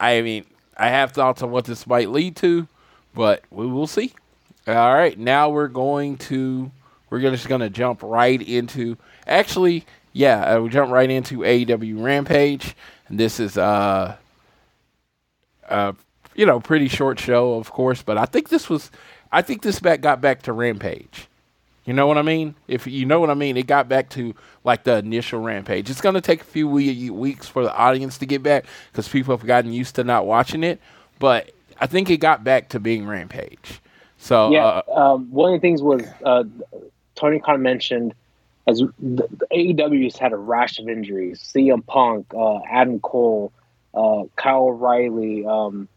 I 0.00 0.22
mean, 0.22 0.46
I 0.76 0.88
have 0.88 1.12
thoughts 1.12 1.42
on 1.42 1.50
what 1.50 1.64
this 1.64 1.86
might 1.86 2.10
lead 2.10 2.36
to, 2.36 2.68
but 3.14 3.42
we 3.50 3.66
will 3.66 3.86
see. 3.86 4.12
All 4.66 4.94
right, 4.94 5.18
now 5.18 5.48
we're 5.48 5.68
going 5.68 6.18
to 6.18 6.70
we're 7.08 7.20
just 7.20 7.48
going 7.48 7.60
to 7.60 7.70
jump 7.70 8.02
right 8.02 8.42
into 8.42 8.96
actually, 9.26 9.84
yeah, 10.12 10.58
we 10.58 10.68
jump 10.68 10.90
right 10.90 11.08
into 11.08 11.38
AEW 11.38 12.02
Rampage, 12.02 12.74
and 13.08 13.18
this 13.18 13.38
is 13.38 13.56
uh, 13.56 14.16
uh, 15.68 15.92
you 16.34 16.46
know, 16.46 16.60
pretty 16.60 16.88
short 16.88 17.18
show, 17.18 17.54
of 17.54 17.70
course, 17.70 18.02
but 18.02 18.18
I 18.18 18.26
think 18.26 18.48
this 18.48 18.68
was, 18.68 18.90
I 19.32 19.42
think 19.42 19.62
this 19.62 19.80
back 19.80 20.00
got 20.00 20.20
back 20.20 20.42
to 20.42 20.52
Rampage. 20.52 21.28
You 21.84 21.94
know 21.94 22.06
what 22.06 22.18
I 22.18 22.22
mean? 22.22 22.56
If 22.66 22.86
you 22.86 23.06
know 23.06 23.20
what 23.20 23.30
I 23.30 23.34
mean, 23.34 23.56
it 23.56 23.66
got 23.66 23.88
back 23.88 24.08
to 24.10 24.34
like 24.66 24.82
the 24.82 24.96
initial 24.96 25.40
rampage. 25.40 25.88
It's 25.88 26.00
going 26.00 26.16
to 26.16 26.20
take 26.20 26.40
a 26.40 26.44
few 26.44 26.68
we- 26.68 27.08
weeks 27.08 27.46
for 27.46 27.62
the 27.62 27.74
audience 27.74 28.18
to 28.18 28.26
get 28.26 28.42
back 28.42 28.66
because 28.90 29.08
people 29.08 29.34
have 29.34 29.46
gotten 29.46 29.72
used 29.72 29.94
to 29.94 30.04
not 30.04 30.26
watching 30.26 30.64
it. 30.64 30.80
But 31.20 31.52
I 31.80 31.86
think 31.86 32.10
it 32.10 32.18
got 32.18 32.42
back 32.42 32.70
to 32.70 32.80
being 32.80 33.06
rampage. 33.06 33.80
So 34.18 34.50
Yeah, 34.50 34.64
uh, 34.64 35.14
um, 35.14 35.30
one 35.30 35.54
of 35.54 35.60
the 35.60 35.66
things 35.66 35.82
was 35.82 36.02
uh, 36.24 36.42
Tony 37.14 37.38
Khan 37.38 37.62
mentioned 37.62 38.12
as 38.66 38.80
the, 38.80 39.28
the 39.30 39.46
AEW's 39.52 40.18
had 40.18 40.32
a 40.32 40.36
rash 40.36 40.80
of 40.80 40.88
injuries. 40.88 41.40
CM 41.40 41.86
Punk, 41.86 42.26
uh, 42.34 42.58
Adam 42.68 42.98
Cole, 42.98 43.52
uh, 43.94 44.24
Kyle 44.34 44.64
O'Reilly, 44.64 45.46
um, 45.46 45.88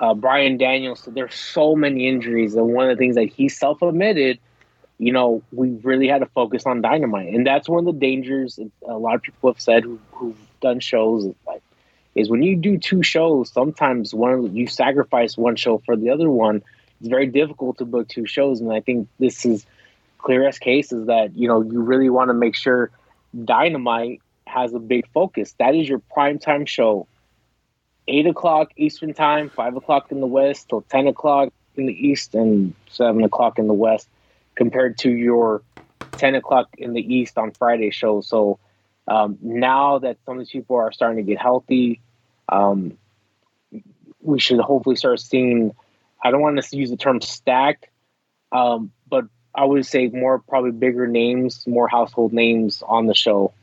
uh, 0.00 0.14
Bryan 0.14 0.56
Daniels. 0.56 1.00
So 1.04 1.12
there's 1.12 1.34
so 1.34 1.76
many 1.76 2.08
injuries, 2.08 2.56
and 2.56 2.74
one 2.74 2.90
of 2.90 2.96
the 2.96 3.00
things 3.00 3.14
that 3.14 3.26
he 3.26 3.48
self 3.48 3.82
admitted, 3.82 4.40
you 5.00 5.12
know, 5.12 5.42
we 5.50 5.70
really 5.82 6.08
had 6.08 6.18
to 6.18 6.26
focus 6.26 6.66
on 6.66 6.82
Dynamite, 6.82 7.32
and 7.32 7.46
that's 7.46 7.70
one 7.70 7.78
of 7.78 7.86
the 7.86 7.98
dangers. 7.98 8.60
A 8.86 8.98
lot 8.98 9.14
of 9.14 9.22
people 9.22 9.50
have 9.50 9.60
said 9.60 9.82
who, 9.82 9.98
who've 10.12 10.36
done 10.60 10.78
shows 10.78 11.24
is 11.24 11.34
like 11.46 11.62
is 12.14 12.28
when 12.28 12.42
you 12.42 12.54
do 12.54 12.76
two 12.76 13.02
shows, 13.02 13.50
sometimes 13.50 14.12
one 14.12 14.54
you 14.54 14.66
sacrifice 14.66 15.38
one 15.38 15.56
show 15.56 15.78
for 15.86 15.96
the 15.96 16.10
other 16.10 16.30
one. 16.30 16.62
It's 17.00 17.08
very 17.08 17.26
difficult 17.26 17.78
to 17.78 17.86
book 17.86 18.08
two 18.08 18.26
shows, 18.26 18.60
and 18.60 18.70
I 18.70 18.80
think 18.80 19.08
this 19.18 19.46
is 19.46 19.64
clear 20.18 20.46
as 20.46 20.58
case 20.58 20.92
is 20.92 21.06
that 21.06 21.34
you 21.34 21.48
know 21.48 21.62
you 21.62 21.80
really 21.80 22.10
want 22.10 22.28
to 22.28 22.34
make 22.34 22.54
sure 22.54 22.90
Dynamite 23.42 24.20
has 24.46 24.74
a 24.74 24.78
big 24.78 25.08
focus. 25.14 25.54
That 25.58 25.74
is 25.74 25.88
your 25.88 26.00
prime 26.12 26.38
time 26.38 26.66
show. 26.66 27.06
Eight 28.06 28.26
o'clock 28.26 28.72
Eastern 28.76 29.14
time, 29.14 29.48
five 29.48 29.76
o'clock 29.76 30.12
in 30.12 30.20
the 30.20 30.26
West, 30.26 30.68
till 30.68 30.82
ten 30.82 31.06
o'clock 31.06 31.54
in 31.78 31.86
the 31.86 31.94
East, 31.94 32.34
and 32.34 32.74
seven 32.90 33.24
o'clock 33.24 33.58
in 33.58 33.66
the 33.66 33.72
West, 33.72 34.06
compared 34.60 34.98
to 34.98 35.10
your 35.10 35.62
ten 36.12 36.34
o'clock 36.34 36.68
in 36.76 36.92
the 36.92 37.00
East 37.00 37.38
on 37.38 37.50
Friday 37.50 37.90
show. 37.90 38.20
So 38.20 38.58
um, 39.08 39.38
now 39.40 40.00
that 40.00 40.18
some 40.26 40.34
of 40.34 40.40
these 40.40 40.50
people 40.50 40.76
are 40.76 40.92
starting 40.92 41.16
to 41.16 41.22
get 41.22 41.40
healthy, 41.40 42.02
um, 42.50 42.98
we 44.20 44.38
should 44.38 44.60
hopefully 44.60 44.96
start 44.96 45.18
seeing. 45.18 45.74
I 46.22 46.30
don't 46.30 46.42
want 46.42 46.62
to 46.62 46.76
use 46.76 46.90
the 46.90 46.98
term 46.98 47.22
stacked, 47.22 47.86
um, 48.52 48.92
but 49.08 49.24
I 49.54 49.64
would 49.64 49.86
say 49.86 50.08
more 50.08 50.38
probably 50.40 50.72
bigger 50.72 51.06
names, 51.06 51.66
more 51.66 51.88
household 51.88 52.34
names 52.34 52.82
on 52.86 53.06
the 53.06 53.14
show. 53.14 53.54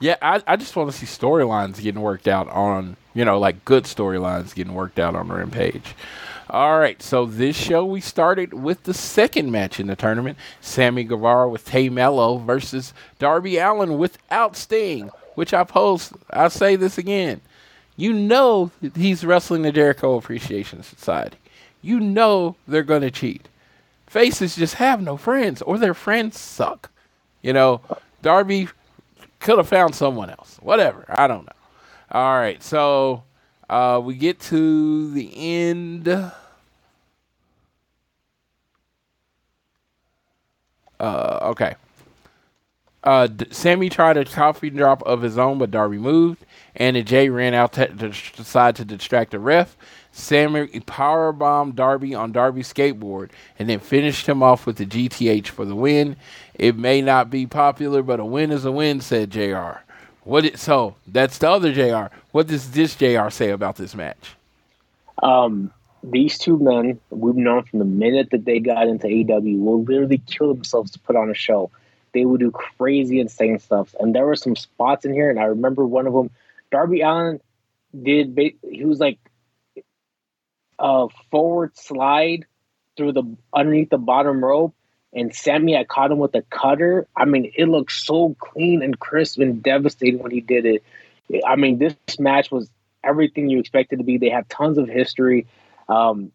yeah, 0.00 0.16
I, 0.20 0.42
I 0.46 0.56
just 0.56 0.74
want 0.74 0.90
to 0.90 0.96
see 0.96 1.06
storylines 1.06 1.80
getting 1.80 2.02
worked 2.02 2.26
out 2.26 2.48
on, 2.48 2.96
you 3.14 3.24
know, 3.24 3.38
like 3.38 3.64
good 3.64 3.84
storylines 3.84 4.54
getting 4.54 4.74
worked 4.74 4.98
out 4.98 5.14
on 5.14 5.28
Rampage. 5.28 5.94
All 6.50 6.78
right, 6.78 7.00
so 7.02 7.24
this 7.24 7.56
show 7.56 7.86
we 7.86 8.00
started 8.00 8.52
with 8.52 8.82
the 8.82 8.92
second 8.92 9.50
match 9.50 9.80
in 9.80 9.86
the 9.86 9.96
tournament: 9.96 10.36
Sammy 10.60 11.04
Guevara 11.04 11.48
with 11.48 11.64
Tay 11.64 11.88
Melo 11.88 12.36
versus 12.38 12.92
Darby 13.18 13.56
Allin 13.56 13.96
without 13.98 14.56
Sting. 14.56 15.10
Which 15.34 15.54
I 15.54 15.64
post, 15.64 16.12
I'll 16.30 16.50
say 16.50 16.76
this 16.76 16.98
again: 16.98 17.40
you 17.96 18.12
know 18.12 18.70
he's 18.94 19.24
wrestling 19.24 19.62
the 19.62 19.72
Jericho 19.72 20.16
Appreciation 20.16 20.82
Society. 20.82 21.38
you 21.80 21.98
know 22.00 22.56
they're 22.68 22.82
gonna 22.82 23.10
cheat. 23.10 23.48
Faces 24.06 24.54
just 24.56 24.74
have 24.74 25.00
no 25.00 25.16
friends, 25.16 25.62
or 25.62 25.78
their 25.78 25.94
friends 25.94 26.38
suck. 26.38 26.90
You 27.42 27.52
know, 27.52 27.80
Darby 28.22 28.68
could 29.40 29.58
have 29.58 29.68
found 29.68 29.94
someone 29.94 30.30
else. 30.30 30.58
Whatever. 30.62 31.04
I 31.08 31.26
don't 31.26 31.46
know. 31.46 31.52
All 32.10 32.34
right, 32.38 32.62
so 32.62 33.22
uh, 33.74 33.98
we 33.98 34.14
get 34.14 34.38
to 34.38 35.10
the 35.10 35.32
end. 35.36 36.06
Uh, 41.00 41.38
okay. 41.42 41.74
Uh, 43.02 43.26
Sammy 43.50 43.88
tried 43.88 44.16
a 44.16 44.24
coffee 44.24 44.70
drop 44.70 45.02
of 45.02 45.22
his 45.22 45.36
own, 45.36 45.58
but 45.58 45.72
Darby 45.72 45.98
moved, 45.98 46.46
and 46.76 46.94
then 46.94 47.04
Jay 47.04 47.28
ran 47.28 47.52
out 47.52 47.72
to, 47.72 47.88
to 47.88 48.10
decide 48.10 48.76
to 48.76 48.84
distract 48.84 49.32
the 49.32 49.40
ref. 49.40 49.76
Sammy 50.12 50.68
power 50.86 51.32
powerbombed 51.32 51.74
Darby 51.74 52.14
on 52.14 52.30
Darby's 52.30 52.72
skateboard, 52.72 53.30
and 53.58 53.68
then 53.68 53.80
finished 53.80 54.28
him 54.28 54.40
off 54.40 54.66
with 54.66 54.76
the 54.76 54.86
GTH 54.86 55.48
for 55.48 55.64
the 55.64 55.74
win. 55.74 56.14
It 56.54 56.76
may 56.78 57.02
not 57.02 57.28
be 57.28 57.44
popular, 57.44 58.04
but 58.04 58.20
a 58.20 58.24
win 58.24 58.52
is 58.52 58.64
a 58.64 58.70
win," 58.70 59.00
said 59.00 59.32
Jr. 59.32 59.83
What? 60.24 60.44
It, 60.44 60.58
so 60.58 60.96
that's 61.06 61.38
the 61.38 61.50
other 61.50 61.72
Jr. 61.72 62.14
What 62.32 62.46
does 62.46 62.70
this 62.72 62.96
Jr. 62.96 63.30
say 63.30 63.50
about 63.50 63.76
this 63.76 63.94
match? 63.94 64.34
Um, 65.22 65.72
these 66.02 66.38
two 66.38 66.58
men, 66.58 67.00
we've 67.10 67.34
known 67.34 67.64
from 67.64 67.78
the 67.78 67.84
minute 67.84 68.30
that 68.30 68.44
they 68.44 68.60
got 68.60 68.88
into 68.88 69.06
AEW, 69.06 69.58
will 69.60 69.82
literally 69.82 70.18
kill 70.18 70.52
themselves 70.52 70.90
to 70.92 70.98
put 70.98 71.16
on 71.16 71.30
a 71.30 71.34
show. 71.34 71.70
They 72.12 72.24
will 72.26 72.36
do 72.36 72.50
crazy, 72.50 73.20
insane 73.20 73.58
stuff. 73.58 73.94
And 73.98 74.14
there 74.14 74.26
were 74.26 74.36
some 74.36 74.56
spots 74.56 75.04
in 75.04 75.12
here, 75.12 75.30
and 75.30 75.38
I 75.38 75.44
remember 75.44 75.84
one 75.86 76.06
of 76.06 76.12
them. 76.12 76.30
Darby 76.70 77.00
Allin 77.00 77.40
did. 78.02 78.38
He 78.62 78.84
was 78.84 79.00
like 79.00 79.18
a 80.78 81.08
forward 81.30 81.76
slide 81.76 82.46
through 82.96 83.12
the 83.12 83.24
underneath 83.52 83.90
the 83.90 83.98
bottom 83.98 84.44
rope, 84.44 84.74
and 85.14 85.34
Sammy 85.34 85.74
had 85.74 85.88
caught 85.88 86.10
him 86.10 86.18
with 86.18 86.34
a 86.34 86.42
cutter. 86.42 87.06
I 87.16 87.24
mean, 87.24 87.52
it 87.56 87.66
looked 87.66 87.92
so 87.92 88.34
clean 88.38 88.82
and 88.82 88.98
crisp 88.98 89.38
and 89.38 89.62
devastating 89.62 90.18
when 90.18 90.32
he 90.32 90.40
did 90.40 90.66
it. 90.66 90.84
I 91.46 91.56
mean, 91.56 91.78
this 91.78 91.94
match 92.18 92.50
was 92.50 92.68
everything 93.02 93.48
you 93.48 93.60
expected 93.60 93.98
to 93.98 94.04
be. 94.04 94.18
They 94.18 94.30
have 94.30 94.48
tons 94.48 94.76
of 94.76 94.88
history. 94.88 95.46
Um, 95.88 96.32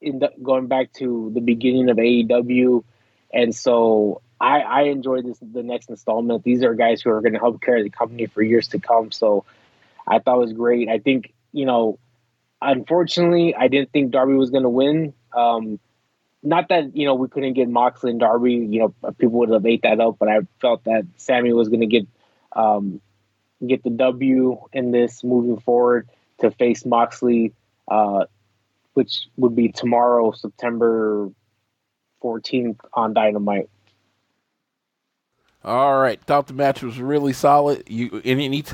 in 0.00 0.18
the, 0.18 0.30
going 0.42 0.66
back 0.66 0.92
to 0.94 1.30
the 1.34 1.40
beginning 1.40 1.88
of 1.88 1.96
AEW, 1.96 2.84
and 3.32 3.54
so 3.54 4.20
I, 4.40 4.60
I 4.60 4.82
enjoyed 4.82 5.24
this 5.24 5.38
the 5.40 5.62
next 5.62 5.88
installment. 5.88 6.44
These 6.44 6.62
are 6.62 6.74
guys 6.74 7.00
who 7.00 7.10
are 7.10 7.22
going 7.22 7.32
to 7.32 7.38
help 7.38 7.62
carry 7.62 7.82
the 7.82 7.90
company 7.90 8.26
for 8.26 8.42
years 8.42 8.68
to 8.68 8.78
come. 8.78 9.10
So 9.10 9.44
I 10.06 10.18
thought 10.18 10.36
it 10.36 10.40
was 10.40 10.52
great. 10.52 10.88
I 10.88 10.98
think 10.98 11.32
you 11.52 11.64
know, 11.64 11.98
unfortunately, 12.60 13.54
I 13.54 13.68
didn't 13.68 13.90
think 13.92 14.10
Darby 14.10 14.34
was 14.34 14.50
going 14.50 14.64
to 14.64 14.68
win. 14.68 15.14
Um, 15.34 15.80
not 16.46 16.68
that 16.68 16.96
you 16.96 17.04
know 17.06 17.14
we 17.14 17.28
couldn't 17.28 17.54
get 17.54 17.68
Moxley 17.68 18.10
and 18.10 18.20
Darby. 18.20 18.54
You 18.54 18.94
know, 19.02 19.12
people 19.18 19.40
would 19.40 19.50
have 19.50 19.66
ate 19.66 19.82
that 19.82 20.00
up, 20.00 20.16
but 20.18 20.28
I 20.28 20.40
felt 20.60 20.84
that 20.84 21.06
Sammy 21.16 21.52
was 21.52 21.68
going 21.68 21.80
to 21.80 21.86
get 21.86 22.06
um, 22.52 23.00
get 23.66 23.82
the 23.82 23.90
W 23.90 24.60
in 24.72 24.92
this 24.92 25.24
moving 25.24 25.58
forward 25.58 26.08
to 26.38 26.50
face 26.52 26.84
Moxley, 26.84 27.52
uh, 27.88 28.26
which 28.94 29.26
would 29.36 29.56
be 29.56 29.70
tomorrow, 29.70 30.32
September 30.32 31.30
14th 32.22 32.78
on 32.92 33.12
Dynamite. 33.12 33.68
All 35.64 35.98
right, 35.98 36.22
thought 36.22 36.46
the 36.46 36.54
match 36.54 36.82
was 36.82 37.00
really 37.00 37.32
solid. 37.32 37.82
You 37.88 38.22
and 38.24 38.38
needs 38.38 38.72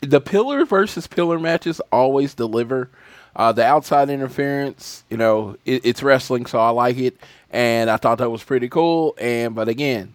the 0.00 0.20
pillar 0.20 0.64
versus 0.64 1.08
pillar 1.08 1.40
matches 1.40 1.80
always 1.90 2.34
deliver. 2.34 2.88
Uh, 3.34 3.52
the 3.52 3.64
outside 3.64 4.10
interference, 4.10 5.04
you 5.08 5.16
know, 5.16 5.56
it, 5.64 5.84
it's 5.84 6.02
wrestling, 6.02 6.46
so 6.46 6.58
I 6.58 6.70
like 6.70 6.98
it, 6.98 7.16
and 7.50 7.88
I 7.88 7.96
thought 7.96 8.18
that 8.18 8.30
was 8.30 8.42
pretty 8.42 8.68
cool. 8.68 9.14
And 9.18 9.54
but 9.54 9.68
again, 9.68 10.14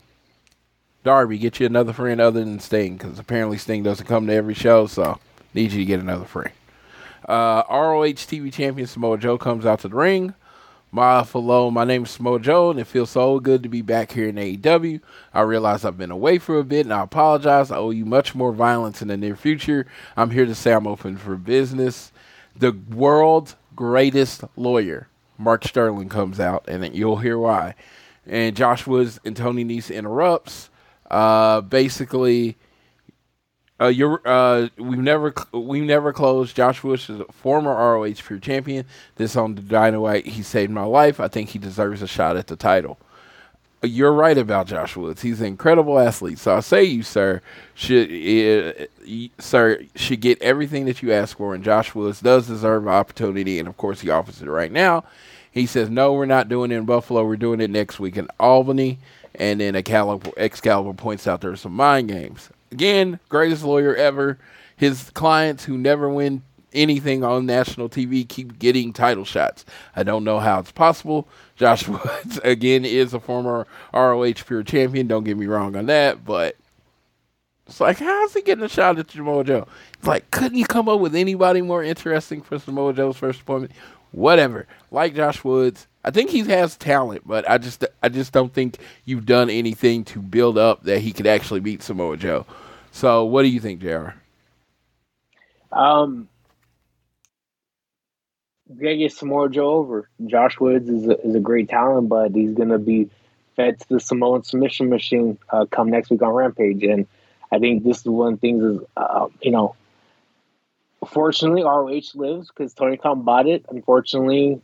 Darby, 1.03 1.37
get 1.37 1.59
you 1.59 1.65
another 1.65 1.93
friend 1.93 2.19
other 2.19 2.43
than 2.43 2.59
Sting, 2.59 2.97
because 2.97 3.19
apparently 3.19 3.57
Sting 3.57 3.83
doesn't 3.83 4.07
come 4.07 4.27
to 4.27 4.33
every 4.33 4.53
show, 4.53 4.87
so 4.87 5.19
need 5.53 5.71
you 5.71 5.79
to 5.79 5.85
get 5.85 5.99
another 5.99 6.25
friend. 6.25 6.51
Uh, 7.27 7.63
ROH 7.69 8.25
TV 8.25 8.51
champion 8.51 8.87
Samoa 8.87 9.17
Joe 9.17 9.37
comes 9.37 9.65
out 9.65 9.79
to 9.79 9.87
the 9.87 9.95
ring. 9.95 10.33
My 10.91 11.23
hello, 11.23 11.69
my 11.71 11.83
name 11.83 12.03
is 12.03 12.11
Samoa 12.11 12.39
Joe, 12.39 12.71
and 12.71 12.79
it 12.79 12.87
feels 12.87 13.09
so 13.09 13.39
good 13.39 13.63
to 13.63 13.69
be 13.69 13.81
back 13.81 14.13
here 14.13 14.29
in 14.29 14.35
AEW. 14.35 15.01
I 15.33 15.41
realize 15.41 15.83
I've 15.83 15.97
been 15.97 16.11
away 16.11 16.37
for 16.37 16.57
a 16.57 16.63
bit, 16.63 16.85
and 16.85 16.93
I 16.93 17.01
apologize. 17.01 17.69
I 17.69 17.77
owe 17.77 17.89
you 17.89 18.05
much 18.05 18.33
more 18.33 18.53
violence 18.53 19.01
in 19.01 19.09
the 19.09 19.17
near 19.17 19.35
future. 19.35 19.87
I'm 20.15 20.29
here 20.29 20.45
to 20.45 20.55
say 20.55 20.71
I'm 20.71 20.87
open 20.87 21.17
for 21.17 21.35
business. 21.35 22.13
The 22.57 22.71
world's 22.71 23.55
greatest 23.75 24.43
lawyer, 24.55 25.07
Mark 25.37 25.65
Sterling, 25.65 26.09
comes 26.09 26.39
out, 26.39 26.65
and 26.67 26.95
you'll 26.95 27.17
hear 27.17 27.37
why. 27.37 27.75
And 28.25 28.55
Josh 28.55 28.87
Woods 28.87 29.19
and 29.25 29.35
Tony 29.35 29.65
Nese 29.65 29.93
interrupts. 29.93 30.69
Uh, 31.11 31.61
basically, 31.61 32.57
uh, 33.79 33.87
you're 33.87 34.21
uh, 34.25 34.69
we've 34.77 34.99
never 34.99 35.33
we've 35.51 35.83
never 35.83 36.13
closed. 36.13 36.55
Josh 36.55 36.81
Woods 36.83 37.09
is 37.09 37.19
a 37.19 37.25
former 37.25 37.71
ROH 37.71 38.13
Pure 38.25 38.39
Champion. 38.39 38.85
This 39.15 39.35
on 39.35 39.55
the 39.55 39.61
Dynamite, 39.61 40.25
he 40.25 40.41
saved 40.41 40.71
my 40.71 40.83
life. 40.83 41.19
I 41.19 41.27
think 41.27 41.49
he 41.49 41.59
deserves 41.59 42.01
a 42.01 42.07
shot 42.07 42.37
at 42.37 42.47
the 42.47 42.55
title. 42.55 42.97
You're 43.85 44.13
right 44.13 44.37
about 44.37 44.67
Josh 44.67 44.95
Woods. 44.95 45.21
He's 45.21 45.39
an 45.41 45.47
incredible 45.47 45.99
athlete. 45.99 46.39
So 46.39 46.55
I 46.55 46.59
say 46.59 46.83
you, 46.83 47.03
sir, 47.03 47.41
should 47.73 48.07
uh, 48.09 48.85
you- 49.03 49.29
sir 49.39 49.81
should 49.95 50.21
get 50.21 50.41
everything 50.41 50.85
that 50.85 51.01
you 51.01 51.11
ask 51.13 51.37
for. 51.37 51.55
And 51.55 51.63
Josh 51.63 51.95
Woods 51.95 52.21
does 52.21 52.47
deserve 52.47 52.83
an 52.83 52.93
opportunity, 52.93 53.59
and 53.59 53.67
of 53.67 53.77
course 53.77 54.01
he 54.01 54.09
offers 54.09 54.41
it 54.41 54.47
right 54.47 54.71
now. 54.71 55.03
He 55.51 55.65
says, 55.65 55.89
"No, 55.89 56.13
we're 56.13 56.25
not 56.25 56.49
doing 56.49 56.71
it 56.71 56.75
in 56.75 56.85
Buffalo. 56.85 57.23
We're 57.25 57.37
doing 57.37 57.61
it 57.61 57.69
next 57.69 57.99
week 57.99 58.17
in 58.17 58.27
Albany." 58.39 58.99
And 59.37 59.59
then 59.59 59.75
Excalibur 59.75 60.93
points 60.93 61.27
out 61.27 61.41
there 61.41 61.51
are 61.51 61.55
some 61.57 61.73
mind 61.73 62.07
games. 62.09 62.49
Again, 62.71 63.19
greatest 63.29 63.63
lawyer 63.63 63.95
ever. 63.95 64.37
His 64.77 65.09
clients 65.11 65.65
who 65.65 65.77
never 65.77 66.09
win 66.09 66.41
anything 66.73 67.23
on 67.23 67.45
national 67.45 67.89
TV 67.89 68.27
keep 68.27 68.59
getting 68.59 68.91
title 68.93 69.23
shots. 69.25 69.65
I 69.95 70.03
don't 70.03 70.23
know 70.23 70.39
how 70.39 70.59
it's 70.59 70.71
possible. 70.71 71.27
Josh 71.55 71.87
Woods, 71.87 72.39
again, 72.43 72.85
is 72.85 73.13
a 73.13 73.19
former 73.19 73.65
ROH 73.93 74.33
Pure 74.45 74.63
Champion. 74.63 75.07
Don't 75.07 75.23
get 75.23 75.37
me 75.37 75.45
wrong 75.47 75.75
on 75.75 75.85
that, 75.87 76.25
but 76.25 76.55
it's 77.67 77.79
like, 77.79 77.97
how's 77.97 78.33
he 78.33 78.41
getting 78.41 78.63
a 78.63 78.69
shot 78.69 78.99
at 78.99 79.09
Samoa 79.09 79.43
Joe? 79.43 79.67
It's 79.97 80.07
like, 80.07 80.29
couldn't 80.31 80.57
you 80.57 80.65
come 80.65 80.87
up 80.87 80.99
with 80.99 81.15
anybody 81.15 81.61
more 81.61 81.83
interesting 81.83 82.41
for 82.41 82.59
Samoa 82.59 82.93
Joe's 82.93 83.17
first 83.17 83.41
appointment? 83.41 83.73
Whatever. 84.11 84.67
Like 84.91 85.15
Josh 85.15 85.43
Woods, 85.43 85.87
I 86.03 86.11
think 86.11 86.29
he 86.29 86.39
has 86.41 86.77
talent, 86.77 87.23
but 87.25 87.49
I 87.49 87.57
just, 87.57 87.83
I 88.03 88.09
just 88.09 88.31
don't 88.31 88.53
think 88.53 88.77
you've 89.05 89.25
done 89.25 89.49
anything 89.49 90.03
to 90.05 90.21
build 90.21 90.57
up 90.57 90.83
that 90.83 90.99
he 90.99 91.11
could 91.11 91.27
actually 91.27 91.59
beat 91.59 91.81
Samoa 91.81 92.17
Joe. 92.17 92.45
So, 92.91 93.25
what 93.25 93.41
do 93.41 93.49
you 93.49 93.59
think, 93.59 93.81
Jr.? 93.81 94.09
Um, 95.71 96.29
we 98.67 98.75
gotta 98.83 98.97
get 98.97 99.13
Samoa 99.13 99.49
Joe 99.49 99.69
over. 99.69 100.09
Josh 100.25 100.59
Woods 100.59 100.89
is 100.89 101.07
a, 101.07 101.19
is 101.21 101.35
a 101.35 101.39
great 101.39 101.69
talent, 101.69 102.09
but 102.09 102.33
he's 102.33 102.53
gonna 102.53 102.79
be 102.79 103.09
fed 103.55 103.79
to 103.79 103.89
the 103.89 103.99
Samoan 103.99 104.43
submission 104.43 104.89
machine 104.89 105.37
uh, 105.49 105.65
come 105.65 105.89
next 105.89 106.09
week 106.09 106.21
on 106.21 106.29
Rampage, 106.29 106.83
and 106.83 107.07
I 107.51 107.59
think 107.59 107.83
this 107.83 107.99
is 107.99 108.05
one 108.05 108.33
of 108.33 108.41
the 108.41 108.47
things 108.47 108.63
is 108.63 108.79
uh, 108.97 109.27
you 109.41 109.51
know, 109.51 109.75
fortunately 111.07 111.63
ROH 111.63 112.15
lives 112.15 112.49
because 112.49 112.73
Tony 112.73 112.97
Khan 112.97 113.21
bought 113.21 113.47
it. 113.47 113.65
Unfortunately, 113.69 114.61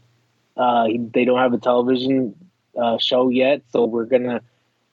uh, 0.57 0.87
they 1.13 1.25
don't 1.25 1.39
have 1.39 1.53
a 1.53 1.59
television 1.59 2.35
uh, 2.79 2.97
show 2.97 3.29
yet, 3.29 3.61
so 3.71 3.85
we're 3.85 4.05
gonna 4.05 4.41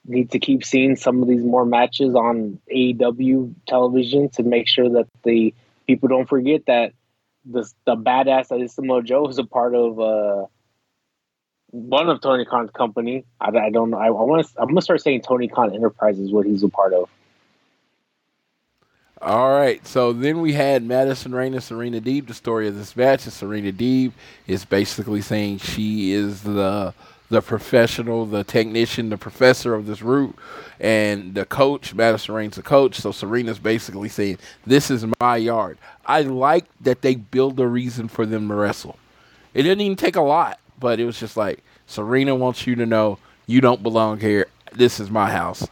need 0.05 0.31
to 0.33 0.39
keep 0.39 0.65
seeing 0.65 0.97
some 0.97 1.23
of 1.23 1.29
these 1.29 1.43
more 1.43 1.65
matches 1.65 2.15
on 2.15 2.59
AEW 2.75 3.55
television 3.67 4.29
to 4.31 4.43
make 4.43 4.69
sure 4.69 4.89
that 4.89 5.07
the 5.23 5.55
people 5.87 6.09
don't 6.09 6.29
forget 6.29 6.67
that 6.67 6.93
the 7.51 7.71
the 7.87 7.97
badass 7.97 8.49
that 8.49 8.61
is 8.61 8.75
Samoa 8.75 9.03
Joe 9.03 9.27
is 9.29 9.39
a 9.39 9.45
part 9.45 9.75
of 9.75 9.99
uh, 9.99 10.47
one 11.71 12.09
of 12.09 12.21
Tony 12.21 12.45
Khan's 12.45 12.71
company. 12.71 13.25
I, 13.41 13.49
I 13.49 13.71
don't 13.71 13.91
know. 13.91 13.99
I, 13.99 14.07
I 14.07 14.11
want 14.11 14.47
to. 14.47 14.61
I'm 14.61 14.69
gonna 14.69 14.83
start 14.83 15.01
saying 15.01 15.23
Tony 15.23 15.49
Khan 15.49 15.75
Enterprises 15.75 16.31
what 16.31 16.47
he's 16.47 16.63
a 16.63 16.69
part 16.69 16.93
of. 16.93 17.09
All 19.21 19.51
right, 19.51 19.85
so 19.85 20.13
then 20.13 20.41
we 20.41 20.53
had 20.53 20.85
Madison 20.85 21.35
Rayne 21.35 21.53
and 21.53 21.63
Serena 21.63 22.01
Deeb. 22.01 22.29
The 22.29 22.35
story 22.35 22.69
of 22.69 22.77
this 22.77 22.97
match 22.97 23.27
is 23.27 23.35
Serena 23.35 23.73
Deeb 23.73 24.13
is 24.47 24.65
basically 24.65 25.23
saying 25.23 25.59
she 25.59 26.13
is 26.13 26.43
the 26.43 26.95
the 27.31 27.43
professional, 27.43 28.25
the 28.25 28.45
technician, 28.45 29.11
the 29.11 29.19
professor 29.19 29.75
of 29.75 29.87
this 29.87 30.03
route, 30.03 30.37
and 30.81 31.35
the 31.35 31.45
coach. 31.45 31.95
Madison 31.95 32.35
Rayne's 32.35 32.57
the 32.57 32.63
coach, 32.63 32.97
so 32.97 33.13
Serena's 33.13 33.59
basically 33.59 34.09
saying, 34.09 34.39
"This 34.67 34.91
is 34.91 35.05
my 35.21 35.37
yard." 35.37 35.79
I 36.07 36.23
like 36.23 36.65
that 36.81 37.03
they 37.03 37.17
build 37.17 37.61
a 37.61 37.67
reason 37.67 38.09
for 38.09 38.25
them 38.25 38.49
to 38.49 38.55
wrestle. 38.55 38.99
It 39.53 39.63
didn't 39.63 39.83
even 39.83 39.97
take 39.97 40.17
a 40.17 40.23
lot, 40.23 40.59
but 40.79 41.01
it 41.01 41.05
was 41.05 41.21
just 41.21 41.37
like 41.37 41.63
Serena 41.87 42.35
wants 42.35 42.67
you 42.67 42.75
to 42.77 42.87
know 42.87 43.19
you 43.47 43.61
don't 43.61 43.83
belong 43.83 44.21
here. 44.21 44.47
This 44.73 45.01
is 45.01 45.11
my 45.11 45.31
house. 45.31 45.67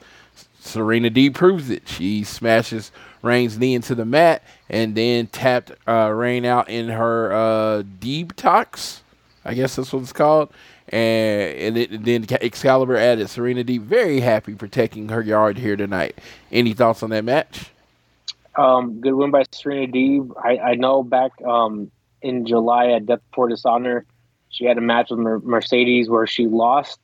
Serena 0.61 1.11
D 1.11 1.31
proves 1.31 1.71
it. 1.71 1.89
She 1.89 2.25
smashes 2.25 2.91
Rain's 3.23 3.59
knee 3.59 3.75
into 3.75 3.95
the 3.95 4.05
mat 4.05 4.43
and 4.69 4.95
then 4.95 5.29
tapped 5.29 5.73
uh, 5.87 6.11
Rain 6.13 6.45
out 6.45 6.69
in 6.69 6.89
her 6.89 7.33
uh, 7.33 7.83
detox. 8.01 9.01
I 9.45 9.55
guess 9.55 9.77
that's 9.77 9.93
what 9.93 10.03
it's 10.03 10.13
called. 10.13 10.51
And 10.89 11.57
and, 11.59 11.77
it, 11.77 11.91
and 11.91 12.05
then 12.05 12.27
Excalibur 12.41 12.97
added 12.97 13.29
Serena 13.29 13.65
Deeb. 13.65 13.83
Very 13.83 14.21
happy 14.21 14.55
protecting 14.55 15.09
her 15.09 15.23
yard 15.23 15.59
here 15.59 15.77
tonight. 15.77 16.19
Any 16.53 16.75
thoughts 16.75 17.03
on 17.03 17.11
that 17.11 17.25
match? 17.25 17.71
Um, 18.57 19.01
good 19.01 19.15
win 19.15 19.31
by 19.31 19.45
Serena 19.51 19.93
Deeb. 19.93 20.33
I, 20.43 20.59
I 20.59 20.75
know 20.75 21.03
back 21.03 21.33
um, 21.43 21.91
in 22.23 22.47
July 22.47 22.93
at 22.93 23.07
Death 23.07 23.21
Before 23.31 23.49
Dishonor, 23.49 24.07
she 24.49 24.65
had 24.65 24.79
a 24.79 24.81
match 24.81 25.11
with 25.11 25.19
Mer- 25.19 25.41
Mercedes 25.41 26.09
where 26.09 26.27
she 26.27 26.47
lost. 26.47 26.99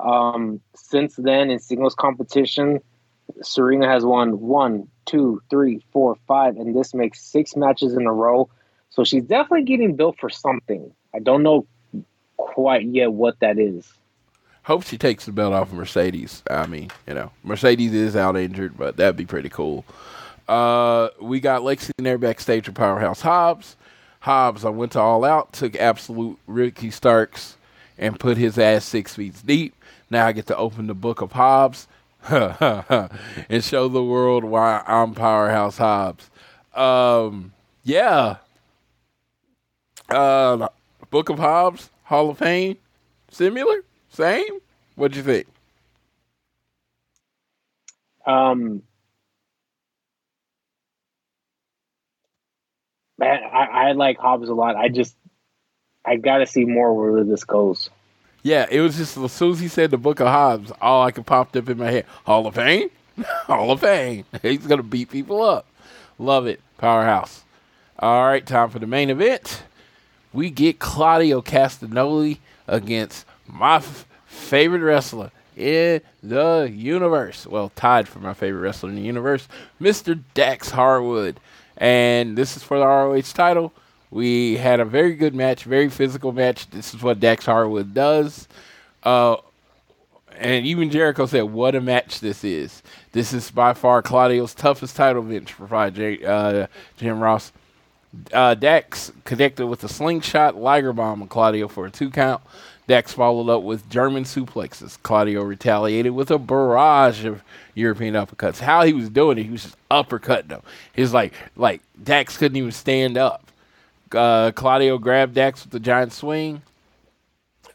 Um, 0.00 0.60
since 0.74 1.16
then, 1.16 1.50
in 1.50 1.58
singles 1.58 1.94
competition, 1.94 2.80
Serena 3.42 3.88
has 3.88 4.04
won 4.04 4.40
one, 4.40 4.88
two, 5.06 5.40
three, 5.50 5.84
four, 5.92 6.16
five, 6.26 6.56
and 6.56 6.76
this 6.76 6.94
makes 6.94 7.20
six 7.22 7.56
matches 7.56 7.94
in 7.94 8.06
a 8.06 8.12
row. 8.12 8.48
So 8.90 9.04
she's 9.04 9.24
definitely 9.24 9.64
getting 9.64 9.96
built 9.96 10.18
for 10.18 10.30
something. 10.30 10.92
I 11.14 11.20
don't 11.20 11.42
know 11.42 11.66
quite 12.40 12.86
yet 12.86 13.12
what 13.12 13.38
that 13.40 13.58
is. 13.58 13.92
Hope 14.64 14.84
she 14.84 14.98
takes 14.98 15.26
the 15.26 15.32
belt 15.32 15.54
off 15.54 15.68
of 15.68 15.74
Mercedes. 15.74 16.42
I 16.50 16.66
mean, 16.66 16.90
you 17.06 17.14
know, 17.14 17.30
Mercedes 17.42 17.92
is 17.94 18.14
out 18.14 18.36
injured, 18.36 18.76
but 18.76 18.96
that'd 18.96 19.16
be 19.16 19.24
pretty 19.24 19.48
cool. 19.48 19.84
Uh, 20.48 21.08
we 21.20 21.40
got 21.40 21.62
Lexi 21.62 21.90
there 21.98 22.18
backstage 22.18 22.66
with 22.66 22.76
Powerhouse 22.76 23.20
Hobbs. 23.20 23.76
Hobbs, 24.20 24.64
I 24.64 24.68
went 24.68 24.92
to 24.92 25.00
All 25.00 25.24
Out, 25.24 25.52
took 25.52 25.76
absolute 25.76 26.38
Ricky 26.46 26.90
Starks, 26.90 27.56
and 27.96 28.18
put 28.18 28.36
his 28.36 28.58
ass 28.58 28.84
six 28.84 29.14
feet 29.14 29.34
deep. 29.44 29.74
Now 30.10 30.26
I 30.26 30.32
get 30.32 30.46
to 30.48 30.56
open 30.56 30.88
the 30.88 30.94
book 30.94 31.20
of 31.22 31.32
Hobbs 31.32 31.86
and 32.28 33.64
show 33.64 33.88
the 33.88 34.04
world 34.04 34.44
why 34.44 34.82
I'm 34.86 35.14
Powerhouse 35.14 35.78
Hobbs. 35.78 36.28
Um, 36.74 37.52
yeah. 37.82 38.36
Uh, 40.08 40.68
book 41.10 41.28
of 41.28 41.38
Hobbs, 41.38 41.90
Hall 42.10 42.28
of 42.28 42.38
Fame, 42.38 42.76
similar, 43.30 43.84
same. 44.08 44.58
What'd 44.96 45.16
you 45.16 45.22
think? 45.22 45.46
Um, 48.26 48.82
man, 53.16 53.38
I, 53.52 53.90
I 53.90 53.92
like 53.92 54.18
Hobbs 54.18 54.48
a 54.48 54.54
lot. 54.54 54.74
I 54.74 54.88
just, 54.88 55.14
I 56.04 56.16
got 56.16 56.38
to 56.38 56.48
see 56.48 56.64
more 56.64 56.92
where 57.12 57.22
this 57.22 57.44
goes. 57.44 57.90
Yeah, 58.42 58.66
it 58.68 58.80
was 58.80 58.96
just 58.96 59.16
as 59.16 59.30
soon 59.30 59.52
as 59.52 59.60
he 59.60 59.68
said 59.68 59.92
the 59.92 59.96
Book 59.96 60.18
of 60.18 60.26
Hobbs, 60.26 60.72
all 60.80 61.04
I 61.04 61.12
could 61.12 61.26
popped 61.26 61.56
up 61.56 61.68
in 61.68 61.78
my 61.78 61.92
head. 61.92 62.06
Hall 62.26 62.44
of 62.44 62.56
Fame, 62.56 62.90
Hall 63.46 63.70
of 63.70 63.82
Fame. 63.82 64.24
He's 64.42 64.66
gonna 64.66 64.82
beat 64.82 65.10
people 65.10 65.42
up. 65.42 65.64
Love 66.18 66.48
it, 66.48 66.60
powerhouse. 66.76 67.44
All 68.00 68.24
right, 68.26 68.44
time 68.44 68.68
for 68.68 68.80
the 68.80 68.88
main 68.88 69.10
event. 69.10 69.62
We 70.32 70.50
get 70.50 70.78
Claudio 70.78 71.42
Castagnoli 71.42 72.38
against 72.66 73.26
my 73.46 73.76
f- 73.76 74.06
favorite 74.26 74.82
wrestler 74.82 75.32
in 75.56 76.00
the 76.22 76.70
universe. 76.72 77.46
Well, 77.46 77.72
tied 77.74 78.08
for 78.08 78.20
my 78.20 78.34
favorite 78.34 78.60
wrestler 78.60 78.90
in 78.90 78.96
the 78.96 79.02
universe, 79.02 79.48
Mr. 79.80 80.20
Dax 80.34 80.70
Harwood. 80.70 81.40
And 81.76 82.36
this 82.36 82.56
is 82.56 82.62
for 82.62 82.78
the 82.78 82.86
ROH 82.86 83.32
title. 83.34 83.72
We 84.10 84.56
had 84.56 84.80
a 84.80 84.84
very 84.84 85.14
good 85.14 85.34
match, 85.34 85.64
very 85.64 85.88
physical 85.88 86.32
match. 86.32 86.68
This 86.70 86.94
is 86.94 87.02
what 87.02 87.20
Dax 87.20 87.46
Harwood 87.46 87.94
does. 87.94 88.48
Uh, 89.02 89.36
and 90.36 90.66
even 90.66 90.90
Jericho 90.90 91.26
said, 91.26 91.42
"What 91.42 91.74
a 91.74 91.80
match 91.80 92.20
this 92.20 92.44
is! 92.44 92.82
This 93.12 93.32
is 93.32 93.50
by 93.50 93.74
far 93.74 94.02
Claudio's 94.02 94.54
toughest 94.54 94.96
title 94.96 95.22
bench 95.22 95.52
for 95.52 95.72
uh, 95.74 96.66
Jim 96.96 97.20
Ross." 97.20 97.52
Uh, 98.32 98.54
Dax 98.54 99.12
connected 99.24 99.66
with 99.66 99.84
a 99.84 99.88
slingshot 99.88 100.56
Liger 100.56 100.92
bomb 100.92 101.22
on 101.22 101.28
Claudio 101.28 101.68
for 101.68 101.86
a 101.86 101.90
two 101.90 102.10
count. 102.10 102.42
Dax 102.88 103.12
followed 103.12 103.48
up 103.48 103.62
with 103.62 103.88
German 103.88 104.24
suplexes. 104.24 104.98
Claudio 105.04 105.42
retaliated 105.42 106.12
with 106.12 106.28
a 106.32 106.38
barrage 106.38 107.24
of 107.24 107.40
European 107.74 108.14
uppercuts. 108.14 108.58
How 108.58 108.82
he 108.82 108.92
was 108.92 109.08
doing 109.08 109.38
it, 109.38 109.44
he 109.44 109.50
was 109.50 109.62
just 109.62 109.76
uppercutting 109.90 110.48
them. 110.48 110.62
He's 110.92 111.14
like, 111.14 111.32
like 111.54 111.82
Dax 112.02 112.36
couldn't 112.36 112.56
even 112.56 112.72
stand 112.72 113.16
up. 113.16 113.46
Uh, 114.10 114.50
Claudio 114.50 114.98
grabbed 114.98 115.34
Dax 115.34 115.62
with 115.62 115.70
the 115.70 115.78
giant 115.78 116.12
swing. 116.12 116.62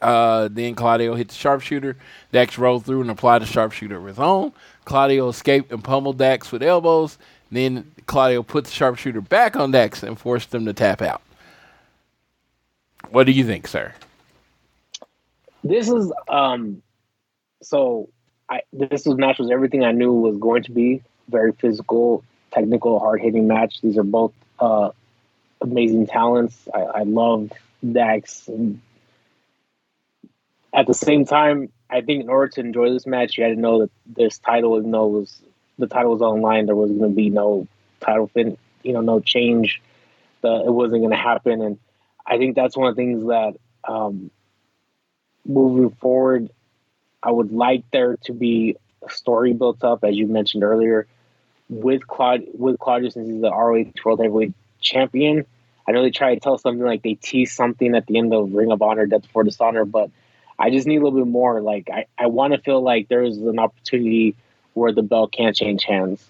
Uh, 0.02 0.48
then 0.52 0.74
Claudio 0.74 1.14
hit 1.14 1.28
the 1.28 1.34
sharpshooter. 1.34 1.96
Dax 2.30 2.58
rolled 2.58 2.84
through 2.84 3.00
and 3.00 3.10
applied 3.10 3.40
the 3.40 3.46
sharpshooter 3.46 3.96
of 3.96 4.04
his 4.04 4.18
own. 4.18 4.52
Claudio 4.84 5.28
escaped 5.28 5.72
and 5.72 5.82
pummeled 5.82 6.18
Dax 6.18 6.52
with 6.52 6.62
elbows. 6.62 7.16
Then 7.50 7.92
Claudio 8.06 8.42
put 8.42 8.64
the 8.64 8.70
sharpshooter 8.70 9.20
back 9.20 9.56
on 9.56 9.70
Dax 9.70 10.02
and 10.02 10.18
forced 10.18 10.54
him 10.54 10.64
to 10.66 10.72
tap 10.72 11.00
out. 11.00 11.22
What 13.10 13.24
do 13.24 13.32
you 13.32 13.44
think, 13.44 13.68
sir? 13.68 13.92
This 15.62 15.88
is 15.88 16.12
um, 16.28 16.82
so 17.62 18.08
I 18.48 18.62
this 18.72 19.06
was 19.06 19.16
match 19.16 19.38
was 19.38 19.50
everything 19.50 19.84
I 19.84 19.92
knew 19.92 20.12
was 20.12 20.36
going 20.38 20.64
to 20.64 20.72
be. 20.72 21.02
Very 21.28 21.52
physical, 21.52 22.24
technical, 22.52 22.98
hard 23.00 23.20
hitting 23.20 23.48
match. 23.48 23.80
These 23.80 23.98
are 23.98 24.04
both 24.04 24.32
uh, 24.60 24.90
amazing 25.60 26.06
talents. 26.06 26.68
I, 26.72 26.80
I 26.80 27.02
love 27.02 27.50
Dax. 27.92 28.46
And 28.48 28.80
at 30.72 30.86
the 30.86 30.94
same 30.94 31.24
time, 31.24 31.70
I 31.90 32.00
think 32.00 32.22
in 32.22 32.28
order 32.28 32.48
to 32.52 32.60
enjoy 32.60 32.90
this 32.90 33.06
match, 33.06 33.36
you 33.36 33.44
had 33.44 33.54
to 33.54 33.60
know 33.60 33.80
that 33.80 33.90
this 34.06 34.38
title, 34.38 34.78
even 34.78 34.90
though 34.90 35.06
it 35.06 35.18
was 35.20 35.42
the 35.78 35.86
title 35.86 36.12
was 36.12 36.22
online, 36.22 36.66
there 36.66 36.74
was 36.74 36.90
going 36.90 37.10
to 37.10 37.16
be 37.16 37.30
no 37.30 37.66
title 38.00 38.28
fin, 38.28 38.56
you 38.82 38.92
know, 38.92 39.00
no 39.00 39.20
change. 39.20 39.82
The, 40.42 40.64
it 40.66 40.72
wasn't 40.72 41.02
going 41.02 41.10
to 41.10 41.16
happen, 41.16 41.62
and 41.62 41.78
I 42.26 42.38
think 42.38 42.56
that's 42.56 42.76
one 42.76 42.88
of 42.88 42.96
the 42.96 43.02
things 43.02 43.26
that 43.26 43.54
um, 43.84 44.30
moving 45.44 45.90
forward, 45.90 46.50
I 47.22 47.30
would 47.30 47.52
like 47.52 47.84
there 47.92 48.16
to 48.24 48.32
be 48.32 48.76
a 49.06 49.10
story 49.10 49.52
built 49.52 49.84
up, 49.84 50.04
as 50.04 50.16
you 50.16 50.26
mentioned 50.26 50.64
earlier, 50.64 51.06
with 51.68 52.06
Claude 52.06 52.44
with 52.54 52.78
Claudio 52.78 53.08
since 53.08 53.28
he's 53.28 53.40
the 53.40 53.50
ROH 53.50 53.92
World 54.04 54.20
Heavyweight 54.20 54.54
Champion. 54.80 55.46
I 55.88 55.92
know 55.92 56.02
they 56.02 56.10
try 56.10 56.34
to 56.34 56.40
tell 56.40 56.58
something 56.58 56.84
like 56.84 57.02
they 57.02 57.14
tease 57.14 57.54
something 57.54 57.94
at 57.94 58.06
the 58.06 58.18
end 58.18 58.34
of 58.34 58.52
Ring 58.52 58.72
of 58.72 58.82
Honor, 58.82 59.06
Death 59.06 59.22
Before 59.22 59.44
Dishonor, 59.44 59.84
but 59.84 60.10
I 60.58 60.70
just 60.70 60.86
need 60.86 60.96
a 60.96 61.04
little 61.04 61.18
bit 61.18 61.28
more. 61.28 61.60
Like 61.60 61.88
I, 61.92 62.06
I 62.18 62.26
want 62.26 62.54
to 62.54 62.60
feel 62.60 62.82
like 62.82 63.08
there's 63.08 63.36
an 63.38 63.58
opportunity 63.58 64.36
where 64.76 64.92
the 64.92 65.02
belt 65.02 65.32
can't 65.32 65.56
change 65.56 65.84
hands. 65.84 66.28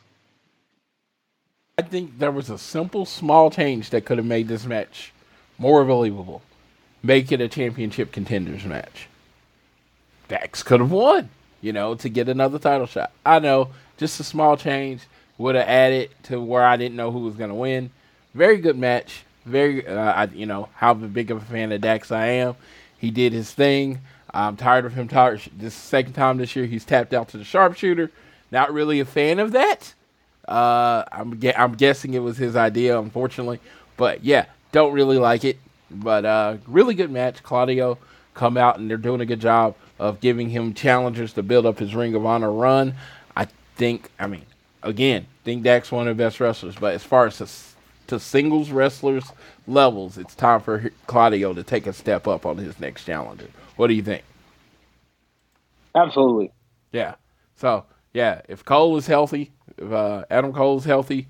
I 1.76 1.82
think 1.82 2.18
there 2.18 2.30
was 2.30 2.48
a 2.48 2.56
simple, 2.56 3.04
small 3.04 3.50
change 3.50 3.90
that 3.90 4.04
could 4.04 4.18
have 4.18 4.26
made 4.26 4.48
this 4.48 4.64
match 4.64 5.12
more 5.58 5.84
believable. 5.84 6.42
Make 7.02 7.32
it 7.32 7.40
a 7.40 7.48
championship 7.48 8.12
contenders 8.12 8.64
match. 8.64 9.08
Dax 10.28 10.62
could 10.62 10.80
have 10.80 10.90
won, 10.90 11.28
you 11.60 11.72
know, 11.72 11.94
to 11.96 12.08
get 12.08 12.28
another 12.28 12.58
title 12.58 12.86
shot. 12.86 13.12
I 13.24 13.40
know, 13.40 13.70
just 13.96 14.20
a 14.20 14.24
small 14.24 14.56
change 14.56 15.02
would 15.38 15.54
have 15.54 15.68
added 15.68 16.10
to 16.24 16.40
where 16.40 16.64
I 16.64 16.76
didn't 16.76 16.96
know 16.96 17.10
who 17.10 17.20
was 17.20 17.34
going 17.34 17.50
to 17.50 17.54
win. 17.54 17.90
Very 18.32 18.58
good 18.58 18.78
match. 18.78 19.24
Very, 19.44 19.86
uh, 19.86 20.12
I, 20.12 20.24
you 20.26 20.46
know, 20.46 20.68
how 20.74 20.94
big 20.94 21.30
of 21.30 21.42
a 21.42 21.44
fan 21.44 21.72
of 21.72 21.80
Dax 21.80 22.10
I 22.10 22.26
am. 22.26 22.56
He 22.96 23.10
did 23.10 23.32
his 23.32 23.52
thing. 23.52 24.00
I'm 24.32 24.56
tired 24.56 24.84
of 24.84 24.94
him. 24.94 25.08
Tired. 25.08 25.42
This 25.56 25.74
second 25.74 26.14
time 26.14 26.38
this 26.38 26.56
year 26.56 26.66
he's 26.66 26.84
tapped 26.84 27.12
out 27.12 27.28
to 27.28 27.38
the 27.38 27.44
sharpshooter. 27.44 28.10
Not 28.56 28.72
really 28.72 29.00
a 29.00 29.04
fan 29.04 29.38
of 29.38 29.52
that. 29.52 29.92
Uh, 30.48 31.04
I'm 31.12 31.38
I'm 31.58 31.74
guessing 31.74 32.14
it 32.14 32.20
was 32.20 32.38
his 32.38 32.56
idea, 32.56 32.98
unfortunately. 32.98 33.60
But 33.98 34.24
yeah, 34.24 34.46
don't 34.72 34.94
really 34.94 35.18
like 35.18 35.44
it. 35.44 35.58
But 35.90 36.24
uh, 36.24 36.56
really 36.66 36.94
good 36.94 37.10
match. 37.10 37.42
Claudio 37.42 37.98
come 38.32 38.56
out 38.56 38.78
and 38.78 38.88
they're 38.88 38.96
doing 38.96 39.20
a 39.20 39.26
good 39.26 39.40
job 39.40 39.74
of 39.98 40.20
giving 40.20 40.48
him 40.48 40.72
challengers 40.72 41.34
to 41.34 41.42
build 41.42 41.66
up 41.66 41.78
his 41.80 41.94
Ring 41.94 42.14
of 42.14 42.24
Honor 42.24 42.50
run. 42.50 42.94
I 43.36 43.48
think. 43.74 44.08
I 44.18 44.26
mean, 44.26 44.46
again, 44.82 45.26
think 45.44 45.62
Dax 45.62 45.92
one 45.92 46.08
of 46.08 46.16
the 46.16 46.24
best 46.24 46.40
wrestlers. 46.40 46.76
But 46.76 46.94
as 46.94 47.04
far 47.04 47.26
as 47.26 47.36
to, 47.36 47.46
to 48.06 48.18
singles 48.18 48.70
wrestlers 48.70 49.32
levels, 49.66 50.16
it's 50.16 50.34
time 50.34 50.62
for 50.62 50.90
Claudio 51.06 51.52
to 51.52 51.62
take 51.62 51.86
a 51.86 51.92
step 51.92 52.26
up 52.26 52.46
on 52.46 52.56
his 52.56 52.80
next 52.80 53.04
challenger. 53.04 53.48
What 53.76 53.88
do 53.88 53.92
you 53.92 54.02
think? 54.02 54.24
Absolutely. 55.94 56.52
Yeah. 56.90 57.16
So 57.56 57.84
yeah, 58.16 58.40
if 58.48 58.64
Cole 58.64 58.96
is 58.96 59.06
healthy, 59.06 59.52
if 59.76 59.92
uh, 59.92 60.24
Adam 60.30 60.54
Cole 60.54 60.78
is 60.78 60.86
healthy, 60.86 61.28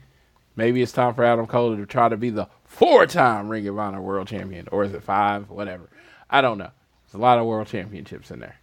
maybe 0.54 0.80
it's 0.82 0.92
time 0.92 1.14
for 1.14 1.24
Adam 1.24 1.48
Cole 1.48 1.76
to 1.76 1.84
try 1.84 2.08
to 2.08 2.16
be 2.16 2.30
the 2.30 2.46
four-time 2.64 3.48
Ring 3.48 3.66
of 3.66 3.76
Honor 3.76 4.00
World 4.00 4.28
Champion, 4.28 4.68
or 4.70 4.84
is 4.84 4.94
it 4.94 5.02
five? 5.02 5.50
Whatever. 5.50 5.90
I 6.30 6.42
don't 6.42 6.58
know. 6.58 6.70
There's 7.02 7.14
a 7.14 7.18
lot 7.18 7.40
of 7.40 7.46
World 7.46 7.66
Championships 7.66 8.30
in 8.30 8.38
there. 8.38 8.54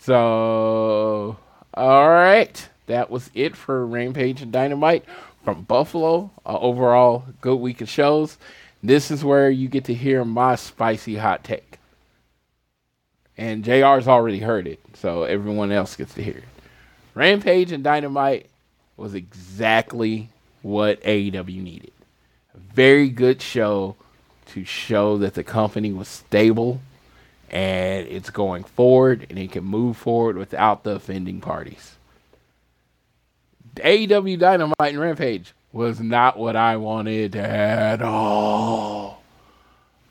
So, 0.00 1.38
all 1.72 2.10
right, 2.10 2.68
that 2.84 3.08
was 3.08 3.30
it 3.32 3.56
for 3.56 3.86
Rampage 3.86 4.42
and 4.42 4.52
Dynamite 4.52 5.06
from 5.46 5.62
Buffalo. 5.62 6.30
Uh, 6.44 6.58
overall, 6.58 7.24
good 7.40 7.56
week 7.56 7.80
of 7.80 7.88
shows. 7.88 8.36
This 8.82 9.10
is 9.10 9.24
where 9.24 9.48
you 9.48 9.66
get 9.66 9.84
to 9.84 9.94
hear 9.94 10.26
my 10.26 10.56
spicy 10.56 11.16
hot 11.16 11.42
take. 11.42 11.78
And 13.36 13.64
JR's 13.64 14.06
already 14.06 14.38
heard 14.38 14.66
it, 14.66 14.80
so 14.94 15.24
everyone 15.24 15.72
else 15.72 15.96
gets 15.96 16.14
to 16.14 16.22
hear 16.22 16.36
it. 16.38 16.44
Rampage 17.14 17.72
and 17.72 17.82
Dynamite 17.82 18.48
was 18.96 19.14
exactly 19.14 20.28
what 20.62 21.02
AEW 21.02 21.62
needed. 21.62 21.92
A 22.54 22.58
very 22.58 23.08
good 23.08 23.42
show 23.42 23.96
to 24.46 24.64
show 24.64 25.18
that 25.18 25.34
the 25.34 25.44
company 25.44 25.92
was 25.92 26.08
stable 26.08 26.80
and 27.50 28.06
it's 28.08 28.30
going 28.30 28.64
forward 28.64 29.26
and 29.30 29.38
it 29.38 29.52
can 29.52 29.64
move 29.64 29.96
forward 29.96 30.36
without 30.36 30.84
the 30.84 30.92
offending 30.92 31.40
parties. 31.40 31.96
AEW 33.76 34.38
Dynamite 34.38 34.74
and 34.80 35.00
Rampage 35.00 35.52
was 35.72 36.00
not 36.00 36.38
what 36.38 36.54
I 36.54 36.76
wanted 36.76 37.34
at 37.34 38.00
all. 38.00 39.22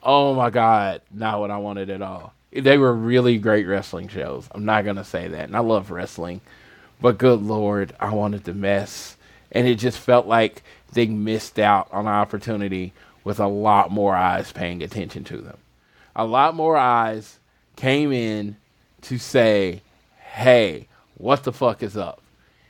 Oh 0.02 0.34
my 0.36 0.50
god, 0.50 1.02
not 1.12 1.40
what 1.40 1.52
I 1.52 1.58
wanted 1.58 1.90
at 1.90 2.02
all. 2.02 2.34
They 2.56 2.78
were 2.78 2.94
really 2.94 3.38
great 3.38 3.66
wrestling 3.66 4.08
shows. 4.08 4.48
I'm 4.52 4.66
not 4.66 4.86
gonna 4.86 5.04
say 5.04 5.28
that, 5.28 5.46
and 5.46 5.56
I 5.56 5.60
love 5.60 5.92
wrestling, 5.92 6.42
but 7.02 7.18
good 7.18 7.42
lord, 7.42 7.96
I 8.00 8.14
wanted 8.14 8.44
the 8.44 8.54
mess, 8.54 9.18
and 9.52 9.68
it 9.68 9.76
just 9.76 9.98
felt 9.98 10.28
like 10.28 10.64
they 10.94 11.08
missed 11.08 11.58
out 11.58 11.88
on 11.92 12.06
an 12.06 12.14
opportunity 12.14 12.94
with 13.24 13.40
a 13.40 13.48
lot 13.48 13.92
more 13.92 14.16
eyes 14.16 14.52
paying 14.52 14.84
attention 14.84 15.24
to 15.26 15.38
them. 15.38 15.58
A 16.16 16.26
lot 16.26 16.56
more 16.56 16.78
eyes 16.78 17.40
came 17.76 18.12
in 18.12 18.58
to 19.02 19.18
say, 19.18 19.82
"Hey, 20.18 20.88
what 21.18 21.44
the 21.44 21.54
fuck 21.54 21.82
is 21.82 21.98
up?" 21.98 22.22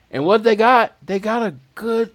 And 0.09 0.25
what 0.25 0.43
they 0.43 0.55
got, 0.55 0.95
they 1.05 1.19
got 1.19 1.43
a 1.43 1.55
good 1.75 2.11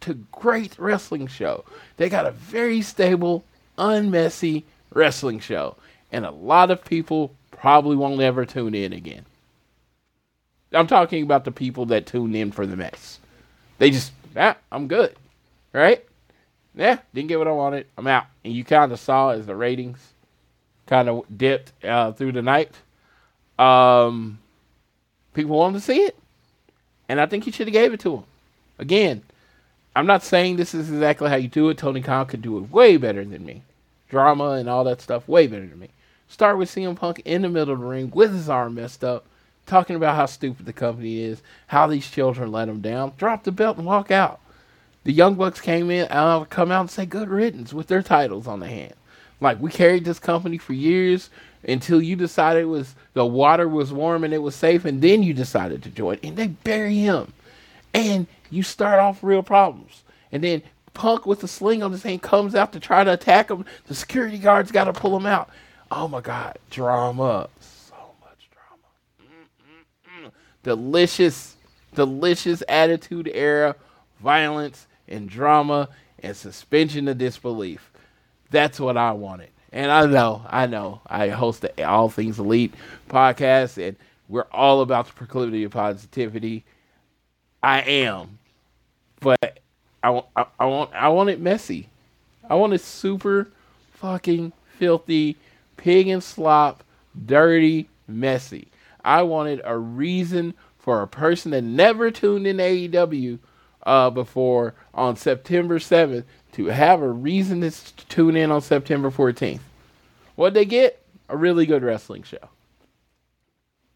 to 0.00 0.14
great 0.32 0.78
wrestling 0.78 1.26
show. 1.26 1.64
They 1.96 2.08
got 2.08 2.26
a 2.26 2.30
very 2.30 2.82
stable, 2.82 3.44
unmessy 3.78 4.64
wrestling 4.92 5.40
show. 5.40 5.76
And 6.14 6.24
a 6.24 6.30
lot 6.30 6.70
of 6.70 6.84
people 6.84 7.34
probably 7.50 7.96
won't 7.96 8.20
ever 8.20 8.46
tune 8.46 8.74
in 8.74 8.92
again. 8.92 9.24
I'm 10.72 10.86
talking 10.86 11.22
about 11.22 11.44
the 11.44 11.52
people 11.52 11.86
that 11.86 12.06
tune 12.06 12.34
in 12.34 12.52
for 12.52 12.66
the 12.66 12.76
mess. 12.76 13.18
They 13.78 13.90
just, 13.90 14.12
ah, 14.36 14.56
I'm 14.70 14.86
good. 14.88 15.16
Right? 15.72 16.04
Yeah, 16.74 16.98
didn't 17.12 17.28
get 17.28 17.38
what 17.38 17.48
I 17.48 17.52
wanted. 17.52 17.86
I'm 17.98 18.06
out. 18.06 18.26
And 18.44 18.52
you 18.52 18.64
kind 18.64 18.92
of 18.92 19.00
saw 19.00 19.30
as 19.30 19.46
the 19.46 19.56
ratings 19.56 19.98
kind 20.86 21.08
of 21.08 21.24
dipped 21.36 21.72
uh, 21.84 22.12
through 22.12 22.32
the 22.32 22.42
night. 22.42 22.72
Um, 23.58 24.38
people 25.34 25.56
wanted 25.56 25.78
to 25.78 25.84
see 25.84 26.00
it 26.02 26.16
and 27.08 27.20
I 27.20 27.26
think 27.26 27.46
you 27.46 27.52
should 27.52 27.66
have 27.66 27.72
gave 27.72 27.92
it 27.92 28.00
to 28.00 28.16
him. 28.16 28.24
Again, 28.78 29.22
I'm 29.94 30.06
not 30.06 30.22
saying 30.22 30.56
this 30.56 30.74
is 30.74 30.90
exactly 30.90 31.28
how 31.28 31.36
you 31.36 31.48
do 31.48 31.68
it. 31.70 31.78
Tony 31.78 32.00
Khan 32.00 32.26
could 32.26 32.42
do 32.42 32.58
it 32.58 32.70
way 32.70 32.96
better 32.96 33.24
than 33.24 33.44
me. 33.44 33.62
Drama 34.08 34.50
and 34.52 34.68
all 34.68 34.84
that 34.84 35.00
stuff, 35.00 35.28
way 35.28 35.46
better 35.46 35.66
than 35.66 35.78
me. 35.78 35.90
Start 36.28 36.58
with 36.58 36.70
CM 36.70 36.96
Punk 36.96 37.22
in 37.24 37.42
the 37.42 37.48
middle 37.48 37.74
of 37.74 37.80
the 37.80 37.86
ring 37.86 38.10
with 38.12 38.32
his 38.32 38.48
arm 38.48 38.74
messed 38.74 39.04
up, 39.04 39.26
talking 39.66 39.96
about 39.96 40.16
how 40.16 40.26
stupid 40.26 40.66
the 40.66 40.72
company 40.72 41.20
is, 41.20 41.42
how 41.68 41.86
these 41.86 42.10
children 42.10 42.50
let 42.50 42.68
him 42.68 42.80
down. 42.80 43.12
Drop 43.16 43.44
the 43.44 43.52
belt 43.52 43.76
and 43.76 43.86
walk 43.86 44.10
out. 44.10 44.40
The 45.04 45.12
Young 45.12 45.34
Bucks 45.34 45.60
came 45.60 45.90
in, 45.90 46.08
uh, 46.10 46.44
come 46.44 46.70
out 46.70 46.80
and 46.80 46.90
say 46.90 47.06
good 47.06 47.28
riddance 47.28 47.72
with 47.72 47.88
their 47.88 48.02
titles 48.02 48.46
on 48.46 48.60
the 48.60 48.68
hand. 48.68 48.94
Like 49.40 49.60
we 49.60 49.70
carried 49.70 50.04
this 50.04 50.18
company 50.18 50.58
for 50.58 50.72
years 50.72 51.28
until 51.62 52.00
you 52.00 52.16
decided 52.16 52.62
it 52.62 52.66
was 52.66 52.94
the 53.12 53.26
water 53.26 53.68
was 53.68 53.92
warm 53.92 54.24
and 54.24 54.32
it 54.32 54.38
was 54.38 54.54
safe, 54.54 54.84
and 54.84 55.02
then 55.02 55.22
you 55.22 55.34
decided 55.34 55.82
to 55.82 55.90
join, 55.90 56.18
and 56.22 56.36
they 56.36 56.48
bury 56.48 56.96
him, 56.96 57.32
and 57.92 58.26
you 58.50 58.62
start 58.62 58.98
off 58.98 59.22
real 59.22 59.42
problems, 59.42 60.02
and 60.32 60.42
then 60.42 60.62
Punk 60.94 61.26
with 61.26 61.40
the 61.40 61.48
sling 61.48 61.82
on 61.82 61.90
his 61.92 62.04
hand 62.04 62.22
comes 62.22 62.54
out 62.54 62.72
to 62.72 62.80
try 62.80 63.02
to 63.02 63.12
attack 63.12 63.50
him. 63.50 63.64
The 63.88 63.94
security 63.94 64.38
guards 64.38 64.70
got 64.70 64.84
to 64.84 64.92
pull 64.92 65.16
him 65.16 65.26
out. 65.26 65.50
Oh 65.90 66.08
my 66.08 66.20
God, 66.20 66.58
drama, 66.70 67.48
so 67.60 67.94
much 68.20 68.48
drama. 68.50 69.28
Mm-mm-mm. 70.18 70.32
Delicious, 70.62 71.56
delicious 71.94 72.62
attitude 72.68 73.30
era, 73.32 73.76
violence 74.20 74.86
and 75.08 75.28
drama 75.28 75.88
and 76.22 76.36
suspension 76.36 77.06
of 77.08 77.18
disbelief. 77.18 77.90
That's 78.50 78.80
what 78.80 78.96
I 78.96 79.12
wanted. 79.12 79.50
And 79.72 79.90
I 79.90 80.06
know, 80.06 80.42
I 80.48 80.66
know, 80.66 81.00
I 81.06 81.28
host 81.28 81.62
the 81.62 81.86
All 81.86 82.08
Things 82.08 82.38
Elite 82.38 82.72
podcast, 83.08 83.76
and 83.76 83.96
we're 84.28 84.46
all 84.52 84.80
about 84.80 85.06
the 85.06 85.12
proclivity 85.12 85.64
of 85.64 85.72
positivity. 85.72 86.64
I 87.62 87.80
am, 87.80 88.38
but 89.20 89.58
I, 90.02 90.22
I, 90.36 90.46
I 90.60 90.66
want, 90.66 90.92
I 90.94 91.08
want 91.08 91.30
it 91.30 91.40
messy. 91.40 91.88
I 92.48 92.54
want 92.54 92.72
it 92.72 92.82
super 92.82 93.48
fucking 93.94 94.52
filthy, 94.78 95.36
pig 95.84 96.08
and 96.08 96.24
slop, 96.24 96.82
dirty, 97.26 97.90
messy. 98.08 98.68
I 99.04 99.20
wanted 99.20 99.60
a 99.64 99.76
reason 99.76 100.54
for 100.78 101.02
a 101.02 101.06
person 101.06 101.50
that 101.50 101.60
never 101.60 102.10
tuned 102.10 102.46
in 102.46 102.56
AEW 102.56 103.38
uh, 103.82 104.08
before 104.08 104.72
on 104.94 105.16
September 105.16 105.78
7th 105.78 106.24
to 106.52 106.66
have 106.66 107.02
a 107.02 107.10
reason 107.10 107.60
to 107.60 107.70
tune 108.08 108.34
in 108.34 108.50
on 108.50 108.62
September 108.62 109.10
14th. 109.10 109.60
What 110.36 110.54
they 110.54 110.64
get? 110.64 111.02
A 111.28 111.36
really 111.36 111.66
good 111.66 111.82
wrestling 111.82 112.22
show. 112.22 112.48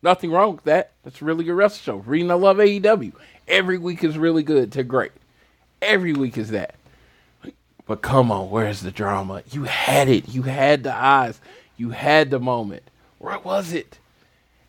Nothing 0.03 0.31
wrong 0.31 0.57
with 0.57 0.65
that. 0.65 0.93
That's 1.05 1.23
a 1.23 1.25
really 1.25 1.45
good 1.45 1.55
wrestling 1.55 1.85
show. 1.85 2.05
Reading 2.07 2.31
I 2.31 2.35
love 2.35 2.59
AEW. 2.59 3.15
Every 3.49 3.79
week 3.79 4.05
is 4.05 4.19
really 4.19 4.43
good 4.43 4.73
to 4.73 4.83
great. 4.83 5.13
Every 5.81 6.13
week 6.13 6.37
is 6.37 6.51
that. 6.51 6.75
But 7.87 8.03
come 8.03 8.31
on, 8.31 8.51
where's 8.51 8.83
the 8.83 8.91
drama? 8.91 9.43
You 9.51 9.65
had 9.65 10.11
it. 10.11 10.29
You 10.29 10.43
had 10.43 10.83
the 10.83 10.95
eyes. 10.95 11.41
You 11.79 11.91
had 11.91 12.31
the 12.31 12.39
moment. 12.39 12.83
Where 13.19 13.39
was 13.39 13.73
it? 13.73 13.99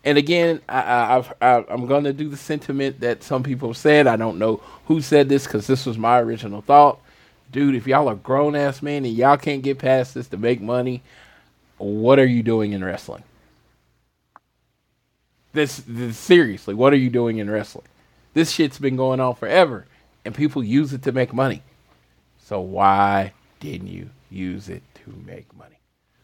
And 0.06 0.18
again, 0.18 0.62
I, 0.70 1.26
I, 1.42 1.66
am 1.70 1.86
going 1.86 2.06
to 2.06 2.14
do 2.14 2.30
the 2.30 2.38
sentiment 2.38 3.02
that 3.02 3.22
some 3.22 3.44
people 3.44 3.74
said. 3.74 4.08
I 4.08 4.16
don't 4.16 4.40
know 4.40 4.62
who 4.86 5.02
said 5.02 5.28
this 5.28 5.44
because 5.44 5.68
this 5.68 5.86
was 5.86 5.98
my 5.98 6.22
original 6.22 6.62
thought 6.62 7.02
dude, 7.52 7.76
if 7.76 7.88
y'all 7.88 8.08
are 8.08 8.16
grown 8.16 8.56
ass 8.56 8.82
men 8.82 9.06
and 9.06 9.14
y'all 9.14 9.38
can't 9.38 9.62
get 9.62 9.80
past 9.80 10.14
this 10.14 10.28
to 10.28 10.38
make 10.38 10.62
money, 10.62 11.02
what 11.78 12.20
are 12.20 12.26
you 12.26 12.44
doing 12.44 12.74
in 12.74 12.84
wrestling? 12.84 13.24
This, 15.54 15.82
this 15.88 16.18
seriously, 16.18 16.76
what 16.76 16.94
are 16.94 16.98
you 16.98 17.10
doing 17.10 17.38
in 17.38 17.50
wrestling? 17.50 17.88
This 18.34 18.52
shit's 18.52 18.78
been 18.78 18.96
going 18.96 19.20
on 19.20 19.36
forever, 19.36 19.86
and 20.24 20.36
people 20.36 20.64
use 20.64 20.94
it 20.94 21.02
to 21.04 21.12
make 21.12 21.34
money. 21.34 21.64
So 22.46 22.60
why 22.60 23.34
didn't 23.60 23.88
you 23.88 24.12
use 24.30 24.70
it 24.70 24.84
to 25.04 25.14
make 25.26 25.56
money? 25.58 25.79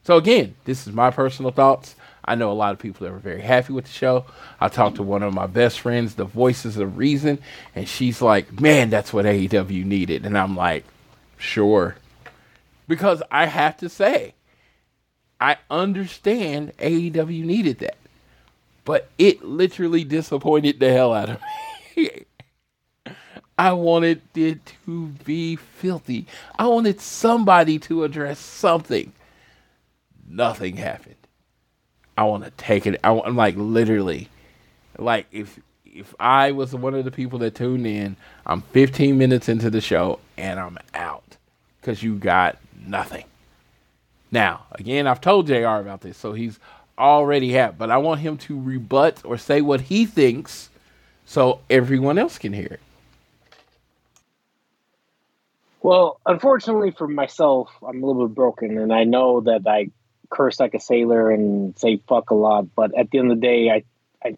So 0.06 0.16
again, 0.18 0.56
this 0.64 0.88
is 0.88 0.94
my 0.94 1.12
personal 1.12 1.52
thoughts. 1.52 1.96
I 2.24 2.36
know 2.36 2.52
a 2.52 2.54
lot 2.54 2.72
of 2.72 2.80
people 2.80 3.06
that 3.06 3.12
were 3.12 3.20
very 3.20 3.42
happy 3.42 3.74
with 3.74 3.86
the 3.86 3.92
show. 3.92 4.26
I 4.60 4.70
talked 4.70 4.96
to 4.96 5.04
one 5.04 5.22
of 5.24 5.34
my 5.34 5.46
best 5.46 5.80
friends, 5.82 6.16
the 6.16 6.26
Voices 6.26 6.78
of 6.78 6.98
Reason, 6.98 7.40
and 7.76 7.88
she's 7.88 8.22
like, 8.22 8.60
"Man, 8.60 8.90
that's 8.90 9.12
what 9.12 9.26
AEW 9.26 9.84
needed." 9.84 10.26
And 10.26 10.38
I'm 10.38 10.56
like, 10.56 10.86
Sure. 11.38 11.96
Because 12.88 13.22
I 13.32 13.46
have 13.46 13.78
to 13.78 13.90
say, 13.90 14.34
I 15.40 15.58
understand 15.70 16.74
AEW 16.78 17.44
needed 17.44 17.80
that. 17.80 17.98
But 18.84 19.10
it 19.18 19.44
literally 19.44 20.04
disappointed 20.04 20.80
the 20.80 20.92
hell 20.92 21.14
out 21.14 21.30
of 21.30 21.42
me. 21.96 22.26
I 23.58 23.72
wanted 23.72 24.22
it 24.36 24.60
to 24.86 25.08
be 25.24 25.56
filthy. 25.56 26.28
I 26.60 26.68
wanted 26.68 27.00
somebody 27.00 27.80
to 27.80 28.04
address 28.04 28.38
something. 28.40 29.14
Nothing 30.28 30.78
happened. 30.78 31.16
I 32.18 32.24
want 32.24 32.44
to 32.46 32.52
take 32.52 32.88
it. 32.88 33.00
I, 33.04 33.12
I'm 33.20 33.36
like 33.36 33.56
literally, 33.58 34.30
like 34.98 35.28
if 35.32 35.60
if 35.86 36.14
I 36.20 36.52
was 36.52 36.76
one 36.76 36.94
of 36.94 37.06
the 37.06 37.12
people 37.12 37.40
that 37.40 37.56
tuned 37.56 37.88
in, 37.88 38.18
I'm 38.46 38.62
15 38.62 39.18
minutes 39.18 39.48
into 39.48 39.70
the 39.70 39.80
show 39.80 40.20
and 40.38 40.60
I'm 40.60 40.78
out 40.94 41.38
because 41.80 42.04
you 42.04 42.16
got 42.16 42.58
nothing. 42.86 43.24
Now, 44.32 44.66
again, 44.74 45.08
I've 45.08 45.22
told 45.22 45.48
JR 45.48 45.78
about 45.78 46.02
this, 46.02 46.18
so 46.18 46.34
he's 46.34 46.60
already 46.98 47.54
had, 47.54 47.78
but 47.78 47.92
I 47.92 47.98
want 47.98 48.20
him 48.22 48.38
to 48.40 48.60
rebut 48.60 49.22
or 49.24 49.38
say 49.38 49.62
what 49.62 49.82
he 49.82 50.06
thinks 50.06 50.70
so 51.26 51.60
everyone 51.70 52.18
else 52.18 52.38
can 52.38 52.52
hear 52.52 52.66
it. 52.66 52.80
Well, 55.82 56.20
unfortunately 56.26 56.92
for 56.92 57.08
myself, 57.08 57.70
I'm 57.88 58.02
a 58.04 58.06
little 58.06 58.28
bit 58.28 58.36
broken, 58.36 58.78
and 58.78 58.92
I 58.94 59.04
know 59.04 59.42
that 59.42 59.68
I 59.68 59.92
curse 60.36 60.60
like 60.60 60.74
a 60.74 60.80
sailor 60.80 61.32
and 61.32 61.78
say 61.80 62.02
fuck 62.08 62.30
a 62.30 62.36
lot, 62.36 62.68
but 62.76 62.98
at 62.98 63.10
the 63.10 63.20
end 63.20 63.32
of 63.32 63.38
the 63.38 63.42
day, 63.42 63.70
I, 63.70 63.84
I 64.24 64.38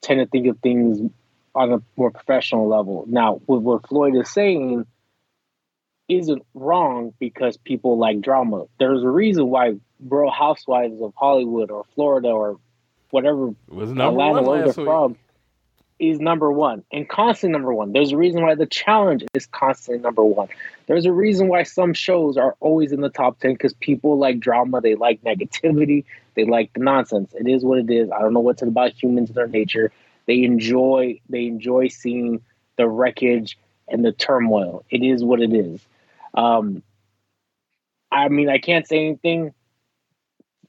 tend 0.00 0.20
to 0.20 0.26
think 0.26 0.46
of 0.46 0.58
things 0.60 1.10
on 1.54 1.72
a 1.72 1.82
more 1.96 2.10
professional 2.10 2.68
level. 2.68 3.04
Now, 3.06 3.40
with 3.46 3.62
what 3.62 3.86
Floyd 3.86 4.16
is 4.16 4.30
saying, 4.30 4.86
isn't 6.08 6.42
wrong 6.54 7.14
because 7.18 7.56
people 7.56 7.98
like 7.98 8.20
drama. 8.20 8.64
There's 8.78 9.02
a 9.02 9.08
reason 9.08 9.48
why 9.48 9.74
Real 10.00 10.30
Housewives 10.30 11.00
of 11.00 11.12
Hollywood 11.16 11.70
or 11.70 11.84
Florida 11.94 12.28
or 12.28 12.58
whatever 13.10 13.48
it 13.48 13.56
was 13.68 13.90
number 13.90 14.20
Atlanta 14.22 14.42
one 14.42 14.44
where 14.46 14.64
they're 14.64 14.72
from 14.72 15.16
is 15.98 16.18
number 16.18 16.50
one 16.50 16.82
and 16.92 17.08
constant 17.08 17.52
number 17.52 17.72
one. 17.72 17.92
There's 17.92 18.12
a 18.12 18.16
reason 18.16 18.42
why 18.42 18.54
the 18.54 18.66
challenge 18.66 19.24
is 19.34 19.46
constantly 19.46 20.02
number 20.02 20.24
one. 20.24 20.48
There's 20.86 21.06
a 21.06 21.12
reason 21.12 21.48
why 21.48 21.62
some 21.62 21.94
shows 21.94 22.36
are 22.36 22.56
always 22.60 22.92
in 22.92 23.00
the 23.00 23.08
top 23.08 23.38
ten 23.38 23.52
because 23.52 23.74
people 23.74 24.18
like 24.18 24.40
drama, 24.40 24.80
they 24.80 24.94
like 24.94 25.22
negativity, 25.22 26.04
they 26.34 26.44
like 26.44 26.72
the 26.72 26.80
nonsense. 26.80 27.32
It 27.34 27.48
is 27.48 27.64
what 27.64 27.78
it 27.78 27.90
is. 27.90 28.10
I 28.10 28.20
don't 28.20 28.34
know 28.34 28.40
what's 28.40 28.62
about 28.62 28.92
humans, 28.92 29.30
their 29.30 29.46
nature. 29.46 29.92
They 30.26 30.42
enjoy 30.42 31.20
they 31.28 31.46
enjoy 31.46 31.88
seeing 31.88 32.42
the 32.76 32.88
wreckage 32.88 33.58
and 33.88 34.04
the 34.04 34.12
turmoil. 34.12 34.84
It 34.90 35.02
is 35.02 35.22
what 35.22 35.40
it 35.40 35.52
is. 35.52 35.80
Um, 36.34 36.82
I 38.10 38.28
mean, 38.28 38.48
I 38.48 38.58
can't 38.58 38.86
say 38.86 39.06
anything. 39.06 39.54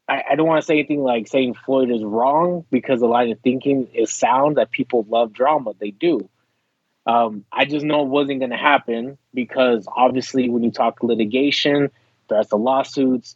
I, 0.07 0.23
I 0.31 0.35
don't 0.35 0.47
want 0.47 0.61
to 0.61 0.65
say 0.65 0.75
anything 0.75 1.03
like 1.03 1.27
saying 1.27 1.55
Floyd 1.55 1.89
is 1.89 2.03
wrong 2.03 2.65
because 2.71 3.01
a 3.01 3.07
line 3.07 3.31
of 3.31 3.39
thinking 3.39 3.87
is 3.93 4.11
sound 4.11 4.57
that 4.57 4.71
people 4.71 5.05
love 5.09 5.33
drama. 5.33 5.73
They 5.79 5.91
do. 5.91 6.29
Um, 7.07 7.45
I 7.51 7.65
just 7.65 7.85
know 7.85 8.01
it 8.01 8.09
wasn't 8.09 8.39
going 8.39 8.51
to 8.51 8.57
happen 8.57 9.17
because 9.33 9.87
obviously, 9.95 10.49
when 10.49 10.63
you 10.63 10.71
talk 10.71 11.03
litigation, 11.03 11.91
there's 12.29 12.47
the 12.47 12.57
lawsuits. 12.57 13.35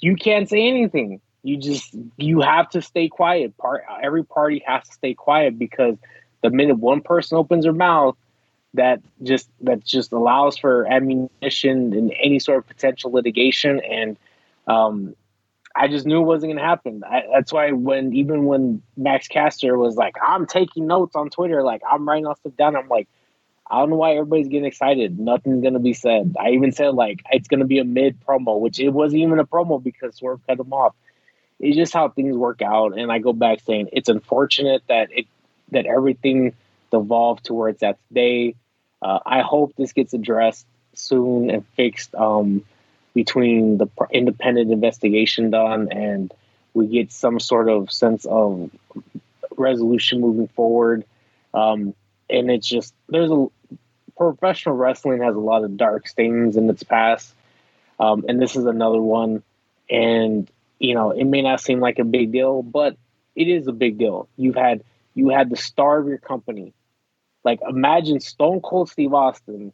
You 0.00 0.16
can't 0.16 0.48
say 0.48 0.66
anything. 0.66 1.20
You 1.42 1.56
just 1.58 1.94
you 2.16 2.40
have 2.40 2.68
to 2.70 2.82
stay 2.82 3.08
quiet. 3.08 3.56
Part 3.56 3.84
every 4.02 4.24
party 4.24 4.62
has 4.66 4.84
to 4.88 4.92
stay 4.92 5.14
quiet 5.14 5.58
because 5.58 5.96
the 6.42 6.50
minute 6.50 6.78
one 6.78 7.02
person 7.02 7.38
opens 7.38 7.64
their 7.64 7.72
mouth, 7.72 8.16
that 8.74 9.00
just 9.22 9.48
that 9.60 9.84
just 9.84 10.12
allows 10.12 10.58
for 10.58 10.86
ammunition 10.86 11.92
and 11.92 12.12
any 12.20 12.40
sort 12.40 12.58
of 12.58 12.66
potential 12.66 13.12
litigation. 13.12 13.80
And 13.80 14.16
um, 14.66 15.14
I 15.76 15.88
just 15.88 16.06
knew 16.06 16.22
it 16.22 16.24
wasn't 16.24 16.52
going 16.52 16.62
to 16.62 16.64
happen. 16.64 17.02
I, 17.04 17.22
that's 17.32 17.52
why 17.52 17.72
when 17.72 18.14
even 18.14 18.46
when 18.46 18.82
Max 18.96 19.28
Caster 19.28 19.76
was 19.76 19.96
like, 19.96 20.14
"I'm 20.26 20.46
taking 20.46 20.86
notes 20.86 21.14
on 21.14 21.30
Twitter," 21.30 21.62
like 21.62 21.82
I'm 21.88 22.08
writing 22.08 22.26
all 22.26 22.36
stuff 22.36 22.56
down. 22.56 22.76
I'm 22.76 22.88
like, 22.88 23.08
I 23.70 23.80
don't 23.80 23.90
know 23.90 23.96
why 23.96 24.12
everybody's 24.12 24.48
getting 24.48 24.66
excited. 24.66 25.18
Nothing's 25.18 25.60
going 25.60 25.74
to 25.74 25.80
be 25.80 25.92
said. 25.92 26.36
I 26.40 26.50
even 26.50 26.72
said 26.72 26.94
like 26.94 27.22
it's 27.30 27.48
going 27.48 27.60
to 27.60 27.66
be 27.66 27.78
a 27.78 27.84
mid 27.84 28.18
promo, 28.24 28.58
which 28.58 28.80
it 28.80 28.90
wasn't 28.90 29.22
even 29.22 29.38
a 29.38 29.46
promo 29.46 29.82
because 29.82 30.16
Swerve 30.16 30.40
cut 30.46 30.60
him 30.60 30.72
off. 30.72 30.94
It's 31.58 31.76
just 31.76 31.92
how 31.92 32.08
things 32.08 32.36
work 32.36 32.62
out. 32.62 32.96
And 32.98 33.10
I 33.10 33.18
go 33.18 33.32
back 33.32 33.60
saying 33.60 33.90
it's 33.92 34.08
unfortunate 34.08 34.82
that 34.88 35.08
it 35.10 35.26
that 35.72 35.86
everything 35.86 36.54
devolved 36.90 37.46
to 37.46 37.54
where 37.54 37.68
it's 37.68 37.82
at 37.82 37.98
today. 38.08 38.54
Uh, 39.02 39.18
I 39.26 39.42
hope 39.42 39.74
this 39.76 39.92
gets 39.92 40.14
addressed 40.14 40.66
soon 40.94 41.50
and 41.50 41.66
fixed 41.76 42.14
um, 42.14 42.64
between 43.16 43.78
the 43.78 43.88
independent 44.12 44.70
investigation 44.70 45.48
done 45.48 45.90
and 45.90 46.34
we 46.74 46.86
get 46.86 47.10
some 47.10 47.40
sort 47.40 47.70
of 47.70 47.90
sense 47.90 48.26
of 48.26 48.70
resolution 49.56 50.20
moving 50.20 50.48
forward. 50.48 51.02
Um, 51.54 51.94
and 52.28 52.50
it's 52.50 52.68
just 52.68 52.92
there's 53.08 53.30
a 53.30 53.46
professional 54.18 54.76
wrestling 54.76 55.22
has 55.22 55.34
a 55.34 55.40
lot 55.40 55.64
of 55.64 55.78
dark 55.78 56.06
stains 56.06 56.58
in 56.58 56.68
its 56.68 56.82
past, 56.82 57.32
um, 57.98 58.26
and 58.28 58.40
this 58.40 58.54
is 58.54 58.66
another 58.66 59.00
one. 59.00 59.42
And 59.88 60.50
you 60.78 60.94
know, 60.94 61.12
it 61.12 61.24
may 61.24 61.40
not 61.40 61.62
seem 61.62 61.80
like 61.80 61.98
a 61.98 62.04
big 62.04 62.32
deal, 62.32 62.62
but 62.62 62.98
it 63.34 63.48
is 63.48 63.66
a 63.66 63.72
big 63.72 63.96
deal. 63.96 64.28
You've 64.36 64.56
had 64.56 64.84
you 65.14 65.30
had 65.30 65.48
the 65.48 65.56
star 65.56 65.98
of 66.00 66.06
your 66.06 66.18
company. 66.18 66.74
Like 67.44 67.60
imagine 67.66 68.20
Stone 68.20 68.60
Cold 68.60 68.90
Steve 68.90 69.14
Austin, 69.14 69.72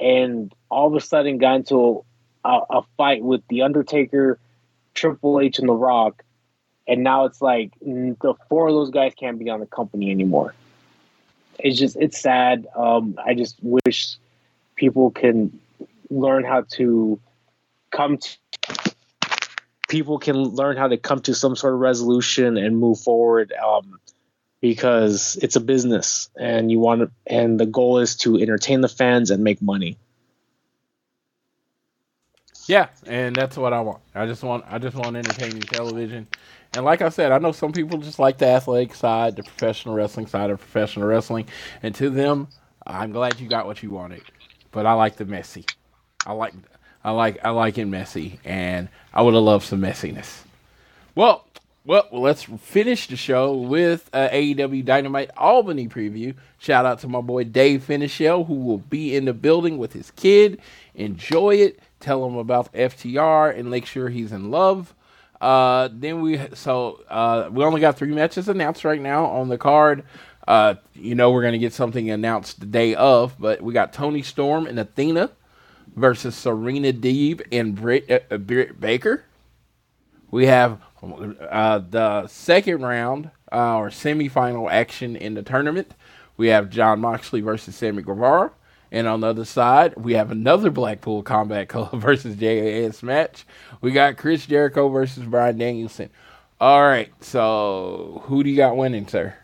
and 0.00 0.52
all 0.68 0.88
of 0.88 0.94
a 0.94 1.00
sudden 1.00 1.38
got 1.38 1.54
into 1.56 2.04
a, 2.46 2.78
a 2.78 2.82
fight 2.96 3.22
with 3.22 3.42
the 3.48 3.62
Undertaker, 3.62 4.38
Triple 4.94 5.40
H, 5.40 5.58
and 5.58 5.68
The 5.68 5.74
Rock, 5.74 6.22
and 6.86 7.02
now 7.02 7.24
it's 7.24 7.42
like 7.42 7.72
the 7.80 8.34
four 8.48 8.68
of 8.68 8.74
those 8.74 8.90
guys 8.90 9.12
can't 9.18 9.38
be 9.38 9.50
on 9.50 9.60
the 9.60 9.66
company 9.66 10.10
anymore. 10.10 10.54
It's 11.58 11.78
just 11.78 11.96
it's 11.96 12.20
sad. 12.20 12.66
Um, 12.76 13.18
I 13.24 13.34
just 13.34 13.56
wish 13.60 14.16
people 14.76 15.10
can 15.10 15.58
learn 16.10 16.44
how 16.44 16.64
to 16.74 17.18
come 17.90 18.18
to 18.18 18.36
people 19.88 20.18
can 20.18 20.36
learn 20.36 20.76
how 20.76 20.88
to 20.88 20.96
come 20.96 21.20
to 21.20 21.34
some 21.34 21.56
sort 21.56 21.74
of 21.74 21.80
resolution 21.80 22.56
and 22.56 22.76
move 22.76 23.00
forward 23.00 23.52
um, 23.52 23.98
because 24.60 25.38
it's 25.42 25.56
a 25.56 25.60
business 25.60 26.28
and 26.38 26.70
you 26.70 26.78
want 26.78 27.00
to 27.00 27.10
and 27.26 27.58
the 27.58 27.66
goal 27.66 27.98
is 27.98 28.16
to 28.16 28.36
entertain 28.36 28.80
the 28.80 28.88
fans 28.88 29.30
and 29.30 29.42
make 29.42 29.62
money 29.62 29.96
Yeah, 32.66 32.88
and 33.06 33.34
that's 33.34 33.56
what 33.56 33.72
I 33.72 33.80
want. 33.80 34.00
I 34.14 34.26
just 34.26 34.42
want 34.42 34.64
I 34.68 34.78
just 34.78 34.96
want 34.96 35.16
entertaining 35.16 35.62
television. 35.62 36.26
And 36.74 36.84
like 36.84 37.00
I 37.00 37.08
said, 37.08 37.32
I 37.32 37.38
know 37.38 37.52
some 37.52 37.72
people 37.72 37.98
just 37.98 38.18
like 38.18 38.38
the 38.38 38.46
athletic 38.46 38.94
side, 38.94 39.36
the 39.36 39.42
professional 39.42 39.94
wrestling 39.94 40.26
side 40.26 40.50
of 40.50 40.58
professional 40.58 41.06
wrestling. 41.06 41.46
And 41.82 41.94
to 41.94 42.10
them, 42.10 42.48
I'm 42.86 43.12
glad 43.12 43.40
you 43.40 43.48
got 43.48 43.66
what 43.66 43.82
you 43.82 43.90
wanted. 43.90 44.22
But 44.72 44.84
I 44.84 44.92
like 44.92 45.16
the 45.16 45.24
messy. 45.24 45.64
I 46.26 46.32
like 46.32 46.54
I 47.04 47.12
like 47.12 47.38
I 47.44 47.50
like 47.50 47.78
it 47.78 47.86
messy 47.86 48.40
and 48.44 48.88
I 49.14 49.22
would 49.22 49.34
have 49.34 49.42
loved 49.42 49.64
some 49.64 49.80
messiness. 49.80 50.42
Well, 51.14 51.46
well, 51.84 52.08
let's 52.10 52.42
finish 52.42 53.06
the 53.06 53.16
show 53.16 53.54
with 53.54 54.10
uh, 54.12 54.28
AEW 54.30 54.84
Dynamite 54.84 55.30
Albany 55.36 55.88
preview. 55.88 56.34
Shout 56.58 56.84
out 56.84 56.98
to 57.00 57.08
my 57.08 57.20
boy 57.20 57.44
Dave 57.44 57.86
Finishell, 57.86 58.44
who 58.44 58.54
will 58.54 58.78
be 58.78 59.14
in 59.14 59.24
the 59.24 59.32
building 59.32 59.78
with 59.78 59.92
his 59.92 60.10
kid. 60.10 60.60
Enjoy 60.96 61.54
it. 61.54 61.78
Tell 62.00 62.26
him 62.26 62.36
about 62.36 62.72
FTR 62.72 63.56
and 63.56 63.70
make 63.70 63.86
sure 63.86 64.08
he's 64.08 64.32
in 64.32 64.50
love. 64.50 64.94
Uh, 65.40 65.88
then 65.92 66.20
we 66.22 66.40
so 66.54 67.02
uh, 67.08 67.48
we 67.50 67.64
only 67.64 67.80
got 67.80 67.96
three 67.96 68.12
matches 68.12 68.48
announced 68.48 68.84
right 68.84 69.00
now 69.00 69.26
on 69.26 69.48
the 69.48 69.58
card. 69.58 70.04
Uh, 70.46 70.74
you 70.94 71.14
know 71.14 71.30
we're 71.30 71.42
gonna 71.42 71.58
get 71.58 71.72
something 71.72 72.10
announced 72.10 72.60
the 72.60 72.66
day 72.66 72.94
of, 72.94 73.34
but 73.38 73.60
we 73.60 73.72
got 73.72 73.92
Toni 73.92 74.22
Storm 74.22 74.66
and 74.66 74.78
Athena 74.78 75.30
versus 75.94 76.34
Serena 76.34 76.92
Deeb 76.92 77.42
and 77.50 77.74
Britt, 77.74 78.10
uh, 78.10 78.20
uh, 78.30 78.38
Britt 78.38 78.80
Baker. 78.80 79.24
We 80.30 80.46
have 80.46 80.80
uh, 81.02 81.78
the 81.78 82.26
second 82.28 82.82
round 82.82 83.30
or 83.50 83.88
semifinal 83.90 84.70
action 84.70 85.16
in 85.16 85.34
the 85.34 85.42
tournament. 85.42 85.94
We 86.36 86.48
have 86.48 86.68
Jon 86.68 87.00
Moxley 87.00 87.40
versus 87.40 87.74
Sammy 87.74 88.02
Guevara. 88.02 88.52
And 88.92 89.06
on 89.08 89.20
the 89.20 89.28
other 89.28 89.44
side, 89.44 89.94
we 89.96 90.14
have 90.14 90.30
another 90.30 90.70
Blackpool 90.70 91.22
Combat 91.22 91.68
Club 91.70 92.00
versus 92.00 92.36
JAS 92.36 93.02
match. 93.02 93.46
We 93.80 93.92
got 93.92 94.16
Chris 94.16 94.46
Jericho 94.46 94.88
versus 94.88 95.24
Bryan 95.24 95.58
Danielson. 95.58 96.10
All 96.60 96.82
right, 96.82 97.12
so 97.22 98.22
who 98.26 98.42
do 98.44 98.50
you 98.50 98.56
got 98.56 98.76
winning, 98.76 99.08
sir? 99.08 99.34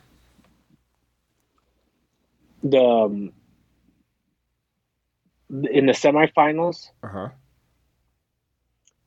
the 2.62 2.80
um, 2.80 3.32
in 5.50 5.86
the 5.86 5.92
semifinals 5.92 6.88
Uh 7.02 7.08
huh. 7.08 7.28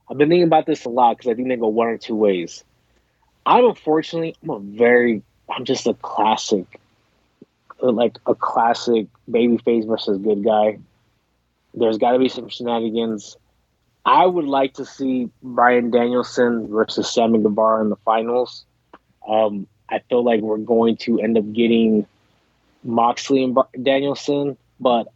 I've 0.10 0.18
been 0.18 0.30
thinking 0.30 0.48
about 0.48 0.66
this 0.68 0.86
a 0.86 0.90
lot 0.90 1.18
because 1.18 1.32
I 1.32 1.36
think 1.36 1.48
they 1.48 1.56
go 1.56 1.68
one 1.68 1.88
or 1.88 1.98
two 1.98 2.16
ways. 2.16 2.64
I'm 3.46 3.66
unfortunately, 3.66 4.36
I'm 4.44 4.50
a 4.52 4.60
very, 4.60 5.24
I'm 5.50 5.66
just 5.66 5.88
a 5.88 5.94
classic, 5.96 6.80
like 7.82 8.18
a 8.26 8.36
classic 8.36 9.08
babyface 9.30 9.88
versus 9.88 10.18
good 10.18 10.44
guy. 10.44 10.80
There's 11.74 11.98
got 11.98 12.14
to 12.14 12.20
be 12.20 12.30
some 12.30 12.50
shenanigans. 12.50 13.38
I 14.06 14.26
would 14.26 14.46
like 14.46 14.76
to 14.76 14.86
see 14.86 15.30
Bryan 15.42 15.90
Danielson 15.92 16.68
versus 16.70 17.12
Sammy 17.12 17.40
Guevara 17.40 17.82
in 17.82 17.90
the 17.90 17.96
finals. 17.98 18.66
Um, 19.28 19.68
I 19.90 20.00
feel 20.10 20.24
like 20.24 20.42
we're 20.42 20.58
going 20.58 20.98
to 20.98 21.20
end 21.20 21.38
up 21.38 21.52
getting 21.54 22.06
Moxley 22.84 23.44
and 23.44 23.58
Danielson, 23.82 24.58
but 24.80 25.08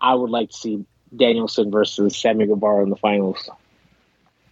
I 0.00 0.14
would 0.14 0.30
like 0.30 0.50
to 0.50 0.56
see 0.56 0.84
Danielson 1.16 1.70
versus 1.70 2.16
Sammy 2.16 2.46
Guevara 2.46 2.82
in 2.82 2.90
the 2.90 2.96
finals. 2.96 3.48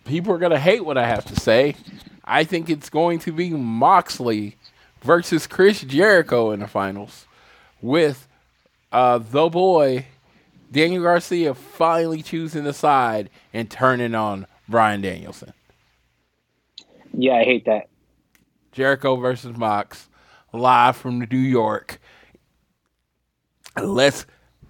People 0.05 0.32
are 0.32 0.39
gonna 0.39 0.59
hate 0.59 0.84
what 0.84 0.98
I 0.98 1.06
have 1.06 1.24
to 1.26 1.39
say. 1.39 1.76
I 2.24 2.44
think 2.44 2.70
it's 2.70 2.89
going 2.89 3.18
to 3.20 3.32
be 3.32 3.51
Moxley 3.51 4.56
versus 5.02 5.47
Chris 5.47 5.82
Jericho 5.82 6.51
in 6.52 6.60
the 6.60 6.68
finals, 6.68 7.26
with 7.82 8.26
uh, 8.92 9.18
the 9.18 9.48
boy 9.48 10.06
Daniel 10.70 11.02
Garcia 11.02 11.54
finally 11.54 12.22
choosing 12.22 12.64
the 12.64 12.72
side 12.72 13.28
and 13.52 13.70
turning 13.70 14.14
on 14.14 14.46
Bryan 14.68 15.02
Danielson. 15.02 15.52
Yeah, 17.12 17.34
I 17.34 17.44
hate 17.44 17.66
that. 17.66 17.88
Jericho 18.72 19.16
versus 19.16 19.54
Mox, 19.54 20.09
live 20.52 20.96
from 20.96 21.18
New 21.18 21.36
York. 21.36 22.00
Let's 23.80 24.24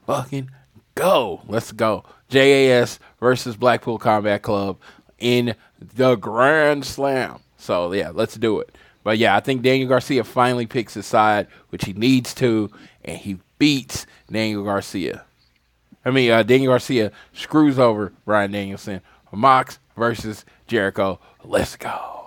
fucking 0.07 0.51
go. 0.97 1.43
Let's 1.47 1.71
go. 1.71 2.05
JAS 2.29 2.99
versus 3.21 3.57
Blackpool 3.57 3.99
Combat 3.99 4.43
Club 4.43 4.79
in 5.19 5.55
the 5.79 6.17
Grand 6.17 6.85
Slam. 6.85 7.41
So, 7.57 7.93
yeah, 7.93 8.11
let's 8.13 8.35
do 8.35 8.59
it. 8.59 8.75
But 9.05 9.19
yeah, 9.19 9.37
I 9.37 9.41
think 9.41 9.63
Daniel 9.63 9.89
Garcia 9.89 10.25
finally 10.25 10.67
picks 10.67 10.95
his 10.95 11.07
side, 11.07 11.47
which 11.71 11.85
he 11.85 11.93
needs 11.93 12.35
to, 12.35 12.71
and 13.05 13.19
he 13.19 13.39
beats 13.59 14.07
Daniel 14.31 14.65
Garcia. 14.65 15.25
I 16.05 16.11
mean, 16.11 16.31
uh, 16.31 16.43
Daniel 16.43 16.73
Garcia 16.73 17.13
screws 17.33 17.79
over 17.79 18.13
Bryan 18.25 18.51
Danielson. 18.53 19.01
Mox 19.33 19.79
versus 19.97 20.45
Jericho. 20.67 21.19
Let's 21.45 21.77
go. 21.77 22.23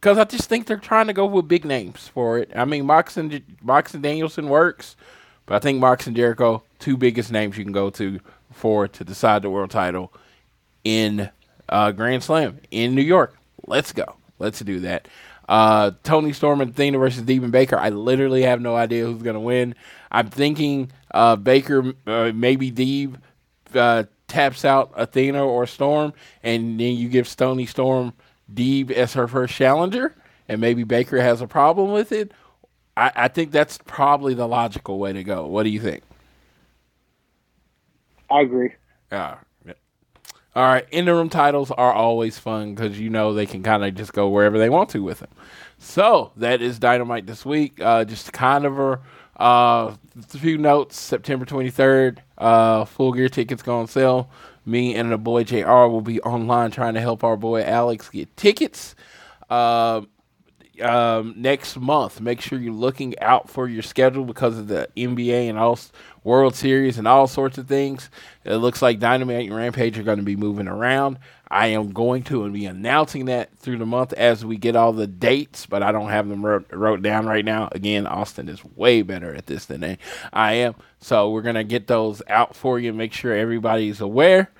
Because 0.00 0.18
I 0.18 0.24
just 0.24 0.48
think 0.48 0.66
they're 0.66 0.78
trying 0.78 1.08
to 1.08 1.12
go 1.12 1.26
with 1.26 1.46
big 1.46 1.64
names 1.64 2.08
for 2.08 2.38
it. 2.38 2.50
I 2.54 2.64
mean, 2.64 2.86
Mox 2.86 3.16
and, 3.16 3.42
Mox 3.62 3.92
and 3.92 4.02
Danielson 4.02 4.48
works, 4.48 4.96
but 5.46 5.56
I 5.56 5.58
think 5.58 5.78
Mox 5.78 6.06
and 6.06 6.16
Jericho, 6.16 6.62
two 6.78 6.96
biggest 6.96 7.30
names 7.30 7.58
you 7.58 7.64
can 7.64 7.72
go 7.72 7.90
to 7.90 8.18
for 8.50 8.88
to 8.88 9.04
decide 9.04 9.42
the 9.42 9.50
world 9.50 9.70
title 9.70 10.12
in 10.84 11.30
uh, 11.68 11.92
Grand 11.92 12.22
Slam 12.22 12.60
in 12.70 12.94
New 12.94 13.02
York. 13.02 13.36
Let's 13.66 13.92
go. 13.92 14.16
Let's 14.38 14.60
do 14.60 14.80
that. 14.80 15.06
Uh, 15.50 15.90
Toni 16.04 16.32
Storm 16.32 16.60
and 16.60 16.70
Athena 16.70 16.96
versus 16.96 17.22
Demon 17.22 17.50
Baker. 17.50 17.76
I 17.76 17.88
literally 17.88 18.42
have 18.42 18.60
no 18.60 18.76
idea 18.76 19.04
who's 19.04 19.20
going 19.20 19.34
to 19.34 19.40
win. 19.40 19.74
I'm 20.12 20.30
thinking 20.30 20.92
uh, 21.12 21.34
Baker, 21.34 21.92
uh, 22.06 22.30
maybe 22.32 22.70
Deeb, 22.70 23.16
uh, 23.74 24.04
taps 24.28 24.64
out 24.64 24.92
Athena 24.94 25.44
or 25.44 25.66
Storm, 25.66 26.12
and 26.44 26.78
then 26.78 26.94
you 26.94 27.08
give 27.08 27.26
Stony 27.26 27.66
Storm 27.66 28.12
Deeb 28.54 28.92
as 28.92 29.14
her 29.14 29.26
first 29.26 29.52
challenger, 29.54 30.14
and 30.48 30.60
maybe 30.60 30.84
Baker 30.84 31.20
has 31.20 31.40
a 31.40 31.48
problem 31.48 31.90
with 31.90 32.12
it. 32.12 32.30
I, 32.96 33.10
I 33.16 33.28
think 33.28 33.50
that's 33.50 33.76
probably 33.78 34.34
the 34.34 34.46
logical 34.46 35.00
way 35.00 35.12
to 35.12 35.24
go. 35.24 35.46
What 35.46 35.64
do 35.64 35.70
you 35.70 35.80
think? 35.80 36.04
I 38.30 38.42
agree. 38.42 38.74
Yeah. 39.10 39.38
All 40.60 40.66
right. 40.66 40.86
Interim 40.90 41.30
titles 41.30 41.70
are 41.70 41.90
always 41.94 42.38
fun 42.38 42.74
because 42.74 43.00
you 43.00 43.08
know 43.08 43.32
they 43.32 43.46
can 43.46 43.62
kind 43.62 43.82
of 43.82 43.94
just 43.94 44.12
go 44.12 44.28
wherever 44.28 44.58
they 44.58 44.68
want 44.68 44.90
to 44.90 45.02
with 45.02 45.20
them. 45.20 45.30
So 45.78 46.32
that 46.36 46.60
is 46.60 46.78
Dynamite 46.78 47.26
this 47.26 47.46
week. 47.46 47.80
Uh, 47.80 48.04
just 48.04 48.34
kind 48.34 48.66
of 48.66 48.78
a 48.78 49.00
uh, 49.40 49.96
few 50.28 50.58
notes. 50.58 51.00
September 51.00 51.46
23rd, 51.46 52.18
uh, 52.36 52.84
full 52.84 53.14
gear 53.14 53.30
tickets 53.30 53.62
go 53.62 53.78
on 53.78 53.86
sale. 53.86 54.28
Me 54.66 54.94
and 54.94 55.10
the 55.10 55.16
boy 55.16 55.44
JR 55.44 55.86
will 55.86 56.02
be 56.02 56.20
online 56.20 56.70
trying 56.70 56.92
to 56.92 57.00
help 57.00 57.24
our 57.24 57.38
boy 57.38 57.62
Alex 57.62 58.10
get 58.10 58.36
tickets. 58.36 58.94
Uh, 59.48 60.02
um, 60.82 61.34
next 61.36 61.76
month. 61.76 62.20
Make 62.20 62.40
sure 62.40 62.58
you're 62.58 62.72
looking 62.72 63.18
out 63.20 63.48
for 63.48 63.68
your 63.68 63.82
schedule 63.82 64.24
because 64.24 64.58
of 64.58 64.68
the 64.68 64.88
NBA 64.96 65.48
and 65.48 65.58
all 65.58 65.78
World 66.24 66.54
Series 66.54 66.98
and 66.98 67.08
all 67.08 67.26
sorts 67.26 67.58
of 67.58 67.66
things. 67.66 68.10
It 68.44 68.56
looks 68.56 68.82
like 68.82 68.98
Dynamite 68.98 69.46
and 69.46 69.56
Rampage 69.56 69.98
are 69.98 70.02
going 70.02 70.18
to 70.18 70.24
be 70.24 70.36
moving 70.36 70.68
around. 70.68 71.18
I 71.50 71.68
am 71.68 71.90
going 71.90 72.22
to 72.24 72.48
be 72.50 72.66
announcing 72.66 73.24
that 73.24 73.56
through 73.58 73.78
the 73.78 73.86
month 73.86 74.12
as 74.12 74.44
we 74.44 74.56
get 74.56 74.76
all 74.76 74.92
the 74.92 75.06
dates, 75.06 75.66
but 75.66 75.82
I 75.82 75.90
don't 75.90 76.10
have 76.10 76.28
them 76.28 76.44
wrote, 76.44 76.66
wrote 76.70 77.02
down 77.02 77.26
right 77.26 77.44
now. 77.44 77.68
Again, 77.72 78.06
Austin 78.06 78.48
is 78.48 78.64
way 78.76 79.02
better 79.02 79.34
at 79.34 79.46
this 79.46 79.64
than 79.64 79.98
I 80.32 80.52
am. 80.52 80.74
So 81.00 81.30
we're 81.30 81.42
going 81.42 81.56
to 81.56 81.64
get 81.64 81.88
those 81.88 82.22
out 82.28 82.54
for 82.54 82.78
you, 82.78 82.92
make 82.92 83.12
sure 83.12 83.34
everybody's 83.34 84.00
aware. 84.00 84.50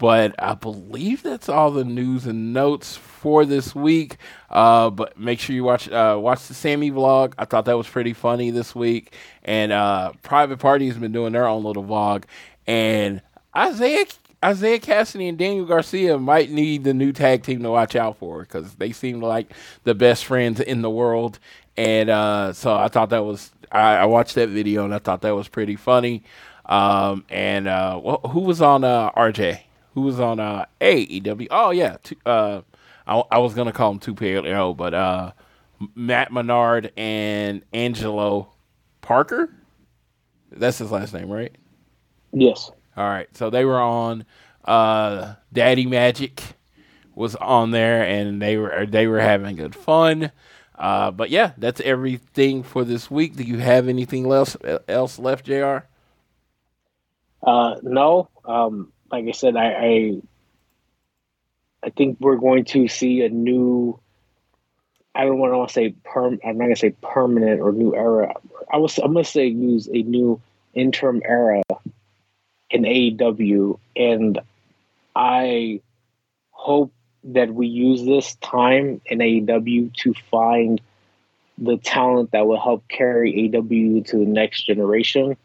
But 0.00 0.34
I 0.38 0.54
believe 0.54 1.22
that's 1.22 1.50
all 1.50 1.70
the 1.70 1.84
news 1.84 2.24
and 2.24 2.54
notes 2.54 2.96
for 2.96 3.44
this 3.44 3.74
week. 3.74 4.16
Uh, 4.48 4.88
but 4.88 5.18
make 5.20 5.38
sure 5.38 5.54
you 5.54 5.62
watch 5.62 5.90
uh, 5.90 6.16
watch 6.18 6.48
the 6.48 6.54
Sammy 6.54 6.90
vlog. 6.90 7.34
I 7.36 7.44
thought 7.44 7.66
that 7.66 7.76
was 7.76 7.86
pretty 7.86 8.14
funny 8.14 8.50
this 8.50 8.74
week. 8.74 9.14
And 9.44 9.72
uh, 9.72 10.12
Private 10.22 10.58
Party 10.58 10.86
has 10.86 10.96
been 10.96 11.12
doing 11.12 11.34
their 11.34 11.46
own 11.46 11.64
little 11.64 11.84
vlog. 11.84 12.24
And 12.66 13.20
Isiah 13.54 14.06
Isiah 14.42 14.78
Kassidy 14.78 15.28
and 15.28 15.36
Daniel 15.36 15.66
Garcia 15.66 16.18
might 16.18 16.50
need 16.50 16.84
the 16.84 16.94
new 16.94 17.12
tag 17.12 17.42
team 17.42 17.62
to 17.62 17.70
watch 17.70 17.94
out 17.94 18.16
for 18.16 18.40
because 18.40 18.76
they 18.76 18.92
seem 18.92 19.20
like 19.20 19.52
the 19.84 19.94
best 19.94 20.24
friends 20.24 20.60
in 20.60 20.80
the 20.80 20.88
world. 20.88 21.38
And 21.76 22.08
uh, 22.08 22.54
so 22.54 22.74
I 22.74 22.88
thought 22.88 23.10
that 23.10 23.26
was 23.26 23.50
I, 23.70 23.96
I, 23.96 24.04
watched 24.06 24.34
that 24.36 24.48
video 24.48 24.86
and 24.86 24.94
I 24.94 24.98
thought 24.98 25.20
that 25.20 25.34
was 25.34 25.48
pretty 25.48 25.76
funny. 25.76 26.22
Um, 26.64 27.26
and 27.28 27.68
uh, 27.68 28.00
well, 28.02 28.20
who 28.30 28.40
was 28.40 28.62
on 28.62 28.82
uh, 28.82 29.10
RJ? 29.10 29.60
Who 30.00 30.06
was 30.06 30.18
on 30.18 30.40
uh, 30.40 30.64
AEW? 30.80 31.48
Oh 31.50 31.72
yeah, 31.72 31.98
t- 32.02 32.16
uh, 32.24 32.62
I, 33.06 33.22
I, 33.32 33.36
was 33.36 33.52
gonna 33.52 33.70
call 33.70 33.90
him 33.90 33.98
two 33.98 34.14
PLO, 34.14 34.74
but 34.74 34.94
uh, 34.94 35.32
Matt 35.94 36.32
Menard 36.32 36.90
and 36.96 37.62
Angelo 37.74 38.50
Parker. 39.02 39.54
That's 40.50 40.78
his 40.78 40.90
last 40.90 41.12
name, 41.12 41.28
right? 41.28 41.54
Yes. 42.32 42.70
All 42.96 43.04
right. 43.06 43.28
So 43.36 43.50
they 43.50 43.66
were 43.66 43.78
on. 43.78 44.24
Uh, 44.64 45.34
Daddy 45.52 45.84
Magic 45.84 46.42
was 47.14 47.36
on 47.36 47.72
there, 47.72 48.02
and 48.02 48.40
they 48.40 48.56
were 48.56 48.86
they 48.86 49.06
were 49.06 49.20
having 49.20 49.56
good 49.56 49.74
fun. 49.74 50.32
Uh, 50.78 51.10
but 51.10 51.28
yeah, 51.28 51.52
that's 51.58 51.82
everything 51.82 52.62
for 52.62 52.84
this 52.84 53.10
week. 53.10 53.36
Do 53.36 53.42
you 53.42 53.58
have 53.58 53.86
anything 53.86 54.32
else 54.32 54.56
else 54.88 55.18
left, 55.18 55.44
Jr? 55.44 55.80
Uh, 57.42 57.74
no. 57.82 58.30
Um, 58.46 58.94
like 59.10 59.26
I 59.26 59.32
said, 59.32 59.56
I, 59.56 59.72
I 59.72 60.20
I 61.82 61.90
think 61.90 62.18
we're 62.20 62.36
going 62.36 62.64
to 62.66 62.88
see 62.88 63.22
a 63.22 63.28
new. 63.28 63.98
I 65.14 65.24
don't 65.24 65.38
want 65.38 65.68
to 65.68 65.72
say 65.72 65.94
perm. 66.04 66.38
I'm 66.44 66.58
not 66.58 66.64
gonna 66.64 66.76
say 66.76 66.94
permanent 67.02 67.60
or 67.60 67.72
new 67.72 67.94
era. 67.94 68.34
I 68.72 68.76
was. 68.76 68.98
I'm 68.98 69.12
gonna 69.12 69.24
say 69.24 69.46
use 69.46 69.88
a 69.88 70.02
new 70.02 70.40
interim 70.74 71.22
era 71.24 71.62
in 72.70 72.82
AEW, 72.82 73.78
and 73.96 74.38
I 75.16 75.80
hope 76.52 76.92
that 77.24 77.52
we 77.52 77.66
use 77.66 78.04
this 78.04 78.36
time 78.36 79.00
in 79.06 79.18
AEW 79.18 79.92
to 79.94 80.14
find 80.30 80.80
the 81.58 81.76
talent 81.76 82.30
that 82.30 82.46
will 82.46 82.60
help 82.60 82.86
carry 82.88 83.32
AEW 83.50 84.06
to 84.06 84.18
the 84.18 84.24
next 84.24 84.62
generation. 84.62 85.36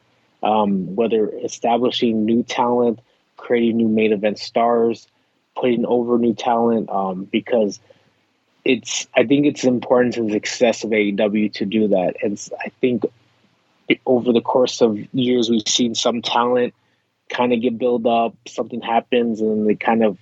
Um, 0.44 0.96
whether 0.96 1.30
establishing 1.30 2.24
new 2.24 2.44
talent 2.44 3.00
creating 3.46 3.78
new 3.78 3.88
main 3.88 4.12
event 4.12 4.40
stars, 4.40 5.08
putting 5.56 5.86
over 5.86 6.18
new 6.18 6.34
talent, 6.34 6.90
um, 6.90 7.26
because 7.26 7.80
it's 8.64 9.08
I 9.16 9.24
think 9.24 9.46
it's 9.46 9.64
important 9.64 10.16
to 10.16 10.24
the 10.24 10.32
success 10.32 10.84
of 10.84 10.90
AEW 10.90 11.54
to 11.54 11.66
do 11.66 11.90
that. 11.90 12.16
And 12.24 12.42
I 12.60 12.70
think 12.82 13.06
over 14.08 14.34
the 14.34 14.42
course 14.42 14.82
of 14.82 14.98
years 15.14 15.52
we've 15.52 15.68
seen 15.68 15.94
some 15.94 16.24
talent 16.24 16.74
kind 17.30 17.54
of 17.54 17.62
get 17.62 17.78
built 17.78 18.08
up, 18.08 18.34
something 18.48 18.82
happens 18.82 19.42
and 19.42 19.70
they 19.70 19.76
kind 19.76 20.04
of 20.04 20.18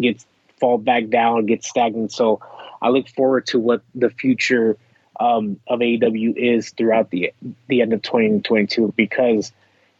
get 0.00 0.24
fall 0.58 0.76
back 0.76 1.08
down, 1.08 1.46
get 1.46 1.62
stagnant. 1.62 2.10
So 2.10 2.40
I 2.82 2.88
look 2.88 3.08
forward 3.08 3.46
to 3.48 3.60
what 3.60 3.82
the 3.94 4.10
future 4.10 4.76
um, 5.20 5.60
of 5.68 5.78
AEW 5.78 6.36
is 6.36 6.70
throughout 6.70 7.10
the 7.10 7.32
the 7.68 7.80
end 7.80 7.92
of 7.92 8.02
2022 8.02 8.92
because 8.96 9.52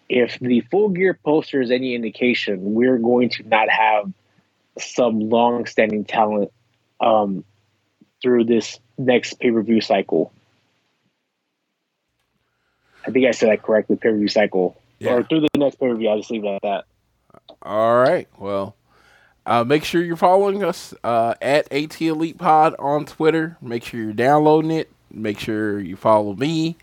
if 0.09 0.39
the 0.39 0.61
full 0.61 0.91
gear 0.91 1.15
poster 1.15 1.61
is 1.61 1.71
any 1.71 1.95
indication, 1.95 2.75
we're 2.75 2.99
going 2.99 3.31
to 3.31 3.49
not 3.49 3.69
have 3.69 4.13
some 4.79 5.31
long 5.31 5.67
standing 5.67 6.05
talent 6.05 6.53
um, 7.01 7.45
through 8.23 8.45
this 8.45 8.79
next 8.99 9.35
pay 9.35 9.51
per 9.51 9.63
view 9.63 9.81
cycle. 9.81 10.33
I 13.07 13.11
think 13.11 13.27
I 13.27 13.31
said 13.31 13.51
that 13.51 13.63
correctly, 13.63 13.97
pay 13.97 14.11
per 14.11 14.17
view 14.17 14.29
cycle. 14.29 14.77
Yeah. 14.99 15.15
Or 15.15 15.23
through 15.25 15.41
the 15.41 15.49
next 15.57 15.77
pay 15.77 15.89
per 15.89 15.95
view, 15.95 16.09
I'll 16.09 16.19
just 16.19 16.31
leave 16.31 16.45
it 16.45 16.49
at 16.49 16.63
that. 16.63 16.85
All 17.63 17.97
right. 17.97 18.29
Well, 18.39 18.77
uh, 19.45 19.65
make 19.65 19.85
sure 19.85 20.03
you're 20.03 20.17
following 20.17 20.63
us 20.63 20.95
uh, 21.05 21.35
at 21.41 21.71
AT 21.73 22.01
Elite 22.01 22.39
Pod 22.39 22.75
on 22.79 23.05
Twitter. 23.05 23.57
Make 23.61 23.85
sure 23.85 24.01
you're 24.01 24.13
downloading 24.13 24.71
it. 24.71 24.91
Make 25.11 25.39
sure 25.39 25.81
you 25.81 25.97
follow 25.97 26.35
me 26.35 26.77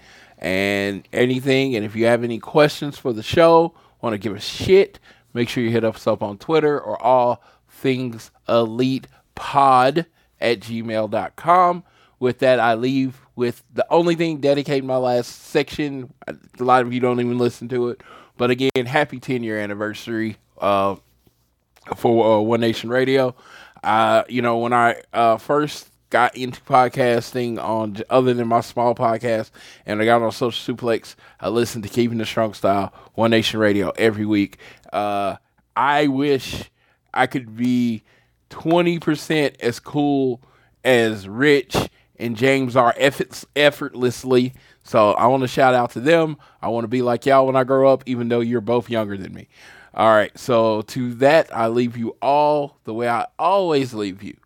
and 0.44 1.07
anything. 1.14 1.76
And 1.76 1.86
if 1.86 1.95
you 1.95 2.06
have 2.06 2.24
any 2.24 2.38
questions 2.38 2.98
for 2.99 3.14
the 3.14 3.24
show, 3.24 3.74
want 4.02 4.14
to 4.14 4.18
give 4.18 4.36
a 4.36 4.40
shit, 4.40 4.99
make 5.34 5.49
sure 5.49 5.64
you 5.64 5.72
hit 5.72 5.86
us 5.86 6.06
up 6.06 6.22
on 6.22 6.38
Twitter 6.38 6.80
or 6.80 7.02
all 7.02 7.41
things 7.70 8.30
elite 8.48 9.07
pod 9.34 10.06
at 10.40 10.60
gmail.com. 10.60 11.84
With 12.20 12.40
that, 12.40 12.60
I 12.60 12.76
leave 12.76 13.22
with 13.36 13.64
the 13.74 13.86
only 13.90 14.15
thing 14.15 14.38
dedicating 14.38 14.86
my 14.86 14.98
last 14.98 15.45
section. 15.45 16.14
A 16.28 16.36
lot 16.60 16.82
of 16.82 16.94
you 16.94 16.99
don't 16.99 17.20
even 17.20 17.38
listen 17.38 17.70
to 17.70 17.90
it. 17.90 18.03
But 18.38 18.52
again, 18.52 18.86
happy 18.86 19.20
10 19.20 19.44
year 19.44 19.60
anniversary 19.60 20.38
uh, 20.60 20.98
for 21.95 22.38
uh, 22.38 22.41
One 22.41 22.61
Nation 22.61 22.90
Radio. 22.90 23.36
Uh, 23.84 24.24
you 24.30 24.41
know, 24.41 24.57
when 24.60 24.74
I 24.74 25.02
uh, 25.14 25.38
first 25.38 25.90
got 26.14 26.38
into 26.38 26.61
podcasting 26.61 27.60
on 27.60 27.98
other 28.07 28.35
than 28.35 28.48
my 28.48 28.61
small 28.61 28.94
podcast, 28.94 29.49
and 29.84 29.99
I 29.99 30.06
got 30.06 30.22
on 30.22 30.31
Social 30.31 30.76
Suplex. 30.76 31.15
I 31.40 31.49
listened 31.49 31.84
to 31.85 31.90
Keeping 31.90 32.19
the 32.19 32.26
Strong 32.26 32.53
Style, 32.53 32.94
One 33.15 33.31
Nation 33.31 33.60
Radio 33.60 33.90
every 33.98 34.27
week. 34.27 34.60
Uh, 34.94 35.38
I 35.76 36.06
wish 36.06 36.69
I 37.15 37.26
could 37.26 37.57
be 37.57 38.03
twenty 38.52 38.99
percent 38.99 39.56
as 39.60 39.80
cool 39.80 40.40
as 40.84 41.27
Rich 41.27 41.76
and 42.18 42.38
James 42.38 42.76
are 42.76 42.94
efforts, 42.95 43.44
effortlessly. 43.56 44.53
So 44.84 45.14
I 45.14 45.26
want 45.26 45.41
to 45.41 45.48
shout 45.48 45.73
out 45.73 45.90
to 45.91 45.99
them. 45.99 46.38
I 46.61 46.68
want 46.68 46.84
to 46.84 46.90
be 46.90 47.02
like 47.02 47.26
y'all 47.26 47.48
when 47.48 47.56
I 47.56 47.64
grow 47.64 47.91
up, 47.91 48.03
even 48.06 48.30
though 48.30 48.41
you're 48.41 48.61
both 48.61 48.88
younger 48.88 49.18
than 49.18 49.34
me. 49.34 49.48
All 49.95 50.14
right. 50.14 50.38
So 50.38 50.84
to 50.84 51.15
that, 51.15 51.56
I 51.56 51.69
leave 51.69 51.98
you 51.98 52.15
all 52.22 52.77
the 52.84 52.94
way 52.94 53.10
I 53.10 53.26
always 53.40 53.95
leave 53.95 54.22
you 54.22 54.38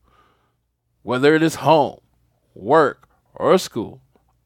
whether 1.08 1.34
it 1.36 1.42
is 1.42 1.56
home, 1.56 2.02
work, 2.54 3.08
or 3.34 3.58
school, 3.58 4.02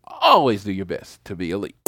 always 0.05 0.63
do 0.63 0.71
your 0.71 0.85
best 0.85 1.25
to 1.25 1.35
be 1.35 1.49
elite. 1.49 1.80